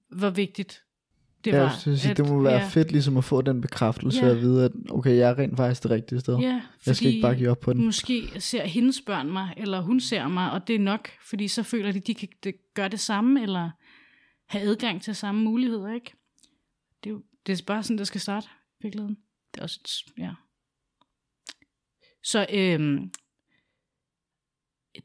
hvor 0.10 0.30
vigtigt 0.30 0.84
det 1.46 1.52
ja, 1.52 1.58
var. 1.58 1.64
jeg 1.86 1.98
sige, 1.98 2.12
at- 2.12 2.18
det 2.18 2.30
må 2.30 2.42
være 2.42 2.54
ja, 2.62 2.68
fedt 2.68 2.92
ligesom 2.92 3.18
at 3.18 3.24
få 3.24 3.42
den 3.42 3.62
bekræftelse 3.62 4.26
Ja. 4.26 4.32
at 4.32 4.42
vide, 4.42 4.66
at 4.66 4.72
okay, 4.90 5.18
jeg 5.18 5.30
er 5.30 5.38
rent 5.38 5.58
faktisk 5.58 5.84
det 5.84 5.92
rigtige 5.92 6.20
sted. 6.20 6.38
Ja, 6.38 6.62
jeg 6.86 6.96
skal 6.96 7.08
ikke 7.10 7.22
bare 7.22 7.36
give 7.36 7.50
op 7.50 7.60
på 7.60 7.74
den. 7.74 7.86
Måske 7.86 8.42
ser 8.42 8.66
hendes 8.66 9.02
børn 9.02 9.32
mig, 9.32 9.54
eller 9.58 9.82
hun 9.82 10.00
ser 10.00 10.28
mig, 10.28 10.52
og 10.52 10.68
det 10.68 10.76
er 10.76 10.80
nok, 10.80 11.10
fordi 11.30 11.48
så 11.48 11.64
føler 11.64 11.92
de, 11.92 12.00
de 12.00 12.14
kan 12.16 12.30
gøre 12.74 12.90
det 12.90 13.00
samme, 13.00 13.42
eller 13.42 13.70
have 14.46 14.64
adgang 14.64 15.02
til 15.02 15.16
samme 15.16 15.44
muligheder, 15.44 15.94
ikke? 15.94 16.14
Det 17.04 17.10
er, 17.10 17.14
jo, 17.14 17.24
det 17.48 17.60
er 17.62 17.64
bare 17.68 17.84
sådan, 17.84 17.98
det 17.98 18.08
skal 18.08 18.22
starte, 18.22 18.48
i 18.80 18.84
virkeligheden. 18.84 19.18
Det 19.54 19.60
er 19.60 19.64
også, 19.64 19.80
et- 19.84 20.22
ja. 20.24 20.32
Så, 22.24 22.46
øhm, 22.54 23.12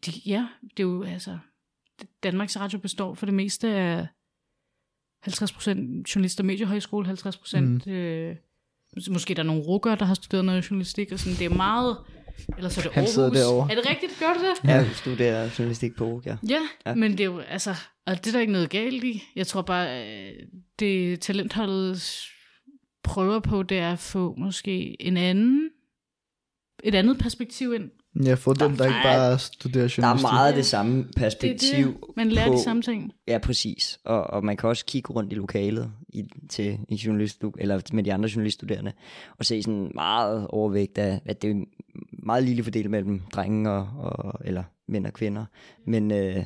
de, 0.07 0.13
ja, 0.27 0.49
det 0.63 0.81
er 0.81 0.87
jo, 0.87 1.03
altså, 1.03 1.39
Danmarks 2.23 2.57
Radio 2.61 2.79
består 2.79 3.15
for 3.15 3.27
det 3.27 3.35
meste 3.35 3.69
af 3.69 4.07
50% 5.29 5.69
journalister 6.15 6.43
og 6.43 6.47
mediehøjskole, 6.47 7.09
50% 7.09 7.61
mm. 7.61 7.81
øh, 7.93 8.37
måske 9.11 9.35
der 9.35 9.43
er 9.43 9.47
nogle 9.47 9.63
rukker, 9.63 9.95
der 9.95 10.05
har 10.05 10.15
studeret 10.15 10.45
noget 10.45 10.71
journalistik, 10.71 11.13
og 11.13 11.19
sådan, 11.19 11.39
det 11.39 11.45
er 11.45 11.57
meget, 11.57 11.97
eller 12.57 12.71
så 12.71 12.81
er 12.81 12.83
det 12.83 12.93
Han 12.93 13.05
Aarhus. 13.05 13.39
derovre. 13.39 13.71
Er 13.71 13.75
det 13.75 13.91
rigtigt? 13.91 14.17
Gør 14.21 14.33
du 14.35 14.41
det? 14.41 14.71
Ja, 14.71 14.75
jeg 14.75 14.91
studerer 14.95 15.51
journalistik 15.59 15.97
på 15.97 16.23
ja. 16.27 16.37
Ja, 16.49 16.55
Ja. 16.55 16.61
ja, 16.91 16.95
men 16.95 17.13
det 17.13 17.21
er 17.21 17.25
jo, 17.25 17.39
altså, 17.39 17.75
og 18.07 18.17
det 18.17 18.27
er 18.27 18.33
der 18.33 18.41
ikke 18.41 18.53
noget 18.53 18.71
galt 18.71 19.05
i. 19.05 19.23
Jeg 19.37 19.47
tror 19.47 19.63
bare, 19.63 20.09
øh, 20.09 20.33
det 20.79 21.21
talentholdet 21.21 22.23
prøver 23.05 23.41
på, 23.41 23.63
det 23.63 23.79
er 23.79 23.93
at 23.93 23.99
få 23.99 24.35
måske 24.39 25.03
en 25.03 25.17
anden, 25.17 25.71
et 26.85 26.95
andet 26.95 27.19
perspektiv 27.19 27.75
ind. 27.75 27.91
Ja, 28.25 28.35
for 28.35 28.53
dem, 28.53 28.77
der 28.77 28.85
ikke 28.85 28.97
er- 28.97 29.03
bare 29.03 29.39
studerer 29.39 29.89
Der 29.89 29.93
er 29.95 29.99
journalistik. 29.99 30.33
meget 30.33 30.57
det 30.57 30.67
samme 30.67 31.05
perspektiv. 31.17 31.71
Det 31.71 31.81
er 31.81 31.85
det. 32.07 32.17
Man 32.17 32.29
lærer 32.29 32.47
på, 32.49 32.53
de 32.55 32.63
samme 32.63 32.83
ting. 32.83 33.13
Ja, 33.29 33.39
præcis. 33.39 33.99
Og, 34.05 34.25
og 34.25 34.45
man 34.45 34.57
kan 34.57 34.69
også 34.69 34.85
kigge 34.87 35.13
rundt 35.13 35.33
i 35.33 35.37
lokalet 35.37 35.93
i, 36.09 36.25
til 36.49 36.79
en 36.89 36.97
journalist, 36.97 37.45
eller 37.59 37.81
med 37.93 38.05
de 38.05 38.13
andre 38.15 38.29
journaliststuderende, 38.35 38.93
og 39.39 39.45
se 39.45 39.63
sådan 39.63 39.91
meget 39.95 40.47
overvægt 40.47 40.99
af, 40.99 41.21
at 41.25 41.43
det 41.43 41.51
er 41.51 41.65
meget 42.13 42.45
lille 42.45 42.65
fordelt 42.65 42.91
mellem 42.91 43.21
drenge 43.21 43.71
og, 43.71 43.89
og, 43.99 44.41
eller 44.45 44.65
mænd 44.89 45.07
og 45.07 45.13
kvinder. 45.13 45.45
Men, 45.87 46.11
øh, 46.11 46.45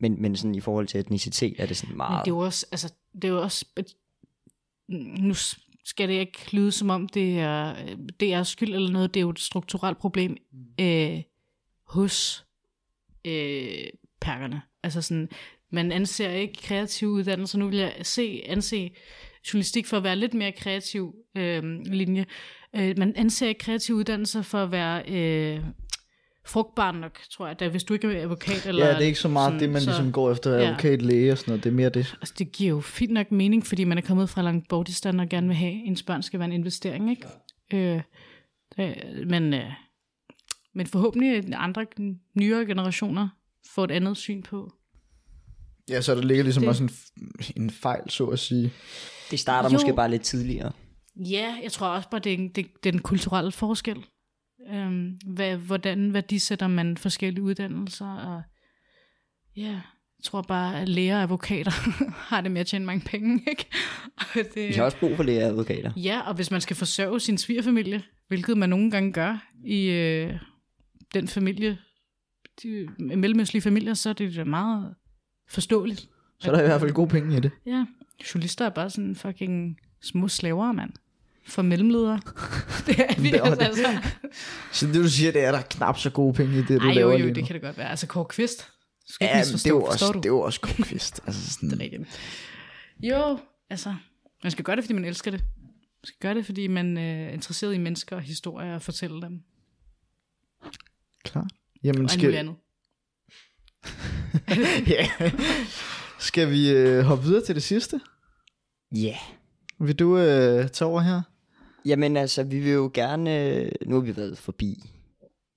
men, 0.00 0.22
men 0.22 0.36
sådan 0.36 0.54
i 0.54 0.60
forhold 0.60 0.86
til 0.86 1.00
etnicitet 1.00 1.54
er 1.58 1.66
det 1.66 1.76
sådan 1.76 1.90
Men 1.90 1.96
meget... 1.96 2.24
det 2.24 2.30
er 2.30 2.34
jo 2.34 2.38
også, 2.40 2.66
altså, 2.72 2.92
det 3.14 3.24
er 3.24 3.28
jo 3.28 3.42
også, 3.42 3.64
nu 5.18 5.34
skal 5.84 6.08
det 6.08 6.14
ikke 6.14 6.56
lyde 6.56 6.72
som 6.72 6.90
om, 6.90 7.08
det 7.08 7.38
er, 7.38 7.74
det 8.20 8.32
er 8.32 8.42
skyld 8.42 8.74
eller 8.74 8.90
noget, 8.90 9.14
det 9.14 9.20
er 9.20 9.24
jo 9.24 9.30
et 9.30 9.38
strukturelt 9.38 9.98
problem 9.98 10.36
øh, 10.80 11.22
hos 11.86 12.44
øh, 13.24 13.86
perkerne. 14.20 14.62
Altså 14.82 15.02
sådan, 15.02 15.28
man 15.70 15.92
anser 15.92 16.30
ikke 16.30 16.62
kreative 16.62 17.10
uddannelser. 17.10 17.58
Nu 17.58 17.68
vil 17.68 17.78
jeg 17.78 17.94
se, 18.02 18.42
anse 18.46 18.90
journalistik 19.52 19.86
for 19.86 19.96
at 19.96 20.04
være 20.04 20.16
lidt 20.16 20.34
mere 20.34 20.52
kreativ 20.52 21.14
øh, 21.36 21.62
linje. 21.84 22.26
Øh, 22.76 22.98
man 22.98 23.16
anser 23.16 23.48
ikke 23.48 23.58
kreative 23.58 23.96
uddannelser 23.96 24.42
for 24.42 24.58
at 24.58 24.72
være 24.72 25.02
øh, 25.08 25.64
frugtbar 26.50 26.92
nok, 26.92 27.18
tror 27.30 27.46
jeg. 27.46 27.60
Da, 27.60 27.68
hvis 27.68 27.84
du 27.84 27.94
ikke 27.94 28.12
er 28.16 28.22
advokat 28.22 28.66
eller... 28.66 28.86
Ja, 28.86 28.92
det 28.94 29.02
er 29.02 29.06
ikke 29.06 29.18
så 29.18 29.28
meget 29.28 29.46
sådan, 29.48 29.60
det, 29.60 29.70
man 29.70 29.80
så- 29.82 29.90
ligesom 29.90 30.12
går 30.12 30.32
efter 30.32 30.54
ja. 30.54 30.66
advokat, 30.66 31.02
læge 31.02 31.32
og 31.32 31.38
sådan 31.38 31.50
noget. 31.52 31.64
Det 31.64 31.70
er 31.70 31.74
mere 31.74 31.88
det. 31.88 32.16
Altså, 32.20 32.34
det 32.38 32.52
giver 32.52 32.70
jo 32.70 32.80
fint 32.80 33.12
nok 33.12 33.32
mening, 33.32 33.66
fordi 33.66 33.84
man 33.84 33.98
er 33.98 34.02
kommet 34.02 34.30
fra 34.30 34.42
langt 34.42 34.68
bortistan 34.68 35.20
og 35.20 35.28
gerne 35.28 35.46
vil 35.46 35.56
have, 35.56 35.72
at 35.72 35.80
ens 35.84 36.02
børn 36.02 36.22
skal 36.22 36.38
være 36.40 36.46
en 36.46 36.52
investering, 36.52 37.10
ikke? 37.10 37.26
Øh, 37.74 38.02
det, 38.76 38.94
men, 39.28 39.54
øh, 39.54 39.64
men 40.74 40.86
forhåbentlig 40.86 41.44
andre 41.56 41.86
nyere 42.34 42.66
generationer 42.66 43.28
får 43.74 43.84
et 43.84 43.90
andet 43.90 44.16
syn 44.16 44.42
på. 44.42 44.72
Ja, 45.90 46.00
så 46.00 46.14
der 46.14 46.22
ligger 46.22 46.44
ligesom 46.44 46.60
Det- 46.60 46.68
også 46.68 46.82
en, 46.82 46.90
en 47.56 47.70
fejl, 47.70 48.10
så 48.10 48.26
at 48.26 48.38
sige. 48.38 48.72
Det 49.30 49.40
starter 49.40 49.68
Jo. 49.68 49.72
måske 49.72 49.92
bare 49.96 50.10
lidt 50.10 50.22
tidligere. 50.22 50.72
Ja, 51.16 51.54
jeg 51.62 51.72
tror 51.72 51.86
også 51.88 52.08
bare, 52.10 52.20
det 52.20 52.32
er, 52.32 52.36
det, 52.36 52.54
det 52.56 52.86
er 52.86 52.90
den 52.90 53.00
kulturelle 53.00 53.52
forskel. 53.52 53.96
Øhm, 54.68 55.18
hvad, 55.26 55.56
hvordan 55.56 56.14
værdisætter 56.14 56.68
man 56.68 56.96
forskellige 56.96 57.42
uddannelser, 57.42 58.14
og 58.14 58.42
ja, 59.56 59.62
jeg 59.62 60.24
tror 60.24 60.42
bare, 60.42 60.80
at 60.80 60.88
læger 60.88 61.16
og 61.16 61.22
advokater 61.22 61.70
har 62.30 62.40
det 62.40 62.50
med 62.50 62.60
at 62.60 62.66
tjene 62.66 62.84
mange 62.84 63.06
penge, 63.06 63.42
ikke? 63.48 63.66
Og 64.16 64.26
det, 64.54 64.68
Vi 64.68 64.74
har 64.74 64.84
også 64.84 64.98
brug 64.98 65.16
for 65.16 65.22
læger 65.22 65.44
og 65.44 65.50
advokater. 65.50 65.92
Ja, 65.96 66.20
og 66.20 66.34
hvis 66.34 66.50
man 66.50 66.60
skal 66.60 66.76
forsørge 66.76 67.20
sin 67.20 67.38
svigerfamilie, 67.38 68.02
hvilket 68.28 68.58
man 68.58 68.68
nogle 68.68 68.90
gange 68.90 69.12
gør 69.12 69.46
i 69.64 69.90
øh, 69.90 70.34
den 71.14 71.28
familie, 71.28 71.78
de 72.62 72.88
mellemøstlige 72.98 73.62
familier, 73.62 73.94
så 73.94 74.08
er 74.08 74.12
det 74.12 74.46
meget 74.46 74.94
forståeligt. 75.48 76.08
Så 76.40 76.50
er 76.50 76.56
der 76.56 76.62
i 76.62 76.66
hvert 76.66 76.80
fald 76.80 76.92
gode 76.92 77.08
penge 77.08 77.36
i 77.36 77.40
det. 77.40 77.50
Ja, 77.66 77.86
journalister 78.34 78.64
er 78.64 78.70
bare 78.70 78.90
sådan 78.90 79.16
fucking 79.16 79.78
små 80.02 80.28
slaver, 80.28 80.72
mand. 80.72 80.92
For 81.46 81.62
mellemledere. 81.62 82.20
det 82.86 82.98
er 83.00 83.20
vi 83.20 83.30
Det 83.30 83.40
er 83.40 83.42
altså. 83.44 83.54
det. 83.60 83.66
altså. 83.66 84.10
Så 84.72 84.86
det 84.86 84.94
du 84.94 85.08
siger, 85.08 85.32
det 85.32 85.44
er, 85.44 85.50
der 85.50 85.58
er 85.58 85.62
knap 85.62 85.98
så 85.98 86.10
gode 86.10 86.34
penge 86.34 86.54
i 86.58 86.62
det, 86.62 86.68
du 86.68 86.74
Ej, 86.74 86.88
jo, 86.88 86.94
laver 86.94 87.10
jo, 87.12 87.16
lige 87.18 87.28
nu. 87.28 87.34
det 87.34 87.44
kan 87.46 87.54
det 87.54 87.62
godt 87.62 87.78
være. 87.78 87.90
Altså, 87.90 88.06
Kåre 88.06 88.24
Kvist. 88.24 88.68
Skal 89.06 89.24
Ja, 89.26 89.34
men 89.36 89.44
det 89.54 89.66
er 89.66 89.70
jo 89.70 89.84
også, 89.84 90.12
du? 90.12 90.18
det 90.18 90.24
er 90.24 90.28
jo 90.30 90.40
også 90.40 90.60
konquist. 90.60 91.20
altså 91.26 91.52
sådan, 91.52 91.70
Det 91.70 91.78
er 91.80 91.82
rigtigt. 91.84 92.02
Jo, 93.02 93.38
altså, 93.70 93.94
man 94.42 94.50
skal 94.50 94.64
gøre 94.64 94.76
det, 94.76 94.84
fordi 94.84 94.94
man 94.94 95.04
elsker 95.04 95.30
det. 95.30 95.40
Man 95.40 96.04
skal 96.04 96.16
gøre 96.20 96.34
det, 96.34 96.46
fordi 96.46 96.66
man 96.66 96.98
øh, 96.98 97.04
er 97.04 97.28
interesseret 97.30 97.74
i 97.74 97.78
mennesker 97.78 98.16
og 98.16 98.22
historier 98.22 98.74
og 98.74 98.82
fortælle 98.82 99.22
dem. 99.22 99.40
klar. 101.24 101.46
Jamen, 101.84 102.04
Og 102.04 102.10
skal, 102.10 102.34
andet. 102.34 102.54
ja. 104.94 105.08
skal 106.18 106.50
vi 106.50 106.70
øh, 106.70 107.02
hoppe 107.02 107.24
videre 107.24 107.44
til 107.44 107.54
det 107.54 107.62
sidste? 107.62 108.00
Ja. 108.94 108.98
Yeah. 108.98 109.16
Vil 109.88 109.94
du 109.98 110.18
øh, 110.18 110.68
tage 110.68 110.88
over 110.88 111.00
her? 111.00 111.22
Jamen 111.84 112.16
altså, 112.16 112.42
vi 112.42 112.58
vil 112.60 112.72
jo 112.72 112.90
gerne, 112.94 113.46
øh, 113.46 113.72
nu 113.86 113.94
har 113.94 114.02
vi 114.02 114.16
været 114.16 114.38
forbi 114.38 114.90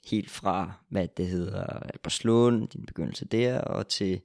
helt 0.05 0.29
fra, 0.29 0.71
hvad 0.89 1.07
det 1.17 1.27
hedder, 1.27 1.63
Albertslund, 1.63 2.67
din 2.67 2.85
begyndelse 2.85 3.25
der, 3.25 3.61
og 3.61 3.87
til, 3.87 4.21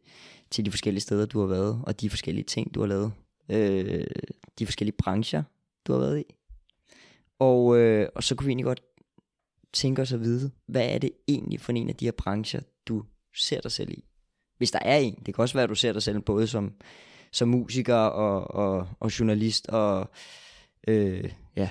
til 0.50 0.64
de 0.64 0.70
forskellige 0.70 1.00
steder, 1.00 1.26
du 1.26 1.40
har 1.40 1.46
været, 1.46 1.82
og 1.86 2.00
de 2.00 2.10
forskellige 2.10 2.44
ting, 2.44 2.74
du 2.74 2.80
har 2.80 2.86
lavet. 2.86 3.12
Øh, 3.48 4.06
de 4.58 4.66
forskellige 4.66 4.96
brancher, 4.98 5.42
du 5.86 5.92
har 5.92 5.98
været 6.00 6.18
i. 6.18 6.34
Og, 7.38 7.78
øh, 7.78 8.08
og 8.14 8.22
så 8.22 8.34
kunne 8.34 8.46
vi 8.46 8.50
egentlig 8.50 8.64
godt 8.64 8.82
tænke 9.72 10.02
os 10.02 10.12
at 10.12 10.20
vide, 10.20 10.50
hvad 10.66 10.88
er 10.88 10.98
det 10.98 11.10
egentlig 11.28 11.60
for 11.60 11.72
en 11.72 11.88
af 11.88 11.94
de 11.94 12.04
her 12.04 12.12
brancher, 12.12 12.60
du 12.86 13.04
ser 13.34 13.60
dig 13.60 13.72
selv 13.72 13.90
i? 13.90 14.04
Hvis 14.58 14.70
der 14.70 14.78
er 14.82 14.96
en. 14.96 15.22
Det 15.26 15.34
kan 15.34 15.42
også 15.42 15.54
være, 15.54 15.64
at 15.64 15.70
du 15.70 15.74
ser 15.74 15.92
dig 15.92 16.02
selv 16.02 16.20
både 16.20 16.46
som, 16.46 16.72
som 17.32 17.48
musiker 17.48 17.94
og, 17.94 18.50
og, 18.50 18.88
og 19.00 19.18
journalist 19.18 19.68
og 19.68 20.10
øh, 20.88 21.32
ja, 21.56 21.70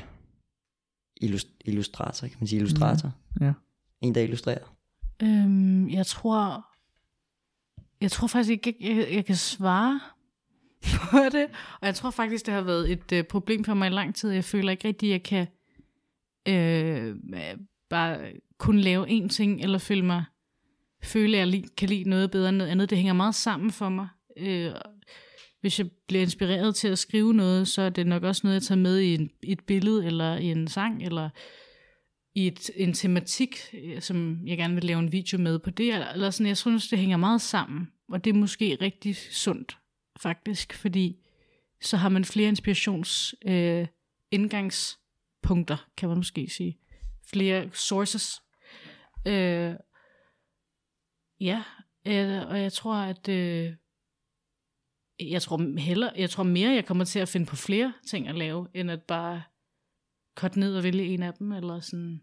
illustrator, 1.65 2.28
kan 2.28 2.38
man 2.39 2.47
sige 2.47 2.57
illustrator? 2.57 3.11
Ja. 3.41 3.53
En, 4.01 4.15
der 4.15 4.22
illustrerer. 4.22 4.76
Øhm, 5.24 5.89
jeg 5.89 6.05
tror... 6.05 6.65
Jeg 8.01 8.11
tror 8.11 8.28
faktisk 8.28 8.51
ikke, 8.51 8.76
jeg, 8.82 8.97
jeg, 8.97 9.15
jeg 9.15 9.26
kan 9.26 9.36
svare 9.36 9.99
på 11.11 11.18
det. 11.32 11.47
Og 11.82 11.88
jeg 11.88 11.95
tror 11.95 12.11
faktisk, 12.11 12.45
det 12.45 12.53
har 12.53 12.61
været 12.61 12.91
et 12.91 13.11
øh, 13.11 13.24
problem 13.24 13.63
for 13.63 13.74
mig 13.74 13.88
i 13.88 13.93
lang 13.93 14.15
tid. 14.15 14.30
Jeg 14.30 14.43
føler 14.43 14.72
ikke 14.72 14.88
rigtig, 14.88 15.09
jeg 15.09 15.24
kan 15.24 15.47
øh, 16.47 17.15
bare 17.89 18.32
kun 18.57 18.80
lave 18.80 19.24
én 19.24 19.28
ting, 19.28 19.61
eller 19.61 19.78
føle 19.78 20.05
mig 20.05 20.24
føle, 21.03 21.38
at 21.38 21.53
jeg 21.53 21.63
kan 21.78 21.89
lide 21.89 22.09
noget 22.09 22.32
bedre 22.32 22.49
end 22.49 22.57
noget 22.57 22.72
andet. 22.72 22.89
Det 22.89 22.97
hænger 22.97 23.13
meget 23.13 23.36
sammen 23.36 23.72
for 23.72 23.89
mig. 23.89 24.07
Øh, 24.38 24.72
hvis 25.61 25.79
jeg 25.79 25.87
bliver 26.07 26.21
inspireret 26.21 26.75
til 26.75 26.87
at 26.87 26.99
skrive 26.99 27.33
noget, 27.33 27.67
så 27.67 27.81
er 27.81 27.89
det 27.89 28.07
nok 28.07 28.23
også 28.23 28.41
noget, 28.43 28.53
jeg 28.53 28.63
tager 28.63 28.79
med 28.79 28.99
i, 28.99 29.13
en, 29.13 29.29
i 29.43 29.51
et 29.51 29.63
billede, 29.63 30.05
eller 30.05 30.35
i 30.35 30.45
en 30.45 30.67
sang, 30.67 31.03
eller 31.03 31.29
i 32.35 32.47
et, 32.47 32.69
en 32.75 32.93
tematik, 32.93 33.57
øh, 33.73 34.01
som 34.01 34.47
jeg 34.47 34.57
gerne 34.57 34.73
vil 34.73 34.83
lave 34.83 34.99
en 34.99 35.11
video 35.11 35.37
med 35.37 35.59
på 35.59 35.69
det. 35.69 35.93
Eller 36.13 36.29
sådan, 36.29 36.47
jeg 36.47 36.57
synes, 36.57 36.87
det 36.87 36.99
hænger 36.99 37.17
meget 37.17 37.41
sammen. 37.41 37.91
Og 38.09 38.23
det 38.23 38.29
er 38.29 38.39
måske 38.39 38.77
rigtig 38.81 39.15
sundt, 39.15 39.77
faktisk, 40.19 40.73
fordi 40.73 41.17
så 41.81 41.97
har 41.97 42.09
man 42.09 42.25
flere 42.25 42.49
inspirations 42.49 43.35
øh, 43.47 43.87
indgangspunkter, 44.31 45.87
kan 45.97 46.09
man 46.09 46.17
måske 46.17 46.49
sige. 46.49 46.77
Flere 47.31 47.69
sources. 47.73 48.41
Øh, 49.27 49.73
ja, 51.39 51.63
øh, 52.07 52.47
og 52.47 52.61
jeg 52.61 52.73
tror, 52.73 52.95
at 52.95 53.29
øh, 53.29 53.73
jeg 55.20 55.41
tror 55.41 55.80
heller, 55.80 56.09
jeg 56.15 56.30
tror 56.30 56.43
mere, 56.43 56.70
jeg 56.70 56.86
kommer 56.86 57.05
til 57.05 57.20
at 57.20 57.30
finde 57.30 57.45
på 57.45 57.55
flere 57.55 57.93
ting 58.07 58.28
at 58.28 58.36
lave, 58.36 58.68
end 58.74 58.91
at 58.91 59.03
bare 59.03 59.43
korte 60.36 60.59
ned 60.59 60.78
og 60.78 60.84
vælge 60.84 61.05
en 61.05 61.24
af 61.24 61.34
dem, 61.34 61.51
eller 61.51 61.80
sådan. 61.80 62.22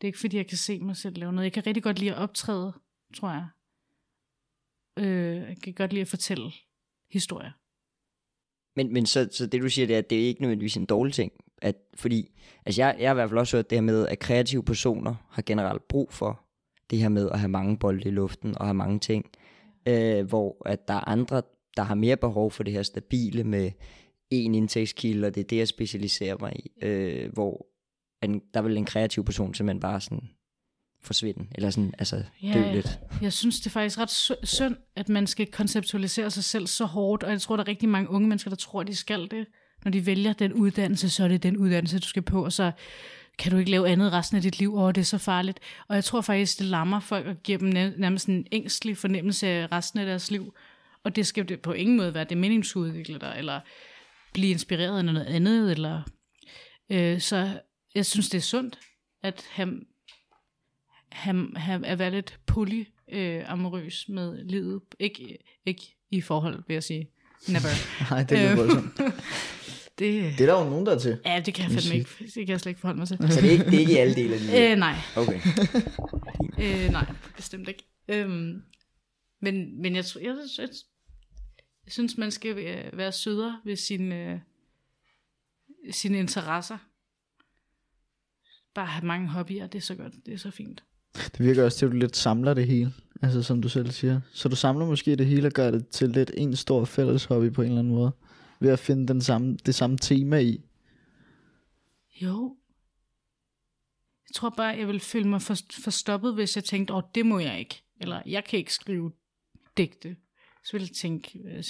Det 0.00 0.04
er 0.04 0.06
ikke 0.06 0.18
fordi, 0.18 0.36
jeg 0.36 0.46
kan 0.46 0.58
se 0.58 0.80
mig 0.80 0.96
selv 0.96 1.18
lave 1.18 1.32
noget. 1.32 1.44
Jeg 1.44 1.52
kan 1.52 1.66
rigtig 1.66 1.82
godt 1.82 1.98
lide 1.98 2.10
at 2.10 2.18
optræde, 2.18 2.72
tror 3.14 3.30
jeg. 3.30 3.46
Øh, 4.98 5.36
jeg 5.36 5.56
kan 5.62 5.74
godt 5.74 5.92
lide 5.92 6.00
at 6.00 6.08
fortælle 6.08 6.52
historier. 7.10 7.50
Men, 8.76 8.92
men 8.92 9.06
så, 9.06 9.28
så 9.32 9.46
det 9.46 9.62
du 9.62 9.68
siger, 9.68 9.86
det 9.86 9.94
er, 9.94 9.98
at 9.98 10.10
det 10.10 10.22
er 10.22 10.26
ikke 10.26 10.42
nødvendigvis 10.42 10.76
en 10.76 10.86
dårlig 10.86 11.14
ting. 11.14 11.32
At, 11.62 11.76
fordi, 11.94 12.30
altså 12.66 12.82
jeg, 12.82 12.96
jeg 12.98 13.08
har 13.08 13.14
i 13.14 13.16
hvert 13.16 13.28
fald 13.28 13.38
også 13.38 13.56
hørt 13.56 13.70
det 13.70 13.76
her 13.76 13.82
med, 13.82 14.08
at 14.08 14.18
kreative 14.18 14.64
personer 14.64 15.14
har 15.30 15.42
generelt 15.42 15.88
brug 15.88 16.12
for 16.12 16.44
det 16.90 16.98
her 16.98 17.08
med 17.08 17.30
at 17.30 17.38
have 17.38 17.48
mange 17.48 17.78
bolde 17.78 18.08
i 18.08 18.12
luften 18.12 18.58
og 18.58 18.66
have 18.66 18.74
mange 18.74 18.98
ting. 18.98 19.30
Øh, 19.88 20.26
hvor 20.28 20.68
at 20.68 20.88
der 20.88 20.94
er 20.94 21.08
andre, 21.08 21.42
der 21.76 21.82
har 21.82 21.94
mere 21.94 22.16
behov 22.16 22.50
for 22.50 22.62
det 22.62 22.72
her 22.72 22.82
stabile 22.82 23.44
med 23.44 23.70
en 24.30 24.54
indtægtskilde, 24.54 25.26
og 25.26 25.34
det 25.34 25.40
er 25.40 25.44
det, 25.44 25.56
jeg 25.56 25.68
specialiserer 25.68 26.36
mig 26.40 26.52
i. 26.56 26.70
Øh, 26.82 27.32
hvor 27.32 27.66
en, 28.22 28.40
der 28.54 28.62
vil 28.62 28.76
en 28.76 28.84
kreativ 28.84 29.24
person 29.24 29.54
simpelthen 29.54 29.80
bare 29.80 30.00
sådan 30.00 30.28
forsvinde, 31.02 31.46
eller 31.54 31.70
sådan, 31.70 31.94
altså 31.98 32.22
Ja, 32.42 32.52
dø 32.52 32.72
lidt. 32.72 32.98
Jeg 33.22 33.32
synes, 33.32 33.60
det 33.60 33.66
er 33.66 33.70
faktisk 33.70 33.98
ret 33.98 34.10
sy- 34.10 34.32
synd, 34.42 34.76
at 34.96 35.08
man 35.08 35.26
skal 35.26 35.46
konceptualisere 35.46 36.30
sig 36.30 36.44
selv 36.44 36.66
så 36.66 36.84
hårdt, 36.84 37.22
og 37.22 37.30
jeg 37.30 37.40
tror, 37.40 37.56
der 37.56 37.62
er 37.64 37.68
rigtig 37.68 37.88
mange 37.88 38.10
unge 38.10 38.28
mennesker, 38.28 38.50
der 38.50 38.56
tror, 38.56 38.82
de 38.82 38.96
skal 38.96 39.30
det. 39.30 39.46
Når 39.84 39.90
de 39.90 40.06
vælger 40.06 40.32
den 40.32 40.52
uddannelse, 40.52 41.10
så 41.10 41.24
er 41.24 41.28
det 41.28 41.42
den 41.42 41.56
uddannelse, 41.56 41.98
du 41.98 42.06
skal 42.06 42.22
på, 42.22 42.44
og 42.44 42.52
så 42.52 42.72
kan 43.38 43.52
du 43.52 43.58
ikke 43.58 43.70
lave 43.70 43.88
andet 43.88 44.12
resten 44.12 44.36
af 44.36 44.42
dit 44.42 44.58
liv, 44.58 44.74
og 44.74 44.94
det 44.94 45.00
er 45.00 45.04
så 45.04 45.18
farligt. 45.18 45.60
Og 45.88 45.94
jeg 45.94 46.04
tror 46.04 46.20
faktisk, 46.20 46.58
det 46.58 46.66
lammer 46.66 47.00
folk 47.00 47.26
og 47.26 47.36
giver 47.42 47.58
dem 47.58 47.68
næ- 47.68 47.90
nærmest 47.96 48.26
en 48.28 48.46
ængstelig 48.52 48.96
fornemmelse 48.96 49.46
af 49.46 49.72
resten 49.72 49.98
af 50.00 50.06
deres 50.06 50.30
liv. 50.30 50.54
Og 51.04 51.16
det 51.16 51.26
skal 51.26 51.48
det 51.48 51.60
på 51.60 51.72
ingen 51.72 51.96
måde 51.96 52.14
være 52.14 52.24
det 52.24 52.36
mening, 52.38 52.62
du 52.62 52.68
skal 52.68 52.78
udvikle 52.78 53.18
dig, 53.20 53.34
eller 53.38 53.60
blive 54.32 54.50
inspireret 54.50 54.98
af 54.98 55.04
noget 55.04 55.24
andet, 55.26 55.70
eller... 55.72 56.02
Øh, 56.90 57.20
så 57.20 57.60
jeg 57.94 58.06
synes, 58.06 58.28
det 58.28 58.38
er 58.38 58.42
sundt, 58.42 58.78
at 59.22 59.44
have, 59.50 59.80
have, 61.12 61.50
have, 61.56 61.86
at 61.86 61.98
være 61.98 62.10
lidt 62.10 62.38
poly 62.46 62.84
øh, 63.12 63.52
amorøs 63.52 64.04
med 64.08 64.44
livet. 64.44 64.80
Ikke, 65.00 65.38
ikke 65.66 65.82
i 66.10 66.20
forhold, 66.20 66.62
vil 66.68 66.74
jeg 66.74 66.82
sige. 66.82 67.10
Never. 67.48 67.68
Nej, 68.10 68.22
det 68.22 68.38
er 68.38 68.56
voldsomt. 68.56 68.96
det, 69.98 70.38
Det 70.38 70.40
er 70.40 70.46
der 70.54 70.62
jo 70.64 70.70
nogen, 70.70 70.86
der 70.86 70.94
er 70.94 70.98
til. 70.98 71.18
ja, 71.26 71.42
det 71.46 71.54
kan 71.54 71.64
jeg 71.72 71.80
fandme 71.80 71.98
ikke. 71.98 72.10
Det 72.24 72.34
kan 72.34 72.48
jeg 72.48 72.60
slet 72.60 72.70
ikke 72.70 72.80
forholde 72.80 72.98
mig 72.98 73.08
til. 73.08 73.16
Så 73.30 73.40
det 73.40 73.48
er 73.48 73.50
ikke, 73.52 73.64
det 73.64 73.74
er 73.74 73.78
ikke 73.80 73.92
i 73.92 73.96
alle 73.96 74.14
dele 74.14 74.34
af 74.34 74.40
livet? 74.46 74.70
Øh, 74.72 74.78
nej, 74.78 74.94
Okay. 75.16 75.40
øh, 76.86 76.90
nej, 76.92 77.06
bestemt 77.36 77.68
ikke. 77.68 77.84
Øhm, 78.08 78.62
men, 79.42 79.82
men 79.82 79.96
jeg, 79.96 80.04
tror- 80.04 80.20
jeg, 80.20 80.36
jeg, 80.58 80.68
jeg 81.86 81.92
synes, 81.92 82.18
man 82.18 82.30
skal 82.30 82.56
være 82.56 82.96
være 82.96 83.12
sødere 83.12 83.60
ved 83.64 83.76
sine, 83.76 84.32
øh, 84.32 84.38
sine 85.92 86.18
interesser. 86.18 86.78
Bare 88.74 88.86
have 88.86 89.06
mange 89.06 89.28
hobbyer, 89.28 89.66
det 89.66 89.78
er 89.78 89.82
så 89.82 89.94
godt, 89.94 90.14
det 90.26 90.34
er 90.34 90.38
så 90.38 90.50
fint. 90.50 90.84
Det 91.14 91.40
virker 91.40 91.64
også 91.64 91.78
til, 91.78 91.86
at 91.86 91.92
du 91.92 91.96
lidt 91.96 92.16
samler 92.16 92.54
det 92.54 92.66
hele. 92.66 92.92
Altså 93.22 93.42
som 93.42 93.62
du 93.62 93.68
selv 93.68 93.90
siger. 93.90 94.20
Så 94.32 94.48
du 94.48 94.56
samler 94.56 94.86
måske 94.86 95.16
det 95.16 95.26
hele 95.26 95.46
og 95.46 95.52
gør 95.52 95.70
det 95.70 95.88
til 95.88 96.10
lidt 96.10 96.30
en 96.34 96.56
stor 96.56 96.84
fælles 96.84 97.24
hobby 97.24 97.52
på 97.52 97.62
en 97.62 97.68
eller 97.68 97.78
anden 97.78 97.94
måde. 97.94 98.12
Ved 98.60 98.70
at 98.70 98.78
finde 98.78 99.08
den 99.08 99.20
samme, 99.20 99.56
det 99.66 99.74
samme 99.74 99.98
tema 99.98 100.38
i. 100.38 100.60
Jo. 102.22 102.56
Jeg 104.28 104.34
tror 104.34 104.50
bare, 104.50 104.76
jeg 104.78 104.86
ville 104.86 105.00
føle 105.00 105.28
mig 105.28 105.42
for, 105.42 105.56
forstoppet, 105.82 106.34
hvis 106.34 106.56
jeg 106.56 106.64
tænkte, 106.64 106.92
åh, 106.92 106.96
oh, 106.96 107.02
det 107.14 107.26
må 107.26 107.38
jeg 107.38 107.58
ikke. 107.58 107.82
Eller, 108.00 108.22
jeg 108.26 108.44
kan 108.44 108.58
ikke 108.58 108.74
skrive 108.74 109.12
digte. 109.76 110.16
Så 110.64 110.72
ville 110.72 110.86
jeg 110.90 110.96
tænke, 110.96 111.38
øh, 111.38 111.64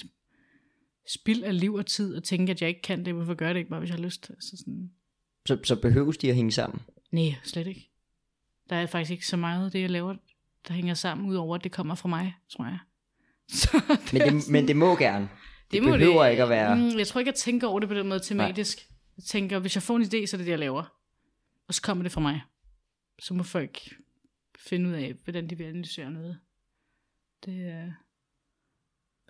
spild 1.08 1.42
af 1.42 1.60
liv 1.60 1.74
og 1.74 1.86
tid, 1.86 2.14
og 2.16 2.24
tænke, 2.24 2.50
at 2.50 2.60
jeg 2.60 2.68
ikke 2.68 2.82
kan 2.82 3.04
det. 3.04 3.14
Hvorfor 3.14 3.34
gør 3.34 3.46
jeg 3.46 3.54
det 3.54 3.58
ikke 3.60 3.70
bare, 3.70 3.80
hvis 3.80 3.90
jeg 3.90 3.96
har 3.96 4.02
lyst? 4.04 4.30
Altså 4.30 4.56
sådan, 4.56 4.92
Så, 5.46 5.58
så 5.64 5.76
behøves 5.76 6.16
de 6.18 6.28
at 6.28 6.34
hænge 6.36 6.52
sammen? 6.52 6.80
nej, 7.10 7.34
slet 7.44 7.66
ikke. 7.66 7.90
Der 8.70 8.76
er 8.76 8.86
faktisk 8.86 9.10
ikke 9.10 9.26
så 9.26 9.36
meget 9.36 9.64
af 9.64 9.70
det, 9.70 9.80
jeg 9.80 9.90
laver, 9.90 10.16
der 10.68 10.74
hænger 10.74 10.94
sammen, 10.94 11.30
udover 11.30 11.54
at 11.56 11.64
det 11.64 11.72
kommer 11.72 11.94
fra 11.94 12.08
mig, 12.08 12.34
tror 12.48 12.64
jeg. 12.64 12.78
Så 13.48 13.82
det 13.88 14.12
Men 14.12 14.22
det, 14.22 14.42
sådan- 14.42 14.52
men 14.52 14.68
det 14.68 14.76
må 14.76 14.96
gerne. 14.96 15.28
Det, 15.70 15.82
må 15.82 15.90
behøver 15.90 16.26
ikke 16.26 16.42
at 16.42 16.48
være... 16.48 16.76
Mm, 16.76 16.98
jeg 16.98 17.06
tror 17.06 17.18
ikke, 17.20 17.28
jeg 17.28 17.34
tænker 17.36 17.66
over 17.66 17.80
det 17.80 17.88
på 17.88 17.94
den 17.94 18.08
måde 18.08 18.20
tematisk. 18.20 18.78
Nej. 18.78 18.96
Jeg 19.16 19.24
tænker, 19.24 19.58
hvis 19.58 19.74
jeg 19.76 19.82
får 19.82 19.96
en 19.96 20.02
idé, 20.02 20.26
så 20.26 20.36
er 20.36 20.38
det 20.38 20.46
det, 20.46 20.50
jeg 20.50 20.58
laver. 20.58 20.84
Og 21.68 21.74
så 21.74 21.82
kommer 21.82 22.02
det 22.02 22.12
fra 22.12 22.20
mig. 22.20 22.42
Så 23.18 23.34
må 23.34 23.42
folk 23.42 23.80
finde 24.58 24.88
ud 24.88 24.94
af, 24.94 25.14
hvordan 25.24 25.50
de 25.50 25.58
vil 25.58 25.64
analysere 25.64 26.10
noget. 26.10 26.38
Det 27.44 27.68
er... 27.68 27.92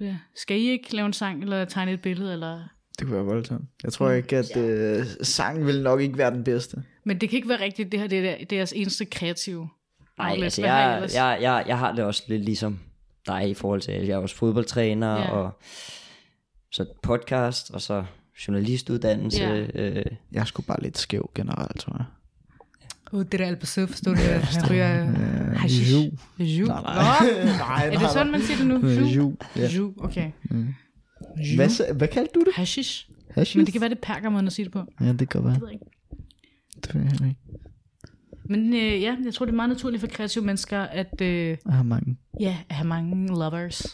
Ja. 0.02 0.16
Skal 0.34 0.56
I 0.60 0.68
ikke 0.70 0.96
lave 0.96 1.06
en 1.06 1.12
sang, 1.12 1.42
eller 1.42 1.64
tegne 1.64 1.92
et 1.92 2.02
billede, 2.02 2.32
eller... 2.32 2.62
Det 2.98 3.06
kunne 3.06 3.16
være 3.16 3.24
voldsomt. 3.24 3.64
Jeg 3.84 3.92
tror 3.92 4.08
Mm. 4.10 4.16
ikke, 4.16 4.36
at 4.36 4.56
øh, 4.56 5.04
sangen 5.22 5.66
vil 5.66 5.82
nok 5.82 6.00
ikke 6.00 6.18
være 6.18 6.30
den 6.30 6.44
bedste. 6.44 6.82
Men 7.04 7.20
det 7.20 7.28
kan 7.28 7.36
ikke 7.36 7.48
være 7.48 7.60
rigtigt, 7.60 7.92
det 7.92 8.00
her 8.00 8.06
det 8.06 8.18
er 8.18 8.22
der- 8.38 8.44
deres 8.44 8.72
eneste 8.72 9.04
kreative. 9.04 9.68
Nej, 10.18 10.38
altså 10.42 10.62
jeg, 10.62 11.08
jeg, 11.14 11.38
jeg, 11.40 11.64
jeg 11.66 11.78
har 11.78 11.92
det 11.92 12.04
også 12.04 12.22
lidt 12.28 12.44
ligesom 12.44 12.80
dig 13.26 13.50
i 13.50 13.54
forhold 13.54 13.80
til, 13.80 13.92
at 13.92 14.08
jeg 14.08 14.14
er 14.14 14.18
også 14.18 14.36
fodboldtræner, 14.36 15.14
Ja. 15.20 15.30
og 15.30 15.50
så 16.72 16.86
podcast, 17.02 17.70
og 17.70 17.80
så 17.82 18.04
journalistuddannelse. 18.48 19.42
Ja. 19.42 19.66
Øh, 19.74 20.04
Jeg 20.32 20.40
er 20.40 20.44
sgu 20.44 20.62
bare 20.62 20.82
lidt 20.82 20.98
skæv 20.98 21.30
generelt, 21.34 21.80
tror 21.80 21.96
jeg. 21.98 22.04
Oh, 23.12 23.22
det 23.24 23.38
der 23.38 23.46
Albertsev, 23.46 23.88
forstår 23.88 24.14
du, 24.14 24.20
han 24.20 24.70
ryger 24.70 25.04
hashish. 25.56 25.92
ju. 25.92 25.98
Ju. 26.44 26.64
Nej, 26.66 26.82
nej. 27.58 27.88
Er 27.92 27.98
det 27.98 28.10
sådan, 28.10 28.32
man 28.32 28.42
siger 28.42 28.56
det 28.58 28.66
nu? 28.66 28.88
Ju. 28.88 29.04
ju, 29.06 29.36
ja. 29.56 29.68
Ju, 29.68 29.94
okay. 29.98 30.30
Mm. 30.50 30.66
Hvad, 31.56 31.94
hvad 31.94 32.08
kaldte 32.08 32.30
du 32.34 32.40
det? 32.40 32.48
Hashish. 32.54 33.08
Hashish? 33.30 33.56
Men 33.56 33.66
det 33.66 33.72
kan 33.72 33.80
være, 33.80 33.90
det 33.90 33.96
er 33.96 34.00
perkermåden 34.02 34.46
at 34.46 34.52
sige 34.52 34.64
det 34.64 34.72
på. 34.72 34.82
Ja, 35.00 35.12
det 35.12 35.28
kan 35.28 35.44
være. 35.44 35.54
Det 35.54 35.60
ved 35.62 35.68
jeg 35.68 35.74
ikke. 35.74 35.86
Det 36.86 36.94
ved 36.94 37.02
jeg 37.02 37.28
ikke. 37.28 37.40
Men 38.44 38.74
øh, 38.74 39.02
ja, 39.02 39.16
jeg 39.24 39.34
tror, 39.34 39.46
det 39.46 39.52
er 39.52 39.56
meget 39.56 39.68
naturligt 39.68 40.00
for 40.00 40.06
kreative 40.06 40.44
mennesker, 40.44 40.80
at 40.80 41.20
øh, 41.20 41.48
Jeg 41.48 41.56
har 41.74 41.82
mange. 41.82 42.16
ja, 42.40 42.56
at 42.68 42.74
have 42.76 42.88
mange 42.88 43.28
lovers. 43.28 43.86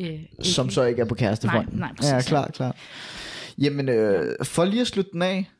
Øh, 0.00 0.18
Som 0.42 0.66
ikke- 0.66 0.74
så 0.74 0.82
ikke 0.84 1.00
er 1.02 1.06
på 1.06 1.14
kærestefronten. 1.14 1.78
Nej, 1.78 1.88
nej, 1.88 1.96
præcis, 1.96 2.10
Ja, 2.10 2.16
ja. 2.16 2.22
klar, 2.22 2.48
klar. 2.48 2.76
Jamen, 3.58 3.88
øh, 3.88 4.44
for 4.44 4.64
lige 4.64 4.80
at 4.80 4.86
slutte 4.86 5.10
den 5.12 5.22
af. 5.22 5.50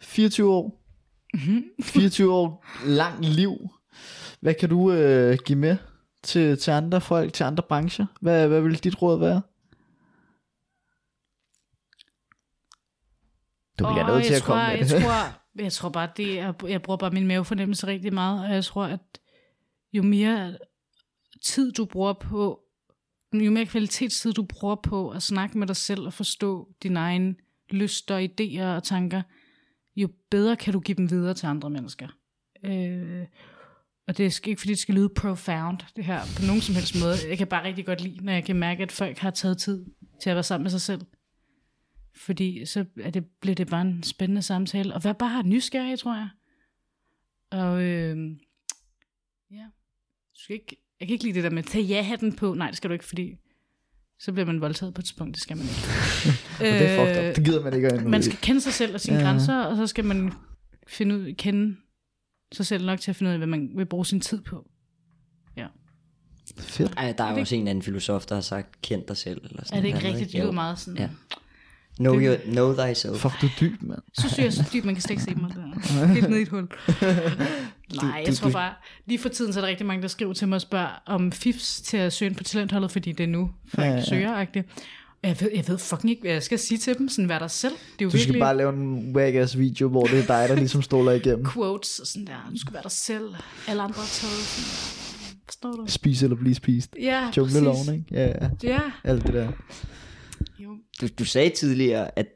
24 0.00 0.50
år. 0.52 0.82
Mhm. 1.34 1.64
24 1.82 2.32
år 2.32 2.64
lang 2.86 3.24
liv. 3.24 3.68
Hvad 4.40 4.54
kan 4.54 4.68
du 4.68 4.92
øh, 4.92 5.38
give 5.46 5.58
med 5.58 5.76
til, 6.22 6.58
til 6.58 6.70
andre 6.70 7.00
folk, 7.00 7.32
til 7.32 7.44
andre 7.44 7.62
brancher? 7.68 8.06
Hvad, 8.20 8.48
hvad 8.48 8.60
vil 8.60 8.84
dit 8.84 9.02
råd 9.02 9.18
være? 9.18 9.42
Du 13.78 13.84
bliver 13.84 14.08
Åh, 14.08 14.14
nødt 14.14 14.24
til 14.24 14.30
jeg 14.32 14.36
at 14.36 14.42
tror, 14.42 14.54
komme 14.54 14.66
med 14.68 14.78
jeg 14.78 14.88
det. 14.88 15.02
tror, 15.02 15.40
jeg 15.64 15.72
tror 15.72 15.88
bare, 15.88 16.08
det 16.16 16.40
er, 16.40 16.52
jeg 16.68 16.82
bruger 16.82 16.96
bare 16.96 17.10
min 17.10 17.26
mavefornemmelse 17.26 17.86
rigtig 17.86 18.14
meget, 18.14 18.44
og 18.48 18.54
jeg 18.54 18.64
tror, 18.64 18.84
at 18.84 19.00
jo 19.92 20.02
mere 20.02 20.58
tid 21.44 21.72
du 21.72 21.84
bruger 21.84 22.12
på, 22.12 22.60
jo 23.32 23.50
mere 23.50 23.66
kvalitetstid 23.66 24.32
du 24.32 24.42
bruger 24.42 24.74
på 24.74 25.10
at 25.10 25.22
snakke 25.22 25.58
med 25.58 25.66
dig 25.66 25.76
selv 25.76 26.00
og 26.00 26.12
forstå 26.12 26.68
dine 26.82 26.98
egne 27.00 27.34
lyster, 27.70 28.18
idéer 28.28 28.76
og 28.76 28.82
tanker, 28.82 29.22
jo 29.96 30.08
bedre 30.30 30.56
kan 30.56 30.72
du 30.72 30.80
give 30.80 30.96
dem 30.96 31.10
videre 31.10 31.34
til 31.34 31.46
andre 31.46 31.70
mennesker. 31.70 32.08
Øh, 32.64 33.26
og 34.08 34.16
det 34.16 34.26
er 34.26 34.48
ikke, 34.48 34.60
fordi 34.60 34.72
det 34.72 34.78
skal 34.78 34.94
lyde 34.94 35.08
profound, 35.08 35.78
det 35.96 36.04
her, 36.04 36.20
på 36.36 36.42
nogen 36.46 36.60
som 36.62 36.74
helst 36.74 36.94
måde. 37.02 37.28
Jeg 37.28 37.38
kan 37.38 37.46
bare 37.46 37.64
rigtig 37.64 37.86
godt 37.86 38.00
lide, 38.00 38.24
når 38.24 38.32
jeg 38.32 38.44
kan 38.44 38.56
mærke, 38.56 38.82
at 38.82 38.92
folk 38.92 39.18
har 39.18 39.30
taget 39.30 39.58
tid 39.58 39.86
til 40.22 40.30
at 40.30 40.36
være 40.36 40.42
sammen 40.42 40.64
med 40.64 40.70
sig 40.70 40.80
selv. 40.80 41.00
Fordi 42.16 42.66
så 42.66 42.84
er 43.00 43.10
det, 43.10 43.26
bliver 43.40 43.54
det 43.54 43.70
bare 43.70 43.82
en 43.82 44.02
spændende 44.02 44.42
samtale. 44.42 44.94
Og 44.94 45.00
hvad 45.00 45.14
bare 45.14 45.42
nysgerrig, 45.42 45.98
tror 45.98 46.14
jeg. 46.14 46.28
Og 47.50 47.82
øh, 47.82 48.16
ja, 49.50 49.64
du 50.34 50.40
skal 50.40 50.54
ikke, 50.54 50.76
jeg 51.00 51.08
kan 51.08 51.12
ikke 51.12 51.24
lide 51.24 51.34
det 51.34 51.44
der 51.44 51.50
med, 51.50 51.62
tag 51.62 51.82
ja-hatten 51.82 52.36
på. 52.36 52.54
Nej, 52.54 52.66
det 52.66 52.76
skal 52.76 52.90
du 52.90 52.92
ikke, 52.92 53.04
fordi 53.04 53.36
så 54.20 54.32
bliver 54.32 54.46
man 54.46 54.60
voldtaget 54.60 54.94
på 54.94 55.00
et 55.00 55.04
tidspunkt. 55.04 55.34
Det 55.34 55.42
skal 55.42 55.56
man 55.56 55.66
ikke. 55.66 55.80
Og 56.58 56.64
det 56.64 56.82
er 56.90 57.06
fucked 57.06 57.28
up. 57.30 57.36
Det 57.36 57.44
gider 57.44 57.64
man 57.64 57.74
ikke 57.74 57.88
at 57.88 58.00
Øh, 58.00 58.06
man 58.06 58.22
skal 58.22 58.38
kende 58.42 58.60
sig 58.60 58.72
selv 58.72 58.94
og 58.94 59.00
sine 59.00 59.16
Ja. 59.16 59.22
ja. 59.22 59.28
grænser, 59.30 59.56
og 59.62 59.76
så 59.76 59.86
skal 59.86 60.04
man 60.04 60.32
finde 60.88 61.14
ud, 61.16 61.34
kende 61.34 61.76
sig 62.52 62.66
selv 62.66 62.86
nok 62.86 63.00
til 63.00 63.10
at 63.10 63.16
finde 63.16 63.28
ud 63.28 63.32
af, 63.32 63.38
hvad 63.38 63.46
man 63.48 63.70
vil 63.76 63.86
bruge 63.86 64.06
sin 64.06 64.20
tid 64.20 64.40
på. 64.42 64.66
Fedt. 66.58 66.92
ej, 66.96 67.12
der 67.18 67.24
er 67.24 67.28
jo 67.28 67.34
det- 67.34 67.40
også 67.40 67.54
en 67.54 67.68
anden 67.68 67.82
filosof, 67.82 68.26
der 68.26 68.34
har 68.34 68.42
sagt, 68.42 68.82
kend 68.82 69.02
dig 69.08 69.16
selv. 69.16 69.40
Eller 69.44 69.64
sådan 69.64 69.76
Er 69.78 69.80
det 69.82 69.88
ikke 69.88 69.98
noget, 69.98 70.14
rigtigt? 70.14 70.32
Det 70.32 70.40
lyder 70.40 70.52
meget 70.52 70.78
sådan. 70.78 70.96
Ja. 70.98 71.02
Ja. 71.02 71.08
Know, 71.96 72.18
Det- 72.20 72.26
your, 72.46 72.52
know 72.52 72.74
thyself. 72.86 73.16
Fuck, 73.16 73.40
du 73.40 73.46
er 73.46 73.50
dyb, 73.60 73.82
mand. 73.82 73.98
Så 74.14 74.28
synes 74.28 74.38
jeg 74.38 74.52
så 74.52 74.70
dybt, 74.72 74.84
man 74.84 74.94
kan 74.94 75.02
slet 75.02 75.10
ikke 75.10 75.22
se 75.22 75.34
mig 75.34 75.50
der. 75.54 76.06
Helt 76.14 76.30
ned 76.30 76.38
i 76.38 76.42
et 76.42 76.48
hul. 76.48 76.68
Nej, 77.94 78.22
jeg 78.26 78.32
du- 78.32 78.36
tror 78.36 78.50
bare, 78.50 78.74
lige 79.06 79.18
for 79.18 79.28
tiden 79.28 79.52
så 79.52 79.58
er 79.58 79.64
der 79.64 79.68
rigtig 79.68 79.86
mange, 79.86 80.02
der 80.02 80.08
skriver 80.08 80.32
til 80.32 80.48
mig 80.48 80.56
og 80.56 80.60
spørger 80.60 81.02
om 81.06 81.32
fifs 81.32 81.80
til 81.80 81.96
at 81.96 82.12
søge 82.12 82.28
ind 82.28 82.36
på 82.36 82.44
talentholdet, 82.44 82.90
fordi 82.90 83.12
det 83.12 83.24
er 83.24 83.28
nu, 83.28 83.50
folk 83.68 83.86
Ja, 83.86 83.90
ja. 84.16 84.40
Og 85.22 85.28
Jeg 85.30 85.40
ved, 85.40 85.50
jeg 85.54 85.64
ved 85.68 85.78
fucking 85.78 86.10
ikke, 86.10 86.22
hvad 86.22 86.32
jeg 86.32 86.42
skal 86.42 86.58
sige 86.58 86.78
til 86.78 86.98
dem. 86.98 87.08
Sådan, 87.08 87.28
vær 87.28 87.38
dig 87.38 87.50
selv. 87.50 87.72
Det 87.72 87.78
er 88.00 88.04
jo 88.04 88.06
Du 88.06 88.10
skal 88.10 88.18
virkelig 88.18 88.40
bare 88.40 88.56
lave 88.56 88.72
en 88.72 89.16
wag 89.16 89.48
video, 89.56 89.88
hvor 89.88 90.02
det 90.06 90.18
er 90.18 90.26
dig, 90.26 90.48
der 90.48 90.54
ligesom 90.54 90.82
stoler 90.82 91.12
igennem. 91.12 91.46
quotes 91.54 91.98
og 91.98 92.06
sådan 92.06 92.26
der. 92.26 92.48
Du 92.50 92.58
skal 92.58 92.72
være 92.74 92.82
dig 92.82 92.90
selv. 92.90 93.34
Alle 93.68 93.82
andre 93.82 93.94
er 94.02 94.06
taget. 94.06 94.32
Forstår 95.44 95.72
du? 95.72 95.84
Spis 95.86 96.22
eller 96.22 96.36
blive 96.36 96.54
spist. 96.54 96.96
Ja, 97.00 97.30
Jungleloven, 97.36 97.94
ikke? 97.94 98.04
Ja, 98.10 98.26
ja. 98.26 98.48
Ja, 98.62 98.80
Alt 99.04 99.26
det 99.26 99.34
der. 99.34 99.52
jo. 100.58 100.76
Du, 101.00 101.06
du 101.18 101.24
sagde 101.24 101.50
tidligere, 101.50 102.18
at 102.18 102.26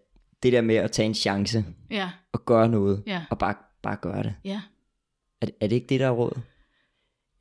det 0.43 0.53
der 0.53 0.61
med 0.61 0.75
at 0.77 0.93
tage 0.93 1.07
en 1.07 1.15
chance 1.15 1.65
Ja, 1.91 2.11
og 2.33 2.45
gøre 2.47 2.69
noget, 2.69 3.03
ja, 3.07 3.23
og 3.31 3.39
bare, 3.39 3.55
bare 3.83 3.97
gøre 4.03 4.23
det. 4.23 4.35
ja. 4.45 4.61
Er, 5.41 5.47
er 5.61 5.67
det 5.67 5.77
ikke 5.77 5.87
det, 5.87 6.01
der 6.01 6.07
er 6.07 6.11
råd? 6.11 6.41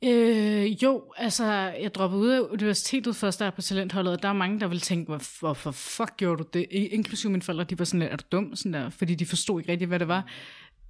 Øh, 0.04 0.82
jo, 0.82 1.02
altså, 1.16 1.44
jeg 1.82 1.94
droppede 1.94 2.22
ud 2.22 2.28
af 2.28 2.40
universitetet 2.40 3.16
først 3.16 3.40
der 3.40 3.50
på 3.50 3.62
talentholdet, 3.62 4.12
og 4.12 4.22
der 4.22 4.28
er 4.28 4.32
mange, 4.32 4.60
der 4.60 4.66
vil 4.66 4.80
tænke, 4.80 5.08
hvor, 5.08 5.40
hvorfor 5.40 5.70
fuck 5.70 6.16
gjorde 6.16 6.44
du 6.44 6.48
det? 6.52 6.66
Inklusive 6.70 7.32
mine 7.32 7.42
forældre, 7.42 7.64
de 7.64 7.78
var 7.78 7.84
sådan 7.84 8.00
lidt, 8.00 8.12
er 8.12 8.16
du 8.16 8.24
dum? 8.32 8.56
Sådan 8.56 8.72
der, 8.72 8.90
fordi 8.90 9.14
de 9.14 9.26
forstod 9.26 9.60
ikke 9.60 9.72
rigtig, 9.72 9.88
hvad 9.88 9.98
det 9.98 10.08
var. 10.08 10.26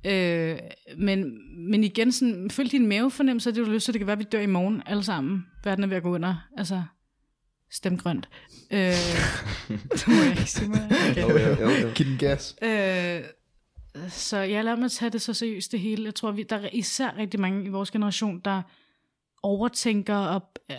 Øh, 0.07 0.59
men, 0.99 1.39
men 1.71 1.85
igen, 1.85 2.13
sådan, 2.13 2.51
følg 2.51 2.73
din 2.73 2.87
mavefornemmelse, 2.87 3.51
det 3.51 3.67
du 3.67 3.71
lyst 3.71 3.85
til, 3.85 3.95
det 3.95 4.01
kan 4.01 4.07
være, 4.07 4.13
at 4.13 4.19
vi 4.19 4.25
dør 4.33 4.41
i 4.41 4.47
morgen 4.47 4.83
alle 4.87 5.05
sammen. 5.05 5.47
Verden 5.65 5.85
er 5.85 5.89
ved 5.89 5.97
at 5.97 6.03
gå 6.03 6.15
under. 6.15 6.49
Altså, 6.59 6.83
stem 7.71 7.99
grønt. 7.99 8.29
Øh, 8.71 8.79
det 9.93 10.09
må 10.09 10.15
jeg 10.15 10.31
ikke 10.31 10.51
sige 10.51 10.69
mig. 10.69 10.91
Okay. 11.11 11.23
Jo, 11.23 11.39
jo, 11.39 11.57
jo, 11.61 11.71
jo. 11.71 11.93
Giv 11.95 12.07
den 12.07 12.19
gas. 12.19 12.57
Øh, 12.63 13.21
så 14.09 14.37
jeg 14.37 14.65
lader 14.65 14.77
mig 14.77 14.91
tage 14.91 15.11
det 15.11 15.23
så 15.23 15.35
seriøst 15.35 15.73
det 15.73 15.81
hele. 15.81 16.05
Jeg 16.05 16.15
tror, 16.15 16.33
vi, 16.33 16.43
der 16.43 16.57
er 16.57 16.69
især 16.73 17.17
rigtig 17.17 17.41
mange 17.41 17.65
i 17.65 17.69
vores 17.69 17.91
generation, 17.91 18.41
der 18.41 18.63
overtænker 19.43 20.17
og 20.17 20.53
øh, 20.71 20.77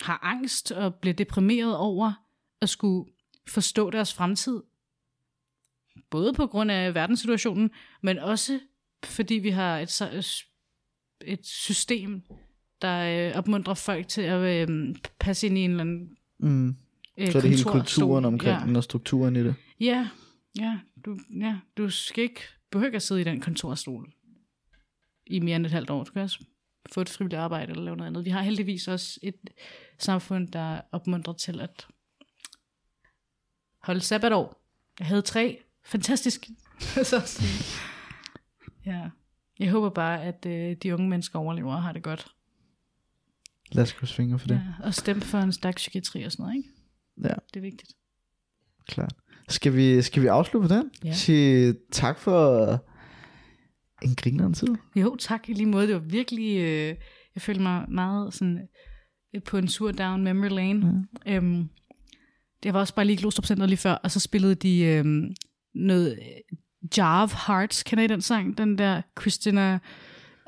har 0.00 0.18
angst 0.22 0.72
og 0.72 0.94
bliver 0.94 1.14
deprimeret 1.14 1.76
over 1.76 2.12
at 2.60 2.68
skulle 2.68 3.10
forstå 3.48 3.90
deres 3.90 4.14
fremtid. 4.14 4.62
Både 6.10 6.32
på 6.32 6.46
grund 6.46 6.70
af 6.70 6.94
verdenssituationen, 6.94 7.70
men 8.02 8.18
også 8.18 8.60
fordi 9.04 9.34
vi 9.34 9.50
har 9.50 9.78
et, 9.78 10.02
et 11.24 11.46
system, 11.46 12.22
der 12.82 13.28
øh, 13.30 13.38
opmuntrer 13.38 13.74
folk 13.74 14.08
til 14.08 14.22
at 14.22 14.68
øh, 14.70 14.94
passe 15.18 15.46
ind 15.46 15.58
i 15.58 15.60
en 15.60 15.70
eller 15.70 15.80
anden 15.80 16.16
Mm. 16.42 16.76
øh, 17.16 17.32
Så 17.32 17.38
er 17.38 17.42
det 17.42 17.50
hele 17.50 17.64
kulturen 17.64 18.24
omkring 18.24 18.58
ja. 18.60 18.66
den 18.66 18.76
og 18.76 18.84
strukturen 18.84 19.36
i 19.36 19.44
det. 19.44 19.54
Ja, 19.80 20.08
ja, 20.58 20.78
du, 21.04 21.18
ja, 21.40 21.58
du 21.76 21.90
skal 21.90 22.24
ikke 22.24 22.40
behøve 22.70 22.88
ikke 22.88 22.96
at 22.96 23.02
sidde 23.02 23.20
i 23.20 23.24
den 23.24 23.40
kontorstol 23.40 24.12
i 25.26 25.40
mere 25.40 25.56
end 25.56 25.66
et 25.66 25.72
halvt 25.72 25.90
år. 25.90 26.04
Du 26.04 26.12
kan 26.12 26.22
også 26.22 26.44
få 26.92 27.00
et 27.00 27.08
frivilligt 27.08 27.40
arbejde 27.40 27.70
eller 27.70 27.84
lave 27.84 27.96
noget 27.96 28.06
andet. 28.10 28.24
Vi 28.24 28.30
har 28.30 28.42
heldigvis 28.42 28.88
også 28.88 29.20
et 29.22 29.50
samfund, 29.98 30.48
der 30.48 30.80
opmuntrer 30.92 31.34
til 31.34 31.60
at 31.60 31.86
holde 33.82 34.00
sabbatår. 34.00 34.64
Jeg 34.98 35.06
havde 35.06 35.22
tre. 35.22 35.62
Fantastisk. 35.84 36.48
så. 37.02 37.42
Ja. 38.86 39.10
Jeg 39.58 39.70
håber 39.70 39.90
bare, 39.90 40.22
at 40.22 40.46
øh, 40.46 40.76
de 40.76 40.94
unge 40.94 41.08
mennesker 41.08 41.38
overlever 41.38 41.74
og 41.74 41.82
har 41.82 41.92
det 41.92 42.02
godt. 42.02 42.34
Lad 43.72 43.82
os 43.82 43.92
krydse 43.92 44.14
fingre 44.14 44.38
for 44.38 44.48
det. 44.48 44.54
Ja, 44.54 44.86
og 44.86 44.94
stemme 44.94 45.22
for 45.22 45.38
en 45.38 45.52
stærk 45.52 45.76
psykiatri 45.76 46.22
og 46.22 46.32
sådan 46.32 46.42
noget, 46.42 46.56
ikke? 46.56 46.68
Ja. 47.22 47.34
Det 47.54 47.56
er 47.56 47.60
vigtigt. 47.60 47.92
Klart. 48.86 49.14
Skal 49.50 49.76
vi, 49.76 50.02
skal 50.02 50.22
vi 50.22 50.26
afslutte 50.26 50.68
på 50.68 50.74
den? 50.74 50.90
Ja. 51.04 51.12
Sige 51.12 51.74
tak 51.92 52.18
for 52.18 52.68
en 54.02 54.14
grinerende 54.14 54.58
tid. 54.58 54.74
Jo, 54.96 55.16
tak 55.16 55.48
i 55.48 55.52
lige 55.52 55.66
måde. 55.66 55.86
Det 55.86 55.94
var 55.94 56.00
virkelig... 56.00 56.56
Øh, 56.56 56.94
jeg 57.34 57.42
følte 57.42 57.62
mig 57.62 57.84
meget 57.88 58.34
sådan 58.34 58.60
øh, 59.34 59.42
på 59.42 59.56
en 59.56 59.68
sur 59.68 59.92
down 59.92 60.24
memory 60.24 60.48
lane. 60.48 61.06
Ja. 61.26 61.36
Øhm, 61.36 61.68
det 62.62 62.74
var 62.74 62.80
også 62.80 62.94
bare 62.94 63.04
lige 63.04 63.16
Glostrup 63.16 63.46
Center 63.46 63.66
lige 63.66 63.76
før, 63.76 63.92
og 63.92 64.10
så 64.10 64.20
spillede 64.20 64.54
de 64.54 64.82
øhm, 64.82 65.34
noget 65.74 66.12
øh, 66.12 66.58
Jar 66.96 67.22
of 67.22 67.46
Hearts. 67.46 67.82
Kender 67.82 68.04
I 68.04 68.06
den 68.06 68.20
sang? 68.20 68.58
Den 68.58 68.78
der 68.78 69.02
Christina... 69.20 69.78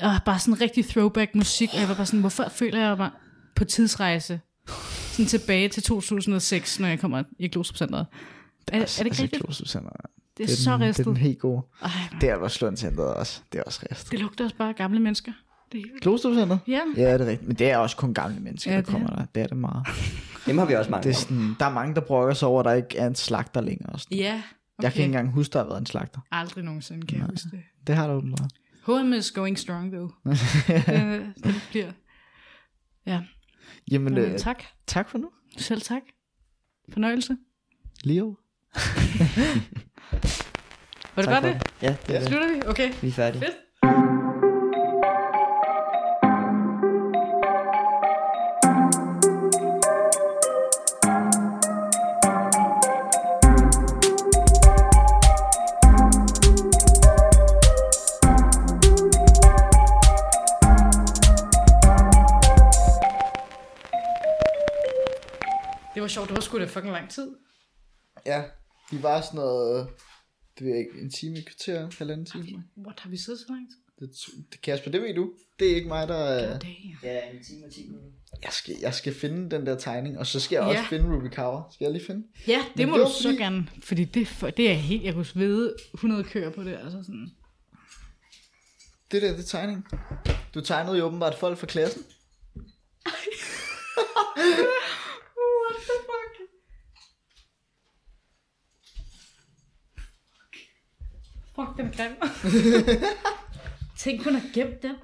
Øh, 0.03 0.25
bare 0.25 0.39
sådan 0.39 0.61
rigtig 0.61 0.85
throwback 0.85 1.35
musik. 1.35 1.69
Og 1.75 1.81
jeg 1.81 1.89
var 1.89 1.95
bare 1.95 2.07
sådan, 2.07 2.21
hvorfor 2.21 2.49
føler 2.49 2.81
jeg 2.81 2.97
mig 2.97 3.11
på 3.57 3.65
tidsrejse? 3.65 4.41
Sådan 5.13 5.27
tilbage 5.27 5.69
til 5.69 5.83
2006, 5.83 6.81
når 6.81 6.89
jeg 6.89 6.99
kommer 7.01 7.23
i 7.39 7.49
Glostrup 7.49 7.77
Center. 7.77 8.05
Er, 8.69 8.77
er 8.77 8.85
det 8.85 8.99
ikke 9.01 9.05
altså, 9.07 9.23
rigtigt? 9.23 9.43
Kloster 9.45 9.67
Center, 9.67 9.91
Det 10.37 10.43
er, 10.43 10.47
den, 10.47 10.57
så 10.57 10.71
Det 10.77 10.83
er 10.83 10.89
ristet. 10.89 11.07
den 11.07 11.17
helt 11.17 11.39
gode. 11.39 11.63
Ej. 11.83 11.91
Det 12.21 12.29
er 12.31 12.37
også 12.37 12.59
Slund 12.59 12.77
Centeret 12.77 13.15
også. 13.15 13.43
Det 13.53 13.59
er 13.59 13.63
også 13.63 13.87
rest. 13.91 14.11
det 14.11 14.19
lugter 14.21 14.45
også 14.45 14.57
bare 14.57 14.73
gamle 14.73 15.01
mennesker. 15.01 15.33
Det 15.73 15.79
er 15.79 15.83
helt 15.83 15.93
vildt. 15.93 16.03
Kloster 16.03 16.35
Center? 16.35 16.59
Ja. 16.69 16.81
Ja, 16.97 17.13
det 17.13 17.21
er 17.21 17.27
rigtigt. 17.27 17.49
Men 17.49 17.57
det 17.57 17.71
er 17.71 17.77
også 17.77 17.97
kun 17.97 18.15
gamle 18.15 18.41
mennesker, 18.41 18.71
Ja, 18.73 18.77
det 18.77 18.87
der 18.87 18.93
er. 18.93 18.99
kommer 18.99 19.17
der. 19.17 19.25
Det 19.35 19.43
er 19.43 19.47
det 19.47 19.57
meget. 19.57 19.87
Dem 20.47 20.59
har 20.59 20.65
vi 20.67 20.75
også 20.75 20.91
mange 20.91 21.05
Det 21.05 21.11
er 21.11 21.15
sådan, 21.15 21.57
der 21.61 21.67
er 21.67 21.73
mange, 21.73 21.95
der 21.95 22.01
brokker 22.01 22.35
sig 22.35 22.49
over, 22.49 22.61
at 22.61 22.65
der 22.65 22.73
ikke 22.73 22.99
er 22.99 23.07
en 23.07 23.15
slagter 23.15 23.61
længere. 23.61 23.93
Og 23.93 24.01
sådan. 24.01 24.19
Ja, 24.19 24.43
Okay. 24.79 24.85
Jeg 24.85 24.93
kan 24.93 25.03
ikke 25.03 25.07
engang 25.17 25.33
huske, 25.33 25.53
der 25.53 25.59
har 25.59 25.67
været 25.67 25.81
en 25.81 25.87
slagter. 25.87 26.21
Aldrig 26.31 26.65
nogensinde 26.65 27.07
kan 27.07 27.19
jeg 27.19 27.27
huske 27.27 27.49
det. 27.51 27.61
Det 27.87 27.95
har 27.97 28.07
der 28.07 28.15
åbenbart. 28.15 28.53
H&M 28.87 29.13
is 29.13 29.31
going 29.31 29.59
strong, 29.59 29.93
though. 29.93 30.11
det, 30.27 31.33
det 31.45 31.55
bliver... 31.71 31.93
Ja, 33.07 33.23
Jamen, 33.91 34.15
men, 34.15 34.25
øh, 34.25 34.39
tak. 34.39 34.63
tak 34.87 35.09
for 35.11 35.19
nu. 35.19 35.31
Selv 35.57 35.81
tak. 35.83 36.03
Fornøjelse. 36.93 37.37
Leo. 38.05 38.37
Var 41.15 41.23
det 41.23 41.31
Tak 41.31 41.43
for 41.43 41.49
det? 41.49 41.61
Ja, 41.83 41.97
det 42.07 42.21
det. 42.21 42.27
Slutter 42.27 42.55
vi? 42.55 42.63
Okay. 42.67 42.93
Vi 43.01 43.09
er 43.09 43.13
færdige. 43.13 43.41
Fedt. 43.45 43.57
Det 65.95 66.03
var 66.03 66.09
sjovt, 66.09 66.29
det 66.29 66.35
var 66.35 66.41
sgu 66.41 66.59
da 66.59 66.65
fucking 66.65 66.93
lang 66.93 67.11
tid. 67.11 67.35
Ja, 68.27 68.43
de 68.93 69.03
var 69.03 69.21
sådan 69.21 69.37
noget, 69.37 69.89
det 70.59 70.67
ved 70.67 70.73
jeg 70.73 70.79
ikke, 70.81 71.01
en 71.01 71.11
time, 71.11 71.39
et 71.39 71.47
kvarter, 71.47 71.89
halvanden 71.99 72.27
time. 72.27 72.65
What, 72.87 73.01
har 73.01 73.11
vi 73.11 73.17
siddet 73.17 73.41
så 73.41 73.47
lang 73.49 73.69
tid? 73.71 73.79
Det, 74.01 74.11
det, 74.53 74.61
Kasper, 74.63 74.91
det 74.91 75.03
ved 75.03 75.15
du. 75.15 75.33
Det 75.59 75.71
er 75.73 75.77
ikke 75.77 75.89
mig, 75.89 76.09
der... 76.09 76.49
God. 76.49 76.59
Ja, 77.03 77.21
en 77.31 77.45
time 77.45 77.67
og 77.67 77.73
10 77.73 77.87
minutter. 77.89 78.09
Jeg 78.43 78.53
skal, 78.53 78.75
jeg 78.81 78.95
skal 78.95 79.15
finde 79.15 79.51
den 79.57 79.67
der 79.67 79.79
tegning, 79.79 80.19
og 80.19 80.27
så 80.27 80.41
skal 80.41 80.57
jeg 80.57 80.63
også 80.65 80.79
Ja. 80.81 80.87
finde 80.89 81.17
Ruby 81.17 81.29
Kaur. 81.29 81.69
Skal 81.73 81.85
jeg 81.85 81.93
lige 81.93 82.07
finde? 82.07 82.27
Ja, 82.49 82.59
det 82.69 82.77
Men 82.77 82.89
må 82.89 82.95
det 82.95 83.01
du 83.01 83.05
var 83.05 83.11
så 83.13 83.23
fordi- 83.23 83.37
gerne, 83.37 83.69
fordi 83.83 84.05
det, 84.05 84.29
for, 84.29 84.51
det 84.51 84.71
er 84.71 84.75
helt, 84.75 85.05
jeg 85.05 85.15
kunne 85.15 85.27
svede 85.27 85.77
100 85.95 86.25
køer 86.25 86.51
på 86.51 86.63
det, 86.63 86.75
altså 86.77 87.03
sådan. 87.03 87.31
Det 89.13 89.23
der, 89.23 89.31
det 89.33 89.39
er 89.41 89.43
tegning. 89.47 89.87
Du 90.55 90.61
tegnede 90.61 90.99
jo 90.99 91.05
åbenbart 91.05 91.35
folk 91.35 91.59
fra 91.59 91.67
klassen. 91.67 92.03
What 95.37 95.77
the 95.77 95.99
fuck? 96.09 96.49
Fuck, 101.55 101.77
den 101.77 101.87
er 101.87 101.93
grim. 101.97 102.13
Tænk, 103.99 104.25
hun 104.25 104.35
har 104.35 104.43
gemt 104.55 104.83
den. 104.83 104.95